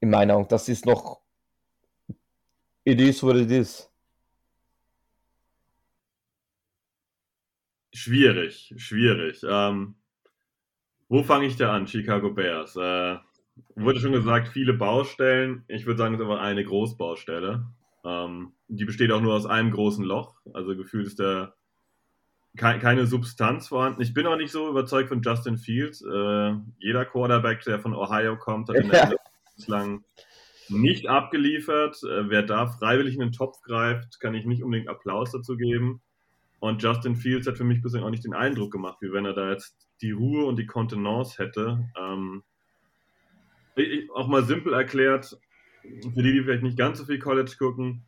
In 0.00 0.10
meiner 0.10 0.34
Meinung. 0.34 0.48
Das 0.48 0.68
ist 0.68 0.86
noch. 0.86 1.20
It 2.84 3.00
is 3.00 3.22
what 3.22 3.36
it 3.36 3.50
is. 3.50 3.90
Schwierig, 7.92 8.74
schwierig. 8.76 9.42
Ähm, 9.48 9.96
wo 11.08 11.22
fange 11.22 11.46
ich 11.46 11.56
da 11.56 11.74
an? 11.74 11.88
Chicago 11.88 12.30
Bears. 12.30 12.76
Äh, 12.76 13.16
wurde 13.74 14.00
schon 14.00 14.12
gesagt, 14.12 14.48
viele 14.48 14.74
Baustellen. 14.74 15.64
Ich 15.66 15.86
würde 15.86 15.98
sagen, 15.98 16.14
es 16.14 16.20
ist 16.20 16.26
aber 16.26 16.40
eine 16.40 16.64
Großbaustelle. 16.64 17.66
Ähm, 18.04 18.52
die 18.68 18.84
besteht 18.84 19.10
auch 19.10 19.20
nur 19.20 19.34
aus 19.34 19.46
einem 19.46 19.72
großen 19.72 20.04
Loch. 20.04 20.36
Also 20.52 20.76
gefühlt 20.76 21.06
ist 21.06 21.18
da 21.18 21.54
ke 22.56 22.78
keine 22.78 23.06
Substanz 23.06 23.68
vorhanden. 23.68 24.02
Ich 24.02 24.14
bin 24.14 24.26
auch 24.26 24.36
nicht 24.36 24.50
so 24.50 24.68
überzeugt 24.68 25.08
von 25.08 25.22
Justin 25.22 25.58
Fields. 25.58 26.02
Äh, 26.02 26.54
jeder 26.78 27.04
Quarterback, 27.04 27.62
der 27.62 27.80
von 27.80 27.94
Ohio 27.94 28.36
kommt, 28.36 28.68
hat 28.68 28.76
in 28.76 28.88
der 28.88 29.10
ja. 29.10 29.16
bislang 29.56 30.04
nicht 30.68 31.08
abgeliefert. 31.08 32.02
Äh, 32.02 32.30
wer 32.30 32.42
da 32.42 32.66
freiwillig 32.66 33.14
in 33.14 33.20
den 33.20 33.32
Topf 33.32 33.62
greift, 33.62 34.20
kann 34.20 34.34
ich 34.34 34.46
nicht 34.46 34.62
unbedingt 34.62 34.88
Applaus 34.88 35.32
dazu 35.32 35.56
geben. 35.56 36.00
Und 36.58 36.82
Justin 36.82 37.16
Fields 37.16 37.46
hat 37.46 37.58
für 37.58 37.64
mich 37.64 37.82
bislang 37.82 38.02
auch 38.02 38.10
nicht 38.10 38.24
den 38.24 38.34
Eindruck 38.34 38.72
gemacht, 38.72 38.98
wie 39.00 39.12
wenn 39.12 39.26
er 39.26 39.34
da 39.34 39.50
jetzt 39.50 39.76
die 40.00 40.12
Ruhe 40.12 40.46
und 40.46 40.56
die 40.56 40.66
Kontenance 40.66 41.38
hätte. 41.38 41.88
Ähm, 41.98 42.42
ich, 43.76 44.10
auch 44.10 44.26
mal 44.26 44.44
simpel 44.44 44.72
erklärt, 44.72 45.38
für 45.82 46.22
die, 46.22 46.32
die 46.32 46.42
vielleicht 46.42 46.62
nicht 46.62 46.78
ganz 46.78 46.98
so 46.98 47.04
viel 47.04 47.18
College 47.18 47.52
gucken, 47.58 48.04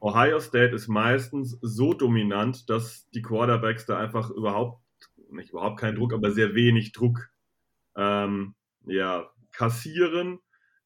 Ohio 0.00 0.40
State 0.40 0.74
ist 0.74 0.88
meistens 0.88 1.58
so 1.62 1.94
dominant, 1.94 2.68
dass 2.68 3.08
die 3.10 3.22
Quarterbacks 3.22 3.86
da 3.86 3.98
einfach 3.98 4.30
überhaupt, 4.30 4.82
nicht 5.30 5.50
überhaupt 5.50 5.80
keinen 5.80 5.96
Druck, 5.96 6.12
aber 6.12 6.30
sehr 6.30 6.54
wenig 6.54 6.92
Druck 6.92 7.30
ähm, 7.96 8.54
ja, 8.86 9.30
kassieren 9.52 10.38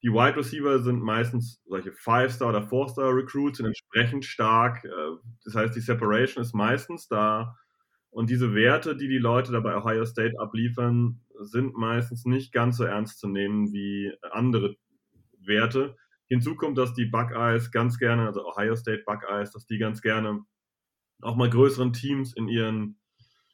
die 0.02 0.12
Wide 0.12 0.36
Receiver 0.36 0.78
sind 0.78 1.02
meistens 1.02 1.60
solche 1.66 1.92
Five-Star- 1.92 2.48
oder 2.48 2.62
Four-Star-Recruits, 2.62 3.58
sind 3.58 3.66
entsprechend 3.66 4.24
stark. 4.24 4.84
Äh, 4.84 4.88
das 5.44 5.54
heißt, 5.54 5.76
die 5.76 5.80
Separation 5.80 6.42
ist 6.42 6.54
meistens 6.54 7.08
da. 7.08 7.56
Und 8.10 8.30
diese 8.30 8.54
Werte, 8.54 8.96
die 8.96 9.08
die 9.08 9.18
Leute 9.18 9.52
da 9.52 9.60
bei 9.60 9.76
Ohio 9.76 10.04
State 10.04 10.34
abliefern, 10.40 11.20
sind 11.38 11.76
meistens 11.76 12.24
nicht 12.24 12.52
ganz 12.52 12.78
so 12.78 12.84
ernst 12.84 13.20
zu 13.20 13.28
nehmen 13.28 13.72
wie 13.72 14.12
andere 14.30 14.76
Werte. 15.38 15.96
Hinzu 16.30 16.54
kommt, 16.54 16.78
dass 16.78 16.94
die 16.94 17.06
Buckeyes 17.06 17.72
ganz 17.72 17.98
gerne, 17.98 18.26
also 18.26 18.46
Ohio 18.46 18.76
State 18.76 19.02
Buckeyes, 19.04 19.50
dass 19.50 19.66
die 19.66 19.78
ganz 19.78 20.00
gerne 20.00 20.44
auch 21.20 21.36
mal 21.36 21.50
größeren 21.50 21.92
Teams 21.92 22.32
in 22.34 22.48
ihren 22.48 23.00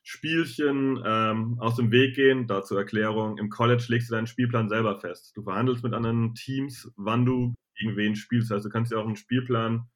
Spielchen 0.02 1.02
ähm, 1.04 1.56
aus 1.58 1.76
dem 1.76 1.90
Weg 1.90 2.14
gehen. 2.14 2.46
Dazu 2.46 2.76
Erklärung, 2.76 3.38
im 3.38 3.48
College 3.48 3.86
legst 3.88 4.10
du 4.10 4.14
deinen 4.14 4.26
Spielplan 4.26 4.68
selber 4.68 5.00
fest. 5.00 5.32
Du 5.34 5.42
verhandelst 5.42 5.82
mit 5.82 5.94
anderen 5.94 6.34
Teams, 6.34 6.92
wann 6.96 7.24
du 7.24 7.54
gegen 7.76 7.96
wen 7.96 8.14
spielst. 8.14 8.50
Das 8.50 8.56
heißt, 8.56 8.66
du 8.66 8.70
kannst 8.70 8.92
ja 8.92 8.98
auch 8.98 9.06
einen 9.06 9.16
Spielplan 9.16 9.88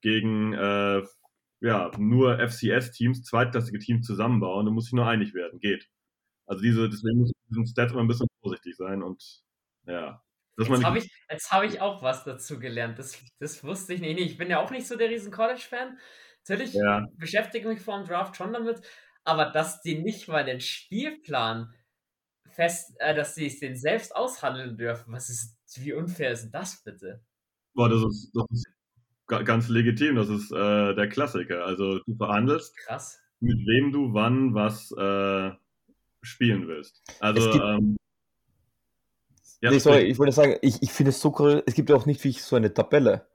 gegen 0.00 0.54
äh, 0.54 1.02
ja, 1.60 1.90
nur 1.98 2.38
FCS-Teams, 2.38 3.24
zweitklassige 3.24 3.78
Teams 3.78 4.06
zusammenbauen. 4.06 4.66
Du 4.66 4.72
musst 4.72 4.88
dich 4.88 4.94
nur 4.94 5.06
einig 5.06 5.34
werden. 5.34 5.60
Geht. 5.60 5.88
Also 6.46 6.62
diese, 6.62 6.88
deswegen 6.88 7.18
muss 7.18 7.32
diesen 7.50 7.66
Stats 7.66 7.92
immer 7.92 8.02
ein 8.02 8.08
bisschen 8.08 8.28
vorsichtig 8.40 8.74
sein 8.76 9.02
und 9.02 9.42
ja. 9.86 10.22
Jetzt 10.58 10.84
habe 10.84 10.98
ich, 10.98 11.10
hab 11.50 11.62
ich 11.64 11.80
auch 11.80 12.02
was 12.02 12.24
dazu 12.24 12.58
gelernt. 12.58 12.98
Das, 12.98 13.18
das 13.38 13.62
wusste 13.62 13.94
ich 13.94 14.00
nicht. 14.00 14.18
Ich 14.18 14.38
bin 14.38 14.48
ja 14.48 14.60
auch 14.60 14.70
nicht 14.70 14.86
so 14.86 14.96
der 14.96 15.10
riesen 15.10 15.32
College-Fan. 15.32 15.98
Natürlich 16.48 16.74
ja. 16.74 17.06
beschäftige 17.16 17.68
mich 17.68 17.80
vor 17.80 17.98
dem 17.98 18.06
Draft 18.06 18.36
schon 18.36 18.52
damit, 18.52 18.80
aber 19.24 19.46
dass 19.46 19.82
die 19.82 19.98
nicht 19.98 20.28
mal 20.28 20.44
den 20.44 20.60
Spielplan 20.60 21.74
fest, 22.48 22.94
äh, 23.00 23.14
dass 23.14 23.34
sie 23.34 23.46
es 23.46 23.58
den 23.58 23.76
selbst 23.76 24.14
aushandeln 24.14 24.76
dürfen, 24.76 25.12
was 25.12 25.28
ist, 25.28 25.58
wie 25.76 25.92
unfair 25.92 26.30
ist 26.30 26.50
das 26.50 26.82
bitte? 26.84 27.20
Boah, 27.74 27.88
das 27.88 28.02
ist, 28.02 28.30
das 28.32 28.44
ist 28.50 28.66
ganz 29.26 29.68
legitim, 29.68 30.14
das 30.14 30.28
ist 30.28 30.52
äh, 30.52 30.94
der 30.94 31.08
Klassiker. 31.08 31.66
Also 31.66 31.98
du 31.98 32.16
verhandelst, 32.16 32.76
Krass. 32.78 33.20
mit 33.40 33.58
wem 33.66 33.92
du 33.92 34.14
wann 34.14 34.54
was 34.54 34.92
äh, 34.92 35.50
spielen 36.22 36.68
willst. 36.68 37.02
Also 37.20 37.46
es 37.46 37.52
gibt, 37.52 37.64
ähm, 37.64 37.96
Ja, 39.60 39.70
nee, 39.70 39.78
sorry, 39.78 40.02
ich 40.02 40.18
wollte 40.18 40.32
sagen, 40.32 40.56
ich, 40.60 40.82
ich 40.82 40.92
finde 40.92 41.10
es 41.10 41.20
so 41.20 41.34
cool, 41.38 41.62
es 41.66 41.74
gibt 41.74 41.88
ja 41.88 41.96
auch 41.96 42.06
nicht 42.06 42.22
wie 42.24 42.32
so 42.32 42.56
eine 42.56 42.72
Tabelle. 42.72 43.26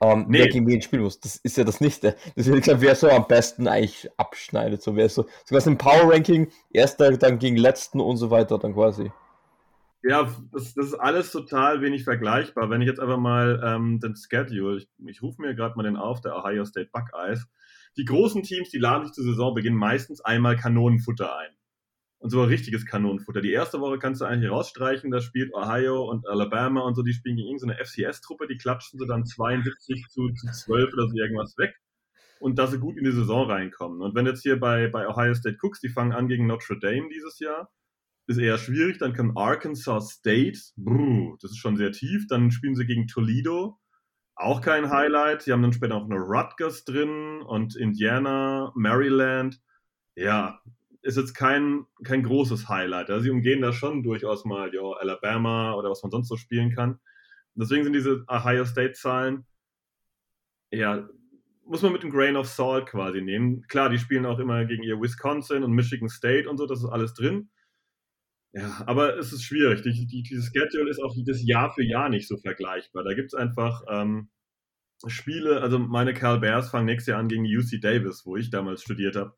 Ähm, 0.00 0.26
nee. 0.28 0.38
Wer 0.38 0.48
gegen 0.48 0.66
wen 0.66 0.80
spielen 0.80 1.02
muss. 1.02 1.18
Das 1.18 1.36
ist 1.36 1.56
ja 1.56 1.64
das 1.64 1.80
nächste. 1.80 2.16
Das 2.36 2.46
ist 2.46 2.66
ja 2.66 2.80
wer 2.80 2.94
so 2.94 3.08
am 3.08 3.26
besten 3.26 3.66
eigentlich 3.66 4.08
abschneidet. 4.16 4.80
So 4.82 4.94
wer 4.94 5.08
so, 5.08 5.26
sogar 5.44 5.66
im 5.66 5.78
Power 5.78 6.12
Ranking, 6.12 6.52
erster 6.70 7.16
dann 7.16 7.38
gegen 7.38 7.56
letzten 7.56 8.00
und 8.00 8.16
so 8.16 8.30
weiter, 8.30 8.58
dann 8.58 8.74
quasi. 8.74 9.10
Ja, 10.04 10.32
das, 10.52 10.74
das 10.74 10.86
ist 10.86 10.94
alles 10.94 11.32
total 11.32 11.82
wenig 11.82 12.04
vergleichbar. 12.04 12.70
Wenn 12.70 12.80
ich 12.80 12.86
jetzt 12.86 13.00
einfach 13.00 13.18
mal 13.18 13.60
ähm, 13.64 13.98
den 13.98 14.14
Schedule, 14.14 14.78
ich, 14.78 14.88
ich 15.04 15.22
rufe 15.22 15.42
mir 15.42 15.56
gerade 15.56 15.74
mal 15.76 15.82
den 15.82 15.96
auf, 15.96 16.20
der 16.20 16.36
Ohio 16.36 16.64
State 16.64 16.90
Buckeyes. 16.92 17.48
Die 17.96 18.04
großen 18.04 18.44
Teams, 18.44 18.70
die 18.70 18.78
laden 18.78 19.06
sich 19.06 19.14
zur 19.14 19.24
Saisonbeginn 19.24 19.74
meistens 19.74 20.20
einmal 20.20 20.56
Kanonenfutter 20.56 21.36
ein. 21.36 21.50
Und 22.20 22.30
so 22.30 22.42
ein 22.42 22.48
richtiges 22.48 22.84
Kanonenfutter. 22.84 23.40
Die 23.40 23.52
erste 23.52 23.80
Woche 23.80 23.98
kannst 23.98 24.20
du 24.20 24.24
eigentlich 24.24 24.50
rausstreichen, 24.50 25.10
da 25.10 25.20
spielt 25.20 25.54
Ohio 25.54 26.04
und 26.10 26.26
Alabama 26.26 26.80
und 26.80 26.96
so, 26.96 27.02
die 27.02 27.12
spielen 27.12 27.36
gegen 27.36 27.48
irgendeine 27.48 27.84
FCS-Truppe, 27.84 28.48
die 28.48 28.56
klatschen 28.56 28.98
sie 28.98 29.06
dann 29.06 29.24
72 29.24 30.06
zu, 30.08 30.28
zu 30.30 30.50
12 30.50 30.92
oder 30.94 31.08
so 31.08 31.16
irgendwas 31.16 31.56
weg. 31.58 31.76
Und 32.40 32.58
dass 32.58 32.72
sie 32.72 32.78
gut 32.78 32.96
in 32.96 33.04
die 33.04 33.12
Saison 33.12 33.48
reinkommen. 33.48 34.00
Und 34.00 34.14
wenn 34.14 34.26
jetzt 34.26 34.42
hier 34.42 34.58
bei, 34.58 34.88
bei 34.88 35.08
Ohio 35.08 35.34
State 35.34 35.58
guckst, 35.58 35.82
die 35.82 35.88
fangen 35.88 36.12
an 36.12 36.28
gegen 36.28 36.46
Notre 36.46 36.78
Dame 36.78 37.08
dieses 37.08 37.38
Jahr, 37.38 37.70
ist 38.28 38.38
eher 38.38 38.58
schwierig. 38.58 38.98
Dann 38.98 39.14
kommt 39.14 39.36
Arkansas 39.36 40.10
State, 40.10 40.58
brr, 40.76 41.36
das 41.40 41.52
ist 41.52 41.58
schon 41.58 41.76
sehr 41.76 41.92
tief. 41.92 42.26
Dann 42.28 42.50
spielen 42.50 42.76
sie 42.76 42.86
gegen 42.86 43.06
Toledo, 43.06 43.78
auch 44.36 44.60
kein 44.60 44.90
Highlight. 44.90 45.42
Sie 45.42 45.52
haben 45.52 45.62
dann 45.62 45.72
später 45.72 45.96
auch 45.96 46.06
noch 46.06 46.16
Rutgers 46.16 46.84
drin 46.84 47.42
und 47.42 47.74
Indiana, 47.74 48.72
Maryland. 48.76 49.60
Ja, 50.14 50.60
ist 51.08 51.16
jetzt 51.16 51.34
kein, 51.34 51.86
kein 52.04 52.22
großes 52.22 52.68
Highlight. 52.68 53.08
Also 53.08 53.24
sie 53.24 53.30
umgehen 53.30 53.62
da 53.62 53.72
schon 53.72 54.02
durchaus 54.02 54.44
mal, 54.44 54.72
ja, 54.74 54.82
Alabama 54.82 55.74
oder 55.74 55.90
was 55.90 56.02
man 56.02 56.10
sonst 56.10 56.28
so 56.28 56.36
spielen 56.36 56.70
kann. 56.74 57.00
Deswegen 57.54 57.82
sind 57.82 57.94
diese 57.94 58.24
Ohio 58.28 58.66
State-Zahlen, 58.66 59.46
ja, 60.70 61.08
muss 61.64 61.80
man 61.80 61.92
mit 61.92 62.02
dem 62.02 62.10
Grain 62.10 62.36
of 62.36 62.46
Salt 62.46 62.86
quasi 62.86 63.22
nehmen. 63.22 63.62
Klar, 63.68 63.88
die 63.88 63.98
spielen 63.98 64.26
auch 64.26 64.38
immer 64.38 64.66
gegen 64.66 64.82
ihr 64.82 65.00
Wisconsin 65.00 65.64
und 65.64 65.72
Michigan 65.72 66.10
State 66.10 66.48
und 66.48 66.58
so, 66.58 66.66
das 66.66 66.80
ist 66.80 66.90
alles 66.90 67.14
drin. 67.14 67.48
Ja, 68.52 68.82
aber 68.86 69.16
es 69.16 69.32
ist 69.32 69.44
schwierig. 69.44 69.82
Die, 69.82 70.06
die, 70.06 70.22
dieses 70.22 70.46
Schedule 70.52 70.90
ist 70.90 71.02
auch 71.02 71.14
das 71.26 71.42
Jahr 71.42 71.72
für 71.72 71.84
Jahr 71.84 72.10
nicht 72.10 72.28
so 72.28 72.36
vergleichbar. 72.36 73.02
Da 73.04 73.14
gibt 73.14 73.32
es 73.32 73.34
einfach 73.34 73.82
ähm, 73.90 74.28
Spiele, 75.06 75.62
also 75.62 75.78
meine 75.78 76.12
Cal 76.12 76.40
Bears 76.40 76.70
fangen 76.70 76.86
nächstes 76.86 77.12
Jahr 77.12 77.18
an 77.18 77.28
gegen 77.28 77.44
UC 77.44 77.80
Davis, 77.80 78.26
wo 78.26 78.36
ich 78.36 78.50
damals 78.50 78.82
studiert 78.82 79.16
habe. 79.16 79.34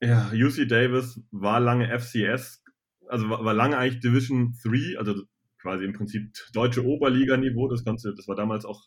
Ja, 0.00 0.30
UC 0.32 0.68
Davis 0.68 1.20
war 1.30 1.60
lange 1.60 1.88
FCS, 1.98 2.62
also 3.08 3.28
war, 3.28 3.44
war 3.44 3.54
lange 3.54 3.76
eigentlich 3.76 4.00
Division 4.00 4.56
3, 4.62 4.98
also 4.98 5.24
quasi 5.60 5.84
im 5.84 5.92
Prinzip 5.92 6.32
deutsche 6.52 6.84
Oberliganiveau. 6.84 7.68
Das 7.68 7.84
Ganze, 7.84 8.14
das 8.14 8.28
war 8.28 8.36
damals 8.36 8.64
auch 8.64 8.86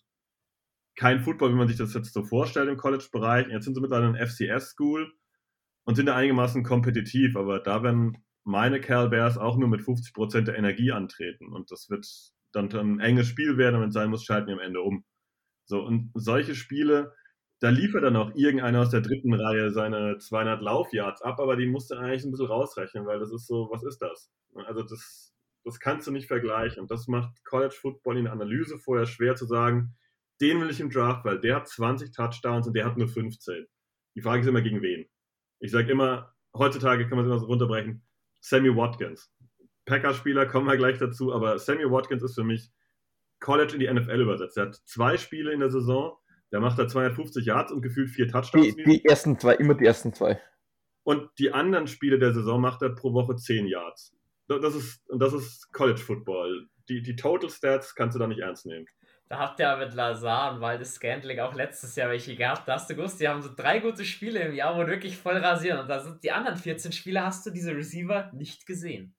kein 0.96 1.22
Football, 1.22 1.52
wie 1.52 1.58
man 1.58 1.68
sich 1.68 1.78
das 1.78 1.94
jetzt 1.94 2.14
so 2.14 2.24
vorstellt 2.24 2.70
im 2.70 2.78
College-Bereich. 2.78 3.48
Jetzt 3.48 3.66
sind 3.66 3.76
sie 3.76 3.82
mittlerweile 3.82 4.08
ein 4.08 4.28
FCS-School 4.28 5.12
und 5.84 5.96
sind 5.96 6.06
da 6.06 6.16
einigermaßen 6.16 6.64
kompetitiv, 6.64 7.36
aber 7.36 7.60
da 7.60 7.84
werden 7.84 8.18
meine 8.44 8.82
Cal 8.82 9.10
Bears 9.10 9.38
auch 9.38 9.58
nur 9.58 9.70
mit 9.70 9.82
50% 9.82 10.42
der 10.42 10.58
Energie 10.58 10.92
antreten. 10.92 11.52
Und 11.52 11.72
das 11.72 11.90
wird 11.90 12.08
dann 12.52 12.72
ein 12.72 13.00
enges 13.00 13.28
Spiel 13.28 13.58
werden, 13.58 13.82
wenn 13.82 13.90
es 13.90 13.94
sein 13.94 14.10
muss, 14.10 14.24
schalten 14.24 14.48
wir 14.48 14.56
am 14.56 14.60
Ende 14.60 14.82
um. 14.82 15.06
So, 15.66 15.82
und 15.82 16.12
solche 16.14 16.56
Spiele, 16.56 17.14
da 17.62 17.70
liefert 17.70 18.04
dann 18.04 18.16
auch 18.16 18.34
irgendeiner 18.34 18.82
aus 18.82 18.90
der 18.90 19.02
dritten 19.02 19.34
Reihe 19.36 19.70
seine 19.70 20.18
200 20.18 20.62
Laufyards 20.64 21.22
ab, 21.22 21.40
aber 21.40 21.56
die 21.56 21.68
musst 21.68 21.92
du 21.92 21.96
eigentlich 21.96 22.26
ein 22.26 22.32
bisschen 22.32 22.48
rausrechnen, 22.48 23.06
weil 23.06 23.20
das 23.20 23.32
ist 23.32 23.46
so, 23.46 23.70
was 23.72 23.84
ist 23.84 24.00
das? 24.00 24.32
Also 24.66 24.82
das, 24.82 25.32
das 25.64 25.80
kannst 25.80 26.08
du 26.08 26.12
nicht 26.12 26.28
vergleichen. 26.28 26.82
Und 26.82 26.90
das 26.90 27.08
macht 27.08 27.46
College 27.46 27.76
Football 27.80 28.18
in 28.18 28.24
der 28.24 28.34
Analyse 28.34 28.80
vorher 28.80 29.06
schwer 29.06 29.36
zu 29.36 29.46
sagen, 29.46 29.96
den 30.42 30.60
will 30.60 30.72
ich 30.72 30.80
im 30.80 30.90
Draft, 30.90 31.24
weil 31.24 31.40
der 31.40 31.58
hat 31.58 31.68
20 31.68 32.12
Touchdowns 32.12 32.66
und 32.66 32.74
der 32.74 32.84
hat 32.84 32.98
nur 32.98 33.08
15. 33.08 33.68
Die 34.16 34.22
Frage 34.22 34.42
ist 34.42 34.48
immer, 34.48 34.64
gegen 34.64 34.82
wen? 34.82 35.06
Ich 35.60 35.70
sage 35.70 35.92
immer, 35.92 36.34
heutzutage 36.58 37.08
kann 37.08 37.18
man 37.18 37.26
es 37.26 37.32
immer 37.32 37.40
so 37.40 37.46
runterbrechen, 37.46 38.04
Sammy 38.40 38.76
Watkins. 38.76 39.32
Packers-Spieler 39.86 40.48
kommen 40.48 40.66
wir 40.66 40.78
gleich 40.78 40.98
dazu, 40.98 41.32
aber 41.32 41.60
Sammy 41.60 41.84
Watkins 41.84 42.24
ist 42.24 42.34
für 42.34 42.44
mich 42.44 42.72
College 43.40 43.74
in 43.74 43.80
die 43.82 43.94
NFL 43.94 44.22
übersetzt. 44.22 44.58
Er 44.58 44.68
hat 44.68 44.76
zwei 44.86 45.18
Spiele 45.18 45.54
in 45.54 45.60
der 45.60 45.70
Saison, 45.70 46.18
der 46.52 46.60
macht 46.60 46.78
da 46.78 46.88
250 46.88 47.46
Yards 47.46 47.72
und 47.72 47.82
gefühlt 47.82 48.10
vier 48.10 48.28
Touchdowns. 48.28 48.76
Die, 48.76 48.84
die 48.84 49.06
ersten 49.06 49.40
zwei, 49.40 49.56
immer 49.56 49.74
die 49.74 49.86
ersten 49.86 50.14
zwei. 50.14 50.42
Und 51.04 51.30
die 51.40 51.52
anderen 51.52 51.88
Spiele 51.88 52.20
der 52.20 52.34
Saison 52.34 52.62
macht 52.62 52.82
er 52.82 52.90
pro 52.90 53.14
Woche 53.14 53.36
10 53.36 53.68
Yards. 53.68 54.16
Das 54.48 54.76
ist, 54.76 55.10
und 55.10 55.20
das 55.20 55.34
ist 55.34 55.72
College 55.72 56.00
Football. 56.00 56.68
Die, 56.90 57.02
die 57.02 57.16
Total 57.16 57.50
Stats 57.50 57.96
kannst 57.96 58.16
du 58.16 58.20
da 58.20 58.28
nicht 58.28 58.40
ernst 58.40 58.66
nehmen. 58.66 58.86
Da 59.30 59.40
habt 59.40 59.60
ihr 59.62 59.66
ja 59.68 59.78
mit 59.78 59.94
Lazar 59.94 60.54
und 60.54 60.60
Waldes 60.60 60.96
Scantling 60.96 61.40
auch 61.40 61.56
letztes 61.56 61.96
Jahr 61.96 62.10
welche 62.10 62.36
gehabt. 62.36 62.68
Da 62.68 62.74
hast 62.74 62.90
du 62.90 62.96
gewusst, 62.96 63.22
die 63.22 63.30
haben 63.30 63.42
so 63.42 63.50
drei 63.56 63.80
gute 63.80 64.04
Spiele 64.04 64.42
im 64.42 64.54
Jahr, 64.54 64.76
wo 64.76 64.86
wirklich 64.86 65.18
voll 65.18 65.38
rasieren. 65.38 65.80
Und 65.80 65.88
da 65.88 66.02
sind 66.02 66.22
die 66.22 66.34
anderen 66.34 66.58
14 66.58 66.92
Spiele, 66.92 67.24
hast 67.24 67.46
du 67.46 67.50
diese 67.50 67.74
Receiver 67.74 68.30
nicht 68.34 68.66
gesehen. 68.66 69.16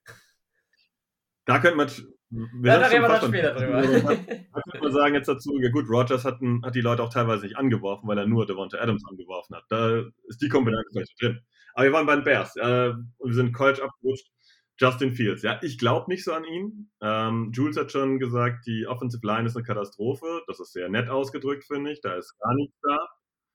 Da 1.47 1.61
könnte 1.61 1.77
man. 1.77 1.91
Wir 2.33 2.73
ja, 2.73 2.79
da 2.81 2.87
reden 2.87 3.03
wir 3.03 3.09
dann 3.09 3.29
später 3.29 3.55
drüber. 3.55 3.83
Da 3.83 4.61
könnte 4.63 4.81
man 4.81 4.93
sagen 4.93 5.15
jetzt 5.15 5.29
dazu, 5.29 5.59
ja 5.61 5.71
gut, 5.71 5.89
Rogers 5.89 6.25
hat, 6.25 6.41
hat 6.63 6.75
die 6.75 6.81
Leute 6.81 7.03
auch 7.03 7.13
teilweise 7.13 7.45
nicht 7.45 7.59
angeworfen, 7.59 8.09
weil 8.09 8.17
er 8.17 8.27
nur 8.27 8.47
Devonta 8.47 8.79
Adams 8.79 9.05
angeworfen 9.07 9.57
hat. 9.57 9.65
Da 9.69 10.03
ist 10.25 10.41
die 10.41 10.49
Komponente 10.49 10.89
vielleicht 10.93 11.21
drin. 11.21 11.41
Aber 11.75 11.85
wir 11.85 11.93
waren 11.93 12.07
bei 12.07 12.15
den 12.15 12.25
Bears 12.25 12.57
äh, 12.57 12.93
und 13.19 13.31
wir 13.31 13.35
sind 13.35 13.53
College 13.53 13.83
abgerutscht. 13.83 14.31
Justin 14.79 15.15
Fields, 15.15 15.43
ja, 15.43 15.61
ich 15.63 15.79
glaube 15.79 16.11
nicht 16.11 16.25
so 16.25 16.33
an 16.33 16.45
ihn. 16.45 16.91
Ähm, 17.03 17.53
Jules 17.53 17.77
hat 17.77 17.93
schon 17.93 18.19
gesagt, 18.19 18.67
die 18.67 18.87
Offensive 18.87 19.25
Line 19.27 19.47
ist 19.47 19.57
eine 19.57 19.65
Katastrophe. 19.65 20.43
Das 20.47 20.59
ist 20.59 20.73
sehr 20.73 20.89
nett 20.89 21.09
ausgedrückt, 21.09 21.65
finde 21.65 21.93
ich. 21.93 22.01
Da 22.01 22.15
ist 22.15 22.37
gar 22.39 22.55
nichts 22.55 22.77
da. 22.83 22.99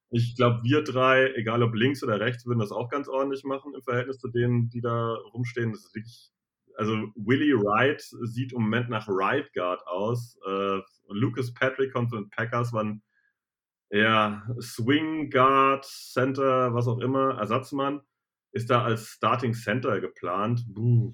Ich 0.09 0.35
glaube, 0.35 0.61
wir 0.63 0.83
drei, 0.83 1.33
egal 1.33 1.63
ob 1.63 1.73
links 1.73 2.03
oder 2.03 2.19
rechts, 2.19 2.45
würden 2.45 2.59
das 2.59 2.71
auch 2.71 2.89
ganz 2.89 3.09
ordentlich 3.09 3.43
machen 3.43 3.73
im 3.75 3.81
Verhältnis 3.81 4.19
zu 4.19 4.29
denen, 4.29 4.69
die 4.69 4.81
da 4.81 5.15
rumstehen. 5.33 5.71
Das 5.71 5.83
ist 5.83 5.95
wirklich, 5.95 6.31
also 6.77 6.93
Willie 7.15 7.55
Wright 7.55 8.01
sieht 8.01 8.53
im 8.53 8.61
Moment 8.61 8.89
nach 8.89 9.07
Right 9.09 9.51
Guard 9.53 9.85
aus. 9.87 10.37
Äh, 10.47 10.79
Lucas 11.09 11.53
Patrick 11.53 11.91
kommt 11.93 12.11
von 12.11 12.23
den 12.23 12.29
Packers, 12.29 12.71
waren 12.73 13.01
ja 13.89 14.47
Swing 14.61 15.29
Guard, 15.29 15.85
Center, 15.85 16.73
was 16.73 16.87
auch 16.87 16.99
immer, 16.99 17.37
Ersatzmann 17.37 18.01
ist 18.51 18.69
da 18.69 18.83
als 18.83 19.07
Starting 19.07 19.53
Center 19.53 20.01
geplant. 20.01 20.65
Buh. 20.67 21.13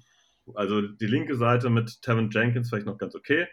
Also 0.54 0.82
die 0.82 1.06
linke 1.06 1.36
Seite 1.36 1.70
mit 1.70 2.02
Tevin 2.02 2.30
Jenkins 2.30 2.68
vielleicht 2.68 2.86
noch 2.86 2.98
ganz 2.98 3.14
okay. 3.14 3.46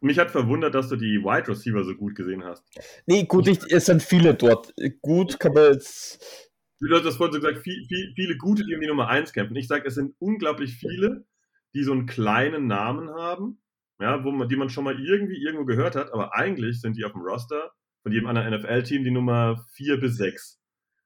Mich 0.00 0.18
hat 0.18 0.30
verwundert, 0.30 0.74
dass 0.74 0.88
du 0.88 0.96
die 0.96 1.18
Wide 1.22 1.48
Receiver 1.48 1.82
so 1.84 1.94
gut 1.94 2.14
gesehen 2.14 2.44
hast. 2.44 2.64
Nee, 3.06 3.24
gut, 3.24 3.48
ich, 3.48 3.58
es 3.72 3.86
sind 3.86 4.02
viele 4.02 4.34
dort. 4.34 4.72
Gut 5.02 5.40
kann 5.40 5.54
man 5.54 5.72
jetzt. 5.72 6.47
Du 6.80 6.94
hast 6.94 7.04
das 7.04 7.16
vorhin 7.16 7.34
so 7.34 7.40
gesagt, 7.40 7.64
viel, 7.64 7.84
viel, 7.86 8.12
viele 8.14 8.36
gute, 8.36 8.64
die 8.64 8.74
um 8.74 8.80
die 8.80 8.86
Nummer 8.86 9.08
1 9.08 9.32
kämpfen. 9.32 9.56
Ich 9.56 9.66
sage, 9.66 9.88
es 9.88 9.94
sind 9.94 10.14
unglaublich 10.18 10.74
viele, 10.74 11.26
die 11.74 11.82
so 11.82 11.92
einen 11.92 12.06
kleinen 12.06 12.66
Namen 12.66 13.10
haben, 13.10 13.60
ja, 14.00 14.22
wo 14.24 14.30
man, 14.30 14.48
die 14.48 14.56
man 14.56 14.70
schon 14.70 14.84
mal 14.84 14.98
irgendwie 14.98 15.42
irgendwo 15.42 15.64
gehört 15.64 15.96
hat, 15.96 16.12
aber 16.12 16.36
eigentlich 16.36 16.80
sind 16.80 16.96
die 16.96 17.04
auf 17.04 17.12
dem 17.12 17.22
Roster 17.22 17.72
von 18.02 18.12
jedem 18.12 18.28
anderen 18.28 18.54
NFL-Team 18.54 19.02
die 19.02 19.10
Nummer 19.10 19.64
4 19.72 19.98
bis 19.98 20.16
6. 20.18 20.60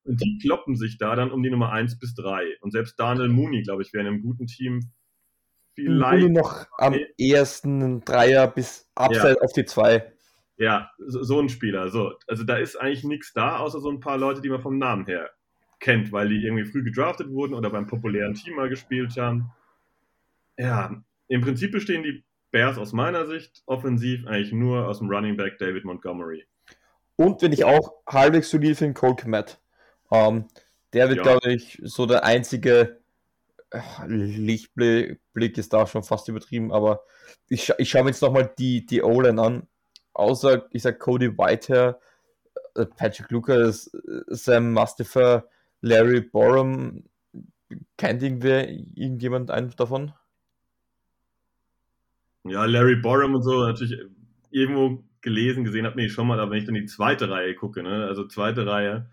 Und 0.04 0.20
die 0.20 0.38
kloppen 0.42 0.76
sich 0.76 0.98
da 0.98 1.16
dann 1.16 1.30
um 1.30 1.42
die 1.42 1.50
Nummer 1.50 1.72
1 1.72 1.98
bis 1.98 2.14
3. 2.16 2.58
Und 2.60 2.72
selbst 2.72 2.98
Daniel 2.98 3.28
Mooney, 3.28 3.62
glaube 3.62 3.82
ich, 3.82 3.92
wäre 3.92 4.02
in 4.02 4.12
einem 4.12 4.22
guten 4.22 4.46
Team 4.46 4.92
vielleicht. 5.74 6.20
Mooney 6.20 6.34
noch 6.34 6.66
am 6.76 6.96
ersten 7.16 8.04
Dreier 8.04 8.48
bis 8.48 8.90
Upside 8.94 9.36
ja. 9.36 9.40
auf 9.40 9.52
die 9.52 9.64
2. 9.64 10.12
Ja, 10.58 10.90
so, 10.98 11.22
so, 11.22 11.40
ein 11.40 11.48
Spieler. 11.48 11.88
So. 11.88 12.12
Also 12.26 12.44
da 12.44 12.56
ist 12.56 12.76
eigentlich 12.76 13.04
nichts 13.04 13.32
da, 13.32 13.58
außer 13.58 13.80
so 13.80 13.90
ein 13.90 14.00
paar 14.00 14.18
Leute, 14.18 14.42
die 14.42 14.50
man 14.50 14.60
vom 14.60 14.76
Namen 14.76 15.06
her 15.06 15.30
kennt, 15.82 16.12
weil 16.12 16.28
die 16.28 16.44
irgendwie 16.44 16.64
früh 16.64 16.82
gedraftet 16.82 17.30
wurden 17.30 17.52
oder 17.52 17.68
beim 17.68 17.86
populären 17.86 18.34
Team 18.34 18.54
mal 18.54 18.70
gespielt 18.70 19.16
haben. 19.18 19.50
Ja, 20.56 21.02
im 21.28 21.40
Prinzip 21.42 21.72
bestehen 21.72 22.02
die 22.02 22.24
Bears 22.52 22.78
aus 22.78 22.92
meiner 22.92 23.26
Sicht 23.26 23.62
offensiv 23.66 24.26
eigentlich 24.26 24.52
nur 24.52 24.86
aus 24.86 24.98
dem 24.98 25.10
Running 25.10 25.36
Back 25.36 25.58
David 25.58 25.84
Montgomery. 25.84 26.46
Und 27.16 27.42
wenn 27.42 27.52
ich 27.52 27.64
auch 27.64 27.94
halbwegs 28.06 28.50
solid 28.50 28.76
finde, 28.76 28.94
Cole 28.94 29.16
Kmet. 29.16 29.60
Ähm, 30.10 30.46
der 30.92 31.08
wird, 31.08 31.18
ja. 31.18 31.22
glaube 31.24 31.52
ich, 31.52 31.80
so 31.82 32.06
der 32.06 32.24
einzige 32.24 33.00
äh, 33.70 33.80
Lichtblick 34.06 35.58
ist 35.58 35.72
da 35.72 35.86
schon 35.86 36.02
fast 36.02 36.28
übertrieben, 36.28 36.72
aber 36.72 37.02
ich, 37.48 37.64
scha 37.64 37.74
ich 37.78 37.90
schaue 37.90 38.04
mir 38.04 38.10
jetzt 38.10 38.22
nochmal 38.22 38.52
die, 38.58 38.86
die 38.86 39.02
O-Line 39.02 39.42
an. 39.42 39.66
Außer, 40.12 40.68
ich 40.70 40.82
sag 40.82 41.00
Cody 41.00 41.36
Whitehair, 41.36 41.98
äh, 42.76 42.84
Patrick 42.84 43.30
Lucas, 43.30 43.92
äh, 43.94 44.22
Sam 44.28 44.72
Mustafa, 44.72 45.44
Larry 45.82 46.20
Borum. 46.22 47.04
Kennt 47.96 48.22
irgendwer, 48.22 48.68
irgendjemand 48.68 49.50
einen 49.50 49.70
davon? 49.76 50.12
Ja, 52.44 52.64
Larry 52.64 52.96
Borum 52.96 53.34
und 53.34 53.42
so, 53.42 53.64
natürlich 53.64 53.98
irgendwo 54.50 55.04
gelesen, 55.20 55.64
gesehen 55.64 55.86
habe, 55.86 55.96
nee, 55.96 56.08
schon 56.08 56.26
mal, 56.26 56.40
aber 56.40 56.50
wenn 56.50 56.58
ich 56.58 56.64
dann 56.64 56.74
die 56.74 56.86
zweite 56.86 57.30
Reihe 57.30 57.54
gucke, 57.54 57.82
ne, 57.82 58.06
also 58.06 58.26
zweite 58.26 58.66
Reihe 58.66 59.10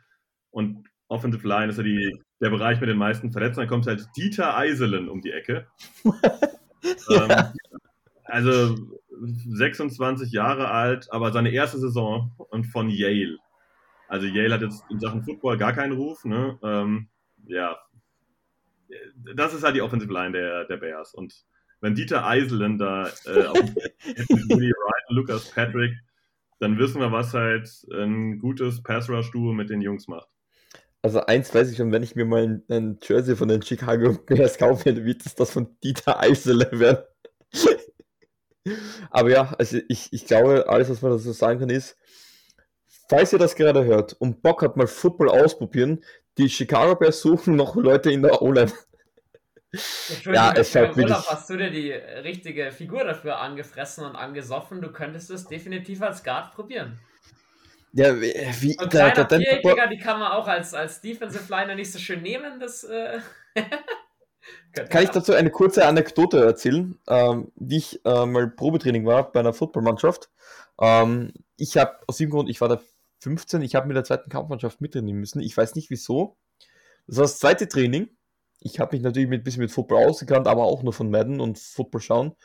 und 0.52 0.90
Offensive 1.08 1.48
Line 1.48 1.72
ist 1.72 1.78
ja 1.78 1.84
die, 1.84 2.22
der 2.40 2.50
Bereich 2.50 2.80
mit 2.80 2.90
den 2.90 2.98
meisten 2.98 3.32
Verletzten. 3.32 3.62
Dann 3.62 3.70
kommt 3.70 3.88
halt 3.88 4.06
Dieter 4.16 4.56
Eiselen 4.56 5.10
um 5.10 5.22
die 5.22 5.32
Ecke. 5.32 5.68
ähm, 7.10 7.54
also 8.26 8.76
26 9.48 10.32
Jahre 10.32 10.70
alt, 10.70 11.12
aber 11.12 11.32
seine 11.32 11.50
erste 11.50 11.80
Saison 11.80 12.32
und 12.38 12.66
von 12.66 12.90
Yale. 12.90 13.38
Also 14.10 14.26
Yale 14.26 14.56
hat 14.56 14.62
jetzt 14.62 14.84
in 14.90 15.00
Sachen 15.00 15.24
Football 15.24 15.58
gar 15.58 15.72
keinen 15.72 15.94
Ruf. 15.94 16.26
Ne? 16.26 16.58
Ähm, 16.64 17.08
ja, 17.46 17.78
das 19.36 19.54
ist 19.54 19.64
halt 19.64 19.76
die 19.76 19.82
Offensive 19.82 20.12
Line 20.12 20.32
der, 20.32 20.66
der 20.66 20.78
Bears. 20.78 21.14
Und 21.14 21.46
wenn 21.80 21.94
Dieter 21.94 22.26
Eiselen 22.26 22.78
da 22.80 23.08
äh, 23.26 23.46
auf 23.46 23.58
Willie 23.58 24.74
Wright 24.74 25.04
Lucas 25.10 25.52
Patrick, 25.52 25.94
dann 26.60 26.78
wissen 26.80 27.00
wir, 27.00 27.12
was 27.12 27.34
halt 27.34 27.70
ein 27.94 28.40
gutes 28.40 28.82
Pass-Rush-Duo 28.84 29.54
mit 29.54 29.70
den 29.70 29.82
Jungs 29.82 30.08
macht. 30.08 30.28
Also 31.02 31.22
eins 31.22 31.54
weiß 31.54 31.72
ich 31.72 31.78
schon, 31.78 31.92
wenn 31.94 32.04
ich 32.04 32.16
mir 32.16 32.26
mal 32.26 32.44
ein, 32.44 32.64
ein 32.70 33.00
Jersey 33.02 33.36
von 33.36 33.48
den 33.48 33.62
Chicago 33.62 34.18
Bears 34.26 34.58
kaufe, 34.58 35.06
wird 35.06 35.26
es 35.26 35.36
das 35.36 35.52
von 35.52 35.78
Dieter 35.84 36.20
Eisele 36.20 36.68
werden. 36.74 37.06
Aber 39.12 39.30
ja, 39.30 39.54
also 39.58 39.78
ich, 39.88 40.12
ich 40.12 40.26
glaube, 40.26 40.68
alles, 40.68 40.90
was 40.90 41.02
man 41.02 41.12
dazu 41.12 41.32
sagen 41.32 41.60
kann, 41.60 41.70
ist, 41.70 41.96
falls 43.10 43.34
ihr 43.34 43.40
das 43.40 43.56
gerade 43.56 43.84
hört 43.84 44.14
und 44.14 44.42
Bock 44.42 44.62
habt, 44.62 44.78
mal 44.78 44.88
Football 44.88 45.30
ausprobieren, 45.30 46.04
die 46.38 46.50
Chicago 46.50 46.96
Bears 46.96 47.22
suchen 47.22 47.56
noch 47.56 47.76
Leute 47.76 48.12
in 48.12 48.22
der 48.22 48.42
O-Line. 48.42 48.72
Ja, 50.26 50.54
es 50.54 50.74
halt 50.76 50.96
wirklich... 50.96 51.06
Urlaub 51.06 51.26
hast 51.28 51.50
du 51.50 51.58
dir 51.58 51.70
die 51.70 51.92
richtige 51.92 52.72
Figur 52.72 53.04
dafür 53.04 53.40
angefressen 53.40 54.06
und 54.06 54.16
angesoffen. 54.16 54.82
Du 54.82 54.92
könntest 54.92 55.30
es 55.30 55.46
definitiv 55.46 56.02
als 56.02 56.24
Guard 56.24 56.54
probieren. 56.54 57.00
Ja, 57.92 58.20
wie 58.20 58.78
und 58.80 58.94
der, 58.94 59.12
der, 59.12 59.26
der 59.26 59.88
die 59.88 59.98
kann 59.98 60.20
man 60.20 60.32
auch 60.32 60.48
als, 60.48 60.74
als 60.74 61.02
Defensive 61.02 61.52
Liner 61.52 61.76
nicht 61.76 61.92
so 61.92 62.00
schön 62.00 62.22
nehmen. 62.22 62.60
Das, 62.60 62.84
äh 62.84 63.20
kann 64.90 65.04
ich 65.04 65.10
dazu 65.10 65.34
eine 65.34 65.50
kurze 65.50 65.86
Anekdote 65.86 66.44
erzählen, 66.44 67.00
ähm, 67.08 67.52
wie 67.56 67.78
ich 67.78 68.06
äh, 68.06 68.26
mal 68.26 68.48
Probetraining 68.48 69.06
war 69.06 69.32
bei 69.32 69.40
einer 69.40 69.54
Footballmannschaft. 69.54 70.30
Ähm, 70.80 71.34
ich 71.58 71.78
habe 71.78 71.98
aus 72.08 72.18
dem 72.18 72.30
Grund, 72.30 72.50
ich 72.50 72.62
war 72.62 72.70
da 72.70 72.80
15, 73.20 73.62
ich 73.62 73.76
habe 73.76 73.88
mit 73.88 73.98
der 73.98 74.04
zweiten 74.04 74.30
Kampfmannschaft 74.30 74.82
mittrainieren 74.82 75.20
müssen. 75.20 75.42
Ich 75.42 75.56
weiß 75.56 75.76
nicht 75.76 75.90
wieso. 75.90 76.38
Das 77.08 77.18
war 77.18 77.24
das 77.24 77.40
zweite 77.40 77.68
Training. 77.68 78.10
Ich 78.62 78.80
habe 78.80 78.96
mich 78.96 79.04
natürlich 79.04 79.32
ein 79.32 79.44
bisschen 79.44 79.62
mit 79.62 79.72
Football 79.72 80.06
ausgekannt, 80.06 80.48
aber 80.48 80.64
auch 80.64 80.84
nur 80.84 80.94
von 80.94 81.10
Madden 81.10 81.40
und 81.40 81.60
Football 81.60 82.02
schauen. 82.02 82.36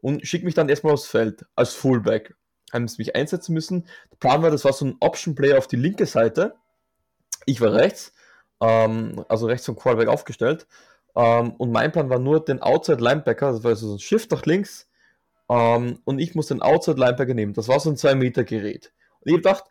Und 0.00 0.26
schicke 0.26 0.44
mich 0.44 0.54
dann 0.54 0.68
erstmal 0.68 0.92
aufs 0.94 1.06
Feld 1.06 1.44
als 1.56 1.74
Fullback. 1.74 2.34
Haben 2.72 2.88
sie 2.88 2.98
mich 2.98 3.16
einsetzen 3.16 3.52
müssen. 3.52 3.86
Der 4.10 4.16
Plan 4.18 4.42
war, 4.42 4.50
das 4.50 4.64
war 4.64 4.72
so 4.72 4.86
ein 4.86 4.96
Option-Player 5.00 5.58
auf 5.58 5.66
die 5.66 5.76
linke 5.76 6.06
Seite. 6.06 6.54
Ich 7.46 7.60
war 7.60 7.72
rechts, 7.72 8.12
ähm, 8.60 9.24
also 9.28 9.46
rechts 9.46 9.66
vom 9.66 9.76
Quarterback 9.76 10.08
aufgestellt. 10.08 10.66
Ähm, 11.16 11.52
und 11.52 11.72
mein 11.72 11.90
Plan 11.92 12.10
war 12.10 12.18
nur 12.18 12.44
den 12.44 12.60
Outside 12.60 13.02
Linebacker, 13.02 13.52
das 13.52 13.64
war 13.64 13.74
so 13.74 13.94
ein 13.94 13.98
Shift 13.98 14.30
nach 14.30 14.44
links. 14.44 14.88
Ähm, 15.48 15.98
und 16.04 16.18
ich 16.18 16.34
muss 16.34 16.48
den 16.48 16.62
Outside 16.62 17.00
Linebacker 17.00 17.34
nehmen. 17.34 17.54
Das 17.54 17.68
war 17.68 17.80
so 17.80 17.90
ein 17.90 17.96
2-Meter-Gerät. 17.96 18.92
Und 19.20 19.26
ich 19.26 19.32
habe 19.32 19.42
gedacht, 19.42 19.64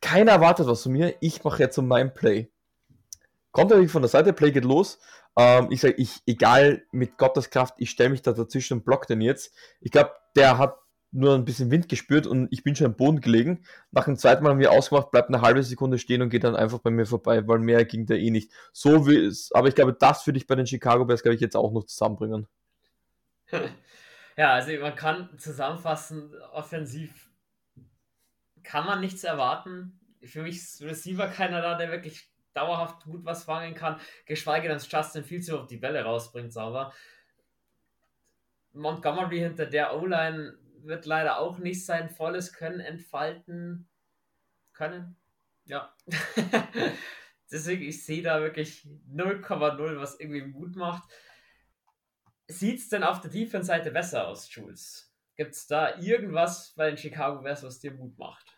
keiner 0.00 0.32
erwartet 0.32 0.66
was 0.66 0.82
von 0.82 0.92
mir, 0.92 1.14
ich 1.20 1.44
mache 1.44 1.62
jetzt 1.62 1.76
so 1.76 1.82
mein 1.82 2.14
Play. 2.14 2.50
Kommt 3.52 3.70
natürlich 3.70 3.90
von 3.90 4.02
der 4.02 4.08
Seite, 4.08 4.32
Play 4.32 4.52
geht 4.52 4.64
los. 4.64 4.98
Ähm, 5.36 5.68
ich 5.70 5.80
sage, 5.80 5.94
ich, 5.96 6.22
egal 6.26 6.82
mit 6.92 7.18
Gottes 7.18 7.50
Kraft, 7.50 7.74
ich 7.78 7.90
stelle 7.90 8.10
mich 8.10 8.22
da 8.22 8.32
dazwischen 8.32 8.78
und 8.78 8.84
block 8.84 9.06
den 9.06 9.20
jetzt. 9.20 9.54
Ich 9.80 9.90
glaube, 9.90 10.12
der 10.36 10.58
hat 10.58 10.76
nur 11.10 11.34
ein 11.34 11.44
bisschen 11.44 11.70
Wind 11.70 11.88
gespürt 11.88 12.26
und 12.26 12.48
ich 12.50 12.62
bin 12.62 12.76
schon 12.76 12.88
am 12.88 12.96
Boden 12.96 13.20
gelegen. 13.20 13.64
Nach 13.90 14.04
dem 14.04 14.16
zweiten 14.16 14.44
Mal 14.44 14.50
haben 14.50 14.58
wir 14.58 14.72
ausgemacht, 14.72 15.10
bleibt 15.10 15.28
eine 15.28 15.40
halbe 15.40 15.62
Sekunde 15.62 15.98
stehen 15.98 16.20
und 16.20 16.28
geht 16.28 16.44
dann 16.44 16.54
einfach 16.54 16.80
bei 16.80 16.90
mir 16.90 17.06
vorbei, 17.06 17.46
weil 17.48 17.58
mehr 17.60 17.84
ging 17.84 18.04
der 18.04 18.18
eh 18.18 18.30
nicht. 18.30 18.52
So 18.72 19.06
wie 19.06 19.16
es, 19.16 19.50
aber 19.52 19.68
ich 19.68 19.74
glaube, 19.74 19.94
das 19.94 20.26
würde 20.26 20.38
ich 20.38 20.46
bei 20.46 20.54
den 20.54 20.66
Chicago 20.66 21.06
Bears, 21.06 21.22
glaube 21.22 21.34
ich, 21.34 21.40
jetzt 21.40 21.56
auch 21.56 21.72
noch 21.72 21.84
zusammenbringen. 21.84 22.46
Ja, 24.36 24.52
also 24.52 24.70
man 24.80 24.94
kann 24.94 25.36
zusammenfassen, 25.36 26.32
offensiv 26.52 27.27
kann 28.68 28.84
man 28.84 29.00
nichts 29.00 29.24
erwarten. 29.24 29.98
Für 30.22 30.42
mich 30.42 30.56
ist 30.56 30.82
Receiver 30.82 31.26
keiner 31.28 31.62
da, 31.62 31.78
der 31.78 31.90
wirklich 31.90 32.30
dauerhaft 32.52 33.04
gut 33.04 33.24
was 33.24 33.44
fangen 33.44 33.74
kann, 33.74 33.98
geschweige 34.26 34.68
denn, 34.68 34.76
dass 34.76 34.92
Justin 34.92 35.24
Fields 35.24 35.48
überhaupt 35.48 35.70
die 35.70 35.78
Bälle 35.78 36.04
rausbringt, 36.04 36.52
sauber. 36.52 36.92
Montgomery 38.74 39.38
hinter 39.38 39.64
der 39.64 39.96
O-Line 39.96 40.58
wird 40.82 41.06
leider 41.06 41.38
auch 41.38 41.56
nicht 41.56 41.86
sein 41.86 42.10
volles 42.10 42.52
Können 42.52 42.80
entfalten 42.80 43.88
können. 44.74 45.16
Ja. 45.64 45.94
Deswegen, 47.50 47.84
ich 47.84 48.04
sehe 48.04 48.22
da 48.22 48.42
wirklich 48.42 48.86
0,0, 49.10 49.98
was 49.98 50.20
irgendwie 50.20 50.42
Mut 50.42 50.76
macht. 50.76 51.08
Sieht 52.48 52.80
es 52.80 52.90
denn 52.90 53.02
auf 53.02 53.22
der 53.22 53.30
Defense-Seite 53.30 53.90
besser 53.92 54.28
aus, 54.28 54.54
Jules? 54.54 55.10
Gibt 55.36 55.54
es 55.54 55.66
da 55.66 55.96
irgendwas 55.96 56.74
bei 56.76 56.90
den 56.90 56.98
Chicago 56.98 57.40
Bears, 57.40 57.62
was 57.62 57.78
dir 57.78 57.92
Mut 57.92 58.18
macht? 58.18 58.57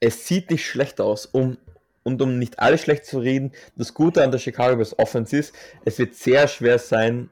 Es 0.00 0.26
sieht 0.26 0.50
nicht 0.50 0.66
schlecht 0.66 1.00
aus. 1.00 1.26
Um, 1.26 1.58
und 2.04 2.22
um 2.22 2.38
nicht 2.38 2.58
alles 2.58 2.82
schlecht 2.82 3.04
zu 3.04 3.18
reden, 3.18 3.52
das 3.76 3.92
Gute 3.92 4.22
an 4.22 4.30
der 4.30 4.38
Chicago 4.38 4.76
Bears 4.76 4.98
Offense 4.98 5.36
ist, 5.36 5.54
es 5.84 5.98
wird 5.98 6.14
sehr 6.14 6.48
schwer 6.48 6.78
sein, 6.78 7.28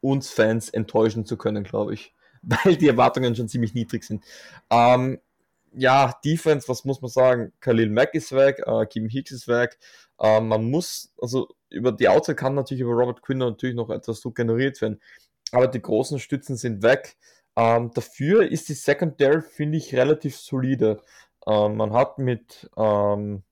uns 0.00 0.30
Fans 0.30 0.70
enttäuschen 0.70 1.24
zu 1.24 1.36
können, 1.36 1.62
glaube 1.62 1.94
ich. 1.94 2.14
weil 2.64 2.76
die 2.76 2.88
Erwartungen 2.88 3.34
schon 3.34 3.48
ziemlich 3.48 3.74
niedrig 3.74 4.04
sind. 4.04 4.24
Ähm, 4.70 5.18
ja, 5.72 6.18
Defense, 6.24 6.68
was 6.68 6.84
muss 6.84 7.00
man 7.00 7.10
sagen? 7.10 7.52
Khalil 7.60 7.90
Mack 7.90 8.14
ist 8.14 8.32
weg, 8.32 8.62
äh, 8.66 8.86
Kim 8.86 9.08
Hicks 9.08 9.32
ist 9.32 9.48
weg. 9.48 9.78
Äh, 10.18 10.40
man 10.40 10.70
muss, 10.70 11.12
also 11.20 11.48
über 11.70 11.92
die 11.92 12.08
Outside 12.08 12.36
kann 12.36 12.54
natürlich 12.54 12.80
über 12.80 12.92
Robert 12.92 13.22
Quinn 13.22 13.38
natürlich 13.38 13.76
noch 13.76 13.90
etwas 13.90 14.20
so 14.20 14.30
generiert 14.30 14.80
werden. 14.80 15.00
Aber 15.52 15.68
die 15.68 15.82
großen 15.82 16.18
Stützen 16.18 16.56
sind 16.56 16.82
weg. 16.82 17.16
Ähm, 17.56 17.90
dafür 17.94 18.50
ist 18.50 18.68
die 18.68 18.74
Secondary, 18.74 19.42
finde 19.42 19.78
ich, 19.78 19.94
relativ 19.94 20.36
solide. 20.36 21.02
Ähm, 21.48 21.76
man 21.76 21.92
hat 21.92 22.18
mit 22.18 22.70
ähm, 22.76 23.42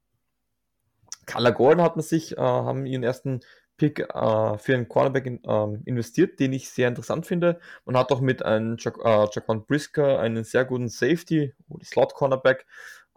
Carla 1.26 1.50
Gordon 1.50 1.82
hat 1.82 1.96
man 1.96 2.04
sich, 2.04 2.36
äh, 2.36 2.40
haben 2.40 2.86
ihren 2.86 3.02
ersten 3.02 3.40
Pick 3.76 4.00
äh, 4.00 4.58
für 4.58 4.74
einen 4.74 4.88
Cornerback 4.88 5.26
in, 5.26 5.40
ähm, 5.46 5.82
investiert, 5.84 6.40
den 6.40 6.52
ich 6.52 6.70
sehr 6.70 6.88
interessant 6.88 7.26
finde. 7.26 7.60
Man 7.84 7.96
hat 7.96 8.12
auch 8.12 8.20
mit 8.20 8.44
einem 8.44 8.76
Jack, 8.78 8.98
äh, 9.04 9.26
Jaquan 9.32 9.66
Brisker 9.66 10.18
einen 10.20 10.44
sehr 10.44 10.64
guten 10.64 10.88
Safety, 10.88 11.54
Slot-Cornerback, 11.82 12.66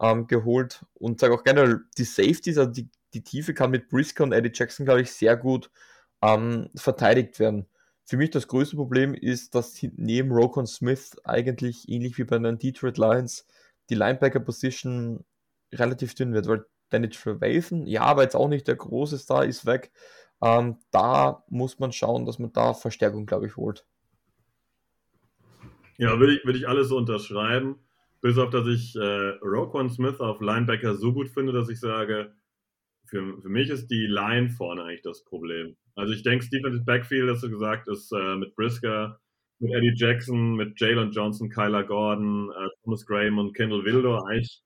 ähm, 0.00 0.26
geholt 0.26 0.84
und 0.94 1.20
sage 1.20 1.34
auch 1.34 1.44
generell, 1.44 1.80
die 1.98 2.04
Safeties, 2.04 2.58
also 2.58 2.70
die, 2.70 2.88
die 3.14 3.22
Tiefe 3.22 3.54
kann 3.54 3.70
mit 3.70 3.88
Brisker 3.88 4.24
und 4.24 4.32
Eddie 4.32 4.52
Jackson, 4.52 4.86
glaube 4.86 5.02
ich, 5.02 5.12
sehr 5.12 5.36
gut 5.36 5.70
ähm, 6.22 6.68
verteidigt 6.74 7.38
werden. 7.38 7.66
Für 8.04 8.16
mich 8.16 8.30
das 8.30 8.48
größte 8.48 8.76
Problem 8.76 9.14
ist, 9.14 9.54
dass 9.54 9.78
neben 9.96 10.32
Rokon 10.32 10.66
Smith 10.66 11.16
eigentlich 11.24 11.88
ähnlich 11.88 12.18
wie 12.18 12.24
bei 12.24 12.38
den 12.38 12.58
Detroit 12.58 12.98
Lions 12.98 13.46
die 13.90 13.94
Linebacker-Position 13.94 15.24
relativ 15.72 16.14
dünn 16.14 16.32
wird, 16.32 16.48
weil 16.48 16.64
Danny 16.90 17.08
Trevathan, 17.08 17.86
ja, 17.86 18.02
aber 18.02 18.22
jetzt 18.22 18.36
auch 18.36 18.48
nicht 18.48 18.66
der 18.68 18.76
große 18.76 19.18
Star, 19.18 19.44
ist 19.44 19.66
weg. 19.66 19.92
Ähm, 20.42 20.78
da 20.90 21.44
muss 21.48 21.78
man 21.78 21.92
schauen, 21.92 22.26
dass 22.26 22.38
man 22.38 22.52
da 22.52 22.74
Verstärkung, 22.74 23.26
glaube 23.26 23.46
ich, 23.46 23.56
holt. 23.56 23.86
Ja, 25.98 26.18
würde 26.18 26.34
ich, 26.34 26.44
würd 26.44 26.56
ich 26.56 26.66
alles 26.66 26.88
so 26.88 26.96
unterschreiben. 26.96 27.78
Bis 28.22 28.38
auf, 28.38 28.50
dass 28.50 28.66
ich 28.66 28.96
äh, 28.96 29.38
Roquan 29.42 29.90
Smith 29.90 30.20
auf 30.20 30.40
Linebacker 30.40 30.94
so 30.94 31.12
gut 31.12 31.28
finde, 31.28 31.52
dass 31.52 31.68
ich 31.68 31.80
sage, 31.80 32.34
für, 33.06 33.40
für 33.40 33.48
mich 33.48 33.68
ist 33.70 33.88
die 33.88 34.06
Line 34.06 34.50
vorne 34.50 34.84
eigentlich 34.84 35.02
das 35.02 35.24
Problem. 35.24 35.76
Also 35.94 36.12
ich 36.12 36.22
denke, 36.22 36.48
Defensive 36.48 36.84
Backfield, 36.84 37.30
hast 37.30 37.42
du 37.42 37.50
gesagt, 37.50 37.88
ist 37.88 38.12
äh, 38.12 38.36
mit 38.36 38.54
Brisker, 38.54 39.20
mit 39.60 39.72
Eddie 39.72 39.94
Jackson, 39.94 40.56
mit 40.56 40.80
Jalen 40.80 41.12
Johnson, 41.12 41.50
Kyler 41.50 41.84
Gordon, 41.84 42.50
äh, 42.50 42.68
Thomas 42.82 43.06
Graham 43.06 43.38
und 43.38 43.54
Kendall 43.54 43.84
Wilder 43.84 44.24
eigentlich 44.26 44.62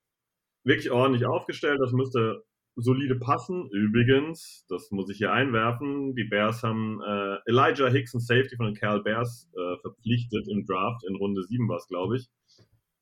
wirklich 0.65 0.91
ordentlich 0.91 1.27
aufgestellt. 1.27 1.81
Das 1.81 1.93
müsste 1.93 2.45
solide 2.77 3.17
passen. 3.17 3.69
Übrigens, 3.71 4.65
das 4.69 4.91
muss 4.91 5.11
ich 5.11 5.19
hier 5.19 5.33
einwerfen, 5.33 6.15
die 6.15 6.25
Bears 6.25 6.63
haben 6.63 7.01
äh, 7.03 7.37
Elijah 7.47 7.89
Hicks, 7.89 8.15
ein 8.15 8.21
Safety 8.21 8.57
von 8.57 8.67
den 8.67 8.75
Cal 8.75 9.03
Bears, 9.03 9.49
äh, 9.53 9.77
verpflichtet 9.81 10.49
im 10.49 10.65
Draft. 10.67 11.05
In 11.09 11.17
Runde 11.17 11.43
7 11.45 11.69
war 11.69 11.77
es, 11.77 11.87
glaube 11.87 12.17
ich. 12.17 12.29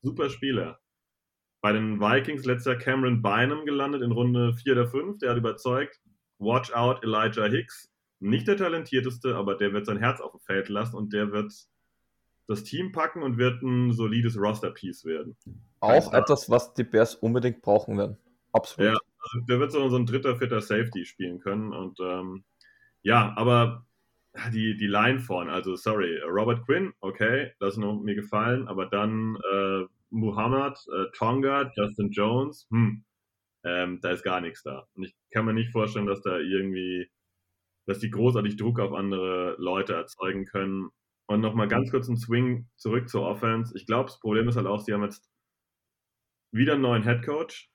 Super 0.03 0.31
Spieler. 0.31 0.79
Bei 1.63 1.73
den 1.73 2.01
Vikings 2.01 2.45
letztes 2.45 2.73
Jahr 2.73 2.77
Cameron 2.77 3.23
Bynum 3.23 3.65
gelandet 3.65 4.03
in 4.03 4.13
Runde 4.13 4.55
4 4.55 4.73
oder 4.73 4.89
5. 4.89 5.19
Der 5.19 5.31
hat 5.31 5.39
überzeugt. 5.39 6.01
Watch 6.39 6.73
out, 6.73 7.05
Elijah 7.05 7.47
Hicks. 7.47 7.89
Nicht 8.19 8.49
der 8.49 8.57
talentierteste, 8.57 9.37
aber 9.37 9.57
der 9.57 9.73
wird 9.73 9.87
sein 9.87 9.99
Herz 9.99 10.21
auf 10.21 10.33
dem 10.33 10.41
Feld 10.41 10.69
lassen 10.69 10.97
und 10.97 11.13
der 11.13 11.33
wird 11.33 11.53
das 12.49 12.65
Team 12.65 12.93
packen 12.93 13.23
und 13.23 13.39
wird 13.39 13.63
ein 13.63 13.93
solides 13.93 14.37
Roster-Piece 14.37 15.05
werden. 15.05 15.37
Auch 15.81 16.13
etwas, 16.13 16.51
was 16.51 16.75
die 16.75 16.85
Bears 16.85 17.15
unbedingt 17.15 17.63
brauchen 17.63 17.99
werden. 17.99 18.19
Absolut. 18.53 18.93
Ja, 18.93 18.99
also 19.19 19.47
der 19.47 19.61
wird 19.61 19.73
so, 19.73 19.89
so 19.89 19.97
ein 19.97 20.07
dritter, 20.07 20.37
vierter 20.37 20.61
Safety 20.61 21.05
spielen 21.05 21.39
können. 21.39 21.73
Und 21.73 21.99
ähm, 22.01 22.45
ja, 23.03 23.33
aber 23.37 23.87
die, 24.53 24.77
die 24.77 24.87
Line 24.87 25.21
vorne, 25.21 25.53
also 25.53 25.77
sorry, 25.77 26.19
Robert 26.27 26.65
Quinn, 26.67 26.93
okay, 27.01 27.53
das 27.61 27.75
ist 27.75 27.79
mir 27.79 28.15
gefallen, 28.15 28.67
aber 28.67 28.87
dann 28.87 29.37
äh, 29.53 29.85
Muhammad, 30.11 30.79
äh, 30.95 31.07
Tonga, 31.17 31.71
Justin 31.77 32.11
Jones, 32.11 32.67
hm, 32.71 33.05
ähm, 33.65 34.01
da 34.01 34.11
ist 34.11 34.23
gar 34.23 34.41
nichts 34.41 34.63
da. 34.63 34.87
Und 34.95 35.05
ich 35.05 35.15
kann 35.31 35.45
mir 35.45 35.55
nicht 35.55 35.71
vorstellen, 35.71 36.07
dass 36.07 36.23
da 36.23 36.39
irgendwie, 36.39 37.11
dass 37.87 37.99
die 37.99 38.11
großartig 38.11 38.57
Druck 38.57 38.81
auf 38.81 38.93
andere 38.93 39.57
Leute 39.59 39.95
erzeugen 39.95 40.45
können. 40.47 40.91
Und 41.27 41.41
nochmal 41.41 41.69
ganz 41.69 41.91
kurz 41.91 42.09
einen 42.09 42.17
Swing 42.17 42.69
zurück 42.77 43.09
zur 43.09 43.23
Offense. 43.23 43.73
Ich 43.77 43.87
glaube, 43.87 44.11
das 44.11 44.21
Problem 44.21 44.49
ist 44.49 44.57
halt 44.57 44.67
auch, 44.67 44.81
sie 44.81 44.93
haben 44.93 45.03
jetzt 45.03 45.31
wieder 46.53 46.75
einen 46.75 46.83
neuen 46.83 47.05
Head 47.05 47.25
Coach. 47.25 47.71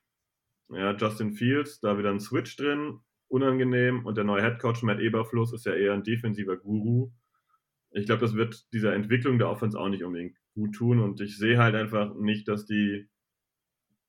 Ja, 0.70 0.94
Justin 0.94 1.32
Fields, 1.32 1.80
da 1.80 1.98
wieder 1.98 2.10
ein 2.10 2.20
Switch 2.20 2.56
drin, 2.56 3.00
unangenehm. 3.28 4.04
Und 4.04 4.16
der 4.16 4.24
neue 4.24 4.42
Head 4.42 4.60
Coach 4.60 4.82
Matt 4.82 5.00
Eberfluss 5.00 5.52
ist 5.52 5.66
ja 5.66 5.72
eher 5.72 5.94
ein 5.94 6.04
defensiver 6.04 6.56
Guru. 6.56 7.10
Ich 7.90 8.06
glaube, 8.06 8.20
das 8.20 8.34
wird 8.34 8.72
dieser 8.72 8.94
Entwicklung 8.94 9.38
der 9.38 9.48
Offense 9.48 9.78
auch 9.78 9.88
nicht 9.88 10.04
unbedingt 10.04 10.36
gut 10.54 10.74
tun. 10.74 11.00
Und 11.00 11.20
ich 11.20 11.38
sehe 11.38 11.58
halt 11.58 11.74
einfach 11.74 12.14
nicht, 12.14 12.48
dass 12.48 12.66
die 12.66 13.08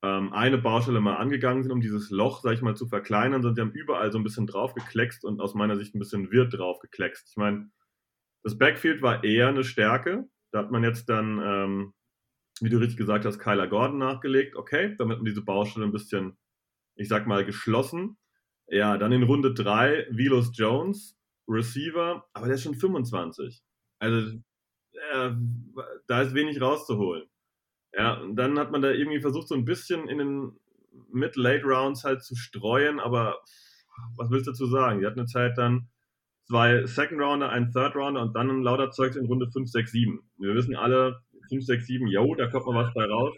ähm, 0.02 0.32
eine 0.32 0.58
Baustelle 0.58 1.00
mal 1.00 1.16
angegangen 1.16 1.62
sind, 1.62 1.72
um 1.72 1.80
dieses 1.80 2.10
Loch, 2.10 2.40
sag 2.42 2.54
ich 2.54 2.62
mal, 2.62 2.76
zu 2.76 2.86
verkleinern, 2.86 3.42
sondern 3.42 3.54
sie 3.54 3.60
haben 3.62 3.78
überall 3.78 4.12
so 4.12 4.18
ein 4.18 4.24
bisschen 4.24 4.46
draufgekleckst 4.46 5.24
und 5.24 5.40
aus 5.40 5.54
meiner 5.54 5.76
Sicht 5.76 5.94
ein 5.94 5.98
bisschen 5.98 6.30
wird 6.30 6.56
draufgekleckst. 6.56 7.28
Ich 7.30 7.36
meine, 7.36 7.70
das 8.42 8.58
Backfield 8.58 9.02
war 9.02 9.24
eher 9.24 9.48
eine 9.48 9.64
Stärke. 9.64 10.28
Da 10.52 10.60
hat 10.60 10.70
man 10.70 10.82
jetzt 10.82 11.08
dann, 11.08 11.40
ähm, 11.42 11.94
wie 12.60 12.70
du 12.70 12.78
richtig 12.78 12.96
gesagt 12.96 13.24
hast, 13.24 13.38
Kyler 13.38 13.68
Gordon 13.68 13.98
nachgelegt. 13.98 14.56
Okay, 14.56 14.94
damit 14.98 15.18
man 15.18 15.24
diese 15.24 15.42
Baustelle 15.42 15.86
ein 15.86 15.92
bisschen, 15.92 16.36
ich 16.96 17.08
sag 17.08 17.26
mal, 17.26 17.44
geschlossen. 17.44 18.16
Ja, 18.66 18.98
dann 18.98 19.12
in 19.12 19.22
Runde 19.22 19.52
3 19.52 20.06
Velos 20.10 20.50
Jones, 20.54 21.16
Receiver, 21.48 22.24
aber 22.32 22.46
der 22.46 22.54
ist 22.54 22.62
schon 22.62 22.76
25. 22.76 23.62
Also 23.98 24.38
äh, 25.12 25.30
da 26.06 26.22
ist 26.22 26.34
wenig 26.34 26.60
rauszuholen. 26.60 27.28
Ja, 27.92 28.20
und 28.20 28.36
dann 28.36 28.58
hat 28.58 28.70
man 28.70 28.82
da 28.82 28.90
irgendwie 28.90 29.20
versucht, 29.20 29.48
so 29.48 29.54
ein 29.54 29.64
bisschen 29.64 30.08
in 30.08 30.18
den 30.18 30.60
Mid-Late-Rounds 31.12 32.04
halt 32.04 32.22
zu 32.22 32.36
streuen, 32.36 33.00
aber 33.00 33.40
was 34.16 34.30
willst 34.30 34.46
du 34.46 34.52
dazu 34.52 34.66
sagen? 34.66 35.00
Die 35.00 35.06
hat 35.06 35.18
eine 35.18 35.26
Zeit 35.26 35.58
dann 35.58 35.88
zwei 36.50 36.84
Second 36.84 37.20
Rounder, 37.20 37.48
ein 37.50 37.70
Third 37.70 37.94
Rounder 37.94 38.22
und 38.22 38.34
dann 38.34 38.50
ein 38.50 38.62
lauter 38.62 38.90
Zeugs 38.90 39.14
in 39.14 39.26
Runde 39.26 39.48
5, 39.52 39.70
6, 39.70 39.92
7. 39.92 40.18
Wir 40.38 40.54
wissen 40.54 40.74
alle, 40.74 41.20
5, 41.48 41.64
6, 41.64 41.86
7, 41.86 42.08
yo, 42.08 42.34
da 42.34 42.48
kommt 42.48 42.66
mal 42.66 42.84
was 42.84 42.92
bei 42.92 43.04
raus. 43.04 43.36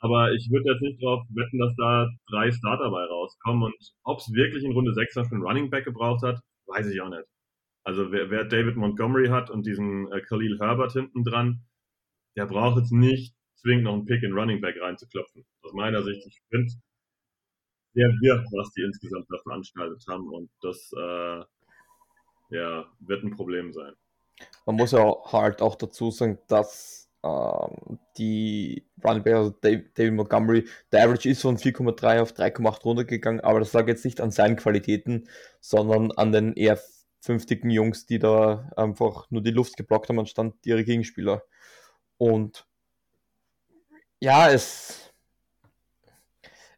Aber 0.00 0.32
ich 0.32 0.48
würde 0.50 0.72
jetzt 0.72 0.80
nicht 0.80 1.02
darauf 1.02 1.22
wetten, 1.34 1.58
dass 1.58 1.74
da 1.76 2.08
drei 2.30 2.50
Starter 2.50 2.90
bei 2.90 3.04
rauskommen. 3.04 3.64
Und 3.64 3.74
ob 4.04 4.20
es 4.20 4.32
wirklich 4.32 4.64
in 4.64 4.72
Runde 4.72 4.94
6 4.94 5.16
noch 5.16 5.30
einen 5.30 5.42
Running 5.42 5.70
Back 5.70 5.84
gebraucht 5.84 6.22
hat, 6.22 6.40
weiß 6.66 6.86
ich 6.86 7.00
auch 7.02 7.10
nicht. 7.10 7.24
Also 7.84 8.10
wer, 8.10 8.30
wer 8.30 8.44
David 8.44 8.76
Montgomery 8.76 9.28
hat 9.28 9.50
und 9.50 9.66
diesen 9.66 10.10
äh, 10.12 10.20
Khalil 10.22 10.58
Herbert 10.58 10.92
hinten 10.92 11.24
dran, 11.24 11.60
der 12.36 12.46
braucht 12.46 12.78
jetzt 12.78 12.92
nicht 12.92 13.34
zwingend 13.56 13.84
noch 13.84 13.94
einen 13.94 14.06
Pick 14.06 14.22
in 14.22 14.32
Running 14.32 14.60
Back 14.60 14.80
reinzuklopfen. 14.80 15.44
Aus 15.62 15.72
meiner 15.74 16.02
Sicht, 16.02 16.24
ich 16.26 16.40
finde 16.48 16.72
sehr 17.94 18.08
wirr, 18.20 18.44
was 18.52 18.70
die 18.72 18.82
insgesamt 18.82 19.26
da 19.28 19.36
veranstaltet 19.42 20.02
haben 20.08 20.28
und 20.28 20.50
das 20.62 20.90
äh, 20.96 21.44
ja, 22.50 22.86
wird 23.00 23.24
ein 23.24 23.36
Problem 23.36 23.72
sein. 23.72 23.94
Man 24.66 24.76
muss 24.76 24.92
ja 24.92 25.14
halt 25.32 25.62
auch 25.62 25.74
dazu 25.74 26.10
sagen, 26.10 26.38
dass 26.46 27.08
ähm, 27.24 27.98
die 28.16 28.86
Running 29.04 29.22
Back, 29.22 29.34
also 29.34 29.50
David, 29.60 30.12
Montgomery, 30.12 30.66
der 30.92 31.04
Average 31.04 31.28
ist 31.28 31.42
von 31.42 31.56
4,3 31.56 32.20
auf 32.20 32.32
3,8 32.32 32.82
runtergegangen, 32.84 33.40
aber 33.40 33.58
das 33.58 33.72
lag 33.72 33.86
jetzt 33.88 34.04
nicht 34.04 34.20
an 34.20 34.30
seinen 34.30 34.56
Qualitäten, 34.56 35.28
sondern 35.60 36.12
an 36.12 36.32
den 36.32 36.54
eher 36.54 36.78
fünftigen 37.20 37.70
Jungs, 37.70 38.06
die 38.06 38.18
da 38.18 38.70
einfach 38.76 39.30
nur 39.30 39.42
die 39.42 39.50
Luft 39.50 39.76
geblockt 39.76 40.08
haben, 40.08 40.20
anstatt 40.20 40.54
ihre 40.64 40.84
Gegenspieler. 40.84 41.42
Und 42.16 42.66
ja, 44.20 44.50
es, 44.50 45.12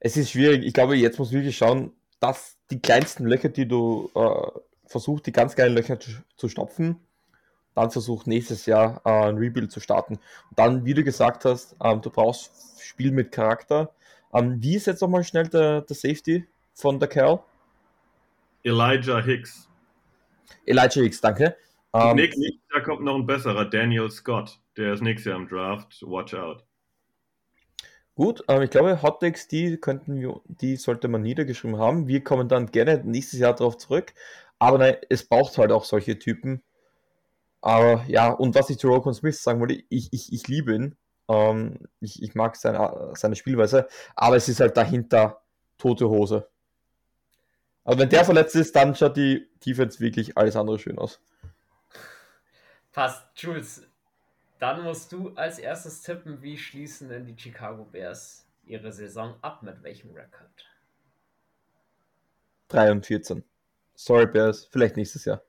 es 0.01 0.17
ist 0.17 0.31
schwierig. 0.31 0.65
Ich 0.65 0.73
glaube, 0.73 0.97
jetzt 0.97 1.19
muss 1.19 1.33
wirklich 1.33 1.57
schauen, 1.57 1.93
dass 2.19 2.59
die 2.71 2.81
kleinsten 2.81 3.27
Löcher, 3.27 3.49
die 3.49 3.67
du 3.69 4.11
äh, 4.15 4.61
versuchst, 4.91 5.27
die 5.27 5.33
ganz 5.33 5.55
kleinen 5.55 5.75
Löcher 5.77 5.99
zu, 6.01 6.11
zu 6.37 6.49
stopfen, 6.49 6.97
dann 7.75 7.91
versuch 7.91 8.27
nächstes 8.27 8.67
Jahr 8.67 9.01
äh, 9.05 9.29
ein 9.29 9.39
Rebuild 9.39 9.71
zu 9.71 9.79
starten. 9.79 10.15
Und 10.15 10.59
dann, 10.59 10.85
wie 10.85 10.95
du 10.95 11.05
gesagt 11.05 11.45
hast, 11.45 11.77
ähm, 11.83 12.03
du 12.03 12.11
brauchst 12.11 12.83
Spiel 12.83 13.13
mit 13.13 13.31
Charakter. 13.31 13.95
Ähm, 14.35 14.61
wie 14.61 14.75
ist 14.75 14.87
jetzt 14.87 15.01
nochmal 15.01 15.23
schnell 15.23 15.47
der, 15.49 15.83
der 15.83 15.97
Safety 15.97 16.47
von 16.75 16.99
der 16.99 17.09
Kerl? 17.09 17.41
Elijah 18.65 19.23
Hicks. 19.23 19.69
Elijah 20.67 21.01
Hicks, 21.01 21.21
danke. 21.21 21.57
Ähm, 21.95 22.17
nächstes 22.17 22.51
Jahr 22.73 22.83
kommt 22.83 23.03
noch 23.03 23.15
ein 23.15 23.27
besserer, 23.27 23.65
Daniel 23.65 24.11
Scott. 24.11 24.59
Der 24.77 24.93
ist 24.93 25.03
nächstes 25.03 25.31
Jahr 25.31 25.39
im 25.39 25.49
Draft. 25.49 26.03
Watch 26.03 26.35
out. 26.35 26.65
Gut, 28.17 28.45
ähm, 28.49 28.63
ich 28.63 28.71
glaube, 28.71 29.03
Hottakes, 29.03 29.47
die 29.49 29.77
könnten 29.77 30.21
wir, 30.21 30.41
die 30.45 30.77
sollte 30.77 31.09
man 31.09 31.23
niedergeschrieben 31.23 31.79
haben. 31.79 32.09
Wir 32.09 32.23
kommen 32.23 32.49
dann 32.49 32.67
gerne 32.67 33.01
nächstes 33.05 33.39
Jahr 33.39 33.55
darauf 33.55 33.79
zurück. 33.79 34.13
Aber 34.61 34.79
nein, 34.79 34.97
es 35.09 35.27
braucht 35.27 35.59
halt 35.59 35.73
auch 35.73 35.85
solche 35.85 36.19
Typen. 36.19 36.63
Aber 37.63 38.05
ja, 38.07 38.31
und 38.31 38.55
was 38.55 38.71
ich 38.71 38.79
zu 38.79 38.89
Rokon 38.89 39.15
Smith 39.15 39.43
sagen 39.43 39.59
wollte, 39.59 39.83
ich, 39.89 40.13
ich, 40.13 40.33
ich 40.33 40.47
liebe 40.47 40.75
ihn. 40.75 40.97
Ähm, 41.29 41.79
ich, 42.01 42.23
ich 42.23 42.35
mag 42.35 42.57
seine, 42.57 43.13
seine 43.15 43.37
Spielweise, 43.37 43.89
aber 44.15 44.37
es 44.37 44.49
ist 44.49 44.61
halt 44.61 44.77
dahinter 44.77 45.43
tote 45.79 46.09
Hose. 46.09 46.49
Also 47.85 47.99
wenn 47.99 48.09
der 48.11 48.25
verletzt 48.25 48.55
ist, 48.55 48.77
dann 48.77 48.95
schaut 48.95 49.17
die 49.17 49.49
Defense 49.65 49.99
wirklich 49.99 50.37
alles 50.37 50.57
andere 50.57 50.79
schön 50.79 50.99
aus. 50.99 51.21
Passt. 52.93 53.25
Jules, 53.37 53.87
dann 54.59 54.83
musst 54.83 55.11
du 55.13 55.31
als 55.37 55.59
erstes 55.59 56.03
tippen, 56.03 56.43
wie 56.43 56.59
schließen 56.59 57.09
denn 57.09 57.25
die 57.25 57.39
Chicago 57.39 57.85
Bears 57.85 58.47
ihre 58.65 58.93
Saison 58.93 59.37
ab, 59.41 59.63
mit 59.63 59.83
welchem 59.83 60.11
Rekord? 60.11 60.67
3 62.69 62.93
und 62.93 63.07
14. 63.07 63.43
Sorry 64.03 64.27
Bears, 64.27 64.65
vielleicht 64.65 64.97
nächstes 64.97 65.27
Jahr. 65.27 65.43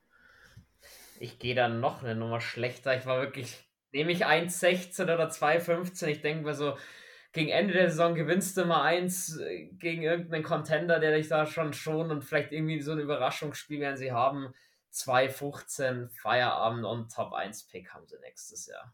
Ich 1.21 1.39
gehe 1.39 1.55
dann 1.55 1.79
noch 1.79 2.03
eine 2.03 2.15
Nummer 2.15 2.41
schlechter. 2.41 2.97
Ich 2.97 3.05
war 3.05 3.21
wirklich, 3.21 3.63
nehme 3.93 4.11
ich 4.11 4.25
1,16 4.25 5.03
oder 5.03 5.29
2,15. 5.29 6.07
Ich 6.07 6.21
denke 6.21 6.43
mir 6.43 6.53
so, 6.53 6.75
gegen 7.31 7.47
Ende 7.47 7.73
der 7.73 7.89
Saison 7.89 8.13
gewinnst 8.13 8.57
du 8.57 8.65
mal 8.65 8.81
eins 8.81 9.37
äh, 9.37 9.67
gegen 9.67 10.01
irgendeinen 10.01 10.43
Contender, 10.43 10.99
der 10.99 11.15
dich 11.15 11.29
da 11.29 11.45
schon 11.45 11.71
schon 11.71 12.11
und 12.11 12.25
vielleicht 12.25 12.51
irgendwie 12.51 12.81
so 12.81 12.91
ein 12.91 12.99
Überraschungsspiel 12.99 13.79
werden 13.79 13.95
sie 13.95 14.11
haben. 14.11 14.53
2,15 14.91 16.09
Feierabend 16.09 16.83
und 16.83 17.09
Top 17.09 17.31
1 17.31 17.67
Pick 17.67 17.93
haben 17.93 18.05
sie 18.05 18.19
nächstes 18.19 18.67
Jahr. 18.67 18.93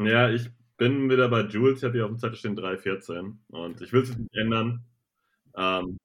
Ja, 0.00 0.30
ich 0.30 0.48
bin 0.78 1.10
wieder 1.10 1.28
bei 1.28 1.42
Jules. 1.42 1.80
Ich 1.80 1.84
habe 1.84 1.92
hier 1.92 2.06
auf 2.06 2.10
dem 2.10 2.18
Zettel 2.18 2.36
stehen 2.36 2.56
3,14 2.56 3.36
und 3.48 3.82
ich 3.82 3.92
will 3.92 4.02
es 4.02 4.16
nicht 4.16 4.34
ändern. 4.34 4.86
Ähm, 5.54 5.98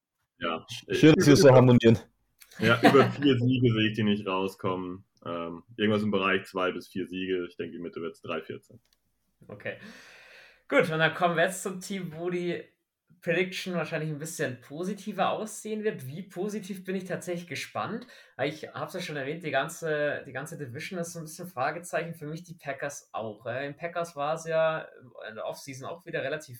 ja. 0.43 0.65
Schön, 0.91 1.13
dass 1.15 1.27
wir 1.27 1.35
so 1.35 1.51
harmonieren. 1.51 1.97
Ja, 2.59 2.79
über 2.81 3.09
vier 3.11 3.37
Siege 3.39 3.73
sehe 3.73 3.89
ich 3.89 3.95
die 3.95 4.03
nicht 4.03 4.27
rauskommen. 4.27 5.05
Ähm, 5.25 5.63
irgendwas 5.77 6.03
im 6.03 6.11
Bereich 6.11 6.45
zwei 6.45 6.71
bis 6.71 6.87
vier 6.87 7.07
Siege. 7.07 7.45
Ich 7.47 7.55
denke, 7.55 7.77
die 7.77 7.81
Mitte 7.81 8.01
wird 8.01 8.15
es 8.15 8.23
3,14. 8.23 8.77
Okay. 9.47 9.77
Gut, 10.67 10.89
und 10.89 10.99
dann 10.99 11.13
kommen 11.13 11.35
wir 11.35 11.43
jetzt 11.43 11.63
zum 11.63 11.79
Team, 11.79 12.13
wo 12.15 12.29
die 12.29 12.63
Prediction 13.21 13.73
wahrscheinlich 13.73 14.09
ein 14.09 14.19
bisschen 14.19 14.59
positiver 14.59 15.29
aussehen 15.29 15.83
wird. 15.83 16.05
Wie 16.07 16.23
positiv 16.23 16.83
bin 16.83 16.95
ich 16.95 17.05
tatsächlich 17.05 17.47
gespannt. 17.47 18.05
Ich 18.43 18.67
habe 18.73 18.87
es 18.87 18.93
ja 18.93 18.99
schon 18.99 19.15
erwähnt, 19.15 19.43
die 19.43 19.51
ganze, 19.51 20.23
die 20.27 20.33
ganze 20.33 20.57
Division 20.57 20.99
ist 20.99 21.13
so 21.13 21.19
ein 21.19 21.25
bisschen 21.25 21.47
Fragezeichen. 21.47 22.13
Für 22.13 22.27
mich 22.27 22.43
die 22.43 22.55
Packers 22.55 23.09
auch. 23.13 23.45
In 23.45 23.77
Packers 23.77 24.17
war 24.17 24.35
es 24.35 24.45
ja 24.45 24.87
in 25.29 25.35
der 25.35 25.45
Offseason 25.45 25.87
auch 25.87 26.05
wieder 26.05 26.21
relativ 26.21 26.59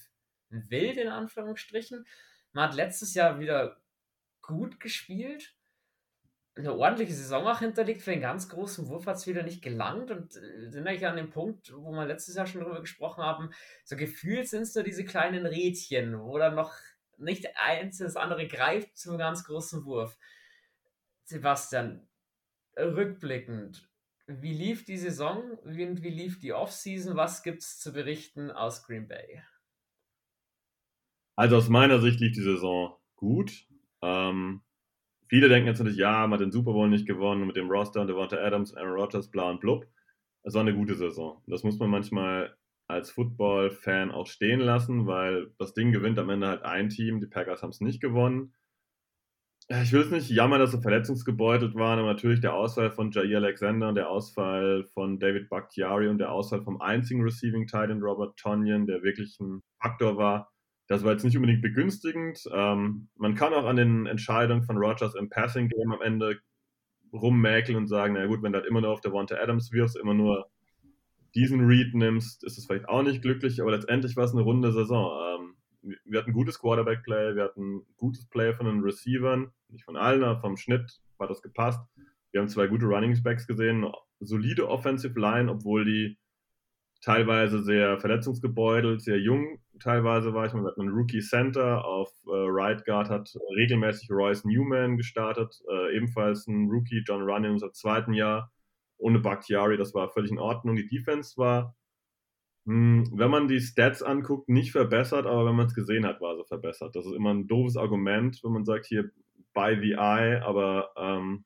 wild, 0.49 0.97
in 0.97 1.09
Anführungsstrichen. 1.09 2.05
Man 2.53 2.69
hat 2.69 2.75
letztes 2.75 3.13
Jahr 3.13 3.39
wieder 3.39 3.77
gut 4.41 4.79
gespielt 4.79 5.55
eine 6.55 6.73
ordentliche 6.73 7.13
Saison 7.13 7.47
auch 7.47 7.59
hinterlegt. 7.59 8.01
Für 8.01 8.11
den 8.11 8.21
ganz 8.21 8.49
großen 8.49 8.87
Wurf 8.87 9.07
hat 9.07 9.17
es 9.17 9.27
wieder 9.27 9.43
nicht 9.43 9.61
gelangt 9.61 10.11
und 10.11 10.35
äh, 10.35 10.69
sind 10.69 10.87
eigentlich 10.87 11.07
an 11.07 11.17
dem 11.17 11.29
Punkt, 11.29 11.73
wo 11.75 11.91
wir 11.91 12.05
letztes 12.05 12.35
Jahr 12.35 12.45
schon 12.45 12.61
drüber 12.61 12.81
gesprochen 12.81 13.23
haben, 13.23 13.49
so 13.83 13.95
gefühlt 13.95 14.47
sind 14.47 14.63
es 14.63 14.75
nur 14.75 14.83
diese 14.83 15.05
kleinen 15.05 15.45
Rädchen, 15.45 16.19
wo 16.19 16.37
dann 16.37 16.55
noch 16.55 16.73
nicht 17.17 17.47
eins 17.57 17.97
das 17.97 18.15
andere 18.15 18.47
greift 18.47 18.97
zum 18.97 19.17
ganz 19.17 19.43
großen 19.45 19.85
Wurf. 19.85 20.17
Sebastian, 21.25 22.07
rückblickend, 22.77 23.89
wie 24.27 24.53
lief 24.53 24.85
die 24.85 24.97
Saison 24.97 25.57
und 25.59 25.75
wie 25.75 26.09
lief 26.09 26.39
die 26.39 26.53
Offseason? 26.53 27.15
Was 27.15 27.43
gibt 27.43 27.61
es 27.61 27.79
zu 27.79 27.93
berichten 27.93 28.51
aus 28.51 28.83
Green 28.83 29.07
Bay? 29.07 29.43
Also 31.35 31.57
aus 31.57 31.69
meiner 31.69 31.99
Sicht 31.99 32.19
lief 32.19 32.33
die 32.33 32.41
Saison 32.41 32.95
gut. 33.15 33.67
Ähm, 34.01 34.61
Viele 35.33 35.49
denken 35.49 35.65
jetzt 35.67 35.79
natürlich, 35.79 35.97
ja, 35.97 36.27
man 36.27 36.33
hat 36.33 36.41
den 36.41 36.51
Super 36.51 36.73
Bowl 36.73 36.87
nicht 36.87 37.07
gewonnen 37.07 37.47
mit 37.47 37.55
dem 37.55 37.67
Roster 37.67 38.01
und 38.01 38.05
Devonta 38.07 38.37
Adams, 38.37 38.75
Aaron 38.75 38.93
Rodgers, 38.93 39.31
bla 39.31 39.49
und 39.49 39.59
blub. 39.59 39.87
Es 40.43 40.53
war 40.53 40.61
eine 40.61 40.75
gute 40.75 40.93
Saison. 40.93 41.41
Das 41.47 41.63
muss 41.63 41.79
man 41.79 41.89
manchmal 41.89 42.55
als 42.87 43.09
Football-Fan 43.09 44.11
auch 44.11 44.27
stehen 44.27 44.59
lassen, 44.59 45.07
weil 45.07 45.51
das 45.57 45.73
Ding 45.73 45.91
gewinnt 45.91 46.19
am 46.19 46.29
Ende 46.29 46.45
halt 46.47 46.61
ein 46.61 46.89
Team. 46.89 47.19
Die 47.19 47.25
Packers 47.25 47.63
haben 47.63 47.71
es 47.71 47.81
nicht 47.81 47.99
gewonnen. 47.99 48.53
Ich 49.81 49.91
will 49.91 50.01
es 50.01 50.11
nicht 50.11 50.29
jammern, 50.29 50.59
dass 50.59 50.69
sie 50.69 50.83
verletzungsgebeutelt 50.83 51.73
waren, 51.73 51.97
aber 51.97 52.09
natürlich 52.09 52.41
der 52.41 52.53
Ausfall 52.53 52.91
von 52.91 53.09
Jair 53.09 53.37
Alexander 53.37 53.89
und 53.89 53.95
der 53.95 54.11
Ausfall 54.11 54.83
von 54.93 55.17
David 55.17 55.49
Bakhtiari 55.49 56.09
und 56.09 56.19
der 56.19 56.31
Ausfall 56.31 56.61
vom 56.61 56.79
einzigen 56.79 57.23
Receiving 57.23 57.65
Titan 57.65 58.03
Robert 58.03 58.37
Tonyan, 58.37 58.85
der 58.85 59.01
wirklich 59.01 59.39
ein 59.39 59.63
Faktor 59.81 60.15
war, 60.15 60.52
das 60.87 61.03
war 61.03 61.11
jetzt 61.11 61.23
nicht 61.23 61.35
unbedingt 61.35 61.61
begünstigend. 61.61 62.43
Ähm, 62.51 63.07
man 63.15 63.35
kann 63.35 63.53
auch 63.53 63.65
an 63.65 63.77
den 63.77 64.05
Entscheidungen 64.05 64.63
von 64.63 64.77
Rogers 64.77 65.15
im 65.15 65.29
Passing 65.29 65.69
Game 65.69 65.91
am 65.91 66.01
Ende 66.01 66.39
rummäkeln 67.13 67.77
und 67.77 67.87
sagen, 67.87 68.15
na 68.15 68.25
gut, 68.25 68.41
wenn 68.41 68.53
du 68.53 68.59
halt 68.59 68.67
immer 68.67 68.81
nur 68.81 68.89
auf 68.89 69.01
der 69.01 69.13
Wante 69.13 69.39
Adams 69.39 69.71
wirfst, 69.71 69.97
immer 69.97 70.13
nur 70.13 70.49
diesen 71.35 71.65
Read 71.65 71.93
nimmst, 71.93 72.43
ist 72.43 72.57
es 72.57 72.65
vielleicht 72.65 72.87
auch 72.89 73.03
nicht 73.03 73.21
glücklich, 73.21 73.61
aber 73.61 73.71
letztendlich 73.71 74.15
war 74.15 74.25
es 74.25 74.33
eine 74.33 74.41
runde 74.41 74.71
Saison. 74.71 75.11
Ähm, 75.41 75.55
wir 76.05 76.19
hatten 76.19 76.33
gutes 76.33 76.59
Quarterback-Play, 76.59 77.35
wir 77.35 77.43
hatten 77.43 77.81
gutes 77.97 78.27
Play 78.27 78.53
von 78.53 78.65
den 78.65 78.81
Receivern, 78.81 79.51
nicht 79.69 79.85
von 79.85 79.97
allen, 79.97 80.23
aber 80.23 80.39
vom 80.39 80.57
Schnitt 80.57 80.99
hat 81.19 81.29
das 81.29 81.41
gepasst. 81.41 81.79
Wir 82.31 82.41
haben 82.41 82.47
zwei 82.47 82.67
gute 82.67 82.85
Running 82.85 83.21
Backs 83.23 83.47
gesehen, 83.47 83.85
solide 84.19 84.67
Offensive 84.67 85.19
Line, 85.19 85.51
obwohl 85.51 85.85
die 85.85 86.17
teilweise 87.03 87.61
sehr 87.61 87.99
verletzungsgebeutelt, 87.99 89.01
sehr 89.01 89.19
jung 89.19 89.59
teilweise 89.79 90.33
war. 90.33 90.45
Ich 90.45 90.53
hatten 90.53 90.81
einen 90.81 90.93
Rookie 90.93 91.19
Center 91.19 91.83
auf 91.83 92.09
äh, 92.25 92.31
Right 92.31 92.85
Guard, 92.85 93.09
hat 93.09 93.35
regelmäßig 93.57 94.09
Royce 94.09 94.45
Newman 94.45 94.95
gestartet, 94.95 95.61
äh, 95.69 95.97
ebenfalls 95.97 96.47
ein 96.47 96.69
Rookie, 96.69 97.03
John 97.05 97.23
Running, 97.23 97.51
unser 97.51 97.73
zweiten 97.73 98.13
Jahr, 98.13 98.51
ohne 98.97 99.19
Bakhtiari, 99.19 99.75
das 99.75 99.93
war 99.93 100.09
völlig 100.11 100.31
in 100.31 100.39
Ordnung. 100.39 100.77
Die 100.77 100.87
Defense 100.87 101.35
war, 101.35 101.75
mh, 102.65 103.07
hm, 103.07 103.19
wenn 103.19 103.31
man 103.31 103.49
die 103.49 103.59
Stats 103.59 104.01
anguckt, 104.01 104.47
nicht 104.47 104.71
verbessert, 104.71 105.25
aber 105.25 105.45
wenn 105.45 105.55
man 105.55 105.65
es 105.67 105.75
gesehen 105.75 106.05
hat, 106.05 106.21
war 106.21 106.37
sie 106.37 106.45
verbessert. 106.45 106.95
Das 106.95 107.05
ist 107.05 107.13
immer 107.13 107.33
ein 107.33 107.47
doofes 107.47 107.75
Argument, 107.75 108.39
wenn 108.43 108.53
man 108.53 108.63
sagt, 108.63 108.85
hier 108.85 109.11
by 109.53 109.77
the 109.81 109.93
eye, 109.93 110.41
aber 110.41 110.91
ähm, 110.95 111.43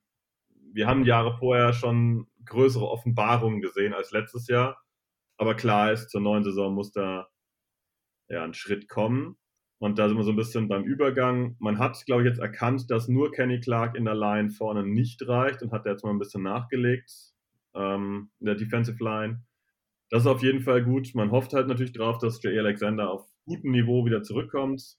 wir 0.72 0.86
haben 0.86 1.04
Jahre 1.04 1.36
vorher 1.36 1.72
schon 1.72 2.28
größere 2.44 2.88
Offenbarungen 2.88 3.60
gesehen 3.60 3.92
als 3.92 4.12
letztes 4.12 4.46
Jahr 4.46 4.78
aber 5.38 5.54
klar 5.54 5.92
ist, 5.92 6.10
zur 6.10 6.20
neuen 6.20 6.44
Saison 6.44 6.74
muss 6.74 6.92
da 6.92 7.28
ja 8.28 8.44
ein 8.44 8.54
Schritt 8.54 8.88
kommen. 8.88 9.36
Und 9.78 9.98
da 9.98 10.08
sind 10.08 10.16
wir 10.16 10.24
so 10.24 10.30
ein 10.30 10.36
bisschen 10.36 10.66
beim 10.66 10.82
Übergang. 10.82 11.54
Man 11.60 11.78
hat, 11.78 12.04
glaube 12.04 12.22
ich, 12.22 12.28
jetzt 12.28 12.40
erkannt, 12.40 12.90
dass 12.90 13.06
nur 13.06 13.30
Kenny 13.30 13.60
Clark 13.60 13.94
in 13.94 14.04
der 14.04 14.16
Line 14.16 14.50
vorne 14.50 14.84
nicht 14.84 15.26
reicht 15.26 15.62
und 15.62 15.70
hat 15.70 15.86
jetzt 15.86 16.04
mal 16.04 16.10
ein 16.10 16.18
bisschen 16.18 16.42
nachgelegt 16.42 17.10
ähm, 17.74 18.30
in 18.40 18.46
der 18.46 18.56
Defensive 18.56 19.02
Line. 19.02 19.44
Das 20.10 20.22
ist 20.22 20.26
auf 20.26 20.42
jeden 20.42 20.62
Fall 20.62 20.82
gut. 20.82 21.14
Man 21.14 21.30
hofft 21.30 21.52
halt 21.52 21.68
natürlich 21.68 21.92
darauf, 21.92 22.18
dass 22.18 22.42
J. 22.42 22.58
Alexander 22.58 23.10
auf 23.10 23.30
gutem 23.44 23.70
Niveau 23.70 24.04
wieder 24.04 24.22
zurückkommt. 24.22 24.96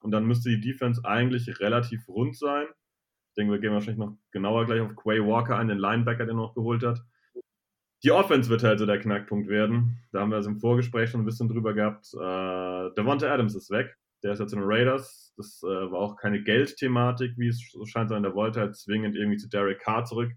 Und 0.00 0.12
dann 0.12 0.24
müsste 0.24 0.48
die 0.48 0.60
Defense 0.60 1.04
eigentlich 1.04 1.60
relativ 1.60 2.08
rund 2.08 2.36
sein. 2.36 2.66
Ich 3.28 3.34
denke, 3.34 3.52
wir 3.52 3.60
gehen 3.60 3.72
wahrscheinlich 3.72 3.98
noch 3.98 4.16
genauer 4.30 4.64
gleich 4.64 4.80
auf 4.80 4.96
Quay 4.96 5.20
Walker 5.20 5.58
ein, 5.58 5.68
den 5.68 5.78
Linebacker, 5.78 6.24
den 6.24 6.36
er 6.36 6.42
noch 6.42 6.54
geholt 6.54 6.82
hat. 6.82 7.00
Die 8.04 8.10
Offense 8.10 8.50
wird 8.50 8.64
halt 8.64 8.80
so 8.80 8.86
der 8.86 8.98
Knackpunkt 8.98 9.48
werden. 9.48 9.98
Da 10.10 10.20
haben 10.20 10.30
wir 10.30 10.38
es 10.38 10.46
im 10.46 10.58
Vorgespräch 10.58 11.10
schon 11.10 11.20
ein 11.20 11.24
bisschen 11.24 11.48
drüber 11.48 11.72
gehabt. 11.72 12.12
Äh, 12.14 12.94
Devonta 12.96 13.32
Adams 13.32 13.54
ist 13.54 13.70
weg. 13.70 13.96
Der 14.24 14.32
ist 14.32 14.40
jetzt 14.40 14.52
in 14.52 14.58
den 14.58 14.68
Raiders. 14.68 15.32
Das 15.36 15.62
äh, 15.62 15.66
war 15.66 16.00
auch 16.00 16.16
keine 16.16 16.42
Geldthematik, 16.42 17.38
wie 17.38 17.48
es 17.48 17.70
so 17.70 17.86
scheint, 17.86 18.08
sondern 18.08 18.24
der 18.24 18.34
wollte 18.34 18.60
halt 18.60 18.76
zwingend 18.76 19.14
irgendwie 19.14 19.38
zu 19.38 19.48
Derek 19.48 19.80
Carr 19.80 20.04
zurück. 20.04 20.32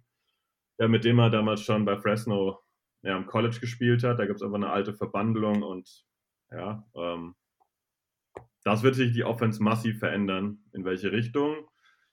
Ja, 0.78 0.88
mit 0.88 1.06
dem 1.06 1.18
er 1.18 1.32
damals 1.32 1.62
schon 1.62 1.86
bei 1.86 1.98
Fresno 1.98 2.60
ja, 3.02 3.16
am 3.16 3.26
College 3.26 3.60
gespielt 3.60 4.04
hat. 4.04 4.20
Da 4.20 4.26
gibt 4.28 4.38
es 4.38 4.44
aber 4.44 4.58
eine 4.58 4.70
alte 4.70 4.94
Verbandelung 4.94 5.64
und 5.64 6.06
ja, 6.52 6.86
ähm, 6.96 7.36
das 8.64 8.84
wird 8.84 8.96
sich 8.96 9.14
die 9.14 9.24
Offense 9.24 9.62
massiv 9.64 10.00
verändern. 10.00 10.60
In 10.74 10.86
welche 10.86 11.12
Richtung? 11.12 11.68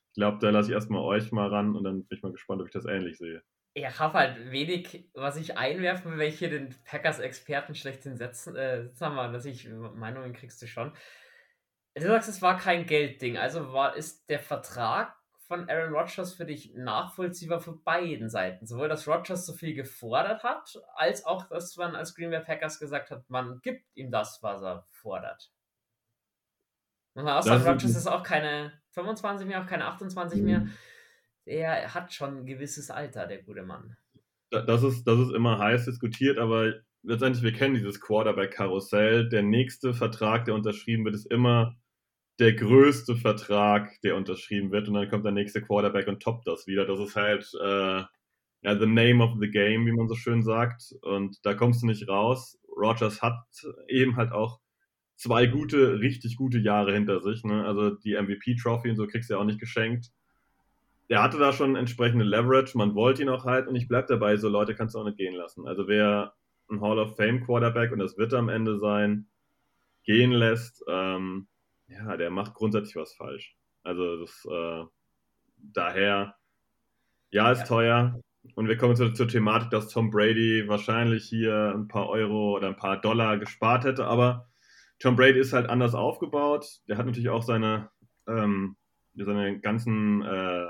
Ich 0.09 0.15
glaube, 0.15 0.39
da 0.41 0.51
lasse 0.51 0.71
ich 0.71 0.75
erstmal 0.75 1.03
euch 1.03 1.31
mal 1.31 1.49
ran 1.49 1.77
und 1.77 1.85
dann 1.85 2.07
bin 2.07 2.17
ich 2.17 2.23
mal 2.23 2.33
gespannt, 2.33 2.63
ob 2.63 2.69
ich 2.69 2.73
das 2.73 2.87
ähnlich 2.87 3.19
sehe 3.19 3.43
ich 3.75 3.99
habe 3.99 4.19
halt 4.19 4.51
wenig, 4.51 5.11
was 5.15 5.37
ich 5.37 5.57
einwerfen 5.57 6.13
will, 6.13 6.19
wenn 6.19 6.29
ich 6.29 6.39
hier 6.39 6.51
den 6.51 6.75
Packers-Experten 6.85 7.75
schlechthin 7.75 8.17
setzen, 8.17 8.55
äh, 8.57 8.83
sitzen 8.83 9.15
wir, 9.15 9.33
dass 9.33 9.45
ich 9.45 9.69
Meinungen 9.69 10.35
kriegst 10.35 10.61
du 10.61 10.67
schon. 10.67 10.93
Du 11.95 12.03
sagst, 12.03 12.29
es 12.29 12.43
war 12.43 12.59
kein 12.59 12.87
Geldding. 12.87 13.39
Also 13.39 13.73
war, 13.73 13.97
ist 13.97 14.29
der 14.29 14.41
Vertrag 14.41 15.15
von 15.47 15.69
Aaron 15.69 15.93
Rodgers 15.95 16.35
für 16.35 16.47
dich 16.47 16.73
nachvollziehbar 16.75 17.61
für 17.61 17.77
beiden 17.77 18.31
Seiten. 18.31 18.67
Sowohl, 18.67 18.89
dass 18.89 19.09
Rodgers 19.09 19.45
so 19.45 19.53
viel 19.53 19.75
gefordert 19.75 20.43
hat, 20.43 20.79
als 20.95 21.25
auch, 21.25 21.49
dass 21.49 21.77
man 21.77 21.95
als 21.95 22.15
Green 22.15 22.31
Bay 22.31 22.41
Packers 22.41 22.79
gesagt 22.79 23.11
hat, 23.11 23.29
man 23.29 23.61
gibt 23.63 23.85
ihm 23.95 24.11
das, 24.11 24.43
was 24.43 24.63
er 24.63 24.87
fordert. 24.91 25.51
Muss 27.15 27.25
man 27.25 27.35
auch 27.35 27.43
sagen, 27.43 27.63
Rodgers 27.63 27.97
ist 27.97 28.07
auch 28.07 28.23
keine 28.23 28.73
25 28.93 29.47
mehr, 29.47 29.63
auch 29.63 29.67
keine 29.67 29.87
28 29.87 30.41
mehr. 30.43 30.61
Mhm 30.61 30.73
der 31.47 31.95
hat 31.95 32.13
schon 32.13 32.39
ein 32.39 32.47
gewisses 32.47 32.91
Alter, 32.91 33.27
der 33.27 33.43
gute 33.43 33.63
Mann. 33.63 33.97
Das 34.51 34.83
ist, 34.83 35.05
das 35.05 35.19
ist 35.19 35.33
immer 35.33 35.59
heiß 35.59 35.87
diskutiert, 35.87 36.39
aber 36.39 36.75
letztendlich, 37.03 37.43
wir 37.43 37.53
kennen 37.53 37.75
dieses 37.75 38.01
Quarterback-Karussell. 38.01 39.29
Der 39.29 39.43
nächste 39.43 39.95
Vertrag, 39.95 40.45
der 40.45 40.55
unterschrieben 40.55 41.05
wird, 41.05 41.15
ist 41.15 41.31
immer 41.31 41.77
der 42.39 42.55
größte 42.55 43.17
Vertrag, 43.17 44.01
der 44.03 44.17
unterschrieben 44.17 44.71
wird. 44.71 44.89
Und 44.89 44.95
dann 44.95 45.09
kommt 45.09 45.25
der 45.25 45.33
nächste 45.33 45.63
Quarterback 45.63 46.07
und 46.07 46.23
toppt 46.23 46.47
das 46.47 46.67
wieder. 46.67 46.87
Das 46.87 47.01
ist 47.01 47.17
halt 47.17 47.51
äh, 47.63 48.03
ja, 48.63 48.79
the 48.79 48.87
name 48.87 49.23
of 49.23 49.39
the 49.41 49.51
game, 49.51 49.87
wie 49.87 49.93
man 49.93 50.09
so 50.09 50.15
schön 50.15 50.43
sagt. 50.43 50.95
Und 51.03 51.39
da 51.45 51.55
kommst 51.55 51.83
du 51.83 51.87
nicht 51.87 52.09
raus. 52.09 52.59
Rogers 52.77 53.23
hat 53.23 53.43
eben 53.89 54.17
halt 54.17 54.33
auch 54.33 54.61
zwei 55.17 55.47
gute, 55.47 56.01
richtig 56.01 56.37
gute 56.37 56.59
Jahre 56.59 56.93
hinter 56.93 57.21
sich. 57.21 57.43
Ne? 57.45 57.65
Also 57.65 57.91
die 57.91 58.21
MVP-Trophy 58.21 58.91
und 58.91 58.97
so 58.97 59.07
kriegst 59.07 59.31
du 59.31 59.35
ja 59.35 59.41
auch 59.41 59.45
nicht 59.45 59.61
geschenkt 59.61 60.11
der 61.09 61.23
hatte 61.23 61.39
da 61.39 61.53
schon 61.53 61.77
entsprechende 61.77 62.25
Leverage, 62.25 62.77
man 62.77 62.95
wollte 62.95 63.23
ihn 63.23 63.29
auch 63.29 63.45
halten 63.45 63.69
und 63.69 63.77
ich 63.77 63.89
bleibe 63.89 64.09
dabei, 64.09 64.37
so 64.37 64.49
Leute 64.49 64.75
kannst 64.75 64.95
du 64.95 65.01
auch 65.01 65.05
nicht 65.05 65.19
gehen 65.19 65.35
lassen. 65.35 65.67
Also 65.67 65.89
wer 65.89 66.35
ein 66.71 66.81
Hall 66.81 66.99
of 66.99 67.17
Fame 67.17 67.45
Quarterback 67.45 67.93
und 67.93 67.99
das 67.99 68.17
wird 68.17 68.35
am 68.35 68.49
Ende 68.49 68.79
sein, 68.79 69.27
gehen 70.05 70.33
lässt, 70.33 70.83
ähm, 70.89 71.49
ja, 71.89 72.17
der 72.17 72.31
macht 72.31 72.55
grundsätzlich 72.55 72.97
was 72.97 73.15
falsch. 73.15 73.57
Also 73.83 74.21
das, 74.21 74.45
äh, 74.51 74.85
daher, 75.57 76.35
ja, 77.31 77.53
ist 77.53 77.61
ja. 77.61 77.67
teuer. 77.67 78.21
Und 78.55 78.69
wir 78.69 78.77
kommen 78.77 78.97
zur, 78.97 79.15
zur 79.15 79.29
Thematik, 79.29 79.71
dass 79.71 79.89
Tom 79.89 80.11
Brady 80.11 80.67
wahrscheinlich 80.67 81.25
hier 81.25 81.73
ein 81.75 81.87
paar 81.87 82.09
Euro 82.09 82.57
oder 82.57 82.69
ein 82.69 82.77
paar 82.77 83.01
Dollar 83.01 83.39
gespart 83.39 83.85
hätte, 83.85 84.07
aber 84.07 84.49
Tom 84.99 85.17
Brady 85.17 85.39
ist 85.39 85.53
halt 85.53 85.69
anders 85.69 85.95
aufgebaut. 85.95 86.81
Der 86.89 86.97
hat 86.97 87.07
natürlich 87.07 87.29
auch 87.29 87.43
seine, 87.43 87.91
ähm, 88.27 88.77
seine 89.15 89.61
ganzen 89.61 90.23
äh, 90.23 90.69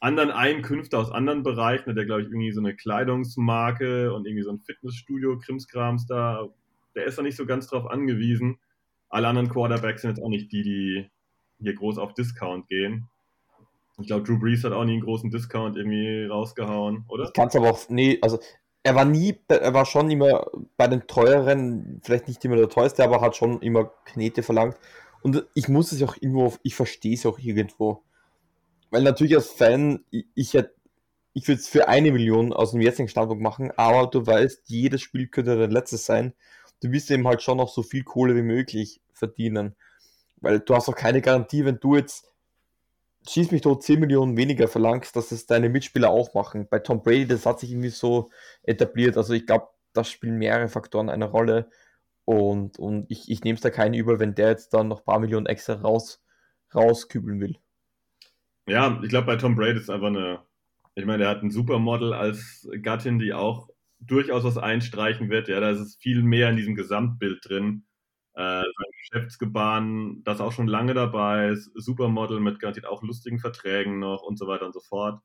anderen 0.00 0.30
Einkünfte 0.30 0.98
aus 0.98 1.10
anderen 1.10 1.42
Bereichen, 1.42 1.94
der 1.94 2.04
glaube 2.04 2.22
ich 2.22 2.28
irgendwie 2.28 2.52
so 2.52 2.60
eine 2.60 2.74
Kleidungsmarke 2.74 4.12
und 4.12 4.26
irgendwie 4.26 4.42
so 4.42 4.50
ein 4.50 4.60
Fitnessstudio, 4.60 5.38
Krimskrams 5.38 6.06
da, 6.06 6.48
der 6.94 7.04
ist 7.04 7.18
da 7.18 7.22
nicht 7.22 7.36
so 7.36 7.46
ganz 7.46 7.68
drauf 7.68 7.86
angewiesen. 7.86 8.58
Alle 9.08 9.28
anderen 9.28 9.48
Quarterbacks 9.48 10.02
sind 10.02 10.10
jetzt 10.10 10.22
auch 10.22 10.28
nicht 10.28 10.52
die, 10.52 10.62
die 10.62 11.10
hier 11.60 11.74
groß 11.74 11.98
auf 11.98 12.14
Discount 12.14 12.68
gehen. 12.68 13.08
Ich 13.98 14.08
glaube, 14.08 14.24
Drew 14.24 14.38
Brees 14.38 14.62
hat 14.64 14.72
auch 14.72 14.84
nie 14.84 14.92
einen 14.92 15.02
großen 15.02 15.30
Discount 15.30 15.76
irgendwie 15.76 16.26
rausgehauen, 16.26 17.04
oder? 17.08 17.24
Ich 17.24 17.32
kann 17.32 17.48
es 17.48 17.56
aber 17.56 17.70
auch, 17.70 17.88
nee, 17.88 18.18
also 18.20 18.38
er 18.82 18.94
war 18.94 19.06
nie, 19.06 19.38
er 19.48 19.72
war 19.72 19.86
schon 19.86 20.10
immer 20.10 20.46
bei 20.76 20.86
den 20.86 21.06
teuren, 21.06 22.00
vielleicht 22.04 22.28
nicht 22.28 22.44
immer 22.44 22.56
der 22.56 22.68
teuerste, 22.68 23.02
aber 23.02 23.20
hat 23.20 23.36
schon 23.36 23.60
immer 23.62 23.90
Knete 24.04 24.42
verlangt. 24.42 24.76
Und 25.22 25.46
ich 25.54 25.68
muss 25.68 25.92
es 25.92 26.02
auch 26.02 26.16
irgendwo, 26.20 26.54
ich 26.62 26.74
verstehe 26.74 27.14
es 27.14 27.26
auch 27.26 27.38
irgendwo. 27.38 28.02
Weil 28.90 29.02
natürlich 29.02 29.34
als 29.34 29.50
Fan, 29.50 30.04
ich, 30.10 30.26
ich 30.34 30.54
ich 31.32 31.48
würde 31.48 31.60
es 31.60 31.68
für 31.68 31.86
eine 31.88 32.12
Million 32.12 32.54
aus 32.54 32.70
dem 32.70 32.80
jetzigen 32.80 33.08
Standpunkt 33.08 33.42
machen, 33.42 33.70
aber 33.76 34.06
du 34.06 34.26
weißt, 34.26 34.62
jedes 34.70 35.02
Spiel 35.02 35.26
könnte 35.28 35.58
dein 35.58 35.70
letztes 35.70 36.06
sein. 36.06 36.32
Du 36.80 36.90
wirst 36.92 37.10
eben 37.10 37.28
halt 37.28 37.42
schon 37.42 37.58
noch 37.58 37.68
so 37.68 37.82
viel 37.82 38.04
Kohle 38.04 38.34
wie 38.34 38.42
möglich 38.42 39.02
verdienen. 39.12 39.76
Weil 40.38 40.60
du 40.60 40.74
hast 40.74 40.88
auch 40.88 40.94
keine 40.94 41.20
Garantie, 41.20 41.64
wenn 41.66 41.78
du 41.78 41.96
jetzt 41.96 42.32
schieß 43.28 43.50
mich 43.50 43.62
dort 43.62 43.82
10 43.82 44.00
Millionen 44.00 44.36
weniger 44.36 44.68
verlangst, 44.68 45.16
dass 45.16 45.32
es 45.32 45.46
deine 45.46 45.68
Mitspieler 45.68 46.10
auch 46.10 46.34
machen. 46.34 46.68
Bei 46.68 46.78
Tom 46.78 47.02
Brady, 47.02 47.26
das 47.26 47.46
hat 47.46 47.60
sich 47.60 47.70
irgendwie 47.70 47.90
so 47.90 48.30
etabliert. 48.62 49.16
Also 49.16 49.34
ich 49.34 49.46
glaube, 49.46 49.68
da 49.92 50.04
spielen 50.04 50.38
mehrere 50.38 50.68
Faktoren 50.68 51.10
eine 51.10 51.26
Rolle. 51.26 51.68
Und, 52.24 52.78
und 52.78 53.10
ich, 53.10 53.30
ich 53.30 53.44
nehme 53.44 53.56
es 53.56 53.62
da 53.62 53.70
keinen 53.70 53.94
über, 53.94 54.18
wenn 54.20 54.34
der 54.34 54.50
jetzt 54.50 54.74
dann 54.74 54.88
noch 54.88 55.00
ein 55.00 55.04
paar 55.04 55.20
Millionen 55.20 55.46
extra 55.46 55.74
raus, 55.74 56.22
rauskübeln 56.74 57.40
will. 57.40 57.58
Ja, 58.66 59.00
ich 59.02 59.08
glaube, 59.08 59.26
bei 59.26 59.36
Tom 59.36 59.54
Brady 59.54 59.78
ist 59.78 59.90
einfach 59.90 60.08
eine, 60.08 60.40
ich 60.94 61.04
meine, 61.04 61.24
er 61.24 61.30
hat 61.30 61.42
ein 61.42 61.50
Supermodel 61.50 62.12
als 62.12 62.68
Gattin, 62.82 63.18
die 63.18 63.32
auch 63.32 63.68
durchaus 64.00 64.44
was 64.44 64.58
einstreichen 64.58 65.30
wird. 65.30 65.48
Ja, 65.48 65.60
da 65.60 65.70
ist 65.70 65.80
es 65.80 65.96
viel 65.96 66.22
mehr 66.22 66.50
in 66.50 66.56
diesem 66.56 66.74
Gesamtbild 66.74 67.48
drin. 67.48 67.84
Äh, 68.34 68.62
sein 68.62 68.90
Geschäftsgebaren, 69.00 70.22
das 70.24 70.40
auch 70.40 70.52
schon 70.52 70.66
lange 70.66 70.94
dabei 70.94 71.50
ist, 71.50 71.70
Supermodel 71.74 72.40
mit 72.40 72.58
garantiert 72.58 72.86
auch 72.86 73.02
lustigen 73.02 73.38
Verträgen 73.38 73.98
noch 73.98 74.22
und 74.22 74.38
so 74.38 74.46
weiter 74.46 74.66
und 74.66 74.74
so 74.74 74.80
fort. 74.80 75.20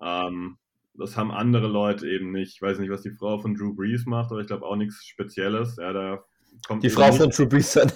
Ähm, 0.00 0.56
das 0.94 1.16
haben 1.16 1.30
andere 1.30 1.66
Leute 1.66 2.08
eben 2.08 2.30
nicht. 2.30 2.54
Ich 2.54 2.62
weiß 2.62 2.78
nicht, 2.78 2.90
was 2.90 3.02
die 3.02 3.10
Frau 3.10 3.38
von 3.38 3.54
Drew 3.54 3.74
Brees 3.74 4.06
macht, 4.06 4.30
aber 4.30 4.40
ich 4.40 4.46
glaube 4.46 4.64
auch 4.64 4.76
nichts 4.76 5.04
Spezielles. 5.04 5.76
Ja, 5.76 5.92
da 5.92 6.24
kommt 6.66 6.82
die 6.82 6.90
Frau 6.90 7.12
von 7.12 7.30
Drew 7.30 7.46
Brees 7.46 7.72
dann. 7.74 7.92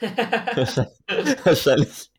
Wahrscheinlich 1.44 2.10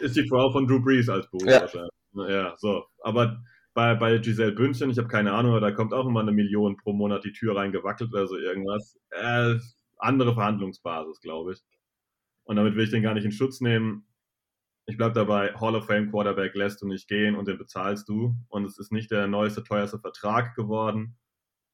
ist 0.00 0.16
die 0.16 0.28
Frau 0.28 0.50
von 0.50 0.66
Drew 0.66 0.80
Brees 0.80 1.08
als 1.08 1.30
Beruf 1.30 1.46
ja. 1.46 1.60
wahrscheinlich. 1.60 1.90
Ja, 2.14 2.54
so. 2.56 2.84
Aber 3.02 3.42
bei, 3.74 3.94
bei 3.94 4.18
Giselle 4.18 4.52
Bündchen, 4.52 4.90
ich 4.90 4.98
habe 4.98 5.08
keine 5.08 5.32
Ahnung, 5.32 5.52
aber 5.52 5.60
da 5.60 5.70
kommt 5.70 5.92
auch 5.92 6.06
immer 6.06 6.20
eine 6.20 6.32
Million 6.32 6.76
pro 6.76 6.92
Monat 6.92 7.24
die 7.24 7.32
Tür 7.32 7.56
reingewackelt 7.56 8.12
oder 8.12 8.26
so 8.26 8.36
irgendwas. 8.36 8.98
Äh, 9.10 9.58
andere 9.98 10.34
Verhandlungsbasis, 10.34 11.20
glaube 11.20 11.52
ich. 11.52 11.62
Und 12.44 12.56
damit 12.56 12.74
will 12.74 12.84
ich 12.84 12.90
den 12.90 13.02
gar 13.02 13.14
nicht 13.14 13.24
in 13.24 13.32
Schutz 13.32 13.60
nehmen. 13.60 14.06
ich 14.86 14.96
bleibe 14.96 15.14
dabei, 15.14 15.54
Hall 15.54 15.76
of 15.76 15.86
Fame 15.86 16.10
Quarterback 16.10 16.54
lässt 16.56 16.82
du 16.82 16.88
nicht 16.88 17.06
gehen 17.06 17.36
und 17.36 17.46
den 17.46 17.58
bezahlst 17.58 18.08
du. 18.08 18.34
Und 18.48 18.64
es 18.64 18.76
ist 18.78 18.90
nicht 18.90 19.10
der 19.12 19.28
neueste, 19.28 19.62
teuerste 19.62 20.00
Vertrag 20.00 20.56
geworden. 20.56 21.16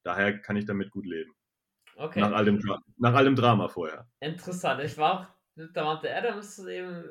Daher 0.03 0.39
kann 0.39 0.57
ich 0.57 0.67
damit 0.67 0.91
gut 0.91 1.07
leben. 1.07 1.33
Okay. 1.97 2.21
Nach 2.21 2.33
all 2.33 2.45
dem, 2.45 2.63
nach 2.99 3.15
all 3.15 3.25
dem 3.25 3.37
Drama 3.37 3.69
vorher. 3.69 4.07
Interessant. 4.21 4.83
Ich 4.85 4.99
war 4.99 5.21
auch 5.21 5.27
mit 5.55 5.75
Davante 5.75 6.15
Adams 6.15 6.59
eben 6.59 7.05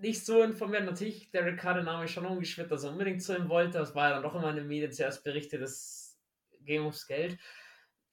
nicht 0.00 0.24
so 0.24 0.42
informiert. 0.42 0.84
Natürlich, 0.84 1.30
Derek 1.30 1.58
Carr, 1.58 1.74
der 1.74 1.82
Name 1.82 2.04
ist 2.04 2.12
schon 2.12 2.26
umgeschwirrt, 2.26 2.70
dass 2.70 2.84
er 2.84 2.90
unbedingt 2.90 3.22
zu 3.22 3.36
ihm 3.36 3.48
wollte. 3.48 3.78
Das 3.78 3.94
war 3.94 4.08
ja 4.08 4.14
dann 4.14 4.22
doch 4.22 4.34
immer 4.34 4.50
in 4.50 4.56
den 4.56 4.68
Medien 4.68 4.92
zuerst 4.92 5.24
berichtet, 5.24 5.62
das 5.62 6.18
Game 6.60 6.86
aufs 6.86 7.06
Geld. 7.06 7.38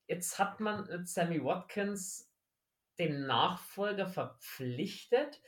Jetzt 0.07 0.39
hat 0.39 0.59
man 0.59 0.85
mit 0.87 1.07
Sammy 1.07 1.43
Watkins 1.43 2.31
den 2.99 3.25
Nachfolger 3.25 4.07
verpflichtet. 4.07 5.41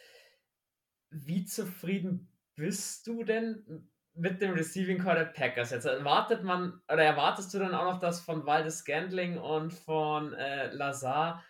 Wie 1.09 1.45
zufrieden 1.45 2.31
bist 2.55 3.05
du 3.07 3.23
denn 3.23 3.89
mit 4.13 4.41
dem 4.41 4.53
Receiving 4.53 5.01
Core 5.01 5.15
der 5.15 5.25
Packers? 5.25 5.71
Jetzt 5.71 5.85
erwartet 5.85 6.43
man, 6.43 6.81
oder 6.91 7.03
erwartest 7.03 7.53
du 7.53 7.59
dann 7.59 7.75
auch 7.75 7.93
noch, 7.93 7.99
dass 7.99 8.21
von 8.21 8.45
Waldes 8.45 8.79
Scandling 8.79 9.37
und 9.37 9.73
von 9.73 10.33
äh, 10.33 10.73
Lazar 10.73 11.43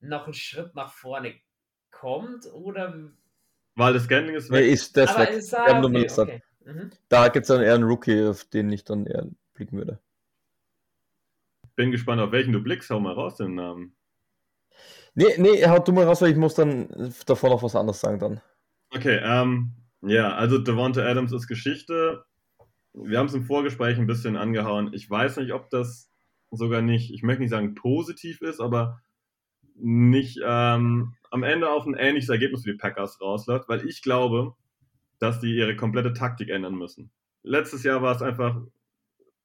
noch 0.00 0.26
ein 0.26 0.34
Schritt 0.34 0.74
nach 0.74 0.92
vorne 0.92 1.38
kommt? 1.90 2.46
Oder 2.46 3.12
Waldes 3.76 4.04
Scandling 4.04 4.34
ist 4.34 4.50
weg. 4.50 4.64
Nee, 4.64 4.72
ist 4.72 4.96
das 4.96 5.16
weg. 5.18 5.30
Ist, 5.30 5.54
ah, 5.54 5.82
okay, 5.82 6.06
okay. 6.16 6.42
Mhm. 6.64 6.90
Da 7.08 7.28
gibt 7.28 7.44
es 7.44 7.48
dann 7.48 7.62
eher 7.62 7.74
einen 7.74 7.84
Rookie, 7.84 8.24
auf 8.24 8.44
den 8.44 8.72
ich 8.72 8.84
dann 8.84 9.06
eher 9.06 9.26
blicken 9.54 9.76
würde. 9.76 10.00
Bin 11.76 11.90
gespannt, 11.90 12.22
auf 12.22 12.32
welchen 12.32 12.52
du 12.52 12.62
blickst. 12.62 12.90
Hau 12.90 12.98
mal 12.98 13.12
raus 13.12 13.36
den 13.36 13.54
Namen. 13.54 13.94
Nee, 15.14 15.34
nee, 15.38 15.66
hau 15.66 15.78
du 15.78 15.92
mal 15.92 16.04
raus, 16.04 16.22
weil 16.22 16.30
ich 16.30 16.36
muss 16.36 16.54
dann 16.54 17.14
davor 17.26 17.50
noch 17.50 17.62
was 17.62 17.76
anderes 17.76 18.00
sagen 18.00 18.18
dann. 18.18 18.40
Okay, 18.90 19.20
ähm, 19.22 19.72
ja, 20.02 20.34
also 20.34 20.58
Devonta 20.58 21.02
Adams 21.02 21.32
ist 21.32 21.46
Geschichte. 21.46 22.24
Wir 22.92 23.18
haben 23.18 23.26
es 23.26 23.34
im 23.34 23.44
Vorgespräch 23.44 23.98
ein 23.98 24.06
bisschen 24.06 24.36
angehauen. 24.36 24.92
Ich 24.92 25.08
weiß 25.08 25.36
nicht, 25.36 25.52
ob 25.52 25.68
das 25.70 26.10
sogar 26.50 26.80
nicht, 26.80 27.12
ich 27.12 27.22
möchte 27.22 27.42
nicht 27.42 27.50
sagen 27.50 27.74
positiv 27.74 28.40
ist, 28.40 28.60
aber 28.60 29.00
nicht 29.74 30.40
ähm, 30.42 31.14
am 31.36 31.42
Ende 31.42 31.70
auf 31.70 31.86
ein 31.86 31.94
ähnliches 31.94 32.30
Ergebnis 32.30 32.64
für 32.64 32.72
die 32.72 32.78
Packers 32.78 33.20
rausläuft, 33.20 33.68
weil 33.68 33.86
ich 33.86 34.00
glaube, 34.02 34.54
dass 35.18 35.38
die 35.38 35.54
ihre 35.54 35.76
komplette 35.76 36.14
Taktik 36.14 36.48
ändern 36.48 36.74
müssen. 36.74 37.10
Letztes 37.42 37.82
Jahr 37.84 38.00
war 38.00 38.16
es 38.16 38.22
einfach, 38.22 38.60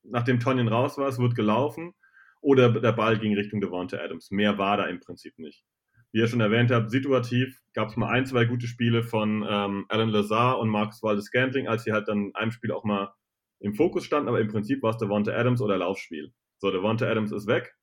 nachdem 0.04 0.40
Tonyan 0.40 0.70
raus 0.70 0.98
war, 0.98 1.10
es 1.10 1.20
wird 1.20 1.36
gelaufen 1.36 1.94
oder 2.40 2.72
der 2.72 2.94
Ball 2.94 3.20
ging 3.20 3.36
Richtung 3.36 3.60
Devonta 3.60 3.98
Adams. 3.98 4.32
Mehr 4.32 4.58
war 4.58 4.78
da 4.78 4.86
im 4.86 5.02
Prinzip 5.02 5.38
nicht. 5.38 5.66
Wie 6.14 6.20
ihr 6.20 6.28
schon 6.28 6.42
erwähnt 6.42 6.72
habt, 6.72 6.92
situativ 6.92 7.62
gab 7.74 7.90
es 7.90 7.98
mal 7.98 8.10
ein, 8.10 8.26
zwei 8.26 8.46
gute 8.46 8.68
Spiele 8.68 9.04
von 9.04 9.46
ähm, 9.48 9.86
Alan 9.90 10.10
Lazar 10.10 10.60
und 10.60 10.70
Marcus 10.70 11.04
Waldes-Scantling, 11.04 11.68
als 11.68 11.84
sie 11.84 11.92
halt 11.92 12.08
dann 12.08 12.28
in 12.28 12.36
einem 12.36 12.52
Spiel 12.52 12.72
auch 12.72 12.84
mal 12.86 13.14
im 13.60 13.76
Fokus 13.76 14.06
standen, 14.06 14.30
aber 14.30 14.40
im 14.40 14.48
Prinzip 14.48 14.82
war 14.82 14.92
es 14.92 14.98
Devonta 14.98 15.32
Adams 15.32 15.62
oder 15.62 15.78
Laufspiel. 15.78 16.34
So, 16.58 16.72
Devonta 16.72 17.06
Adams 17.06 17.32
ist 17.32 17.48
weg. 17.48 17.76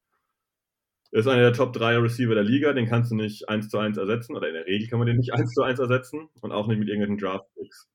Ist 1.10 1.26
einer 1.26 1.42
der 1.42 1.52
Top 1.54 1.72
3 1.72 1.98
Receiver 1.98 2.34
der 2.34 2.44
Liga, 2.44 2.72
den 2.74 2.86
kannst 2.86 3.10
du 3.10 3.16
nicht 3.16 3.48
1 3.48 3.70
zu 3.70 3.78
1 3.78 3.96
ersetzen, 3.96 4.36
oder 4.36 4.48
in 4.48 4.54
der 4.54 4.66
Regel 4.66 4.88
kann 4.88 4.98
man 4.98 5.06
den 5.06 5.16
nicht 5.16 5.32
1 5.34 5.52
zu 5.54 5.62
1 5.62 5.78
ersetzen 5.78 6.28
und 6.40 6.52
auch 6.52 6.66
nicht 6.66 6.78
mit 6.78 6.88
irgendwelchen 6.88 7.18
Draft-Picks. 7.18 7.88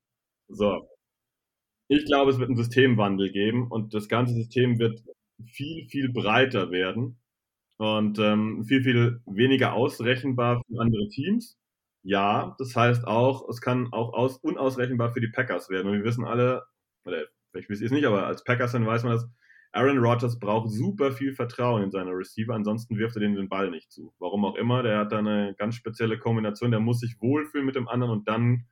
So. 0.48 0.88
Ich 1.88 2.04
glaube, 2.06 2.30
es 2.30 2.38
wird 2.38 2.48
einen 2.48 2.56
Systemwandel 2.56 3.30
geben 3.30 3.70
und 3.70 3.94
das 3.94 4.08
ganze 4.08 4.34
System 4.34 4.78
wird 4.78 5.02
viel, 5.46 5.86
viel 5.88 6.12
breiter 6.12 6.70
werden 6.70 7.18
und 7.78 8.18
ähm, 8.18 8.64
viel, 8.64 8.82
viel 8.82 9.20
weniger 9.26 9.74
ausrechenbar 9.74 10.62
für 10.66 10.80
andere 10.80 11.08
Teams. 11.08 11.56
Ja, 12.02 12.54
das 12.58 12.76
heißt 12.76 13.06
auch, 13.06 13.48
es 13.48 13.60
kann 13.60 13.92
auch 13.92 14.12
aus, 14.12 14.38
unausrechenbar 14.38 15.12
für 15.12 15.20
die 15.20 15.28
Packers 15.28 15.70
werden. 15.70 15.88
Und 15.88 15.98
wir 15.98 16.04
wissen 16.04 16.24
alle, 16.24 16.64
oder 17.04 17.24
vielleicht 17.50 17.70
wisst 17.70 17.82
ihr 17.82 17.86
es 17.86 17.92
nicht, 17.92 18.06
aber 18.06 18.26
als 18.26 18.44
Packers-Fan 18.44 18.86
weiß 18.86 19.04
man 19.04 19.12
das, 19.12 19.28
Aaron 19.74 19.98
Rodgers 19.98 20.38
braucht 20.38 20.70
super 20.70 21.10
viel 21.10 21.34
Vertrauen 21.34 21.82
in 21.82 21.90
seine 21.90 22.12
Receiver, 22.12 22.54
ansonsten 22.54 22.96
wirft 22.96 23.16
er 23.16 23.20
denen 23.20 23.34
den 23.34 23.48
Ball 23.48 23.70
nicht 23.70 23.90
zu. 23.90 24.14
Warum 24.20 24.44
auch 24.44 24.54
immer, 24.54 24.84
der 24.84 24.98
hat 24.98 25.10
da 25.10 25.18
eine 25.18 25.54
ganz 25.58 25.74
spezielle 25.74 26.16
Kombination, 26.16 26.70
der 26.70 26.78
muss 26.78 27.00
sich 27.00 27.20
wohlfühlen 27.20 27.66
mit 27.66 27.74
dem 27.74 27.88
anderen 27.88 28.12
und 28.12 28.28
dann 28.28 28.66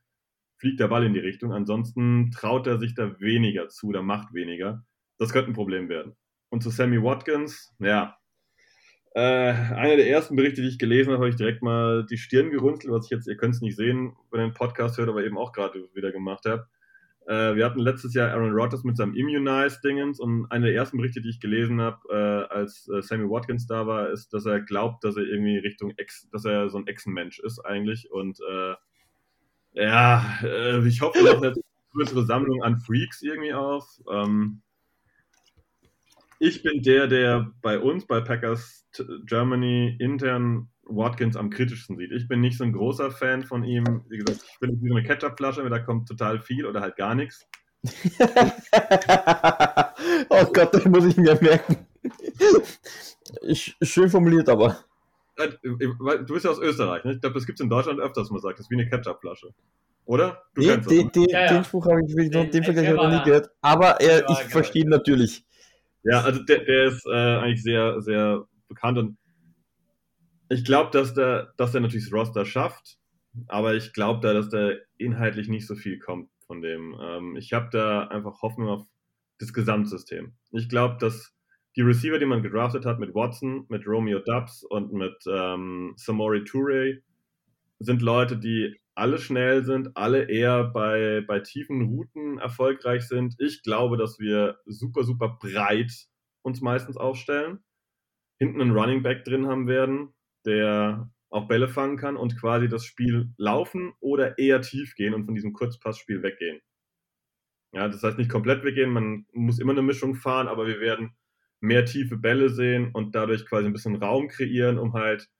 fliegt 0.58 0.78
der 0.78 0.86
Ball 0.86 1.04
in 1.04 1.12
die 1.12 1.18
Richtung. 1.18 1.52
Ansonsten 1.52 2.30
traut 2.30 2.68
er 2.68 2.78
sich 2.78 2.94
da 2.94 3.18
weniger 3.18 3.68
zu, 3.68 3.90
da 3.90 4.00
macht 4.00 4.32
weniger. 4.32 4.84
Das 5.18 5.32
könnte 5.32 5.50
ein 5.50 5.54
Problem 5.54 5.88
werden. 5.88 6.14
Und 6.50 6.62
zu 6.62 6.70
Sammy 6.70 7.02
Watkins, 7.02 7.74
ja, 7.80 8.16
äh, 9.14 9.20
einer 9.20 9.96
der 9.96 10.08
ersten 10.08 10.36
Berichte, 10.36 10.62
die 10.62 10.68
ich 10.68 10.78
gelesen 10.78 11.12
habe, 11.12 11.18
habe 11.18 11.30
ich 11.30 11.36
direkt 11.36 11.62
mal 11.62 12.06
die 12.06 12.16
Stirn 12.16 12.50
gerunzelt, 12.50 12.92
was 12.92 13.06
ich 13.06 13.10
jetzt, 13.10 13.26
ihr 13.26 13.36
könnt 13.36 13.56
es 13.56 13.60
nicht 13.60 13.76
sehen, 13.76 14.14
wenn 14.30 14.40
ihr 14.40 14.46
den 14.46 14.54
Podcast 14.54 14.98
hört, 14.98 15.08
aber 15.08 15.24
eben 15.24 15.36
auch 15.36 15.52
gerade 15.52 15.88
wieder 15.94 16.12
gemacht 16.12 16.44
habe. 16.46 16.68
Äh, 17.26 17.54
wir 17.54 17.64
hatten 17.64 17.78
letztes 17.78 18.14
Jahr 18.14 18.30
Aaron 18.30 18.52
Rodgers 18.52 18.84
mit 18.84 18.96
seinem 18.96 19.14
Immunize-Dingens 19.14 20.18
und 20.18 20.46
einer 20.50 20.66
der 20.66 20.74
ersten 20.74 20.96
Berichte, 20.96 21.20
die 21.20 21.30
ich 21.30 21.40
gelesen 21.40 21.80
habe, 21.80 21.98
äh, 22.10 22.54
als 22.54 22.88
äh, 22.88 23.02
Sammy 23.02 23.28
Watkins 23.28 23.66
da 23.66 23.86
war, 23.86 24.10
ist, 24.10 24.32
dass 24.32 24.46
er 24.46 24.60
glaubt, 24.60 25.04
dass 25.04 25.16
er 25.16 25.22
irgendwie 25.22 25.58
Richtung 25.58 25.92
Ex, 25.96 26.28
dass 26.30 26.44
er 26.44 26.68
so 26.68 26.78
ein 26.78 26.86
Echsenmensch 26.86 27.38
ist 27.38 27.60
eigentlich 27.60 28.10
und 28.10 28.38
äh, 28.40 28.74
ja, 29.74 30.38
äh, 30.42 30.86
ich 30.86 31.00
hoffe, 31.00 31.18
er 31.20 31.36
hat 31.36 31.42
eine 31.42 31.54
größere 31.92 32.26
Sammlung 32.26 32.62
an 32.62 32.78
Freaks 32.78 33.22
irgendwie 33.22 33.54
auf. 33.54 33.86
Ähm, 34.10 34.62
ich 36.38 36.62
bin 36.62 36.82
der, 36.82 37.06
der 37.06 37.52
bei 37.62 37.78
uns, 37.78 38.06
bei 38.06 38.20
Packers 38.20 38.84
Germany 39.26 39.96
intern 40.00 40.71
Watkins 40.84 41.36
am 41.36 41.50
kritischsten 41.50 41.96
sieht. 41.96 42.12
Ich 42.12 42.28
bin 42.28 42.40
nicht 42.40 42.58
so 42.58 42.64
ein 42.64 42.72
großer 42.72 43.10
Fan 43.10 43.44
von 43.44 43.64
ihm. 43.64 44.04
Wie 44.08 44.18
gesagt, 44.18 44.44
ich 44.52 44.58
bin 44.58 44.80
wie 44.82 44.88
so 44.88 44.94
eine 44.94 45.04
Ketchupflasche, 45.04 45.68
da 45.68 45.78
kommt 45.78 46.08
total 46.08 46.40
viel 46.40 46.66
oder 46.66 46.80
halt 46.80 46.96
gar 46.96 47.14
nichts. 47.14 47.46
oh 50.28 50.44
Gott, 50.52 50.72
das 50.72 50.84
muss 50.84 51.04
ich 51.04 51.16
mir 51.16 51.38
merken. 51.40 51.86
Ich, 53.42 53.76
schön 53.82 54.10
formuliert, 54.10 54.48
aber. 54.48 54.78
Äh, 55.36 55.48
du 55.62 56.34
bist 56.34 56.44
ja 56.44 56.50
aus 56.50 56.60
Österreich, 56.60 57.04
ne? 57.04 57.14
Ich 57.14 57.20
glaube, 57.20 57.34
das 57.34 57.46
gibt 57.46 57.58
es 57.58 57.64
in 57.64 57.70
Deutschland 57.70 57.98
öfters, 58.00 58.30
man 58.30 58.40
sagt, 58.40 58.58
das 58.58 58.66
ist 58.66 58.70
wie 58.70 58.80
eine 58.80 58.88
Ketchupflasche. 58.88 59.54
Oder? 60.04 60.42
Du 60.54 60.62
nee, 60.62 60.76
den, 60.76 61.10
den, 61.12 61.28
ja, 61.28 61.46
ja. 61.46 61.52
den 61.54 61.64
Spruch 61.64 61.86
habe 61.86 62.00
ich, 62.04 62.14
den, 62.14 62.50
den 62.50 62.64
Vergleich 62.64 62.92
noch 62.92 63.08
nie 63.08 63.22
gehört. 63.24 63.50
Aber 63.60 64.00
er, 64.00 64.28
ich 64.28 64.38
verstehe 64.38 64.82
ihn 64.82 64.88
natürlich. 64.88 65.44
Ja, 66.02 66.22
also 66.22 66.42
der, 66.42 66.64
der 66.64 66.84
ist 66.86 67.06
äh, 67.06 67.10
eigentlich 67.10 67.62
sehr, 67.62 68.00
sehr 68.02 68.44
bekannt 68.68 68.98
und 68.98 69.16
ich 70.52 70.64
glaube, 70.64 70.90
dass 70.90 71.14
der, 71.14 71.54
dass 71.56 71.72
der 71.72 71.80
natürlich 71.80 72.04
das 72.04 72.12
Roster 72.12 72.44
schafft, 72.44 72.98
aber 73.48 73.74
ich 73.74 73.92
glaube 73.92 74.20
da, 74.20 74.34
dass 74.34 74.50
da 74.50 74.72
inhaltlich 74.98 75.48
nicht 75.48 75.66
so 75.66 75.74
viel 75.74 75.98
kommt 75.98 76.28
von 76.46 76.60
dem. 76.60 76.94
Ähm, 77.00 77.36
ich 77.36 77.52
habe 77.52 77.68
da 77.72 78.06
einfach 78.08 78.42
Hoffnung 78.42 78.68
auf 78.68 78.86
das 79.38 79.52
Gesamtsystem. 79.52 80.34
Ich 80.50 80.68
glaube, 80.68 80.98
dass 81.00 81.34
die 81.74 81.80
Receiver, 81.80 82.18
die 82.18 82.26
man 82.26 82.42
gedraftet 82.42 82.84
hat 82.84 82.98
mit 82.98 83.14
Watson, 83.14 83.64
mit 83.68 83.86
Romeo 83.86 84.18
Dubs 84.18 84.62
und 84.62 84.92
mit 84.92 85.16
ähm, 85.26 85.94
Samori 85.96 86.44
Toure, 86.44 86.98
sind 87.78 88.02
Leute, 88.02 88.36
die 88.36 88.76
alle 88.94 89.16
schnell 89.18 89.64
sind, 89.64 89.96
alle 89.96 90.28
eher 90.28 90.64
bei, 90.64 91.24
bei 91.26 91.40
tiefen 91.40 91.82
Routen 91.86 92.38
erfolgreich 92.38 93.08
sind. 93.08 93.36
Ich 93.38 93.62
glaube, 93.62 93.96
dass 93.96 94.18
wir 94.18 94.58
super, 94.66 95.02
super 95.02 95.38
breit 95.40 95.90
uns 96.42 96.60
meistens 96.60 96.98
aufstellen, 96.98 97.60
hinten 98.38 98.60
einen 98.60 98.76
Running 98.76 99.02
Back 99.02 99.24
drin 99.24 99.46
haben 99.46 99.66
werden, 99.66 100.12
der 100.44 101.10
auch 101.30 101.48
Bälle 101.48 101.68
fangen 101.68 101.96
kann 101.96 102.16
und 102.16 102.38
quasi 102.38 102.68
das 102.68 102.84
Spiel 102.84 103.32
laufen 103.38 103.94
oder 104.00 104.38
eher 104.38 104.60
tief 104.60 104.94
gehen 104.94 105.14
und 105.14 105.24
von 105.24 105.34
diesem 105.34 105.52
Kurzpassspiel 105.52 106.22
weggehen. 106.22 106.60
Ja, 107.72 107.88
das 107.88 108.02
heißt 108.02 108.18
nicht 108.18 108.30
komplett 108.30 108.64
weggehen, 108.64 108.90
man 108.90 109.26
muss 109.32 109.58
immer 109.58 109.72
eine 109.72 109.82
Mischung 109.82 110.14
fahren, 110.14 110.46
aber 110.46 110.66
wir 110.66 110.78
werden 110.80 111.16
mehr 111.60 111.86
tiefe 111.86 112.16
Bälle 112.18 112.50
sehen 112.50 112.90
und 112.92 113.14
dadurch 113.14 113.46
quasi 113.46 113.66
ein 113.66 113.72
bisschen 113.72 113.96
Raum 113.96 114.28
kreieren, 114.28 114.78
um 114.78 114.92
halt 114.92 115.30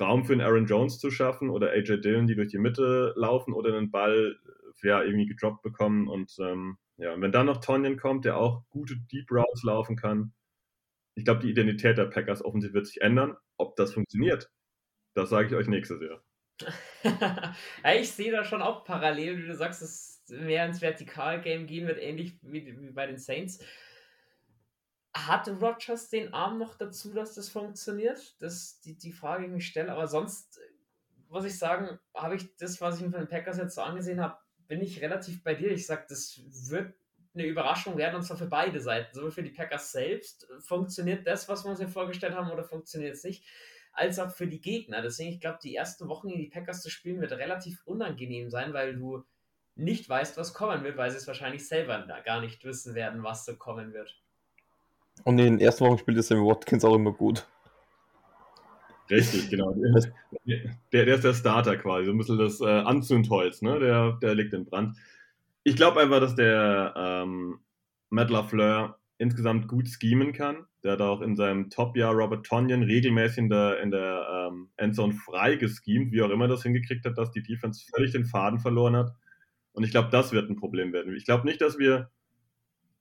Raum 0.00 0.24
für 0.24 0.32
einen 0.32 0.42
Aaron 0.42 0.66
Jones 0.66 0.98
zu 0.98 1.10
schaffen 1.10 1.50
oder 1.50 1.70
AJ 1.70 2.00
Dillon, 2.00 2.26
die 2.26 2.34
durch 2.34 2.48
die 2.48 2.58
Mitte 2.58 3.12
laufen 3.16 3.52
oder 3.52 3.76
einen 3.76 3.90
Ball 3.90 4.36
ja, 4.82 5.02
irgendwie 5.02 5.26
gedroppt 5.26 5.62
bekommen. 5.62 6.08
Und 6.08 6.34
ähm, 6.40 6.78
ja, 6.96 7.12
und 7.12 7.22
wenn 7.22 7.32
dann 7.32 7.46
noch 7.46 7.58
Tonyan 7.58 7.98
kommt, 7.98 8.24
der 8.24 8.38
auch 8.38 8.64
gute 8.70 8.96
Deep 8.96 9.30
Routes 9.30 9.62
laufen 9.62 9.96
kann, 9.96 10.32
ich 11.14 11.24
glaube, 11.24 11.40
die 11.40 11.50
Identität 11.50 11.98
der 11.98 12.06
Packers 12.06 12.42
offensiv 12.42 12.72
wird 12.72 12.86
sich 12.86 13.02
ändern. 13.02 13.36
Ob 13.60 13.76
das 13.76 13.92
funktioniert, 13.92 14.50
das 15.14 15.28
sage 15.28 15.48
ich 15.48 15.54
euch 15.54 15.68
nächstes 15.68 16.00
Jahr. 16.00 16.24
ja, 17.84 17.94
ich 17.94 18.10
sehe 18.10 18.32
da 18.32 18.42
schon 18.42 18.62
auch 18.62 18.84
parallel, 18.84 19.36
wie 19.38 19.46
du 19.46 19.54
sagst, 19.54 19.82
es 19.82 20.22
mehr 20.28 20.64
ins 20.64 20.80
Vertikal-Game 20.80 21.66
gehen 21.66 21.86
wird, 21.86 21.98
ähnlich 21.98 22.38
wie, 22.42 22.80
wie 22.80 22.90
bei 22.90 23.06
den 23.06 23.18
Saints. 23.18 23.62
Hat 25.14 25.46
Rogers 25.48 26.08
den 26.08 26.32
Arm 26.32 26.58
noch 26.58 26.76
dazu, 26.76 27.12
dass 27.12 27.34
das 27.34 27.50
funktioniert? 27.50 28.40
Das 28.40 28.80
die, 28.80 28.96
die 28.96 29.12
Frage, 29.12 29.42
die 29.42 29.48
ich 29.48 29.54
mich 29.54 29.66
stelle. 29.66 29.92
Aber 29.92 30.06
sonst 30.06 30.58
muss 31.28 31.44
ich 31.44 31.58
sagen, 31.58 31.98
habe 32.14 32.36
ich 32.36 32.56
das, 32.56 32.80
was 32.80 32.96
ich 32.96 33.02
von 33.02 33.12
den 33.12 33.28
Packers 33.28 33.58
jetzt 33.58 33.74
so 33.74 33.82
angesehen 33.82 34.20
habe, 34.20 34.38
bin 34.68 34.80
ich 34.80 35.02
relativ 35.02 35.42
bei 35.42 35.54
dir. 35.54 35.70
Ich 35.72 35.86
sage, 35.86 36.06
das 36.08 36.40
wird 36.70 36.94
eine 37.34 37.46
Überraschung 37.46 37.96
werden 37.96 38.16
und 38.16 38.22
zwar 38.22 38.36
für 38.36 38.46
beide 38.46 38.80
Seiten. 38.80 39.14
Sowohl 39.14 39.30
für 39.30 39.42
die 39.42 39.50
Packers 39.50 39.92
selbst, 39.92 40.48
funktioniert 40.60 41.26
das, 41.26 41.48
was 41.48 41.64
wir 41.64 41.70
uns 41.70 41.78
hier 41.78 41.88
vorgestellt 41.88 42.34
haben, 42.34 42.50
oder 42.50 42.64
funktioniert 42.64 43.14
es 43.14 43.24
nicht, 43.24 43.44
als 43.92 44.18
auch 44.18 44.30
für 44.30 44.46
die 44.46 44.60
Gegner. 44.60 45.02
Deswegen, 45.02 45.30
ich 45.30 45.40
glaube, 45.40 45.58
die 45.62 45.74
ersten 45.74 46.08
Wochen 46.08 46.28
in 46.28 46.38
die 46.38 46.48
Packers 46.48 46.82
zu 46.82 46.90
spielen 46.90 47.20
wird 47.20 47.32
relativ 47.32 47.82
unangenehm 47.84 48.50
sein, 48.50 48.72
weil 48.72 48.96
du 48.96 49.24
nicht 49.76 50.08
weißt, 50.08 50.36
was 50.36 50.54
kommen 50.54 50.82
wird, 50.84 50.96
weil 50.96 51.10
sie 51.10 51.16
es 51.16 51.26
wahrscheinlich 51.26 51.66
selber 51.66 52.06
gar 52.24 52.40
nicht 52.40 52.64
wissen 52.64 52.94
werden, 52.94 53.22
was 53.22 53.44
so 53.44 53.56
kommen 53.56 53.92
wird. 53.92 54.20
Und 55.24 55.38
in 55.38 55.56
den 55.56 55.60
ersten 55.60 55.84
Wochen 55.84 55.98
spielt 55.98 56.16
der 56.16 56.22
Sammy 56.22 56.46
Watkins 56.46 56.84
auch 56.84 56.94
immer 56.94 57.12
gut. 57.12 57.46
Richtig, 59.10 59.50
genau. 59.50 59.74
Der, 60.92 61.04
der, 61.04 61.16
ist 61.16 61.24
der 61.24 61.34
Starter 61.34 61.76
quasi, 61.76 62.06
so 62.06 62.12
ein 62.12 62.18
bisschen 62.18 62.38
das 62.38 62.60
äh, 62.60 62.64
Anzündholz, 62.64 63.60
ne? 63.60 63.78
Der, 63.78 64.12
der 64.22 64.34
liegt 64.34 64.52
in 64.52 64.64
Brand. 64.64 64.96
Ich 65.62 65.76
glaube 65.76 66.00
einfach, 66.00 66.20
dass 66.20 66.34
der 66.34 66.94
ähm, 66.96 67.60
Matt 68.08 68.30
LaFleur 68.30 68.98
insgesamt 69.18 69.68
gut 69.68 69.88
schemen 69.88 70.32
kann. 70.32 70.64
Der 70.82 70.92
hat 70.92 71.02
auch 71.02 71.20
in 71.20 71.36
seinem 71.36 71.68
Top-Jahr 71.68 72.14
Robert 72.14 72.46
Tonyan 72.46 72.82
regelmäßig 72.82 73.38
in 73.38 73.48
der, 73.50 73.80
in 73.80 73.90
der 73.90 74.48
ähm, 74.50 74.70
Endzone 74.76 75.12
frei 75.12 75.56
geschemt, 75.56 76.12
wie 76.12 76.22
auch 76.22 76.30
immer 76.30 76.48
das 76.48 76.62
hingekriegt 76.62 77.04
hat, 77.04 77.18
dass 77.18 77.30
die 77.30 77.42
Defense 77.42 77.84
völlig 77.94 78.12
den 78.12 78.24
Faden 78.24 78.60
verloren 78.60 78.96
hat. 78.96 79.12
Und 79.72 79.84
ich 79.84 79.90
glaube, 79.90 80.08
das 80.10 80.32
wird 80.32 80.48
ein 80.48 80.56
Problem 80.56 80.92
werden. 80.94 81.14
Ich 81.14 81.26
glaube 81.26 81.46
nicht, 81.46 81.60
dass 81.60 81.78
wir 81.78 82.10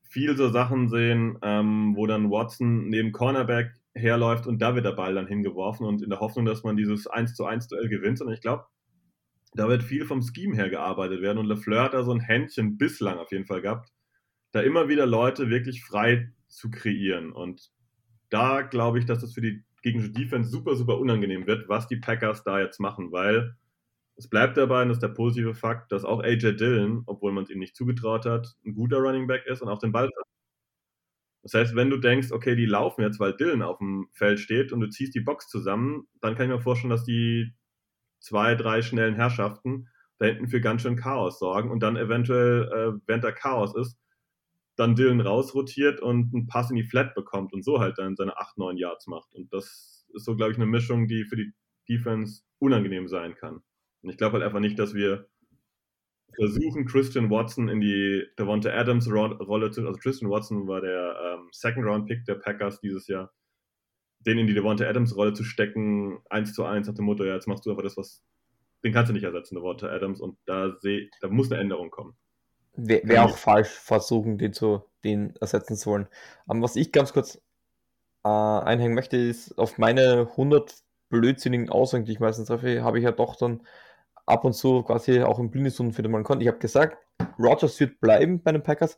viel 0.03 0.36
so 0.36 0.49
Sachen 0.49 0.90
sehen, 0.90 1.38
ähm, 1.41 1.95
wo 1.95 2.06
dann 2.06 2.30
Watson 2.30 2.90
neben 2.90 3.14
Cornerback 3.14 3.72
herläuft 3.94 4.48
und 4.48 4.61
da 4.61 4.76
wird 4.76 4.86
der 4.86 4.91
Ball 4.91 5.14
dann 5.15 5.27
hingeworfen 5.27 5.86
und 5.86 6.02
in 6.02 6.10
der 6.10 6.19
Hoffnung, 6.19 6.45
dass 6.45 6.64
man 6.64 6.76
dieses 6.76 7.07
1 7.07 7.36
zu 7.36 7.45
1 7.45 7.68
Duell 7.68 7.88
gewinnt. 7.88 8.18
Sondern 8.18 8.34
ich 8.34 8.41
glaube, 8.41 8.65
da 9.53 9.67
wird 9.67 9.84
viel 9.84 10.05
vom 10.05 10.21
Scheme 10.21 10.55
her 10.55 10.69
gearbeitet 10.69 11.21
werden 11.21 11.39
und 11.39 11.45
LeFleur 11.45 11.84
hat 11.84 11.93
da 11.93 12.03
so 12.03 12.11
ein 12.11 12.19
Händchen 12.19 12.77
bislang 12.77 13.17
auf 13.17 13.31
jeden 13.31 13.45
Fall 13.45 13.61
gehabt, 13.61 13.89
da 14.51 14.61
immer 14.61 14.88
wieder 14.88 15.05
Leute 15.05 15.49
wirklich 15.49 15.84
frei 15.84 16.31
zu 16.47 16.71
kreieren. 16.71 17.31
Und 17.31 17.71
da 18.30 18.61
glaube 18.61 18.99
ich, 18.99 19.05
dass 19.05 19.21
das 19.21 19.34
für 19.34 19.41
die 19.41 19.63
gegnerische 19.81 20.11
Defense 20.11 20.49
super, 20.49 20.76
super 20.76 20.99
unangenehm 20.99 21.47
wird, 21.47 21.69
was 21.69 21.88
die 21.88 21.97
Packers 21.97 22.43
da 22.43 22.59
jetzt 22.59 22.80
machen, 22.80 23.11
weil 23.11 23.55
es 24.15 24.27
bleibt 24.30 24.57
dabei, 24.57 24.81
und 24.81 24.89
das 24.89 24.97
ist 24.97 25.03
der 25.03 25.09
positive 25.09 25.55
Fakt, 25.55 25.93
dass 25.93 26.03
auch 26.03 26.21
AJ 26.21 26.57
Dillon, 26.57 27.03
obwohl 27.05 27.31
man 27.31 27.45
es 27.45 27.49
ihm 27.49 27.59
nicht 27.59 27.76
zugetraut 27.76 28.26
hat, 28.26 28.53
ein 28.65 28.73
guter 28.76 28.97
Running 28.97 29.27
Back 29.27 29.45
ist 29.45 29.61
und 29.61 29.69
auch 29.69 29.80
den 29.80 29.93
Ball 29.93 30.07
hat. 30.07 30.26
Das 31.41 31.53
heißt, 31.53 31.76
wenn 31.76 31.89
du 31.89 31.97
denkst, 31.97 32.34
okay, 32.34 32.55
die 32.55 32.65
laufen 32.65 33.01
jetzt, 33.01 33.19
weil 33.19 33.34
Dillon 33.34 33.61
auf 33.61 33.77
dem 33.77 34.09
Feld 34.11 34.41
steht 34.41 34.73
und 34.73 34.81
du 34.81 34.89
ziehst 34.89 35.15
die 35.15 35.21
Box 35.21 35.47
zusammen, 35.47 36.07
dann 36.19 36.35
kann 36.35 36.47
ich 36.47 36.51
mir 36.51 36.59
vorstellen, 36.61 36.91
dass 36.91 37.05
die 37.05 37.53
zwei, 38.20 38.56
drei 38.56 38.82
schnellen 38.82 39.16
Herrschaften 39.16 39.88
da 40.20 40.26
hinten 40.26 40.50
für 40.50 40.62
ganz 40.62 40.82
schön 40.82 40.98
Chaos 40.98 41.40
sorgen 41.40 41.72
und 41.72 41.82
dann 41.82 41.96
eventuell, 41.96 42.64
äh, 42.64 43.00
während 43.08 43.24
der 43.24 43.32
Chaos 43.32 43.76
ist, 43.76 43.98
dann 44.76 44.96
Dillon 44.96 45.22
rausrotiert 45.22 46.02
und 46.02 46.34
einen 46.34 46.48
Pass 46.48 46.70
in 46.70 46.76
die 46.76 46.84
Flat 46.84 47.16
bekommt 47.16 47.54
und 47.54 47.64
so 47.64 47.80
halt 47.80 47.98
dann 47.98 48.16
seine 48.16 48.38
8, 48.38 48.58
9 48.58 48.78
Yards 48.78 49.08
macht. 49.08 49.34
Und 49.34 49.52
das 49.54 50.06
ist 50.14 50.26
so, 50.26 50.36
glaube 50.36 50.52
ich, 50.52 50.58
eine 50.58 50.66
Mischung, 50.66 51.08
die 51.08 51.26
für 51.26 51.36
die 51.36 51.54
Defense 51.90 52.44
unangenehm 52.60 53.08
sein 53.08 53.36
kann. 53.36 53.62
Und 54.02 54.10
ich 54.10 54.18
glaube 54.18 54.34
halt 54.34 54.44
einfach 54.44 54.60
nicht, 54.60 54.80
dass 54.80 54.94
wir 54.94 55.28
versuchen, 56.36 56.86
Christian 56.86 57.30
Watson 57.30 57.68
in 57.68 57.82
die 57.82 58.26
Devonta 58.38 58.70
Adams 58.70 59.12
Rolle 59.12 59.72
zu, 59.72 59.86
also 59.86 60.00
Christian 60.00 60.32
Watson 60.32 60.68
war 60.68 60.82
der 60.82 61.16
ähm, 61.24 61.50
Second 61.52 61.86
Round 61.86 62.08
Pick 62.08 62.24
der 62.26 62.36
Packers 62.36 62.80
dieses 62.80 63.08
Jahr, 63.08 63.34
den 64.20 64.38
in 64.38 64.48
die 64.48 64.54
Devonta 64.54 64.86
Adams 64.86 65.16
Rolle 65.16 65.34
zu 65.34 65.44
stecken, 65.44 66.20
eins 66.30 66.54
zu 66.54 66.66
eins 66.66 66.88
nach 66.88 66.96
dem 66.96 67.06
Motto, 67.06 67.24
ja, 67.24 67.36
jetzt 67.36 67.48
machst 67.48 67.66
du 67.66 67.72
einfach 67.72 67.84
das, 67.84 67.98
was, 67.98 68.24
den 68.84 68.94
kannst 68.94 69.10
du 69.10 69.14
nicht 69.14 69.24
ersetzen, 69.24 69.56
Devonta 69.56 69.88
Adams, 69.88 70.22
und 70.22 70.38
da 70.46 70.76
seh, 70.80 71.10
da 71.22 71.30
muss 71.30 71.52
eine 71.52 71.62
Änderung 71.62 71.90
kommen. 71.90 72.16
Wäre 72.76 73.08
wär 73.08 73.26
auch 73.26 73.38
falsch, 73.38 73.70
versuchen, 73.70 74.38
den 74.38 74.54
zu, 74.54 74.84
den 75.04 75.36
ersetzen 75.41 75.76
zu 75.76 75.90
wollen. 75.90 76.08
Aber 76.48 76.62
was 76.62 76.76
ich 76.76 76.91
ganz 76.91 77.14
kurz 77.14 77.41
äh, 78.24 78.30
einhängen 78.30 78.96
möchte, 78.96 79.18
ist, 79.18 79.58
auf 79.58 79.78
meine 79.78 80.28
100 80.32 80.76
blödsinnigen 81.10 81.70
Aussagen, 81.70 82.06
die 82.06 82.12
ich 82.14 82.20
meistens 82.20 82.48
treffe, 82.48 82.84
habe 82.84 83.00
ich 83.00 83.04
ja 83.04 83.12
doch 83.12 83.36
dann 83.36 83.62
ab 84.26 84.46
und 84.46 84.54
zu 84.54 84.84
quasi 84.84 85.22
auch 85.22 85.40
im 85.40 85.50
Blindestunden 85.50 85.94
für 85.94 86.04
den 86.04 86.12
Mann 86.12 86.24
konnte. 86.24 86.44
Ich 86.44 86.48
habe 86.48 86.60
gesagt, 86.60 86.98
Rogers 87.38 87.80
wird 87.80 88.00
bleiben 88.00 88.41
bei 88.41 88.52
den 88.52 88.64
Packers. 88.64 88.98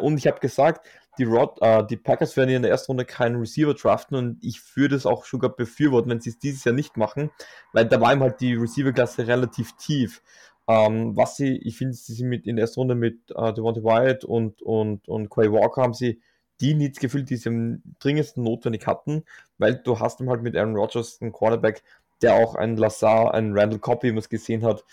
und 0.00 0.18
ich 0.18 0.26
habe 0.26 0.40
gesagt, 0.40 0.86
die, 1.18 1.24
Rod, 1.24 1.58
äh, 1.60 1.84
die 1.86 1.96
Packers 1.96 2.36
werden 2.36 2.50
in 2.50 2.62
der 2.62 2.70
ersten 2.70 2.92
Runde 2.92 3.04
keinen 3.04 3.36
Receiver 3.36 3.74
draften 3.74 4.16
und 4.16 4.38
ich 4.42 4.60
würde 4.76 4.96
es 4.96 5.06
auch 5.06 5.24
sogar 5.24 5.50
befürworten, 5.50 6.10
wenn 6.10 6.20
sie 6.20 6.30
es 6.30 6.38
dieses 6.38 6.64
Jahr 6.64 6.74
nicht 6.74 6.96
machen, 6.96 7.30
weil 7.72 7.86
da 7.86 8.00
war 8.00 8.12
ihm 8.12 8.20
halt 8.20 8.40
die 8.40 8.54
Receiver-Klasse 8.54 9.26
relativ 9.26 9.72
tief. 9.76 10.22
Ähm, 10.68 11.16
was 11.16 11.36
sie, 11.36 11.56
ich 11.56 11.76
finde, 11.76 11.94
sie 11.94 12.14
sind 12.14 12.28
mit 12.28 12.46
in 12.46 12.56
der 12.56 12.64
ersten 12.64 12.80
Runde 12.80 12.94
mit 12.94 13.30
äh, 13.34 13.52
Devontae 13.52 13.82
Wyatt 13.82 14.24
und, 14.24 14.62
und, 14.62 15.08
und 15.08 15.28
Quay 15.28 15.50
Walker 15.50 15.82
haben 15.82 15.94
sie 15.94 16.20
die 16.60 16.74
Needs 16.74 17.00
gefühlt, 17.00 17.30
die 17.30 17.36
sie 17.36 17.48
am 17.48 17.82
dringendsten 17.98 18.44
notwendig 18.44 18.86
hatten, 18.86 19.24
weil 19.58 19.76
du 19.76 19.98
hast 19.98 20.20
ihm 20.20 20.28
halt 20.28 20.42
mit 20.42 20.56
Aaron 20.56 20.76
Rodgers 20.76 21.20
einen 21.20 21.32
Quarterback, 21.32 21.82
der 22.22 22.34
auch 22.34 22.54
einen 22.54 22.76
Lazar, 22.76 23.34
einen 23.34 23.58
Randall 23.58 23.78
Cobb, 23.78 24.02
wie 24.02 24.10
man 24.10 24.18
es 24.18 24.28
gesehen 24.28 24.64
hat, 24.64 24.84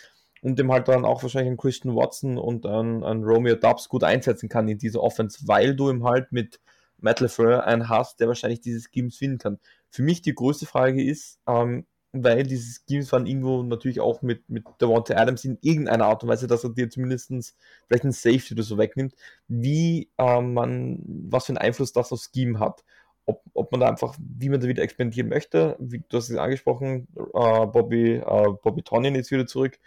und 0.41 0.59
dem 0.59 0.71
halt 0.71 0.87
dann 0.87 1.05
auch 1.05 1.23
wahrscheinlich 1.23 1.49
einen 1.49 1.57
Christian 1.57 1.95
Watson 1.95 2.37
und 2.37 2.65
einen, 2.65 3.03
einen 3.03 3.23
Romeo 3.23 3.55
Dubs 3.55 3.89
gut 3.89 4.03
einsetzen 4.03 4.49
kann 4.49 4.67
in 4.67 4.77
dieser 4.77 5.01
Offense, 5.01 5.47
weil 5.47 5.75
du 5.75 5.89
ihm 5.89 6.03
halt 6.03 6.31
mit 6.31 6.59
Matt 6.99 7.19
LeFleur 7.19 7.65
einen 7.65 7.89
hast, 7.89 8.19
der 8.19 8.27
wahrscheinlich 8.27 8.61
dieses 8.61 8.89
Schemes 8.91 9.17
finden 9.17 9.37
kann. 9.37 9.59
Für 9.89 10.01
mich 10.01 10.21
die 10.21 10.33
größte 10.33 10.65
Frage 10.65 11.03
ist, 11.03 11.39
ähm, 11.47 11.85
weil 12.11 12.43
diese 12.43 12.79
Schemes 12.89 13.11
waren 13.11 13.27
irgendwo 13.27 13.61
natürlich 13.63 13.99
auch 13.99 14.21
mit, 14.21 14.49
mit 14.49 14.65
Devonta 14.81 15.15
Adams 15.15 15.45
in 15.45 15.57
irgendeiner 15.61 16.05
Art 16.05 16.23
und 16.23 16.29
Weise, 16.29 16.47
dass 16.47 16.63
er 16.63 16.71
dir 16.71 16.89
zumindest 16.89 17.55
vielleicht 17.87 18.03
ein 18.03 18.11
Safety 18.11 18.53
oder 18.53 18.63
so 18.63 18.77
wegnimmt, 18.77 19.13
wie 19.47 20.09
äh, 20.17 20.41
man, 20.41 20.99
was 21.29 21.45
für 21.45 21.51
einen 21.51 21.57
Einfluss 21.59 21.93
das 21.93 22.11
auf 22.11 22.21
Scheme 22.33 22.59
hat 22.59 22.83
ob, 23.27 23.43
ob 23.53 23.71
man 23.71 23.81
da 23.81 23.89
einfach, 23.89 24.15
wie 24.19 24.49
man 24.49 24.59
da 24.61 24.67
wieder 24.67 24.81
experimentieren 24.81 25.29
möchte. 25.29 25.75
Wie, 25.79 25.99
du 25.99 26.17
hast 26.17 26.29
es 26.29 26.37
angesprochen, 26.37 27.07
äh, 27.15 27.65
Bobby, 27.67 28.15
äh, 28.15 28.47
Bobby 28.63 28.81
Tonin 28.81 29.15
ist 29.15 29.31
wieder 29.31 29.45
zurück. 29.45 29.79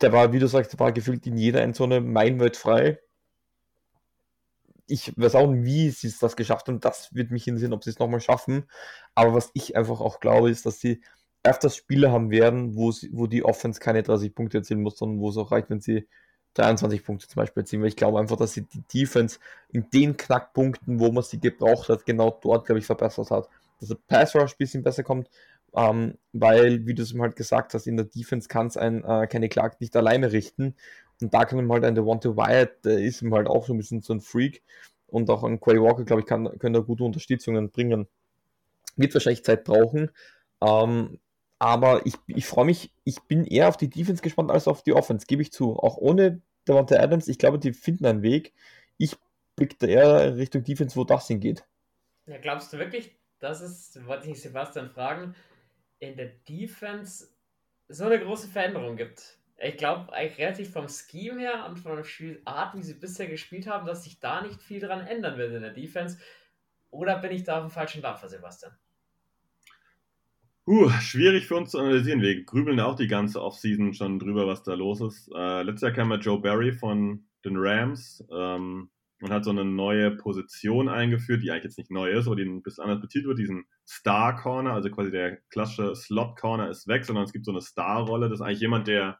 Der 0.00 0.12
war, 0.12 0.32
wie 0.32 0.38
du 0.38 0.46
sagst, 0.46 0.78
war 0.78 0.92
gefühlt 0.92 1.26
in 1.26 1.36
jeder 1.36 1.62
Endzone 1.62 2.00
meilenweit 2.00 2.56
frei. 2.56 2.98
Ich 4.86 5.12
weiß 5.16 5.34
auch 5.34 5.48
nicht, 5.48 5.64
wie 5.64 5.90
sie 5.90 6.08
es 6.08 6.18
das 6.18 6.36
geschafft 6.36 6.68
haben. 6.68 6.80
Das 6.80 7.14
wird 7.14 7.30
mich 7.30 7.46
interessieren, 7.46 7.74
ob 7.74 7.84
sie 7.84 7.90
es 7.90 7.98
nochmal 7.98 8.20
schaffen. 8.20 8.64
Aber 9.14 9.34
was 9.34 9.50
ich 9.54 9.76
einfach 9.76 10.00
auch 10.00 10.20
glaube, 10.20 10.50
ist, 10.50 10.66
dass 10.66 10.80
sie 10.80 11.02
öfters 11.42 11.76
Spiele 11.76 12.10
haben 12.10 12.30
werden, 12.30 12.76
wo, 12.76 12.90
sie, 12.90 13.10
wo 13.12 13.26
die 13.26 13.44
Offense 13.44 13.80
keine 13.80 14.02
30 14.02 14.34
Punkte 14.34 14.58
erzielen 14.58 14.82
muss, 14.82 14.98
sondern 14.98 15.20
wo 15.20 15.30
es 15.30 15.36
auch 15.36 15.52
reicht, 15.52 15.70
wenn 15.70 15.80
sie 15.80 16.06
23 16.54 17.04
Punkte 17.04 17.28
zum 17.28 17.40
Beispiel 17.40 17.62
erzielen, 17.62 17.82
weil 17.82 17.88
ich 17.88 17.96
glaube 17.96 18.18
einfach, 18.18 18.36
dass 18.36 18.52
sie 18.52 18.62
die 18.62 18.82
Defense 18.92 19.38
in 19.70 19.88
den 19.90 20.16
Knackpunkten, 20.16 20.98
wo 20.98 21.12
man 21.12 21.22
sie 21.22 21.38
gebraucht 21.38 21.88
hat, 21.88 22.04
genau 22.04 22.36
dort, 22.42 22.66
glaube 22.66 22.80
ich, 22.80 22.86
verbessert 22.86 23.30
hat. 23.30 23.48
Dass 23.80 23.90
der 23.90 23.98
Pass 24.08 24.34
Rush 24.34 24.52
ein 24.52 24.58
bisschen 24.58 24.82
besser 24.82 25.04
kommt, 25.04 25.30
ähm, 25.74 26.18
weil, 26.32 26.86
wie 26.86 26.94
du 26.94 27.02
es 27.02 27.14
halt 27.18 27.36
gesagt 27.36 27.74
hast, 27.74 27.86
in 27.86 27.96
der 27.96 28.06
Defense 28.06 28.48
kann 28.48 28.66
es 28.66 28.76
ein 28.76 29.04
äh, 29.04 29.26
Kenny 29.26 29.48
Clark 29.48 29.80
nicht 29.80 29.96
alleine 29.96 30.32
richten. 30.32 30.74
Und 31.20 31.34
da 31.34 31.44
kann 31.44 31.58
ihm 31.58 31.72
halt 31.72 31.84
ein 31.84 31.94
Devontae 31.94 32.36
Wyatt, 32.36 32.84
der 32.84 32.98
ist 32.98 33.22
ihm 33.22 33.34
halt 33.34 33.48
auch 33.48 33.66
so 33.66 33.74
ein 33.74 33.78
bisschen 33.78 34.02
so 34.02 34.12
ein 34.12 34.20
Freak. 34.20 34.62
Und 35.06 35.30
auch 35.30 35.42
ein 35.42 35.58
Quay 35.60 35.80
Walker, 35.80 36.04
glaube 36.04 36.20
ich, 36.20 36.26
kann, 36.26 36.58
können 36.58 36.74
da 36.74 36.80
gute 36.80 37.04
Unterstützungen 37.04 37.70
bringen. 37.70 38.08
Wird 38.96 39.14
wahrscheinlich 39.14 39.44
Zeit 39.44 39.64
brauchen. 39.64 40.10
Ähm, 40.62 41.18
aber 41.58 42.06
ich, 42.06 42.14
ich 42.26 42.46
freue 42.46 42.66
mich, 42.66 42.92
ich 43.04 43.20
bin 43.22 43.44
eher 43.44 43.68
auf 43.68 43.76
die 43.76 43.90
Defense 43.90 44.22
gespannt 44.22 44.50
als 44.50 44.68
auf 44.68 44.82
die 44.82 44.92
Offense, 44.92 45.26
gebe 45.26 45.42
ich 45.42 45.50
zu. 45.50 45.76
Auch 45.76 45.96
ohne 45.96 46.40
Devonta 46.68 46.96
Adams, 46.96 47.28
ich 47.28 47.38
glaube, 47.38 47.58
die 47.58 47.72
finden 47.72 48.06
einen 48.06 48.22
Weg. 48.22 48.52
Ich 48.96 49.16
blicke 49.56 49.86
eher 49.86 50.36
Richtung 50.36 50.62
Defense, 50.62 50.94
wo 50.96 51.04
das 51.04 51.26
hingeht. 51.26 51.64
Ja, 52.26 52.38
glaubst 52.38 52.72
du 52.72 52.78
wirklich, 52.78 53.16
dass 53.40 53.60
es, 53.60 53.98
wollte 54.06 54.30
ich 54.30 54.40
Sebastian 54.40 54.90
fragen, 54.90 55.34
in 56.00 56.16
der 56.16 56.30
Defense 56.48 57.28
so 57.88 58.04
eine 58.04 58.20
große 58.20 58.48
Veränderung 58.48 58.96
gibt? 58.96 59.38
Ich 59.60 59.76
glaube 59.76 60.12
eigentlich 60.12 60.38
relativ 60.38 60.72
vom 60.72 60.88
Scheme 60.88 61.40
her 61.40 61.66
und 61.68 61.78
von 61.78 61.96
der 61.96 62.04
Spielart, 62.04 62.76
wie 62.76 62.82
sie 62.82 62.94
bisher 62.94 63.26
gespielt 63.26 63.66
haben, 63.66 63.86
dass 63.86 64.04
sich 64.04 64.20
da 64.20 64.42
nicht 64.42 64.62
viel 64.62 64.80
dran 64.80 65.06
ändern 65.06 65.36
wird 65.36 65.52
in 65.52 65.62
der 65.62 65.72
Defense. 65.72 66.18
Oder 66.90 67.18
bin 67.18 67.32
ich 67.32 67.42
da 67.42 67.58
auf 67.58 67.64
dem 67.64 67.70
falschen 67.70 68.00
Dampfer, 68.00 68.28
Sebastian? 68.28 68.72
Uh, 70.66 70.90
schwierig 71.00 71.46
für 71.46 71.56
uns 71.56 71.70
zu 71.70 71.78
analysieren. 71.78 72.20
Wir 72.20 72.44
grübeln 72.44 72.78
auch 72.78 72.94
die 72.94 73.08
ganze 73.08 73.42
Offseason 73.42 73.94
schon 73.94 74.18
drüber, 74.18 74.46
was 74.46 74.62
da 74.62 74.74
los 74.74 75.00
ist. 75.00 75.30
Äh, 75.34 75.62
letztes 75.62 75.82
Jahr 75.82 75.92
kam 75.92 76.10
ja 76.10 76.18
Joe 76.18 76.40
Barry 76.40 76.72
von 76.72 77.24
den 77.44 77.56
Rams 77.56 78.22
ähm, 78.30 78.90
und 79.20 79.32
hat 79.32 79.44
so 79.44 79.50
eine 79.50 79.64
neue 79.64 80.12
Position 80.12 80.88
eingeführt, 80.88 81.42
die 81.42 81.50
eigentlich 81.50 81.64
jetzt 81.64 81.78
nicht 81.78 81.90
neu 81.90 82.10
ist, 82.10 82.26
aber 82.26 82.36
die 82.36 82.44
ein 82.44 82.62
bisschen 82.62 82.84
anders 82.84 83.00
betitelt 83.00 83.28
wird, 83.28 83.38
diesen 83.38 83.66
Star 83.86 84.36
Corner, 84.36 84.72
also 84.72 84.90
quasi 84.90 85.10
der 85.10 85.38
klassische 85.50 85.94
Slot 85.96 86.36
Corner 86.36 86.70
ist 86.70 86.86
weg, 86.86 87.04
sondern 87.04 87.24
es 87.24 87.32
gibt 87.32 87.44
so 87.44 87.50
eine 87.50 87.60
Star-Rolle. 87.60 88.28
Das 88.28 88.40
ist 88.40 88.46
eigentlich 88.46 88.60
jemand, 88.60 88.86
der 88.86 89.18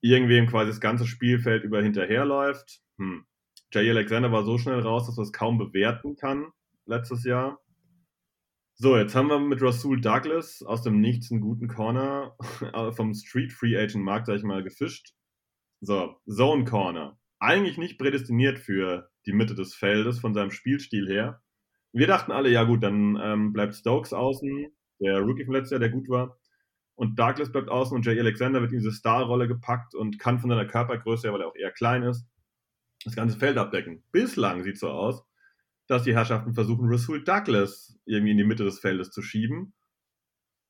irgendwem 0.00 0.46
quasi 0.46 0.70
das 0.70 0.80
ganze 0.80 1.06
Spielfeld 1.06 1.64
über 1.64 1.82
hinterherläuft. 1.82 2.80
Hm. 2.98 3.26
Jay 3.72 3.90
Alexander 3.90 4.30
war 4.30 4.44
so 4.44 4.58
schnell 4.58 4.80
raus, 4.80 5.06
dass 5.06 5.16
man 5.16 5.24
es 5.24 5.32
kaum 5.32 5.58
bewerten 5.58 6.16
kann 6.16 6.52
letztes 6.86 7.24
Jahr. 7.24 7.60
So, 8.78 8.96
jetzt 8.96 9.14
haben 9.14 9.28
wir 9.28 9.38
mit 9.38 9.62
Rasul 9.62 10.00
Douglas 10.00 10.62
aus 10.62 10.82
dem 10.82 11.00
Nichts 11.00 11.32
einen 11.32 11.40
guten 11.40 11.66
Corner 11.66 12.36
vom 12.94 13.14
Street 13.14 13.52
Free 13.52 13.76
Agent 13.76 14.04
Markt, 14.04 14.26
sag 14.26 14.36
ich 14.36 14.42
mal, 14.42 14.62
gefischt. 14.62 15.14
So, 15.80 16.16
Zone 16.28 16.64
Corner. 16.64 17.18
Eigentlich 17.38 17.78
nicht 17.78 17.98
prädestiniert 17.98 18.58
für 18.58 19.10
die 19.26 19.32
Mitte 19.32 19.54
des 19.54 19.74
Feldes 19.74 20.18
von 20.18 20.34
seinem 20.34 20.50
Spielstil 20.50 21.08
her. 21.08 21.42
Wir 21.92 22.06
dachten 22.06 22.32
alle, 22.32 22.50
ja 22.50 22.64
gut, 22.64 22.82
dann 22.82 23.18
ähm, 23.22 23.52
bleibt 23.52 23.74
Stokes 23.74 24.12
außen, 24.12 24.66
der 25.00 25.20
Rookie 25.20 25.44
vom 25.44 25.54
letzten 25.54 25.74
Jahr, 25.74 25.80
der 25.80 25.90
gut 25.90 26.08
war. 26.08 26.38
und 26.96 27.18
Douglas 27.18 27.52
bleibt 27.52 27.68
außen 27.68 27.94
und 27.94 28.04
Jay 28.06 28.18
Alexander 28.18 28.60
wird 28.60 28.72
in 28.72 28.78
diese 28.78 28.92
Starrolle 28.92 29.46
gepackt 29.46 29.94
und 29.94 30.18
kann 30.18 30.38
von 30.40 30.50
seiner 30.50 30.66
Körpergröße, 30.66 31.32
weil 31.32 31.42
er 31.42 31.48
auch 31.48 31.54
eher 31.54 31.70
klein 31.70 32.02
ist, 32.02 32.26
das 33.04 33.14
ganze 33.14 33.38
Feld 33.38 33.58
abdecken. 33.58 34.02
Bislang 34.12 34.64
sieht 34.64 34.74
es 34.74 34.80
so 34.80 34.88
aus, 34.88 35.22
dass 35.86 36.02
die 36.02 36.14
Herrschaften 36.14 36.54
versuchen, 36.54 36.88
Rasul 36.88 37.22
Douglas 37.22 37.98
irgendwie 38.06 38.32
in 38.32 38.38
die 38.38 38.44
Mitte 38.44 38.64
des 38.64 38.80
Feldes 38.80 39.10
zu 39.10 39.22
schieben. 39.22 39.74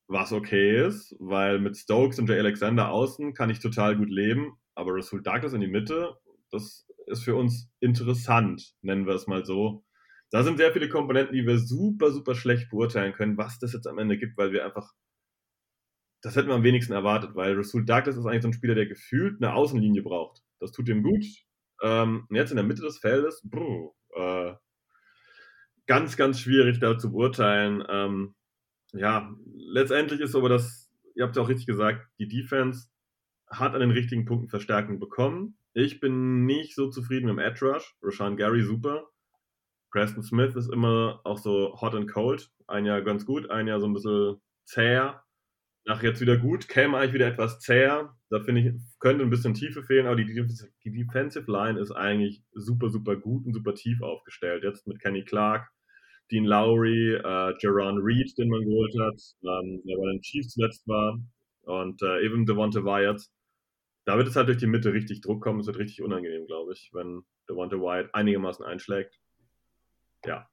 Was 0.08 0.32
okay 0.32 0.86
ist, 0.86 1.16
weil 1.18 1.58
mit 1.58 1.76
Stokes 1.76 2.18
und 2.18 2.28
Jay 2.28 2.38
Alexander 2.38 2.90
außen 2.90 3.32
kann 3.34 3.50
ich 3.50 3.60
total 3.60 3.96
gut 3.96 4.10
leben, 4.10 4.58
aber 4.74 4.94
Rasul 4.94 5.22
Douglas 5.22 5.52
in 5.52 5.60
die 5.60 5.66
Mitte, 5.68 6.16
das 6.56 6.86
ist 7.06 7.24
für 7.24 7.36
uns 7.36 7.70
interessant, 7.80 8.74
nennen 8.82 9.06
wir 9.06 9.14
es 9.14 9.26
mal 9.26 9.44
so. 9.44 9.84
Da 10.30 10.42
sind 10.42 10.58
sehr 10.58 10.72
viele 10.72 10.88
Komponenten, 10.88 11.36
die 11.36 11.46
wir 11.46 11.58
super, 11.58 12.10
super 12.10 12.34
schlecht 12.34 12.70
beurteilen 12.70 13.12
können, 13.12 13.38
was 13.38 13.58
das 13.58 13.72
jetzt 13.72 13.86
am 13.86 13.98
Ende 13.98 14.18
gibt, 14.18 14.36
weil 14.36 14.52
wir 14.52 14.64
einfach 14.64 14.92
das 16.26 16.34
hätten 16.34 16.48
wir 16.48 16.56
am 16.56 16.64
wenigsten 16.64 16.92
erwartet, 16.92 17.36
weil 17.36 17.54
Rasul 17.54 17.84
Douglas 17.84 18.16
ist 18.16 18.26
eigentlich 18.26 18.42
so 18.42 18.48
ein 18.48 18.52
Spieler, 18.52 18.74
der 18.74 18.86
gefühlt 18.86 19.40
eine 19.40 19.54
Außenlinie 19.54 20.02
braucht. 20.02 20.42
Das 20.58 20.72
tut 20.72 20.88
ihm 20.88 21.04
gut. 21.04 21.24
Ähm, 21.82 22.26
jetzt 22.30 22.50
in 22.50 22.56
der 22.56 22.64
Mitte 22.64 22.82
des 22.82 22.98
Feldes, 22.98 23.42
brr, 23.44 23.92
äh, 24.14 24.54
ganz, 25.86 26.16
ganz 26.16 26.40
schwierig 26.40 26.80
da 26.80 26.98
zu 26.98 27.12
beurteilen. 27.12 27.84
Ähm, 27.88 28.34
ja, 28.92 29.32
letztendlich 29.54 30.20
ist 30.20 30.34
aber 30.34 30.48
das, 30.48 30.90
ihr 31.14 31.24
habt 31.24 31.36
ja 31.36 31.42
auch 31.42 31.48
richtig 31.48 31.66
gesagt, 31.66 32.08
die 32.18 32.28
Defense 32.28 32.88
hat 33.48 33.74
an 33.74 33.80
den 33.80 33.92
richtigen 33.92 34.24
Punkten 34.24 34.48
Verstärkung 34.48 34.98
bekommen. 34.98 35.56
Ich 35.78 36.00
bin 36.00 36.46
nicht 36.46 36.74
so 36.74 36.88
zufrieden 36.88 37.26
dem 37.26 37.38
Edge 37.38 37.62
Rush. 37.62 37.94
Rashan 38.00 38.38
Gary 38.38 38.62
super. 38.62 39.10
Preston 39.92 40.22
Smith 40.22 40.56
ist 40.56 40.72
immer 40.72 41.20
auch 41.24 41.36
so 41.36 41.78
hot 41.78 41.94
and 41.94 42.10
cold. 42.10 42.50
Ein 42.66 42.86
Jahr 42.86 43.02
ganz 43.02 43.26
gut, 43.26 43.50
ein 43.50 43.66
Jahr 43.66 43.78
so 43.78 43.86
ein 43.86 43.92
bisschen 43.92 44.40
zäher. 44.64 45.22
Nach 45.84 46.02
jetzt 46.02 46.22
wieder 46.22 46.38
gut, 46.38 46.66
käme 46.68 46.96
eigentlich 46.96 47.12
wieder 47.12 47.26
etwas 47.26 47.60
zäher. 47.60 48.16
Da 48.30 48.40
finde 48.40 48.62
ich, 48.62 48.74
könnte 49.00 49.22
ein 49.22 49.28
bisschen 49.28 49.52
Tiefe 49.52 49.82
fehlen, 49.82 50.06
aber 50.06 50.16
die, 50.16 50.24
die 50.24 50.92
Defensive 50.92 51.52
Line 51.52 51.78
ist 51.78 51.92
eigentlich 51.92 52.42
super, 52.54 52.88
super 52.88 53.14
gut 53.14 53.44
und 53.44 53.52
super 53.52 53.74
tief 53.74 54.00
aufgestellt. 54.00 54.64
Jetzt 54.64 54.86
mit 54.86 54.98
Kenny 54.98 55.24
Clark, 55.24 55.68
Dean 56.32 56.46
Lowry, 56.46 57.16
äh, 57.16 57.54
Jerron 57.60 57.98
Reed, 57.98 58.32
den 58.38 58.48
man 58.48 58.64
geholt 58.64 58.94
hat, 58.98 59.20
ähm, 59.42 59.82
der 59.86 59.98
bei 59.98 60.10
den 60.10 60.22
Chiefs 60.22 60.54
zuletzt 60.54 60.88
war, 60.88 61.18
und 61.64 62.00
äh, 62.00 62.24
eben 62.24 62.46
Devonta 62.46 62.82
Wyatt. 62.82 63.20
Da 64.06 64.16
wird 64.16 64.28
es 64.28 64.36
halt 64.36 64.46
durch 64.46 64.58
die 64.58 64.68
Mitte 64.68 64.92
richtig 64.92 65.20
Druck 65.20 65.42
kommen. 65.42 65.58
Es 65.58 65.66
wird 65.66 65.78
richtig 65.78 66.00
unangenehm, 66.00 66.46
glaube 66.46 66.72
ich, 66.72 66.90
wenn 66.94 67.24
Devonta 67.48 67.76
Wyatt 67.76 68.14
einigermaßen 68.14 68.64
einschlägt. 68.64 69.18
Ja. 70.24 70.48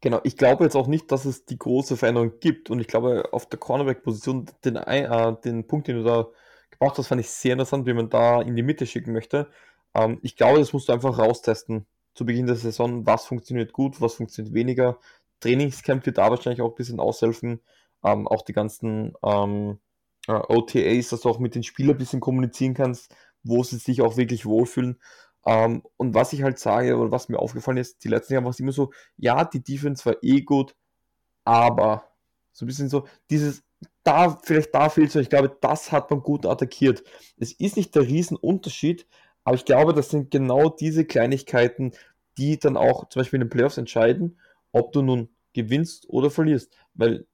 Genau, 0.00 0.20
ich 0.24 0.38
glaube 0.38 0.64
jetzt 0.64 0.74
auch 0.74 0.86
nicht, 0.86 1.12
dass 1.12 1.26
es 1.26 1.44
die 1.44 1.58
große 1.58 1.98
Veränderung 1.98 2.40
gibt. 2.40 2.70
Und 2.70 2.80
ich 2.80 2.86
glaube, 2.86 3.28
auf 3.32 3.46
der 3.46 3.58
Cornerback-Position, 3.58 4.46
den, 4.64 4.76
äh, 4.76 5.36
den 5.44 5.66
Punkt, 5.66 5.86
den 5.86 5.98
du 5.98 6.02
da 6.02 6.28
gebracht 6.70 6.96
hast, 6.96 7.08
fand 7.08 7.20
ich 7.20 7.28
sehr 7.28 7.52
interessant, 7.52 7.86
wie 7.86 7.92
man 7.92 8.08
da 8.08 8.40
in 8.40 8.56
die 8.56 8.62
Mitte 8.62 8.86
schicken 8.86 9.12
möchte. 9.12 9.50
Ähm, 9.94 10.18
ich 10.22 10.36
glaube, 10.36 10.58
das 10.58 10.72
musst 10.72 10.88
du 10.88 10.94
einfach 10.94 11.18
raustesten 11.18 11.86
zu 12.14 12.24
Beginn 12.24 12.46
der 12.46 12.56
Saison, 12.56 13.04
was 13.06 13.26
funktioniert 13.26 13.74
gut, 13.74 14.00
was 14.00 14.14
funktioniert 14.14 14.54
weniger. 14.54 14.98
Trainingscamp 15.40 16.06
wird 16.06 16.16
da 16.16 16.30
wahrscheinlich 16.30 16.62
auch 16.62 16.70
ein 16.70 16.76
bisschen 16.76 17.00
aushelfen. 17.00 17.60
Ähm, 18.02 18.26
auch 18.28 18.42
die 18.42 18.52
ganzen 18.54 19.14
ähm, 19.22 19.72
äh, 19.72 19.76
OTAs, 20.28 21.08
dass 21.10 21.20
du 21.22 21.28
auch 21.28 21.38
mit 21.38 21.54
den 21.54 21.62
Spielern 21.62 21.96
ein 21.96 21.98
bisschen 21.98 22.20
kommunizieren 22.20 22.74
kannst, 22.74 23.14
wo 23.42 23.62
sie 23.62 23.76
sich 23.76 24.02
auch 24.02 24.16
wirklich 24.16 24.46
wohlfühlen. 24.46 25.00
Ähm, 25.46 25.82
und 25.96 26.14
was 26.14 26.32
ich 26.32 26.42
halt 26.42 26.58
sage, 26.58 26.96
oder 26.96 27.10
was 27.10 27.28
mir 27.28 27.38
aufgefallen 27.38 27.76
ist, 27.76 28.04
die 28.04 28.08
letzten 28.08 28.34
Jahre 28.34 28.44
war 28.44 28.50
es 28.50 28.60
immer 28.60 28.72
so, 28.72 28.92
ja, 29.16 29.44
die 29.44 29.62
Defense 29.62 30.04
war 30.06 30.16
eh 30.22 30.40
gut, 30.40 30.74
aber 31.44 32.10
so 32.52 32.64
ein 32.64 32.68
bisschen 32.68 32.88
so, 32.88 33.06
dieses, 33.30 33.62
da, 34.02 34.38
vielleicht 34.42 34.74
da 34.74 34.88
fehlt 34.88 35.10
es, 35.10 35.16
ich 35.16 35.28
glaube, 35.30 35.56
das 35.60 35.92
hat 35.92 36.10
man 36.10 36.20
gut 36.20 36.46
attackiert. 36.46 37.02
Es 37.36 37.52
ist 37.52 37.76
nicht 37.76 37.94
der 37.94 38.02
Riesenunterschied, 38.02 39.06
aber 39.44 39.56
ich 39.56 39.64
glaube, 39.64 39.92
das 39.92 40.10
sind 40.10 40.30
genau 40.30 40.70
diese 40.70 41.04
Kleinigkeiten, 41.04 41.92
die 42.38 42.58
dann 42.58 42.76
auch 42.76 43.08
zum 43.08 43.20
Beispiel 43.20 43.38
in 43.38 43.46
den 43.46 43.50
Playoffs 43.50 43.78
entscheiden, 43.78 44.40
ob 44.72 44.92
du 44.92 45.02
nun 45.02 45.28
gewinnst 45.52 46.08
oder 46.08 46.30
verlierst. 46.30 46.74
Weil 46.94 47.26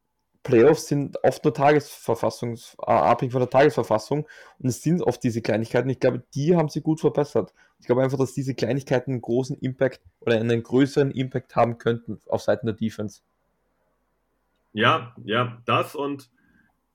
Playoffs 0.43 0.87
sind 0.87 1.23
oft 1.23 1.45
nur 1.45 1.53
Tagesverfassung, 1.53 2.55
äh, 2.55 2.91
abhängig 2.91 3.33
von 3.33 3.41
der 3.41 3.51
Tagesverfassung 3.51 4.27
und 4.59 4.69
es 4.69 4.83
sind 4.83 5.03
oft 5.03 5.23
diese 5.23 5.43
Kleinigkeiten. 5.43 5.91
Ich 5.91 6.01
glaube, 6.01 6.25
die 6.35 6.57
haben 6.57 6.69
sie 6.69 6.81
gut 6.81 7.01
verbessert. 7.01 7.53
Ich 7.79 7.87
glaube 7.87 8.03
einfach, 8.03 8.19
dass 8.19 8.33
diese 8.33 8.55
Kleinigkeiten 8.55 9.13
einen 9.13 9.21
großen 9.21 9.57
Impact 9.59 10.01
oder 10.21 10.37
einen 10.37 10.63
größeren 10.63 11.11
Impact 11.11 11.57
haben 11.57 11.79
könnten 11.79 12.19
auf 12.27 12.43
Seiten 12.43 12.67
der 12.67 12.75
Defense. 12.75 13.21
Ja, 14.73 15.15
ja, 15.25 15.61
das 15.67 15.95
und 15.95 16.31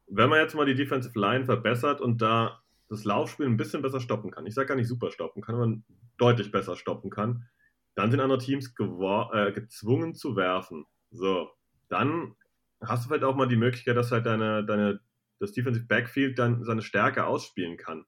wenn 0.08 0.30
man 0.30 0.40
jetzt 0.40 0.56
mal 0.56 0.66
die 0.66 0.76
Defensive 0.76 1.20
Line 1.20 1.46
verbessert 1.46 2.02
und 2.02 2.22
da 2.22 2.62
das 2.90 3.04
Laufspiel 3.04 3.48
ein 3.48 3.58
bisschen 3.58 3.82
besser 3.82 4.00
stoppen 4.00 4.32
kann, 4.32 4.46
ich 4.46 4.54
sage 4.54 4.68
gar 4.68 4.76
nicht 4.76 4.88
super 4.88 5.12
stoppen 5.12 5.42
kann, 5.42 5.56
aber 5.56 5.74
deutlich 6.18 6.52
besser 6.52 6.76
stoppen 6.76 7.10
kann, 7.10 7.48
dann 7.96 8.12
sind 8.12 8.20
andere 8.20 8.40
Teams 8.40 8.74
äh, 8.78 9.52
gezwungen 9.52 10.14
zu 10.14 10.36
werfen. 10.36 10.86
So, 11.12 11.50
dann 11.90 12.36
hast 12.88 13.06
du 13.06 13.10
vielleicht 13.10 13.24
auch 13.24 13.36
mal 13.36 13.48
die 13.48 13.56
Möglichkeit, 13.56 13.98
dass 13.98 14.12
halt 14.12 14.26
deine, 14.26 14.66
deine, 14.66 15.00
das 15.40 15.52
Defensive 15.52 15.86
Backfield 15.86 16.40
dann 16.40 16.64
seine 16.64 16.82
Stärke 16.82 17.26
ausspielen 17.26 17.78
kann. 17.78 18.06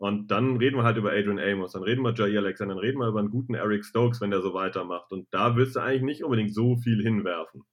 Und 0.00 0.30
dann 0.30 0.56
reden 0.56 0.76
wir 0.76 0.84
halt 0.84 0.96
über 0.96 1.12
Adrian 1.12 1.38
Amos, 1.38 1.72
dann 1.72 1.82
reden 1.82 2.02
wir 2.02 2.14
Jay 2.14 2.36
Alexander, 2.38 2.74
dann 2.74 2.82
reden 2.82 2.98
wir 2.98 3.08
über 3.08 3.18
einen 3.18 3.30
guten 3.30 3.52
Eric 3.52 3.84
Stokes, 3.84 4.22
wenn 4.22 4.30
der 4.30 4.40
so 4.40 4.54
weitermacht. 4.54 5.12
Und 5.12 5.28
da 5.30 5.56
willst 5.56 5.76
du 5.76 5.80
eigentlich 5.80 6.02
nicht 6.02 6.24
unbedingt 6.24 6.54
so 6.54 6.76
viel 6.76 7.02
hinwerfen. 7.02 7.64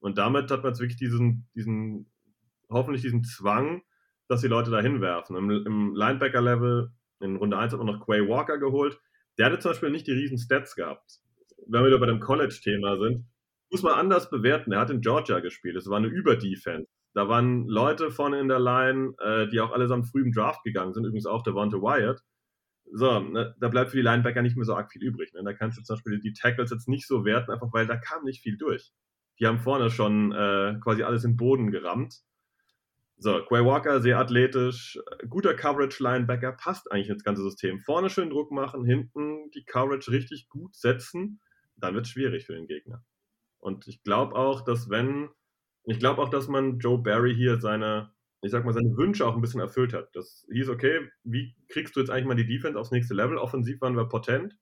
Und 0.00 0.16
damit 0.16 0.50
hat 0.50 0.62
man 0.62 0.72
jetzt 0.72 0.80
wirklich 0.80 0.96
diesen, 0.96 1.48
diesen, 1.54 2.10
hoffentlich 2.70 3.02
diesen 3.02 3.24
Zwang, 3.24 3.82
dass 4.26 4.40
die 4.40 4.48
Leute 4.48 4.70
da 4.70 4.80
hinwerfen. 4.80 5.36
Im, 5.36 5.50
im 5.50 5.94
Linebacker-Level, 5.94 6.92
in 7.20 7.36
Runde 7.36 7.58
1 7.58 7.72
hat 7.72 7.78
man 7.78 7.94
noch 7.94 8.06
Quay 8.06 8.26
Walker 8.26 8.56
geholt. 8.56 8.98
Der 9.36 9.46
hatte 9.46 9.58
zum 9.58 9.72
Beispiel 9.72 9.90
nicht 9.90 10.06
die 10.06 10.12
riesen 10.12 10.38
Stats 10.38 10.76
gehabt. 10.76 11.20
Wenn 11.66 11.82
wir 11.82 11.88
wieder 11.88 11.98
bei 11.98 12.06
dem 12.06 12.20
College-Thema 12.20 12.96
sind, 12.96 13.26
muss 13.70 13.82
man 13.82 13.94
anders 13.94 14.30
bewerten. 14.30 14.72
Er 14.72 14.80
hat 14.80 14.90
in 14.90 15.00
Georgia 15.00 15.40
gespielt. 15.40 15.76
Es 15.76 15.88
war 15.88 15.98
eine 15.98 16.08
Überdefense. 16.08 16.88
Da 17.14 17.28
waren 17.28 17.66
Leute 17.66 18.10
vorne 18.10 18.40
in 18.40 18.48
der 18.48 18.60
Line, 18.60 19.14
äh, 19.20 19.48
die 19.48 19.60
auch 19.60 19.72
allesamt 19.72 20.06
früh 20.06 20.22
im 20.22 20.32
Draft 20.32 20.62
gegangen 20.64 20.92
sind, 20.92 21.04
übrigens 21.04 21.24
auch 21.24 21.42
der 21.42 21.54
Devonta 21.54 21.78
Wyatt. 21.78 22.20
So, 22.92 23.20
ne, 23.20 23.56
da 23.58 23.68
bleibt 23.68 23.90
für 23.90 23.96
die 23.96 24.02
Linebacker 24.02 24.42
nicht 24.42 24.56
mehr 24.56 24.66
so 24.66 24.74
arg 24.74 24.92
viel 24.92 25.02
übrig. 25.02 25.32
Ne? 25.32 25.42
Da 25.42 25.54
kannst 25.54 25.78
du 25.78 25.82
zum 25.82 25.96
Beispiel 25.96 26.20
die 26.20 26.34
Tackles 26.34 26.70
jetzt 26.70 26.88
nicht 26.88 27.06
so 27.06 27.24
werten, 27.24 27.50
einfach 27.50 27.72
weil 27.72 27.86
da 27.86 27.96
kam 27.96 28.24
nicht 28.24 28.42
viel 28.42 28.58
durch. 28.58 28.92
Die 29.40 29.46
haben 29.46 29.60
vorne 29.60 29.90
schon 29.90 30.32
äh, 30.32 30.78
quasi 30.82 31.02
alles 31.02 31.24
im 31.24 31.36
Boden 31.36 31.70
gerammt. 31.70 32.20
So, 33.18 33.42
Quay 33.42 33.64
Walker, 33.64 34.02
sehr 34.02 34.18
athletisch, 34.18 34.98
guter 35.30 35.54
Coverage-Linebacker, 35.54 36.52
passt 36.52 36.92
eigentlich 36.92 37.08
ins 37.08 37.24
ganze 37.24 37.42
System. 37.42 37.80
Vorne 37.80 38.10
schön 38.10 38.28
Druck 38.28 38.52
machen, 38.52 38.84
hinten 38.84 39.50
die 39.52 39.64
Coverage 39.64 40.10
richtig 40.10 40.50
gut 40.50 40.76
setzen, 40.76 41.40
dann 41.76 41.94
wird 41.94 42.04
es 42.04 42.12
schwierig 42.12 42.44
für 42.44 42.52
den 42.52 42.66
Gegner. 42.66 43.02
Und 43.58 43.86
ich 43.88 44.02
glaube 44.02 44.34
auch, 44.36 44.62
dass 44.62 44.90
wenn, 44.90 45.28
ich 45.84 45.98
glaube 45.98 46.22
auch, 46.22 46.28
dass 46.28 46.48
man 46.48 46.78
Joe 46.78 46.98
Barry 46.98 47.34
hier 47.34 47.60
seine, 47.60 48.12
ich 48.42 48.50
sag 48.50 48.64
mal, 48.64 48.72
seine 48.72 48.96
Wünsche 48.96 49.26
auch 49.26 49.34
ein 49.34 49.40
bisschen 49.40 49.60
erfüllt 49.60 49.92
hat. 49.92 50.14
Das 50.14 50.46
hieß, 50.52 50.68
okay, 50.68 51.08
wie 51.24 51.56
kriegst 51.68 51.96
du 51.96 52.00
jetzt 52.00 52.10
eigentlich 52.10 52.26
mal 52.26 52.36
die 52.36 52.46
Defense 52.46 52.78
aufs 52.78 52.90
nächste 52.92 53.14
Level? 53.14 53.38
Offensiv 53.38 53.80
waren 53.80 53.96
wir 53.96 54.06
potent. 54.08 54.56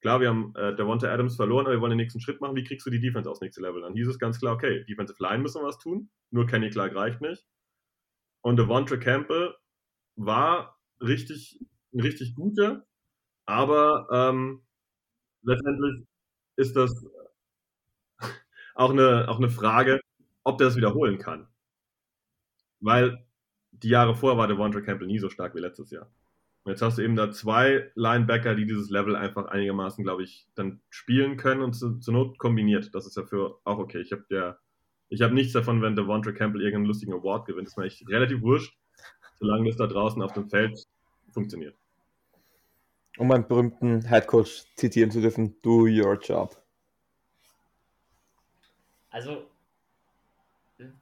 Klar, 0.00 0.20
wir 0.20 0.28
haben 0.28 0.52
äh, 0.56 0.74
Devonta 0.76 1.08
Adams 1.08 1.36
verloren, 1.36 1.66
aber 1.66 1.76
wir 1.76 1.80
wollen 1.80 1.92
den 1.92 1.98
nächsten 1.98 2.20
Schritt 2.20 2.40
machen. 2.40 2.56
Wie 2.56 2.64
kriegst 2.64 2.86
du 2.86 2.90
die 2.90 3.00
Defense 3.00 3.30
aufs 3.30 3.40
nächste 3.40 3.62
Level? 3.62 3.82
Dann 3.82 3.94
hieß 3.94 4.08
es 4.08 4.18
ganz 4.18 4.38
klar, 4.38 4.54
okay, 4.54 4.84
Defensive 4.84 5.22
Line 5.22 5.38
müssen 5.38 5.62
wir 5.62 5.66
was 5.66 5.78
tun. 5.78 6.10
Nur 6.30 6.46
Kenny 6.46 6.70
Clark 6.70 6.94
reicht 6.94 7.20
nicht. 7.22 7.46
Und 8.42 8.58
Devonta 8.58 8.98
Campbell 8.98 9.54
war 10.16 10.78
richtig, 11.00 11.58
richtig 11.94 12.34
guter, 12.34 12.86
aber 13.46 14.06
ähm, 14.12 14.62
letztendlich 15.42 16.06
ist 16.56 16.76
das 16.76 17.06
auch 18.74 18.90
eine, 18.90 19.28
auch 19.28 19.38
eine 19.38 19.50
Frage, 19.50 20.00
ob 20.42 20.58
der 20.58 20.68
das 20.68 20.76
wiederholen 20.76 21.18
kann. 21.18 21.48
Weil 22.80 23.24
die 23.72 23.88
Jahre 23.88 24.14
vorher 24.14 24.38
war 24.38 24.46
der 24.46 24.56
Devonta 24.56 24.80
Campbell 24.80 25.06
nie 25.06 25.18
so 25.18 25.30
stark 25.30 25.54
wie 25.54 25.60
letztes 25.60 25.90
Jahr. 25.90 26.10
Und 26.64 26.72
jetzt 26.72 26.82
hast 26.82 26.96
du 26.96 27.02
eben 27.02 27.16
da 27.16 27.30
zwei 27.30 27.90
Linebacker, 27.94 28.54
die 28.54 28.64
dieses 28.64 28.88
Level 28.88 29.16
einfach 29.16 29.46
einigermaßen, 29.46 30.02
glaube 30.02 30.22
ich, 30.22 30.46
dann 30.54 30.80
spielen 30.88 31.36
können 31.36 31.60
und 31.60 31.74
zu, 31.74 31.98
zur 31.98 32.14
Not 32.14 32.38
kombiniert. 32.38 32.94
Das 32.94 33.06
ist 33.06 33.16
ja 33.16 33.24
für 33.24 33.58
auch 33.64 33.78
okay. 33.78 34.00
Ich 34.00 34.12
habe 34.12 34.24
ja, 34.30 35.28
nichts 35.28 35.52
davon, 35.52 35.82
wenn 35.82 35.94
der 35.94 36.04
Devonta 36.04 36.32
Campbell 36.32 36.62
irgendeinen 36.62 36.86
lustigen 36.86 37.12
Award 37.12 37.46
gewinnt. 37.46 37.66
Das 37.66 37.74
ist 37.74 37.76
mir 37.76 37.84
echt 37.84 38.08
relativ 38.08 38.40
wurscht, 38.40 38.74
solange 39.38 39.68
das 39.68 39.76
da 39.76 39.86
draußen 39.86 40.22
auf 40.22 40.32
dem 40.32 40.48
Feld 40.48 40.82
funktioniert. 41.32 41.76
Um 43.18 43.28
meinen 43.28 43.46
berühmten 43.46 44.02
Headcoach 44.02 44.64
zitieren 44.74 45.10
zu 45.10 45.20
dürfen, 45.20 45.56
do 45.62 45.82
your 45.82 46.18
job. 46.18 46.63
Also 49.14 49.48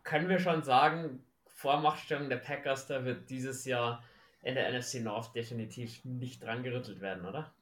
können 0.05 0.29
wir 0.29 0.39
schon 0.39 0.63
sagen, 0.63 1.25
Vormachtstellung 1.47 2.29
der 2.29 2.37
Packers, 2.37 2.87
da 2.87 3.07
wird 3.07 3.31
dieses 3.31 3.65
Jahr 3.65 4.05
in 4.43 4.55
der 4.55 4.71
NFC 4.71 4.97
North 4.97 5.35
definitiv 5.35 6.05
nicht 6.05 6.43
dran 6.43 6.63
gerüttelt 6.63 7.01
werden, 7.01 7.25
oder? 7.25 7.55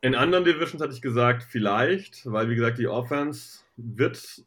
In 0.00 0.16
anderen 0.16 0.44
Divisions 0.44 0.82
hatte 0.82 0.92
ich 0.92 1.00
gesagt, 1.00 1.44
vielleicht, 1.44 2.28
weil 2.28 2.50
wie 2.50 2.56
gesagt, 2.56 2.78
die 2.78 2.88
Offense 2.88 3.60
wird 3.76 4.42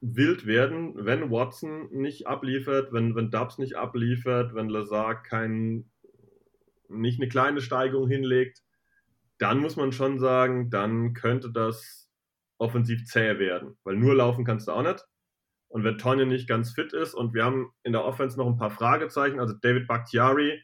wild 0.00 0.46
werden, 0.46 0.94
wenn 0.96 1.30
Watson 1.30 1.90
nicht 1.92 2.26
abliefert, 2.26 2.94
wenn, 2.94 3.14
wenn 3.14 3.30
Dubs 3.30 3.58
nicht 3.58 3.74
abliefert, 3.74 4.54
wenn 4.54 4.70
Lazar 4.70 5.22
kein, 5.22 5.84
nicht 6.88 7.20
eine 7.20 7.28
kleine 7.28 7.60
Steigerung 7.60 8.08
hinlegt, 8.08 8.62
dann 9.36 9.58
muss 9.58 9.76
man 9.76 9.92
schon 9.92 10.18
sagen, 10.18 10.70
dann 10.70 11.12
könnte 11.12 11.50
das 11.50 12.07
offensiv 12.58 13.06
zäh 13.06 13.38
werden, 13.38 13.78
weil 13.84 13.96
nur 13.96 14.14
laufen 14.14 14.44
kannst 14.44 14.68
du 14.68 14.72
auch 14.72 14.82
nicht. 14.82 15.04
Und 15.68 15.84
wenn 15.84 15.98
Tonje 15.98 16.26
nicht 16.26 16.48
ganz 16.48 16.72
fit 16.72 16.92
ist 16.92 17.14
und 17.14 17.34
wir 17.34 17.44
haben 17.44 17.70
in 17.82 17.92
der 17.92 18.04
Offense 18.04 18.38
noch 18.38 18.46
ein 18.46 18.56
paar 18.56 18.70
Fragezeichen, 18.70 19.38
also 19.38 19.54
David 19.60 19.86
Bakhtiari 19.86 20.62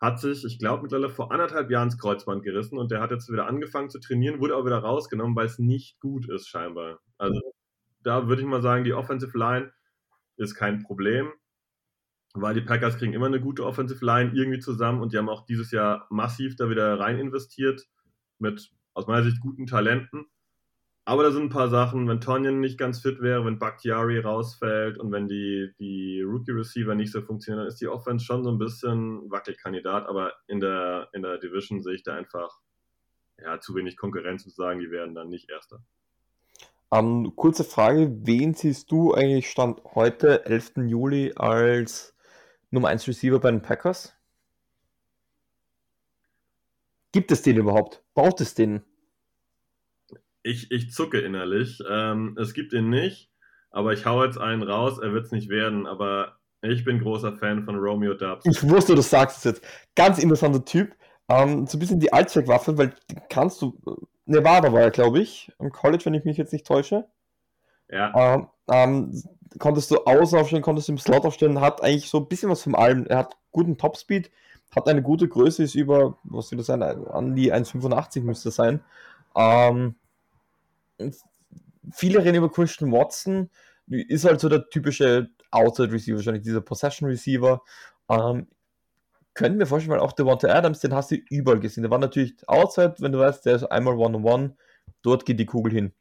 hat 0.00 0.18
sich, 0.18 0.44
ich 0.44 0.58
glaube, 0.58 0.82
mittlerweile 0.82 1.10
vor 1.10 1.30
anderthalb 1.30 1.70
Jahren 1.70 1.90
das 1.90 1.98
Kreuzband 1.98 2.42
gerissen 2.42 2.78
und 2.78 2.90
der 2.90 3.00
hat 3.02 3.10
jetzt 3.10 3.30
wieder 3.30 3.46
angefangen 3.46 3.90
zu 3.90 4.00
trainieren, 4.00 4.40
wurde 4.40 4.56
auch 4.56 4.64
wieder 4.64 4.78
rausgenommen, 4.78 5.36
weil 5.36 5.46
es 5.46 5.58
nicht 5.58 6.00
gut 6.00 6.28
ist 6.30 6.48
scheinbar. 6.48 7.00
Also 7.18 7.38
da 8.02 8.26
würde 8.26 8.40
ich 8.40 8.48
mal 8.48 8.62
sagen, 8.62 8.84
die 8.84 8.94
Offensive 8.94 9.36
Line 9.36 9.72
ist 10.36 10.54
kein 10.54 10.82
Problem, 10.82 11.30
weil 12.32 12.54
die 12.54 12.62
Packers 12.62 12.96
kriegen 12.96 13.12
immer 13.12 13.26
eine 13.26 13.42
gute 13.42 13.66
Offensive 13.66 14.02
Line 14.02 14.32
irgendwie 14.34 14.58
zusammen 14.58 15.02
und 15.02 15.12
die 15.12 15.18
haben 15.18 15.28
auch 15.28 15.44
dieses 15.44 15.70
Jahr 15.70 16.06
massiv 16.08 16.56
da 16.56 16.70
wieder 16.70 16.98
rein 16.98 17.18
investiert 17.18 17.86
mit 18.38 18.72
aus 18.94 19.06
meiner 19.06 19.24
Sicht 19.24 19.40
guten 19.40 19.66
Talenten. 19.66 20.24
Aber 21.04 21.24
da 21.24 21.32
sind 21.32 21.44
ein 21.44 21.48
paar 21.48 21.68
Sachen, 21.68 22.06
wenn 22.08 22.20
Tonyan 22.20 22.60
nicht 22.60 22.78
ganz 22.78 23.00
fit 23.00 23.20
wäre, 23.20 23.44
wenn 23.44 23.58
Bakhtiari 23.58 24.18
rausfällt 24.20 24.98
und 24.98 25.10
wenn 25.10 25.28
die, 25.28 25.72
die 25.78 26.22
Rookie-Receiver 26.22 26.94
nicht 26.94 27.10
so 27.10 27.22
funktionieren, 27.22 27.60
dann 27.60 27.68
ist 27.68 27.80
die 27.80 27.88
Offense 27.88 28.24
schon 28.24 28.44
so 28.44 28.50
ein 28.50 28.58
bisschen 28.58 29.30
Wackelkandidat. 29.30 30.06
Aber 30.06 30.34
in 30.46 30.60
der, 30.60 31.08
in 31.12 31.22
der 31.22 31.38
Division 31.38 31.82
sehe 31.82 31.94
ich 31.94 32.02
da 32.02 32.14
einfach 32.14 32.60
ja, 33.38 33.58
zu 33.60 33.74
wenig 33.74 33.96
Konkurrenz 33.96 34.44
zu 34.44 34.50
sagen, 34.50 34.80
die 34.80 34.90
werden 34.90 35.14
dann 35.14 35.30
nicht 35.30 35.50
Erster. 35.50 35.82
Ähm, 36.92 37.32
kurze 37.36 37.64
Frage, 37.64 38.10
wen 38.26 38.54
siehst 38.54 38.90
du 38.90 39.14
eigentlich 39.14 39.50
Stand 39.50 39.82
heute, 39.94 40.44
11. 40.44 40.72
Juli, 40.88 41.32
als 41.36 42.14
Nummer 42.70 42.88
1 42.88 43.06
Receiver 43.06 43.38
bei 43.38 43.50
den 43.50 43.62
Packers? 43.62 44.16
Gibt 47.12 47.32
es 47.32 47.42
den 47.42 47.56
überhaupt? 47.56 48.02
Braucht 48.14 48.40
es 48.40 48.54
den? 48.54 48.82
Ich, 50.42 50.70
ich 50.70 50.92
zucke 50.92 51.20
innerlich. 51.20 51.82
Ähm, 51.88 52.36
es 52.40 52.54
gibt 52.54 52.72
ihn 52.72 52.88
nicht, 52.90 53.30
aber 53.70 53.92
ich 53.92 54.06
hau 54.06 54.24
jetzt 54.24 54.38
einen 54.38 54.62
raus. 54.62 54.98
Er 54.98 55.12
wird 55.12 55.26
es 55.26 55.32
nicht 55.32 55.48
werden, 55.48 55.86
aber 55.86 56.38
ich 56.62 56.84
bin 56.84 57.00
großer 57.00 57.32
Fan 57.32 57.64
von 57.64 57.76
Romeo 57.76 58.14
Dubs. 58.14 58.44
Ich 58.46 58.68
wusste, 58.68 58.94
du 58.94 59.02
sagst 59.02 59.38
es 59.38 59.44
jetzt. 59.44 59.62
Ganz 59.94 60.18
interessanter 60.18 60.64
Typ. 60.64 60.94
Ähm, 61.28 61.66
so 61.66 61.76
ein 61.76 61.80
bisschen 61.80 62.00
die 62.00 62.12
Allzweckwaffe, 62.12 62.76
weil 62.76 62.94
kannst 63.28 63.62
du. 63.62 63.78
Nevada 64.26 64.72
war 64.72 64.82
er, 64.82 64.90
glaube 64.90 65.20
ich, 65.20 65.50
im 65.58 65.72
College, 65.72 66.04
wenn 66.04 66.14
ich 66.14 66.24
mich 66.24 66.36
jetzt 66.36 66.52
nicht 66.52 66.66
täusche. 66.66 67.06
Ja. 67.88 68.12
Ähm, 68.34 68.48
ähm, 68.70 69.22
konntest 69.58 69.90
du 69.90 69.96
außen 70.04 70.38
aufstellen, 70.38 70.62
konntest 70.62 70.88
du 70.88 70.92
im 70.92 70.98
Slot 70.98 71.24
aufstellen, 71.24 71.60
hat 71.60 71.82
eigentlich 71.82 72.08
so 72.08 72.18
ein 72.18 72.28
bisschen 72.28 72.50
was 72.50 72.62
vom 72.62 72.74
allem. 72.74 73.06
Er 73.06 73.18
hat 73.18 73.36
guten 73.50 73.76
Topspeed, 73.76 74.30
hat 74.74 74.88
eine 74.88 75.02
gute 75.02 75.28
Größe, 75.28 75.64
ist 75.64 75.74
über, 75.74 76.18
was 76.24 76.50
will 76.50 76.58
das 76.58 76.66
sein, 76.66 76.82
an 76.82 77.34
die 77.34 77.52
1,85 77.52 78.22
müsste 78.22 78.50
sein. 78.50 78.80
Ähm, 79.34 79.96
viele 81.92 82.24
reden 82.24 82.36
über 82.36 82.50
Christian 82.50 82.92
Watson, 82.92 83.50
ist 83.86 84.24
halt 84.24 84.40
so 84.40 84.48
der 84.48 84.68
typische 84.68 85.28
Outside 85.50 85.92
Receiver, 85.92 86.16
wahrscheinlich 86.16 86.44
dieser 86.44 86.60
Possession 86.60 87.08
Receiver. 87.08 87.62
Ähm, 88.08 88.48
könnten 89.34 89.58
wir 89.58 89.66
vorstellen, 89.66 89.92
weil 89.92 90.00
auch 90.00 90.12
der 90.12 90.24
Devonta 90.24 90.48
Adams, 90.48 90.80
den 90.80 90.94
hast 90.94 91.10
du 91.10 91.16
überall 91.30 91.60
gesehen. 91.60 91.82
Der 91.82 91.90
war 91.90 91.98
natürlich 91.98 92.36
Outside, 92.48 92.94
wenn 92.98 93.12
du 93.12 93.18
weißt, 93.18 93.46
der 93.46 93.56
ist 93.56 93.64
einmal 93.64 93.94
One-on-One, 93.94 94.56
dort 95.02 95.24
geht 95.24 95.40
die 95.40 95.46
Kugel 95.46 95.72
hin. 95.72 95.92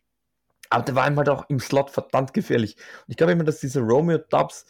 Aber 0.69 0.84
der 0.84 0.95
war 0.95 1.07
ihm 1.07 1.17
halt 1.17 1.30
auch 1.30 1.49
im 1.49 1.59
Slot 1.59 1.89
verdammt 1.89 2.34
gefährlich. 2.34 2.76
Und 2.76 3.05
ich 3.09 3.17
glaube 3.17 3.34
immer, 3.34 3.43
dass 3.43 3.59
dieser 3.59 3.81
Romeo 3.81 4.17
Dubs 4.17 4.65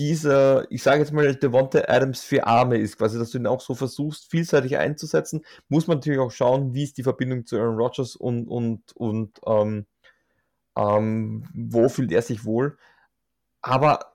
dieser, 0.00 0.70
ich 0.72 0.82
sage 0.82 1.00
jetzt 1.00 1.12
mal, 1.12 1.34
Devonta 1.36 1.82
Adams 1.86 2.22
für 2.22 2.46
Arme 2.46 2.78
ist, 2.78 2.96
quasi, 2.96 3.18
dass 3.18 3.30
du 3.30 3.38
ihn 3.38 3.46
auch 3.46 3.60
so 3.60 3.74
versuchst, 3.74 4.30
vielseitig 4.30 4.78
einzusetzen, 4.78 5.44
muss 5.68 5.86
man 5.86 5.98
natürlich 5.98 6.20
auch 6.20 6.30
schauen, 6.30 6.72
wie 6.72 6.84
ist 6.84 6.96
die 6.96 7.02
Verbindung 7.02 7.44
zu 7.44 7.58
Aaron 7.58 7.76
Rodgers 7.76 8.16
und, 8.16 8.48
und, 8.48 8.96
und 8.96 9.38
ähm, 9.46 9.86
ähm, 10.76 11.44
wo 11.52 11.90
fühlt 11.90 12.12
er 12.12 12.22
sich 12.22 12.46
wohl. 12.46 12.78
Aber 13.60 14.14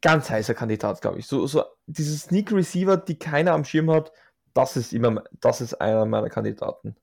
ganz 0.00 0.30
heißer 0.30 0.54
Kandidat, 0.54 1.02
glaube 1.02 1.18
ich. 1.18 1.26
So, 1.26 1.46
so 1.46 1.62
diese 1.86 2.16
Sneak 2.16 2.50
Receiver, 2.50 2.96
die 2.96 3.18
keiner 3.18 3.52
am 3.52 3.64
Schirm 3.64 3.90
hat, 3.90 4.12
das 4.54 4.78
ist 4.78 4.94
immer, 4.94 5.24
das 5.40 5.60
ist 5.60 5.74
einer 5.74 6.06
meiner 6.06 6.30
Kandidaten. 6.30 6.96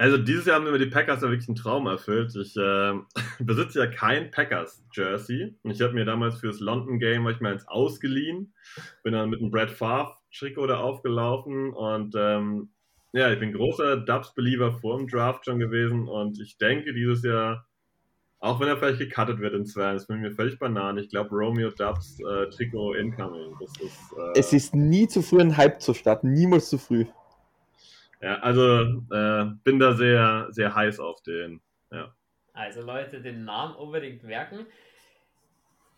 Also 0.00 0.16
dieses 0.16 0.46
Jahr 0.46 0.56
haben 0.56 0.64
mir 0.64 0.78
die 0.78 0.86
Packers 0.86 1.20
ja 1.20 1.28
wirklich 1.28 1.46
einen 1.46 1.56
Traum 1.56 1.86
erfüllt. 1.86 2.34
Ich 2.34 2.56
äh, 2.56 2.94
besitze 3.38 3.80
ja 3.80 3.86
kein 3.86 4.30
Packers-Jersey. 4.30 5.58
Ich 5.64 5.82
habe 5.82 5.92
mir 5.92 6.06
damals 6.06 6.38
fürs 6.38 6.58
London 6.58 6.98
Game 6.98 7.28
ich 7.28 7.40
mir 7.40 7.50
eins 7.50 7.68
ausgeliehen. 7.68 8.54
Bin 9.02 9.12
dann 9.12 9.28
mit 9.28 9.40
einem 9.40 9.50
Brad 9.50 9.70
Favre-Trikot 9.70 10.68
da 10.68 10.78
aufgelaufen. 10.78 11.74
Und 11.74 12.14
ähm, 12.16 12.70
ja, 13.12 13.30
ich 13.30 13.38
bin 13.38 13.52
großer 13.52 13.98
Dubs-Believer 13.98 14.72
vor 14.72 14.96
dem 14.96 15.06
Draft 15.06 15.44
schon 15.44 15.58
gewesen. 15.58 16.08
Und 16.08 16.40
ich 16.40 16.56
denke, 16.56 16.94
dieses 16.94 17.22
Jahr, 17.22 17.66
auch 18.38 18.58
wenn 18.58 18.68
er 18.68 18.78
vielleicht 18.78 19.00
gecuttet 19.00 19.40
wird 19.40 19.52
in 19.52 19.66
zwei, 19.66 19.92
das 19.92 20.04
ist 20.04 20.08
mir 20.08 20.32
völlig 20.32 20.58
banan. 20.58 20.96
Ich 20.96 21.10
glaube, 21.10 21.28
Romeo 21.36 21.72
Dubs 21.72 22.18
äh, 22.20 22.48
Trikot 22.48 22.94
incoming. 22.94 23.54
Ist, 23.60 24.14
äh, 24.16 24.38
es 24.38 24.54
ist 24.54 24.74
nie 24.74 25.06
zu 25.08 25.20
früh, 25.20 25.42
einen 25.42 25.58
Hype 25.58 25.82
zu 25.82 25.92
starten. 25.92 26.32
Niemals 26.32 26.70
zu 26.70 26.78
früh. 26.78 27.04
Ja, 28.20 28.38
also 28.40 29.04
äh, 29.10 29.46
bin 29.64 29.78
da 29.78 29.94
sehr, 29.94 30.48
sehr 30.50 30.74
heiß 30.74 31.00
auf 31.00 31.22
den. 31.22 31.62
Ja. 31.90 32.14
Also 32.52 32.82
Leute, 32.82 33.22
den 33.22 33.44
Namen 33.44 33.74
unbedingt 33.74 34.22
merken. 34.24 34.66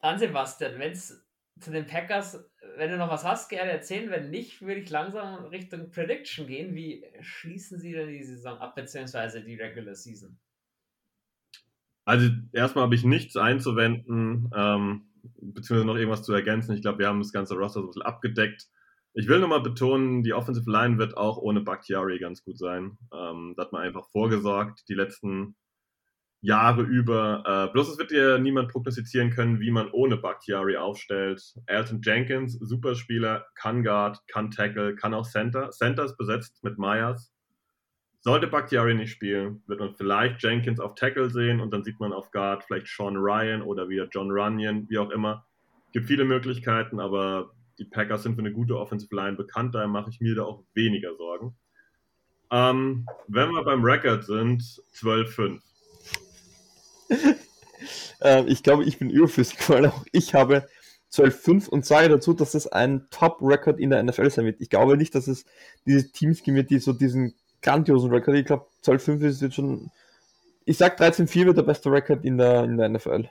An 0.00 0.18
Sebastian, 0.18 0.78
wenn 0.78 0.92
es 0.92 1.26
zu 1.60 1.70
den 1.70 1.86
Packers, 1.86 2.48
wenn 2.76 2.90
du 2.90 2.96
noch 2.96 3.10
was 3.10 3.24
hast, 3.24 3.48
gerne 3.48 3.70
erzählen. 3.70 4.10
Wenn 4.10 4.30
nicht, 4.30 4.62
würde 4.62 4.80
ich 4.80 4.90
langsam 4.90 5.44
Richtung 5.46 5.90
Prediction 5.90 6.46
gehen. 6.46 6.74
Wie 6.74 7.04
schließen 7.20 7.78
Sie 7.78 7.92
denn 7.92 8.08
die 8.08 8.24
Saison 8.24 8.58
ab, 8.58 8.74
beziehungsweise 8.74 9.42
die 9.42 9.56
Regular 9.56 9.94
Season? 9.94 10.38
Also 12.04 12.30
erstmal 12.52 12.84
habe 12.84 12.94
ich 12.94 13.04
nichts 13.04 13.36
einzuwenden, 13.36 14.50
ähm, 14.56 15.06
beziehungsweise 15.40 15.86
noch 15.86 15.96
irgendwas 15.96 16.24
zu 16.24 16.32
ergänzen. 16.32 16.74
Ich 16.74 16.82
glaube, 16.82 16.98
wir 16.98 17.06
haben 17.06 17.20
das 17.20 17.32
ganze 17.32 17.54
Roster 17.54 17.80
so 17.80 17.86
ein 17.86 17.86
bisschen 17.88 18.02
abgedeckt. 18.02 18.68
Ich 19.14 19.28
will 19.28 19.40
nochmal 19.40 19.60
betonen, 19.60 20.22
die 20.22 20.32
Offensive 20.32 20.70
Line 20.70 20.96
wird 20.96 21.16
auch 21.16 21.36
ohne 21.36 21.60
Bakhtiari 21.60 22.18
ganz 22.18 22.42
gut 22.42 22.58
sein. 22.58 22.96
Ähm, 23.12 23.54
da 23.56 23.64
hat 23.64 23.72
man 23.72 23.82
einfach 23.82 24.08
vorgesorgt, 24.08 24.88
die 24.88 24.94
letzten 24.94 25.54
Jahre 26.40 26.82
über. 26.82 27.44
Äh, 27.46 27.72
bloß 27.72 27.90
es 27.90 27.98
wird 27.98 28.10
dir 28.10 28.38
niemand 28.38 28.68
prognostizieren 28.70 29.30
können, 29.30 29.60
wie 29.60 29.70
man 29.70 29.90
ohne 29.90 30.16
Bakhtiari 30.16 30.76
aufstellt. 30.76 31.42
Alton 31.66 32.00
Jenkins, 32.02 32.54
Superspieler, 32.54 33.46
kann 33.54 33.82
Guard, 33.82 34.18
kann 34.28 34.50
Tackle, 34.50 34.96
kann 34.96 35.14
auch 35.14 35.26
Center. 35.26 35.70
Center 35.70 36.04
ist 36.04 36.16
besetzt 36.16 36.64
mit 36.64 36.78
Myers. 36.78 37.32
Sollte 38.20 38.46
Bakhtiari 38.46 38.94
nicht 38.94 39.10
spielen, 39.10 39.62
wird 39.66 39.80
man 39.80 39.94
vielleicht 39.94 40.42
Jenkins 40.42 40.78
auf 40.80 40.94
Tackle 40.94 41.28
sehen 41.28 41.60
und 41.60 41.72
dann 41.72 41.84
sieht 41.84 41.98
man 41.98 42.12
auf 42.12 42.30
Guard 42.30 42.64
vielleicht 42.64 42.86
Sean 42.86 43.16
Ryan 43.16 43.62
oder 43.62 43.88
wieder 43.88 44.08
John 44.10 44.30
Runyon, 44.30 44.88
wie 44.88 44.98
auch 44.98 45.10
immer. 45.10 45.44
Gibt 45.92 46.06
viele 46.06 46.24
Möglichkeiten, 46.24 47.00
aber 47.00 47.52
die 47.78 47.84
Packers 47.84 48.22
sind 48.22 48.34
für 48.34 48.40
eine 48.40 48.52
gute 48.52 48.78
Offensive 48.78 49.14
Line 49.14 49.36
bekannt, 49.36 49.74
daher 49.74 49.88
mache 49.88 50.10
ich 50.10 50.20
mir 50.20 50.34
da 50.34 50.44
auch 50.44 50.64
weniger 50.74 51.14
Sorgen. 51.16 51.56
Ähm, 52.50 53.06
wenn 53.28 53.50
wir 53.50 53.64
beim 53.64 53.82
Record 53.82 54.24
sind, 54.24 54.62
12-5. 54.94 55.60
äh, 58.20 58.44
ich 58.44 58.62
glaube, 58.62 58.84
ich 58.84 58.98
bin 58.98 59.10
überflüssig, 59.10 59.68
weil 59.70 59.86
auch 59.86 60.04
ich 60.12 60.34
habe 60.34 60.68
12-5 61.12 61.68
und 61.68 61.86
sage 61.86 62.08
dazu, 62.08 62.34
dass 62.34 62.54
es 62.54 62.66
ein 62.66 63.06
Top-Record 63.10 63.80
in 63.80 63.90
der 63.90 64.02
NFL 64.02 64.30
sein 64.30 64.46
wird. 64.46 64.60
Ich 64.60 64.70
glaube 64.70 64.96
nicht, 64.96 65.14
dass 65.14 65.28
es 65.28 65.44
diese 65.86 66.10
Teams 66.12 66.42
gibt, 66.42 66.70
die 66.70 66.78
so 66.78 66.92
diesen 66.92 67.34
grandiosen 67.62 68.10
Record. 68.10 68.36
Ich 68.36 68.46
glaube, 68.46 68.66
12-5 68.84 69.22
ist 69.22 69.42
jetzt 69.42 69.54
schon. 69.54 69.90
Ich 70.64 70.76
sag 70.78 71.00
13-4 71.00 71.46
wird 71.46 71.56
der 71.56 71.62
beste 71.62 71.90
Record 71.90 72.24
in 72.24 72.38
der, 72.38 72.64
in 72.64 72.76
der 72.76 72.88
NFL. 72.88 73.28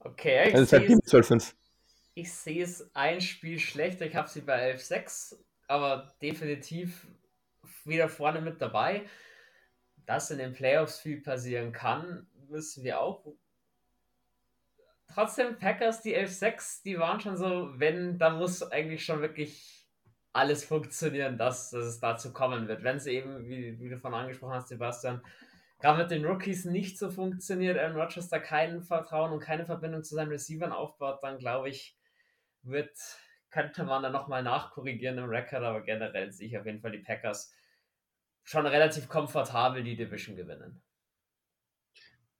Okay, 0.00 0.48
ich 0.48 0.54
also 0.54 0.64
seitdem 0.64 0.98
12-5 0.98 1.52
ich 2.18 2.32
sehe 2.32 2.64
es 2.64 2.90
ein 2.94 3.20
Spiel 3.20 3.60
schlechter. 3.60 4.04
Ich 4.04 4.16
habe 4.16 4.28
sie 4.28 4.40
bei 4.40 4.74
11-6, 4.74 5.36
aber 5.68 6.12
definitiv 6.20 7.06
wieder 7.84 8.08
vorne 8.08 8.40
mit 8.40 8.60
dabei. 8.60 9.06
Dass 10.04 10.30
in 10.30 10.38
den 10.38 10.52
Playoffs 10.52 10.98
viel 10.98 11.20
passieren 11.20 11.70
kann, 11.70 12.26
wissen 12.48 12.82
wir 12.82 13.00
auch. 13.00 13.24
Trotzdem, 15.14 15.58
Packers, 15.58 16.02
die 16.02 16.16
11-6, 16.16 16.82
die 16.82 16.98
waren 16.98 17.20
schon 17.20 17.36
so, 17.36 17.78
wenn, 17.78 18.18
da 18.18 18.30
muss 18.30 18.62
eigentlich 18.62 19.04
schon 19.04 19.20
wirklich 19.20 19.86
alles 20.32 20.64
funktionieren, 20.64 21.38
dass, 21.38 21.70
dass 21.70 21.84
es 21.84 22.00
dazu 22.00 22.32
kommen 22.32 22.66
wird. 22.66 22.82
Wenn 22.82 22.96
es 22.96 23.06
eben, 23.06 23.48
wie, 23.48 23.78
wie 23.78 23.88
du 23.90 23.98
von 23.98 24.12
angesprochen 24.12 24.54
hast, 24.54 24.68
Sebastian, 24.68 25.22
gerade 25.78 26.02
mit 26.02 26.10
den 26.10 26.24
Rookies 26.24 26.64
nicht 26.64 26.98
so 26.98 27.10
funktioniert, 27.10 27.78
Aaron 27.78 27.96
Rodgers 27.96 28.28
da 28.28 28.38
kein 28.40 28.82
Vertrauen 28.82 29.32
und 29.32 29.40
keine 29.40 29.66
Verbindung 29.66 30.02
zu 30.02 30.16
seinen 30.16 30.30
Receivern 30.30 30.72
aufbaut, 30.72 31.20
dann 31.22 31.38
glaube 31.38 31.68
ich, 31.68 31.97
wird, 32.68 32.96
könnte 33.50 33.84
man 33.84 34.02
dann 34.02 34.12
nochmal 34.12 34.42
nachkorrigieren 34.42 35.18
im 35.18 35.24
Record, 35.28 35.62
aber 35.62 35.82
generell 35.82 36.32
sehe 36.32 36.48
ich 36.48 36.58
auf 36.58 36.66
jeden 36.66 36.80
Fall 36.80 36.92
die 36.92 36.98
Packers 36.98 37.54
schon 38.44 38.66
relativ 38.66 39.08
komfortabel 39.08 39.82
die 39.82 39.96
Division 39.96 40.36
gewinnen. 40.36 40.82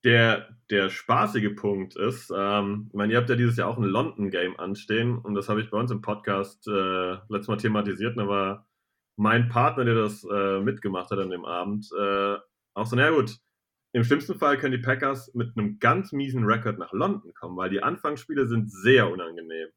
der, 0.05 0.49
der 0.71 0.91
spaßige 0.91 1.55
Punkt 1.57 1.97
ist, 1.97 2.33
ähm, 2.35 2.87
ich 2.89 2.95
meine, 2.95 3.13
ihr 3.13 3.19
habt 3.19 3.29
ja 3.29 3.37
dieses 3.37 3.57
Jahr 3.57 3.69
auch 3.69 3.79
ein 3.79 3.85
London-Game 3.85 4.59
anstehen 4.59 5.19
und 5.19 5.35
das 5.35 5.49
habe 5.49 5.61
ich 5.61 5.71
bei 5.71 5.79
uns 5.79 5.91
im 5.91 6.03
Podcast 6.03 6.67
äh, 6.69 7.13
letztes 7.29 7.49
Mal 7.49 7.57
thematisiert. 7.57 8.17
Da 8.17 8.29
war 8.29 8.67
mein 9.17 9.49
Partner, 9.49 9.85
der 9.85 9.95
das 9.95 10.25
äh, 10.25 10.61
mitgemacht 10.61 11.11
hat 11.11 11.19
an 11.19 11.31
dem 11.31 11.45
Abend, 11.45 11.91
äh, 11.99 12.37
auch 12.75 12.87
so, 12.87 12.95
na 12.95 13.11
gut, 13.11 13.39
im 13.93 14.05
schlimmsten 14.05 14.39
Fall 14.39 14.59
können 14.59 14.73
die 14.73 14.79
Packers 14.79 15.35
mit 15.35 15.57
einem 15.57 15.81
ganz 15.81 16.13
miesen 16.13 16.45
Rekord 16.45 16.79
nach 16.79 16.93
London 16.93 17.35
kommen, 17.35 17.57
weil 17.57 17.71
die 17.71 17.83
Anfangsspiele 17.83 18.47
sind 18.47 18.71
sehr 18.71 19.11
unangenehm. 19.11 19.69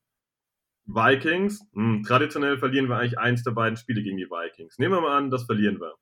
Vikings, 0.94 1.66
hm, 1.74 2.04
traditionell 2.04 2.58
verlieren 2.58 2.90
wir 2.90 2.98
eigentlich 2.98 3.20
eins 3.20 3.44
der 3.44 3.52
beiden 3.52 3.78
Spiele 3.78 4.04
gegen 4.04 4.18
die 4.18 4.30
Vikings. 4.30 4.78
Nehmen 4.78 4.96
wir 4.96 5.02
mal 5.02 5.18
an, 5.18 5.30
das 5.30 5.44
verlieren 5.44 5.80
wir 5.80 5.94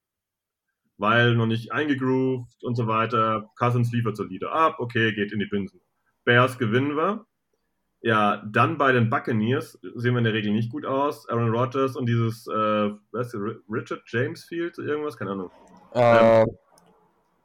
weil 1.00 1.34
noch 1.36 1.48
nicht 1.48 1.72
eingegroovt 1.72 2.64
und 2.64 2.76
so 2.76 2.86
weiter. 2.86 3.50
Cousins 3.58 3.92
liefert 3.92 4.18
solide 4.18 4.52
ab, 4.52 4.76
okay, 4.80 5.14
geht 5.14 5.32
in 5.32 5.40
die 5.40 5.46
Binsen. 5.46 5.82
Bears 6.26 6.60
gewinnen 6.60 6.96
wir. 6.96 7.26
Ja, 8.02 8.44
dann 8.46 8.78
bei 8.78 8.92
den 8.92 9.10
Buccaneers 9.10 9.80
sehen 9.96 10.14
wir 10.14 10.20
in 10.20 10.24
der 10.26 10.34
Regel 10.34 10.52
nicht 10.52 10.72
gut 10.72 10.86
aus. 10.86 11.28
Aaron 11.30 11.50
Rodgers 11.50 11.96
und 11.96 12.06
dieses, 12.06 12.48
äh, 12.48 12.92
was 13.12 13.34
ist 13.34 13.42
Richard 13.70 14.02
James 14.08 14.44
Field, 14.44 14.78
irgendwas, 14.78 15.18
keine 15.18 15.32
Ahnung. 15.32 15.52
Uh, 15.96 16.46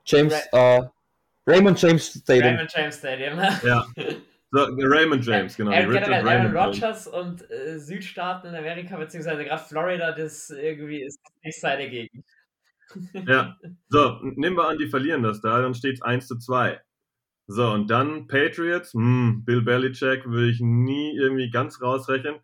James, 0.05 0.35
Ra 0.53 0.79
uh, 0.79 0.89
Raymond 1.47 1.81
James 1.81 2.07
Stadium. 2.07 2.57
Raymond 2.57 2.73
James 2.77 2.99
Stadium. 2.99 3.39
ja. 3.65 3.87
So, 4.55 4.67
Raymond 4.67 5.27
James, 5.27 5.57
genau. 5.57 5.73
Äh, 5.73 5.85
generell 5.85 6.29
Aaron 6.29 6.57
Rodgers 6.57 7.09
und 7.09 7.51
äh, 7.51 7.77
Südstaaten 7.77 8.47
in 8.51 8.55
Amerika, 8.55 8.97
beziehungsweise 8.97 9.45
gerade 9.45 9.65
Florida, 9.65 10.13
das 10.13 10.49
irgendwie 10.49 11.03
ist 11.03 11.19
nicht 11.43 11.61
seine 11.61 11.91
Gegend. 11.91 12.25
Ja, 13.27 13.57
so, 13.89 14.21
nehmen 14.23 14.57
wir 14.57 14.69
an, 14.69 14.79
die 14.79 14.87
verlieren 14.87 15.25
das 15.25 15.41
da, 15.41 15.61
dann 15.61 15.75
steht 15.75 15.95
es 15.95 16.03
1 16.03 16.29
zu 16.29 16.39
2. 16.39 16.81
So, 17.49 17.73
und 17.73 17.91
dann 17.91 18.29
Patriots, 18.29 18.93
hm, 18.93 19.43
Bill 19.45 19.63
Belichick 19.63 20.25
würde 20.27 20.51
ich 20.51 20.61
nie 20.61 21.17
irgendwie 21.17 21.51
ganz 21.51 21.83
rausrechnen. 21.83 22.37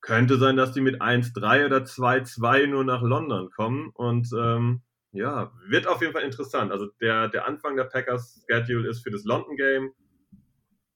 Könnte 0.00 0.38
sein, 0.38 0.56
dass 0.56 0.72
die 0.72 0.80
mit 0.80 1.02
1-3 1.02 1.66
oder 1.66 1.84
2-2 1.84 2.68
nur 2.68 2.84
nach 2.84 3.02
London 3.02 3.50
kommen. 3.50 3.90
Und 3.92 4.28
ähm, 4.34 4.80
ja, 5.12 5.52
wird 5.66 5.86
auf 5.86 6.00
jeden 6.00 6.14
Fall 6.14 6.22
interessant. 6.22 6.72
Also 6.72 6.86
der, 7.02 7.28
der 7.28 7.46
Anfang 7.46 7.76
der 7.76 7.84
Packers 7.84 8.42
Schedule 8.48 8.88
ist 8.88 9.02
für 9.02 9.10
das 9.10 9.24
London 9.24 9.56
Game 9.56 9.92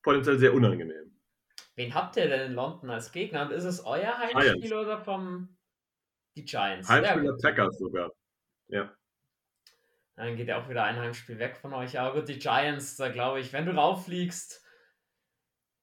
potenziell 0.03 0.39
sehr 0.39 0.55
unangenehm. 0.55 1.17
Wen 1.75 1.95
habt 1.95 2.17
ihr 2.17 2.29
denn 2.29 2.51
in 2.51 2.53
London 2.55 2.91
als 2.91 3.13
Gegner? 3.13 3.43
Und 3.43 3.53
ist 3.53 3.65
es 3.65 3.85
euer 3.85 4.19
Heimspiel 4.19 4.61
Giants. 4.61 4.73
oder 4.73 4.99
vom 4.99 5.57
die 6.37 6.45
Giants? 6.45 6.89
Heimspiel 6.89 7.25
ja, 7.25 7.33
der 7.33 7.39
Packers 7.43 7.79
sogar. 7.79 8.13
Ja. 8.69 8.95
Dann 10.17 10.37
geht 10.37 10.49
ja 10.49 10.63
auch 10.63 10.69
wieder 10.69 10.85
ein 10.85 10.99
Heimspiel 10.99 11.39
weg 11.39 11.57
von 11.57 11.73
euch. 11.73 11.99
Aber 11.99 12.19
gut, 12.19 12.29
die 12.29 12.39
Giants, 12.39 12.97
da 12.97 13.09
glaube 13.09 13.41
ich, 13.41 13.53
wenn 13.53 13.65
du 13.65 13.73
rauffliegst, 13.73 14.63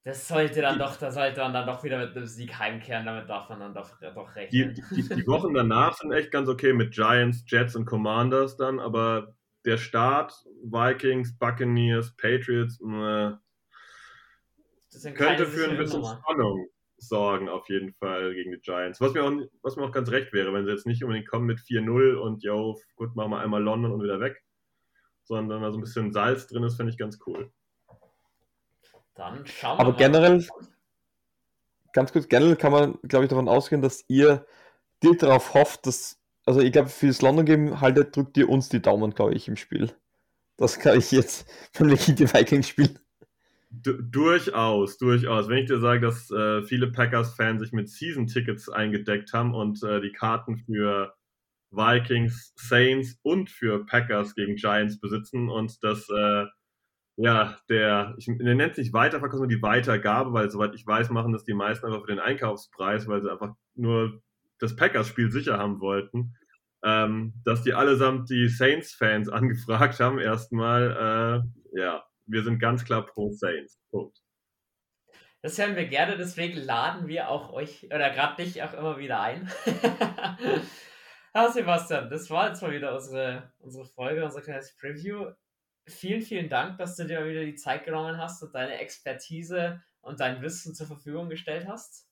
das 0.03 0.27
sollte 0.27 0.61
dann 0.61 0.79
doch, 0.79 0.95
da 0.95 1.11
sollte 1.11 1.41
man 1.41 1.53
dann 1.53 1.67
doch 1.67 1.83
wieder 1.83 1.97
mit 1.99 2.15
einem 2.15 2.25
Sieg 2.25 2.57
heimkehren, 2.57 3.05
damit 3.05 3.29
darf 3.29 3.49
man 3.49 3.59
dann 3.59 3.73
doch, 3.73 3.99
doch 3.99 4.35
rechnen. 4.35 4.73
Die, 4.73 4.95
die, 4.95 5.15
die 5.15 5.27
Wochen 5.27 5.53
danach 5.53 5.93
sind 5.93 6.11
echt 6.11 6.31
ganz 6.31 6.47
okay 6.47 6.73
mit 6.73 6.93
Giants, 6.93 7.43
Jets 7.47 7.75
und 7.75 7.85
Commanders 7.85 8.55
dann, 8.55 8.79
aber 8.79 9.35
der 9.65 9.77
Start, 9.77 10.33
Vikings, 10.63 11.37
Buccaneers, 11.37 12.15
Patriots, 12.15 12.79
äh, 12.79 13.31
könnte 15.15 15.45
für 15.45 15.69
ein 15.69 15.77
bisschen 15.77 16.03
Spannung 16.03 16.67
sorgen, 16.97 17.49
auf 17.49 17.67
jeden 17.69 17.93
Fall 17.93 18.33
gegen 18.33 18.51
die 18.51 18.59
Giants. 18.59 18.99
Was 19.01 19.13
mir, 19.13 19.23
auch, 19.23 19.31
was 19.61 19.75
mir 19.75 19.83
auch 19.83 19.91
ganz 19.91 20.09
recht 20.11 20.33
wäre, 20.33 20.53
wenn 20.53 20.65
sie 20.65 20.71
jetzt 20.71 20.85
nicht 20.85 21.03
unbedingt 21.03 21.27
kommen 21.27 21.45
mit 21.45 21.59
4-0 21.59 22.15
und 22.15 22.43
yo, 22.43 22.79
gut, 22.95 23.15
machen 23.15 23.31
wir 23.31 23.39
einmal 23.39 23.63
London 23.63 23.91
und 23.91 24.03
wieder 24.03 24.19
weg, 24.19 24.43
sondern 25.23 25.61
da 25.61 25.71
so 25.71 25.77
ein 25.77 25.81
bisschen 25.81 26.11
Salz 26.11 26.47
drin 26.47 26.63
ist, 26.63 26.75
finde 26.75 26.91
ich 26.91 26.97
ganz 26.97 27.19
cool. 27.25 27.51
Dann 29.15 29.45
schauen 29.45 29.77
wir 29.77 29.81
Aber 29.81 29.91
mal. 29.91 29.97
generell, 29.97 30.47
ganz 31.93 32.11
kurz, 32.11 32.27
generell 32.27 32.55
kann 32.55 32.71
man, 32.71 32.99
glaube 33.03 33.25
ich, 33.25 33.29
davon 33.29 33.49
ausgehen, 33.49 33.81
dass 33.81 34.05
ihr 34.07 34.45
direkt 35.03 35.23
darauf 35.23 35.53
hofft, 35.53 35.87
dass, 35.87 36.19
also 36.45 36.59
ich 36.61 36.71
glaube, 36.71 36.89
für 36.89 37.07
das 37.07 37.21
London-Game 37.21 37.81
haltet, 37.81 38.15
drückt 38.15 38.37
ihr 38.37 38.49
uns 38.49 38.69
die 38.69 38.81
Daumen, 38.81 39.13
glaube 39.13 39.33
ich, 39.33 39.47
im 39.47 39.55
Spiel. 39.55 39.91
Das 40.57 40.79
kann 40.79 40.97
ich 40.97 41.11
jetzt 41.11 41.49
von 41.73 41.89
wegen 41.89 42.15
die 42.15 42.31
Vikings 42.33 42.67
spielen 42.67 42.99
durchaus, 43.69 44.97
durchaus. 44.97 45.47
Wenn 45.47 45.59
ich 45.59 45.67
dir 45.67 45.79
sage, 45.79 46.01
dass 46.01 46.31
äh, 46.31 46.63
viele 46.63 46.91
Packers-Fans 46.91 47.61
sich 47.61 47.71
mit 47.71 47.89
Season-Tickets 47.89 48.69
eingedeckt 48.69 49.31
haben 49.33 49.53
und 49.53 49.83
äh, 49.83 50.01
die 50.01 50.11
Karten 50.11 50.57
für 50.57 51.13
Vikings, 51.71 52.53
Saints 52.55 53.19
und 53.21 53.49
für 53.49 53.85
Packers 53.85 54.33
gegen 54.33 54.55
Giants 54.55 54.99
besitzen 54.99 55.49
und 55.49 55.83
dass 55.83 56.09
äh, 56.09 56.45
ja, 57.21 57.57
der, 57.67 58.15
ich, 58.17 58.27
der 58.27 58.55
nennt 58.55 58.75
sich 58.75 58.93
Weiterverkauf, 58.93 59.45
die 59.47 59.61
Weitergabe, 59.61 60.31
weil 60.31 60.49
soweit 60.49 60.73
ich 60.73 60.87
weiß, 60.87 61.09
machen 61.09 61.33
das 61.33 61.43
die 61.43 61.53
meisten 61.53 61.85
einfach 61.85 62.01
für 62.01 62.07
den 62.07 62.19
Einkaufspreis, 62.19 63.07
weil 63.07 63.21
sie 63.21 63.29
einfach 63.29 63.55
nur 63.75 64.21
das 64.57 64.75
Packers-Spiel 64.75 65.29
sicher 65.29 65.57
haben 65.57 65.81
wollten. 65.81 66.35
Ähm, 66.81 67.33
dass 67.43 67.61
die 67.63 67.73
allesamt 67.73 68.29
die 68.29 68.47
Saints-Fans 68.47 69.27
angefragt 69.29 69.99
haben, 69.99 70.17
erstmal, 70.17 71.43
äh, 71.75 71.77
ja, 71.79 72.03
wir 72.29 72.43
sind 72.43 72.59
ganz 72.59 72.85
klar 72.85 73.05
pro 73.05 73.31
Saints. 73.31 73.79
Punkt. 73.89 74.19
Das 75.41 75.57
hören 75.57 75.75
wir 75.75 75.87
gerne, 75.87 76.17
deswegen 76.17 76.57
laden 76.57 77.07
wir 77.07 77.29
auch 77.29 77.53
euch 77.53 77.85
oder 77.85 78.09
gerade 78.09 78.43
dich 78.43 78.61
auch 78.61 78.73
immer 78.73 78.97
wieder 78.97 79.21
ein. 79.21 79.49
ja, 81.33 81.49
Sebastian, 81.49 82.09
das 82.09 82.29
war 82.29 82.49
jetzt 82.49 82.61
mal 82.61 82.73
wieder 82.73 82.93
unsere, 82.93 83.53
unsere 83.59 83.85
Folge, 83.85 84.25
unser 84.25 84.41
kleines 84.41 84.75
Preview. 84.75 85.31
Vielen, 85.87 86.21
vielen 86.21 86.49
Dank, 86.49 86.77
dass 86.77 86.97
du 86.97 87.05
dir 87.05 87.25
wieder 87.25 87.45
die 87.45 87.55
Zeit 87.55 87.85
genommen 87.85 88.17
hast 88.17 88.43
und 88.43 88.53
deine 88.53 88.79
Expertise 88.79 89.81
und 90.01 90.19
dein 90.19 90.41
Wissen 90.41 90.75
zur 90.75 90.87
Verfügung 90.87 91.29
gestellt 91.29 91.67
hast. 91.67 92.07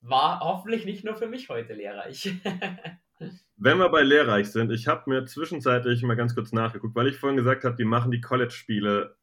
War 0.00 0.40
hoffentlich 0.40 0.84
nicht 0.84 1.04
nur 1.04 1.16
für 1.16 1.26
mich 1.26 1.48
heute 1.48 1.74
lehrreich. 1.74 2.34
Wenn 3.56 3.78
wir 3.78 3.88
bei 3.88 4.02
lehrreich 4.02 4.50
sind, 4.52 4.70
ich 4.70 4.86
habe 4.86 5.10
mir 5.10 5.24
zwischenzeitlich 5.24 6.02
mal 6.02 6.16
ganz 6.16 6.34
kurz 6.34 6.52
nachgeguckt, 6.52 6.94
weil 6.94 7.08
ich 7.08 7.16
vorhin 7.16 7.36
gesagt 7.36 7.64
habe, 7.64 7.76
die 7.76 7.84
machen 7.84 8.10
die 8.10 8.20
College-Spiele 8.20 9.16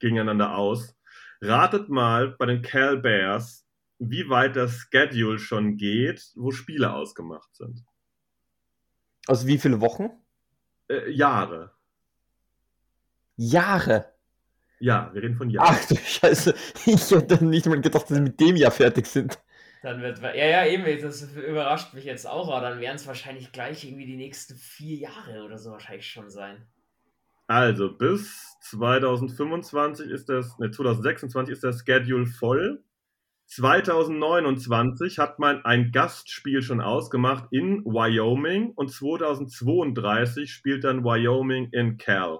gegeneinander 0.00 0.56
aus. 0.56 0.96
Ratet 1.40 1.88
mal 1.88 2.30
bei 2.38 2.46
den 2.46 2.62
Cal 2.62 2.98
Bears, 2.98 3.66
wie 3.98 4.28
weit 4.28 4.56
das 4.56 4.88
Schedule 4.90 5.38
schon 5.38 5.76
geht, 5.76 6.32
wo 6.34 6.50
Spiele 6.50 6.92
ausgemacht 6.92 7.54
sind. 7.54 7.84
Also 9.26 9.46
wie 9.46 9.58
viele 9.58 9.80
Wochen? 9.80 10.10
Äh, 10.88 11.10
Jahre. 11.10 11.72
Jahre? 13.36 14.12
Ja, 14.80 15.10
wir 15.12 15.22
reden 15.22 15.36
von 15.36 15.50
Jahren. 15.50 15.76
Ach 15.78 15.88
du 15.88 15.96
Scheiße, 15.96 16.54
ich 16.86 17.10
hätte 17.10 17.44
nicht 17.44 17.66
mal 17.66 17.80
gedacht, 17.80 18.10
dass 18.10 18.16
sie 18.16 18.22
mit 18.22 18.40
dem 18.40 18.56
Jahr 18.56 18.70
fertig 18.70 19.06
sind. 19.06 19.38
Dann 19.82 20.02
wird, 20.02 20.20
ja, 20.20 20.34
ja, 20.34 20.66
eben, 20.66 20.84
das 21.00 21.22
überrascht 21.22 21.94
mich 21.94 22.04
jetzt 22.04 22.26
auch, 22.26 22.50
aber 22.50 22.68
dann 22.68 22.80
werden 22.80 22.96
es 22.96 23.06
wahrscheinlich 23.06 23.50
gleich 23.52 23.84
irgendwie 23.84 24.04
die 24.04 24.16
nächsten 24.16 24.56
vier 24.56 24.96
Jahre 24.96 25.42
oder 25.44 25.58
so 25.58 25.70
wahrscheinlich 25.70 26.06
schon 26.06 26.28
sein. 26.28 26.66
Also 27.50 27.92
bis 27.92 28.56
2025 28.60 30.08
ist 30.08 30.28
das, 30.28 30.56
ne, 30.60 30.70
2026 30.70 31.52
ist 31.52 31.64
das 31.64 31.82
Schedule 31.84 32.24
voll. 32.24 32.84
2029 33.46 35.18
hat 35.18 35.40
man 35.40 35.64
ein 35.64 35.90
Gastspiel 35.90 36.62
schon 36.62 36.80
ausgemacht 36.80 37.48
in 37.50 37.84
Wyoming 37.84 38.70
und 38.76 38.92
2032 38.92 40.52
spielt 40.52 40.84
dann 40.84 41.02
Wyoming 41.02 41.70
in 41.72 41.98
Cal. 41.98 42.38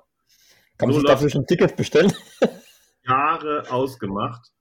Kann 0.79 0.91
man 0.91 1.01
so 1.01 1.03
dafür 1.03 1.29
schon 1.29 1.43
ein 1.43 1.47
Ticket 1.49 1.77
bestellen? 1.77 2.13
Jahre 3.05 3.65
ausgemacht. 3.69 4.53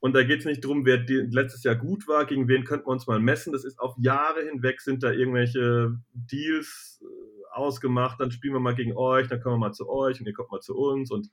Und 0.00 0.14
da 0.14 0.22
geht 0.22 0.38
es 0.38 0.46
nicht 0.46 0.64
darum, 0.64 0.86
wer 0.86 1.04
letztes 1.06 1.64
Jahr 1.64 1.76
gut 1.76 2.08
war, 2.08 2.24
gegen 2.24 2.48
wen 2.48 2.64
könnten 2.64 2.86
wir 2.86 2.92
uns 2.92 3.06
mal 3.06 3.20
messen. 3.20 3.52
Das 3.52 3.66
ist 3.66 3.78
auf 3.78 3.94
Jahre 3.98 4.40
hinweg 4.40 4.80
sind 4.80 5.02
da 5.02 5.12
irgendwelche 5.12 5.98
Deals 6.14 7.02
ausgemacht, 7.52 8.20
dann 8.20 8.30
spielen 8.30 8.54
wir 8.54 8.60
mal 8.60 8.74
gegen 8.74 8.96
euch, 8.96 9.28
dann 9.28 9.40
kommen 9.40 9.56
wir 9.56 9.68
mal 9.68 9.72
zu 9.72 9.88
euch 9.88 10.20
und 10.20 10.26
ihr 10.26 10.32
kommt 10.32 10.50
mal 10.50 10.60
zu 10.60 10.76
uns 10.76 11.10
und 11.10 11.30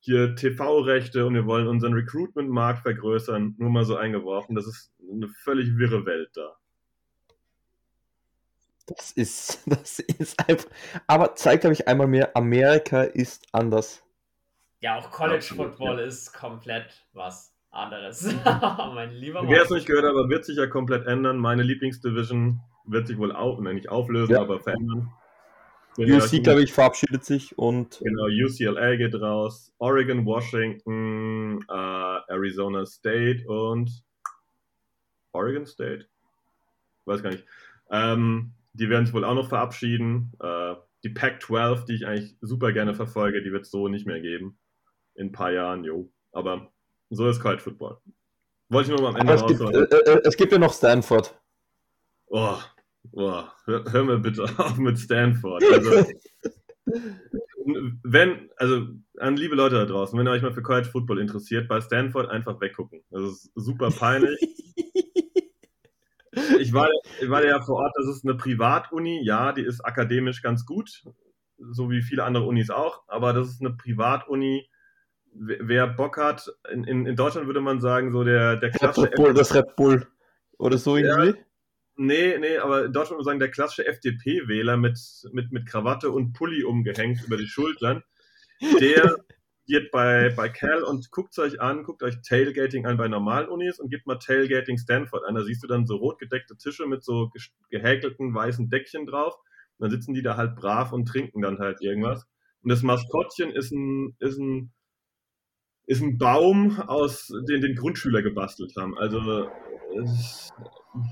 hier 0.00 0.36
TV-Rechte 0.36 1.26
und 1.26 1.34
wir 1.34 1.46
wollen 1.46 1.66
unseren 1.66 1.94
Recruitment-Markt 1.94 2.82
vergrößern, 2.82 3.56
nur 3.58 3.70
mal 3.70 3.84
so 3.84 3.96
eingeworfen. 3.96 4.54
Das 4.54 4.66
ist 4.66 4.92
eine 5.10 5.28
völlig 5.28 5.76
wirre 5.76 6.06
Welt 6.06 6.30
da. 6.34 6.56
Das 8.86 9.10
ist, 9.12 9.62
das 9.66 9.98
ist 9.98 10.48
einfach, 10.48 10.68
aber 11.06 11.34
zeigt, 11.34 11.62
glaube 11.62 11.74
ich, 11.74 11.88
einmal 11.88 12.06
mehr, 12.06 12.36
Amerika 12.36 13.02
ist 13.02 13.46
anders. 13.52 14.02
Ja, 14.80 14.98
auch 14.98 15.10
College 15.10 15.54
Football 15.56 15.98
ja. 15.98 16.06
ist 16.06 16.32
komplett 16.32 17.04
was 17.12 17.52
anderes. 17.70 18.32
mein 18.94 19.10
lieber 19.10 19.42
Wer 19.48 19.62
es 19.62 19.70
nicht 19.70 19.86
gehört 19.86 20.04
hat, 20.04 20.12
aber 20.12 20.28
wird 20.28 20.44
sich 20.44 20.56
ja 20.56 20.66
komplett 20.66 21.06
ändern. 21.06 21.38
Meine 21.38 21.62
Lieblingsdivision 21.62 22.60
wird 22.84 23.06
sich 23.06 23.18
wohl 23.18 23.32
auch, 23.32 23.60
nicht 23.60 23.88
auflösen, 23.88 24.32
ja. 24.32 24.40
aber 24.40 24.60
verändern. 24.60 25.12
UC, 25.98 26.42
glaube 26.42 26.62
ich, 26.62 26.72
verabschiedet 26.72 27.24
sich 27.24 27.56
und. 27.58 28.00
Genau, 28.02 28.26
UCLA 28.26 28.96
geht 28.96 29.14
raus, 29.14 29.72
Oregon, 29.78 30.24
Washington, 30.26 31.64
äh, 31.68 32.32
Arizona 32.32 32.84
State 32.86 33.46
und 33.46 33.90
Oregon 35.32 35.66
State? 35.66 36.06
Weiß 37.04 37.22
gar 37.22 37.30
nicht. 37.30 37.44
Ähm, 37.90 38.52
die 38.72 38.88
werden 38.88 39.06
sich 39.06 39.14
wohl 39.14 39.24
auch 39.24 39.34
noch 39.34 39.48
verabschieden. 39.48 40.32
Äh, 40.40 40.74
die 41.04 41.10
Pac-12, 41.10 41.86
die 41.86 41.94
ich 41.94 42.06
eigentlich 42.06 42.36
super 42.40 42.72
gerne 42.72 42.94
verfolge, 42.94 43.42
die 43.42 43.52
wird 43.52 43.64
es 43.64 43.70
so 43.70 43.88
nicht 43.88 44.06
mehr 44.06 44.20
geben. 44.20 44.58
in 45.14 45.28
ein 45.28 45.32
paar 45.32 45.50
Jahren, 45.50 45.82
jo. 45.84 46.10
Aber 46.32 46.70
so 47.08 47.26
ist 47.28 47.40
College 47.40 47.62
Football. 47.62 47.98
Wollte 48.68 48.92
ich 48.92 48.98
nur 48.98 49.10
mal 49.10 49.14
am 49.14 49.28
Ende 49.28 49.34
es 49.34 49.46
gibt, 49.46 49.60
äh, 49.60 50.12
äh, 50.12 50.20
es 50.24 50.36
gibt 50.36 50.52
ja 50.52 50.58
noch 50.58 50.74
Stanford. 50.74 51.40
Oh, 52.26 52.58
oh 53.12 53.44
hör, 53.64 53.84
hör 53.90 54.04
mir 54.04 54.18
bitte 54.18 54.44
auf 54.58 54.76
mit 54.78 54.98
Stanford. 54.98 55.62
Also, 55.72 56.06
wenn, 58.02 58.50
also 58.56 58.86
an 59.18 59.36
liebe 59.36 59.54
Leute 59.54 59.76
da 59.76 59.84
draußen, 59.84 60.18
wenn 60.18 60.26
ihr 60.26 60.30
euch 60.30 60.42
mal 60.42 60.52
für 60.52 60.62
College 60.62 60.88
Football 60.88 61.20
interessiert, 61.20 61.68
bei 61.68 61.80
Stanford 61.80 62.30
einfach 62.30 62.60
weggucken. 62.60 63.02
Das 63.10 63.22
ist 63.22 63.50
super 63.54 63.90
peinlich. 63.90 64.38
ich, 66.60 66.72
war, 66.72 66.88
ich 67.20 67.28
war 67.28 67.44
ja 67.44 67.60
vor 67.60 67.76
Ort, 67.76 67.92
das 67.96 68.08
ist 68.08 68.24
eine 68.24 68.34
Privatuni, 68.34 69.24
ja, 69.24 69.52
die 69.52 69.62
ist 69.62 69.84
akademisch 69.84 70.42
ganz 70.42 70.64
gut, 70.66 71.04
so 71.58 71.90
wie 71.90 72.02
viele 72.02 72.24
andere 72.24 72.44
Unis 72.44 72.70
auch, 72.70 73.02
aber 73.08 73.32
das 73.32 73.48
ist 73.48 73.60
eine 73.60 73.74
Privatuni. 73.74 74.68
Wer 75.38 75.86
Bock 75.86 76.16
hat, 76.16 76.50
in, 76.70 76.84
in, 76.84 77.14
Deutschland 77.14 77.46
würde 77.46 77.60
man 77.60 77.80
sagen, 77.80 78.10
so 78.10 78.24
der, 78.24 78.56
der 78.56 78.70
klassische. 78.70 79.08
Red 79.08 79.16
Bull, 79.16 79.34
das 79.34 79.54
Red 79.54 79.76
Bull. 79.76 80.06
Oder 80.58 80.78
so 80.78 80.96
irgendwie? 80.96 81.38
Ja, 81.38 81.44
Nee, 81.98 82.36
nee, 82.38 82.58
aber 82.58 82.86
in 82.86 82.92
Deutschland 82.92 83.12
würde 83.12 83.16
man 83.16 83.24
sagen, 83.24 83.38
der 83.38 83.50
klassische 83.50 83.86
FDP-Wähler 83.86 84.76
mit, 84.76 84.98
mit, 85.32 85.50
mit 85.50 85.66
Krawatte 85.66 86.10
und 86.10 86.34
Pulli 86.34 86.62
umgehängt 86.62 87.24
über 87.24 87.38
die 87.38 87.46
Schultern, 87.46 88.02
der 88.80 89.16
geht 89.66 89.90
bei, 89.90 90.30
bei 90.36 90.50
Cal 90.50 90.82
und 90.82 91.10
guckt 91.10 91.38
euch 91.38 91.60
an, 91.60 91.84
guckt 91.84 92.02
euch 92.02 92.20
Tailgating 92.22 92.86
an 92.86 92.98
bei 92.98 93.08
normalen 93.08 93.48
Unis 93.48 93.80
und 93.80 93.90
gibt 93.90 94.06
mal 94.06 94.18
Tailgating 94.18 94.78
Stanford 94.78 95.24
an. 95.24 95.34
Da 95.34 95.42
siehst 95.42 95.62
du 95.62 95.66
dann 95.66 95.86
so 95.86 95.96
rot 95.96 96.18
gedeckte 96.18 96.56
Tische 96.56 96.86
mit 96.86 97.02
so 97.02 97.30
gehäkelten 97.70 98.34
weißen 98.34 98.68
Deckchen 98.68 99.06
drauf. 99.06 99.34
Und 99.78 99.84
dann 99.84 99.90
sitzen 99.90 100.14
die 100.14 100.22
da 100.22 100.36
halt 100.36 100.56
brav 100.56 100.92
und 100.92 101.06
trinken 101.06 101.42
dann 101.42 101.58
halt 101.58 101.80
irgendwas. 101.80 102.26
Und 102.62 102.70
das 102.70 102.82
Maskottchen 102.82 103.50
ist 103.50 103.72
ein, 103.72 104.16
ist 104.20 104.38
ein, 104.38 104.72
ist 105.86 106.02
ein 106.02 106.18
Baum, 106.18 106.80
aus 106.80 107.32
den 107.48 107.60
den 107.60 107.74
Grundschüler 107.74 108.22
gebastelt 108.22 108.74
haben. 108.76 108.96
Also 108.98 109.48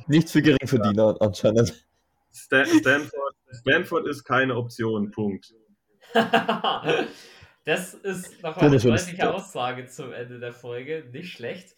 Nichts 0.07 0.33
für 0.33 0.43
Geringverdiener 0.43 1.13
ja. 1.13 1.27
anscheinend. 1.27 1.87
Stanford, 2.33 3.13
Stanford 3.53 4.07
ist 4.09 4.25
keine 4.25 4.57
Option, 4.57 5.11
Punkt. 5.11 5.55
das 7.65 7.95
ist 7.95 8.43
noch 8.43 8.57
eine 8.57 8.79
deutliche 8.79 9.33
Aussage 9.33 9.87
zum 9.87 10.13
Ende 10.13 10.41
der 10.41 10.53
Folge. 10.53 11.09
Nicht 11.13 11.33
schlecht. 11.33 11.77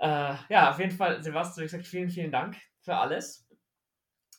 Äh, 0.00 0.34
ja, 0.48 0.70
auf 0.70 0.78
jeden 0.80 0.90
Fall, 0.90 1.22
Sebastian, 1.22 1.62
wie 1.62 1.70
gesagt, 1.70 1.86
vielen, 1.86 2.10
vielen 2.10 2.32
Dank 2.32 2.56
für 2.80 2.96
alles. 2.96 3.46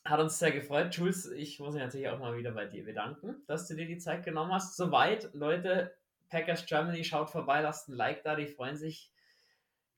Hat 0.04 0.20
uns 0.20 0.38
sehr 0.38 0.52
gefreut. 0.52 0.94
Jules, 0.94 1.32
ich 1.32 1.60
muss 1.60 1.74
mich 1.74 1.84
natürlich 1.84 2.10
auch 2.10 2.20
mal 2.20 2.38
wieder 2.38 2.52
bei 2.52 2.66
dir 2.66 2.84
bedanken, 2.84 3.44
dass 3.48 3.68
du 3.68 3.76
dir 3.76 3.86
die 3.86 3.98
Zeit 3.98 4.26
genommen 4.26 4.52
hast. 4.52 4.76
Soweit, 4.76 5.30
Leute, 5.34 5.96
Packers 6.30 6.66
Germany, 6.66 7.06
schaut 7.06 7.30
vorbei, 7.30 7.62
lasst 7.62 7.88
ein 7.88 7.96
Like 7.96 8.24
da, 8.24 8.36
die 8.36 8.48
freuen 8.48 8.76
sich. 8.76 9.14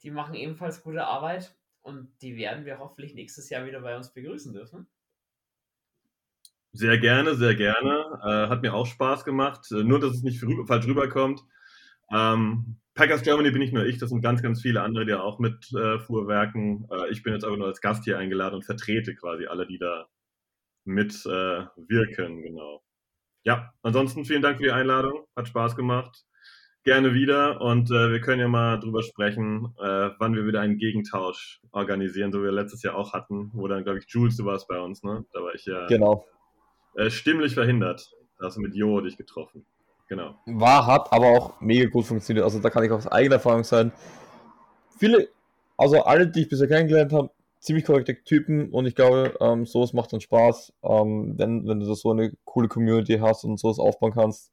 Die 0.04 0.12
machen 0.12 0.36
ebenfalls 0.36 0.84
gute 0.84 1.06
Arbeit 1.06 1.56
und 1.86 2.10
die 2.22 2.36
werden 2.36 2.66
wir 2.66 2.80
hoffentlich 2.80 3.14
nächstes 3.14 3.50
Jahr 3.50 3.66
wieder 3.66 3.82
bei 3.82 3.96
uns 3.96 4.12
begrüßen 4.12 4.54
dürfen. 4.54 4.88
Sehr 6.74 6.98
gerne, 6.98 7.36
sehr 7.36 7.56
gerne. 7.56 8.20
Äh, 8.24 8.50
hat 8.50 8.62
mir 8.64 8.74
auch 8.74 8.88
Spaß 8.88 9.24
gemacht. 9.24 9.72
Äh, 9.72 9.84
nur, 9.84 10.00
dass 10.00 10.16
es 10.16 10.24
nicht 10.24 10.44
falsch 10.68 10.88
rüberkommt. 10.88 11.42
Ähm, 12.12 12.78
Packers 12.96 13.22
Germany 13.22 13.52
bin 13.52 13.60
nicht 13.60 13.74
nur 13.74 13.86
ich, 13.86 13.98
das 13.98 14.10
sind 14.10 14.22
ganz, 14.22 14.42
ganz 14.42 14.62
viele 14.62 14.82
andere, 14.82 15.06
die 15.06 15.14
auch 15.14 15.40
mit 15.40 15.72
äh, 15.74 16.00
Fuhrwerken. 16.00 16.88
Äh, 16.92 17.12
ich 17.12 17.24
bin 17.24 17.34
jetzt 17.34 17.46
aber 17.46 17.58
nur 17.58 17.68
als 17.68 17.82
Gast 17.82 18.04
hier 18.04 18.18
eingeladen 18.18 18.56
und 18.56 18.66
vertrete 18.66 19.16
quasi 19.16 19.46
alle, 19.46 19.68
die 19.68 19.78
da 19.78 20.08
mit 20.86 21.14
äh, 21.26 21.66
genau. 21.88 22.84
Ja, 23.44 23.74
ansonsten 23.84 24.26
vielen 24.26 24.42
Dank 24.42 24.58
für 24.58 24.64
die 24.64 24.72
Einladung. 24.72 25.26
Hat 25.36 25.48
Spaß 25.48 25.76
gemacht 25.76 26.26
gerne 26.86 27.14
wieder 27.14 27.62
und 27.62 27.90
äh, 27.90 28.12
wir 28.12 28.22
können 28.22 28.40
ja 28.40 28.48
mal 28.48 28.80
drüber 28.80 29.02
sprechen, 29.02 29.74
äh, 29.80 30.12
wann 30.20 30.36
wir 30.36 30.46
wieder 30.46 30.62
einen 30.62 30.78
Gegentausch 30.78 31.60
organisieren, 31.72 32.32
so 32.32 32.40
wie 32.40 32.46
wir 32.46 32.52
letztes 32.52 32.84
Jahr 32.84 32.96
auch 32.96 33.12
hatten, 33.12 33.50
wo 33.54 33.68
dann, 33.68 33.84
glaube 33.84 34.00
ich, 34.00 34.06
Jules, 34.08 34.38
du 34.38 34.46
warst 34.46 34.68
bei 34.68 34.80
uns, 34.80 35.04
ne? 35.04 35.26
Da 35.34 35.42
war 35.42 35.54
ich 35.56 35.66
ja 35.66 35.88
genau. 35.88 36.26
äh, 36.96 37.10
stimmlich 37.10 37.56
verhindert. 37.56 38.12
Da 38.38 38.46
hast 38.46 38.58
du 38.58 38.62
mit 38.62 38.76
Jo 38.76 39.02
dich 39.02 39.18
getroffen. 39.18 39.66
Genau. 40.08 40.36
War, 40.46 40.86
hat 40.86 41.12
aber 41.12 41.26
auch 41.26 41.60
mega 41.60 41.90
gut 41.90 42.06
funktioniert. 42.06 42.44
Also 42.44 42.60
da 42.60 42.70
kann 42.70 42.84
ich 42.84 42.92
aus 42.92 43.08
eigener 43.08 43.36
Erfahrung 43.36 43.64
sein. 43.64 43.92
Viele, 45.00 45.30
also 45.78 46.04
alle, 46.04 46.28
die 46.28 46.44
ich 46.44 46.50
bisher 46.50 46.68
kennengelernt 46.68 47.12
habe, 47.12 47.32
ziemlich 47.60 47.86
korrekte 47.86 48.24
Typen 48.24 48.70
und 48.70 48.86
ich 48.86 48.94
glaube, 48.94 49.36
ähm, 49.42 49.66
sowas 49.66 49.94
macht 49.94 50.14
dann 50.14 50.22
Spaß, 50.22 50.72
ähm, 50.84 51.34
wenn, 51.38 51.68
wenn 51.68 51.80
du 51.80 51.92
so 51.96 52.12
eine 52.12 52.32
coole 52.44 52.68
Community 52.68 53.18
hast 53.18 53.44
und 53.44 53.60
sowas 53.60 53.80
aufbauen 53.80 54.14
kannst 54.14 54.52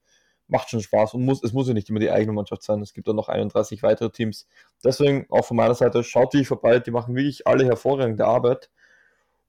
macht 0.53 0.69
schon 0.69 0.83
Spaß 0.83 1.15
und 1.15 1.24
muss, 1.24 1.43
es 1.43 1.55
muss 1.55 1.66
ja 1.66 1.74
nicht 1.74 1.89
immer 1.89 1.99
die 1.99 2.11
eigene 2.11 2.33
Mannschaft 2.33 2.62
sein. 2.62 2.83
Es 2.83 2.93
gibt 2.93 3.09
auch 3.09 3.15
noch 3.15 3.31
31 3.31 3.83
weitere 3.83 4.11
Teams. 4.11 4.47
Deswegen 4.85 5.27
auch 5.31 5.47
von 5.47 5.57
meiner 5.57 5.74
Seite, 5.74 6.05
schaut 6.05 6.35
die 6.35 6.45
vorbei, 6.45 6.79
die 6.79 6.91
machen 6.91 7.16
wirklich 7.16 7.47
alle 7.47 7.65
hervorragende 7.65 8.27
Arbeit. 8.27 8.70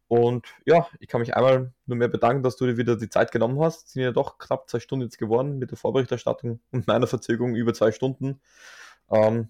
Und 0.08 0.48
ja, 0.66 0.88
ich 1.00 1.10
kann 1.10 1.20
mich 1.20 1.36
einmal 1.36 1.74
nur 1.86 1.98
mehr 1.98 2.08
bedanken, 2.08 2.42
dass 2.42 2.56
du 2.56 2.66
dir 2.66 2.78
wieder 2.78 2.96
die 2.96 3.10
Zeit 3.10 3.32
genommen 3.34 3.60
hast. 3.60 3.90
Sind 3.90 4.04
ja 4.04 4.12
doch 4.12 4.38
knapp 4.38 4.70
zwei 4.70 4.80
Stunden 4.80 5.04
jetzt 5.04 5.18
geworden 5.18 5.60
mit 5.60 5.72
der 5.72 5.78
Vorberichterstattung 5.78 6.62
und 6.72 6.88
meiner 6.88 7.08
Verzögerung 7.08 7.54
über 7.56 7.74
zwei 7.74 7.92
Stunden. 7.92 8.40
Ähm, 9.12 9.50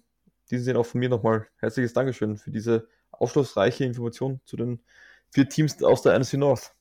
diese 0.50 0.64
sind 0.64 0.76
auch 0.76 0.86
von 0.86 0.98
mir 0.98 1.08
nochmal 1.08 1.46
herzliches 1.58 1.92
Dankeschön 1.92 2.36
für 2.36 2.50
diese 2.50 2.88
aufschlussreiche 3.12 3.84
Information 3.84 4.40
zu 4.44 4.56
den 4.56 4.82
vier 5.30 5.48
Teams 5.48 5.80
aus 5.84 6.02
der 6.02 6.18
NFC 6.18 6.34
North 6.34 6.74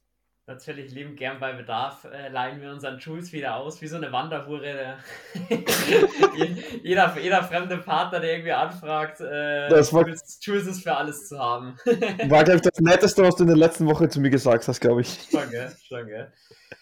natürlich 0.45 0.91
lieben 0.91 1.15
gern 1.15 1.39
bei 1.39 1.53
Bedarf 1.53 2.03
äh, 2.05 2.29
leihen 2.29 2.61
wir 2.61 2.71
unseren 2.71 2.99
Jules 2.99 3.31
wieder 3.31 3.55
aus, 3.55 3.81
wie 3.81 3.87
so 3.87 3.95
eine 3.95 4.11
Wanderhure. 4.11 4.97
jeder, 6.83 7.17
jeder 7.17 7.43
fremde 7.43 7.77
Partner, 7.77 8.19
der 8.19 8.33
irgendwie 8.33 8.51
anfragt, 8.51 9.21
äh, 9.21 9.69
das 9.69 9.93
war, 9.93 10.01
Jules, 10.05 10.39
Jules 10.41 10.67
ist 10.67 10.83
für 10.83 10.95
alles 10.95 11.29
zu 11.29 11.39
haben. 11.39 11.77
war, 11.85 12.43
glaube 12.43 12.55
ich, 12.55 12.61
das 12.61 12.79
Netteste, 12.79 13.23
was 13.23 13.35
du 13.35 13.43
in 13.43 13.49
der 13.49 13.57
letzten 13.57 13.85
Woche 13.87 14.09
zu 14.09 14.19
mir 14.19 14.29
gesagt 14.29 14.67
hast, 14.67 14.79
glaube 14.81 15.01
ich. 15.01 15.29
Schon, 15.31 15.49
gell? 15.49 15.71
Schon, 15.87 16.07
gell? 16.07 16.33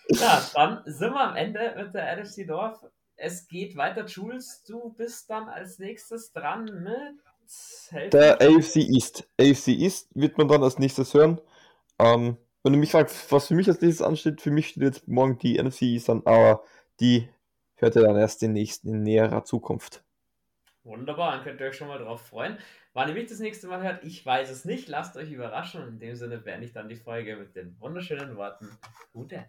Ja, 0.10 0.42
dann 0.54 0.82
sind 0.86 1.14
wir 1.14 1.22
am 1.22 1.36
Ende 1.36 1.74
mit 1.78 1.94
der 1.94 2.18
NFC 2.18 2.48
Dorf. 2.48 2.84
Es 3.16 3.48
geht 3.48 3.76
weiter, 3.76 4.06
Jules. 4.06 4.64
Du 4.68 4.94
bist 4.94 5.30
dann 5.30 5.48
als 5.48 5.78
nächstes 5.78 6.32
dran 6.32 6.66
mit. 6.66 8.14
Der 8.14 8.42
AFC 8.42 8.78
East. 8.78 9.30
AFC 9.40 9.68
East 9.68 10.10
wird 10.16 10.38
man 10.38 10.48
dann 10.48 10.64
als 10.64 10.80
nächstes 10.80 11.14
hören. 11.14 11.40
Ähm, 12.00 12.38
wenn 12.64 12.74
du 12.74 12.80
mich 12.80 12.92
fragst, 12.92 13.32
was 13.32 13.48
für 13.48 13.56
mich 13.56 13.68
als 13.68 13.82
nächstes 13.82 14.06
ansteht, 14.06 14.42
für 14.42 14.52
mich 14.52 14.70
steht 14.70 14.84
jetzt 14.84 15.08
morgen 15.08 15.38
die 15.38 15.62
NFC 15.62 15.84
East 15.84 16.10
an, 16.10 16.22
aber 16.26 16.64
die 17.00 17.30
hört 17.76 17.96
ihr 17.96 18.04
dann 18.04 18.16
erst 18.16 18.42
den 18.42 18.54
nächsten 18.54 18.90
in 18.90 19.04
näherer 19.04 19.44
Zukunft. 19.44 20.04
Wunderbar, 20.84 21.36
dann 21.36 21.44
könnt 21.44 21.60
ihr 21.60 21.68
euch 21.68 21.76
schon 21.76 21.88
mal 21.88 22.00
drauf 22.00 22.22
freuen. 22.22 22.58
Wann 22.94 23.08
ihr 23.08 23.14
mich 23.14 23.30
das 23.30 23.40
nächste 23.40 23.68
Mal 23.68 23.84
hört, 23.84 24.04
ich 24.04 24.26
weiß 24.26 24.50
es 24.50 24.66
nicht. 24.66 24.88
Lasst 24.88 25.16
euch 25.16 25.32
überraschen. 25.32 25.88
In 25.88 26.00
dem 26.00 26.16
Sinne 26.16 26.40
beende 26.40 26.66
ich 26.66 26.74
dann 26.74 26.90
die 26.90 26.96
Folge 26.96 27.36
mit 27.36 27.56
den 27.56 27.80
wunderschönen 27.80 28.36
Worten 28.36 28.68
Who 29.14 29.26
Dat? 29.26 29.48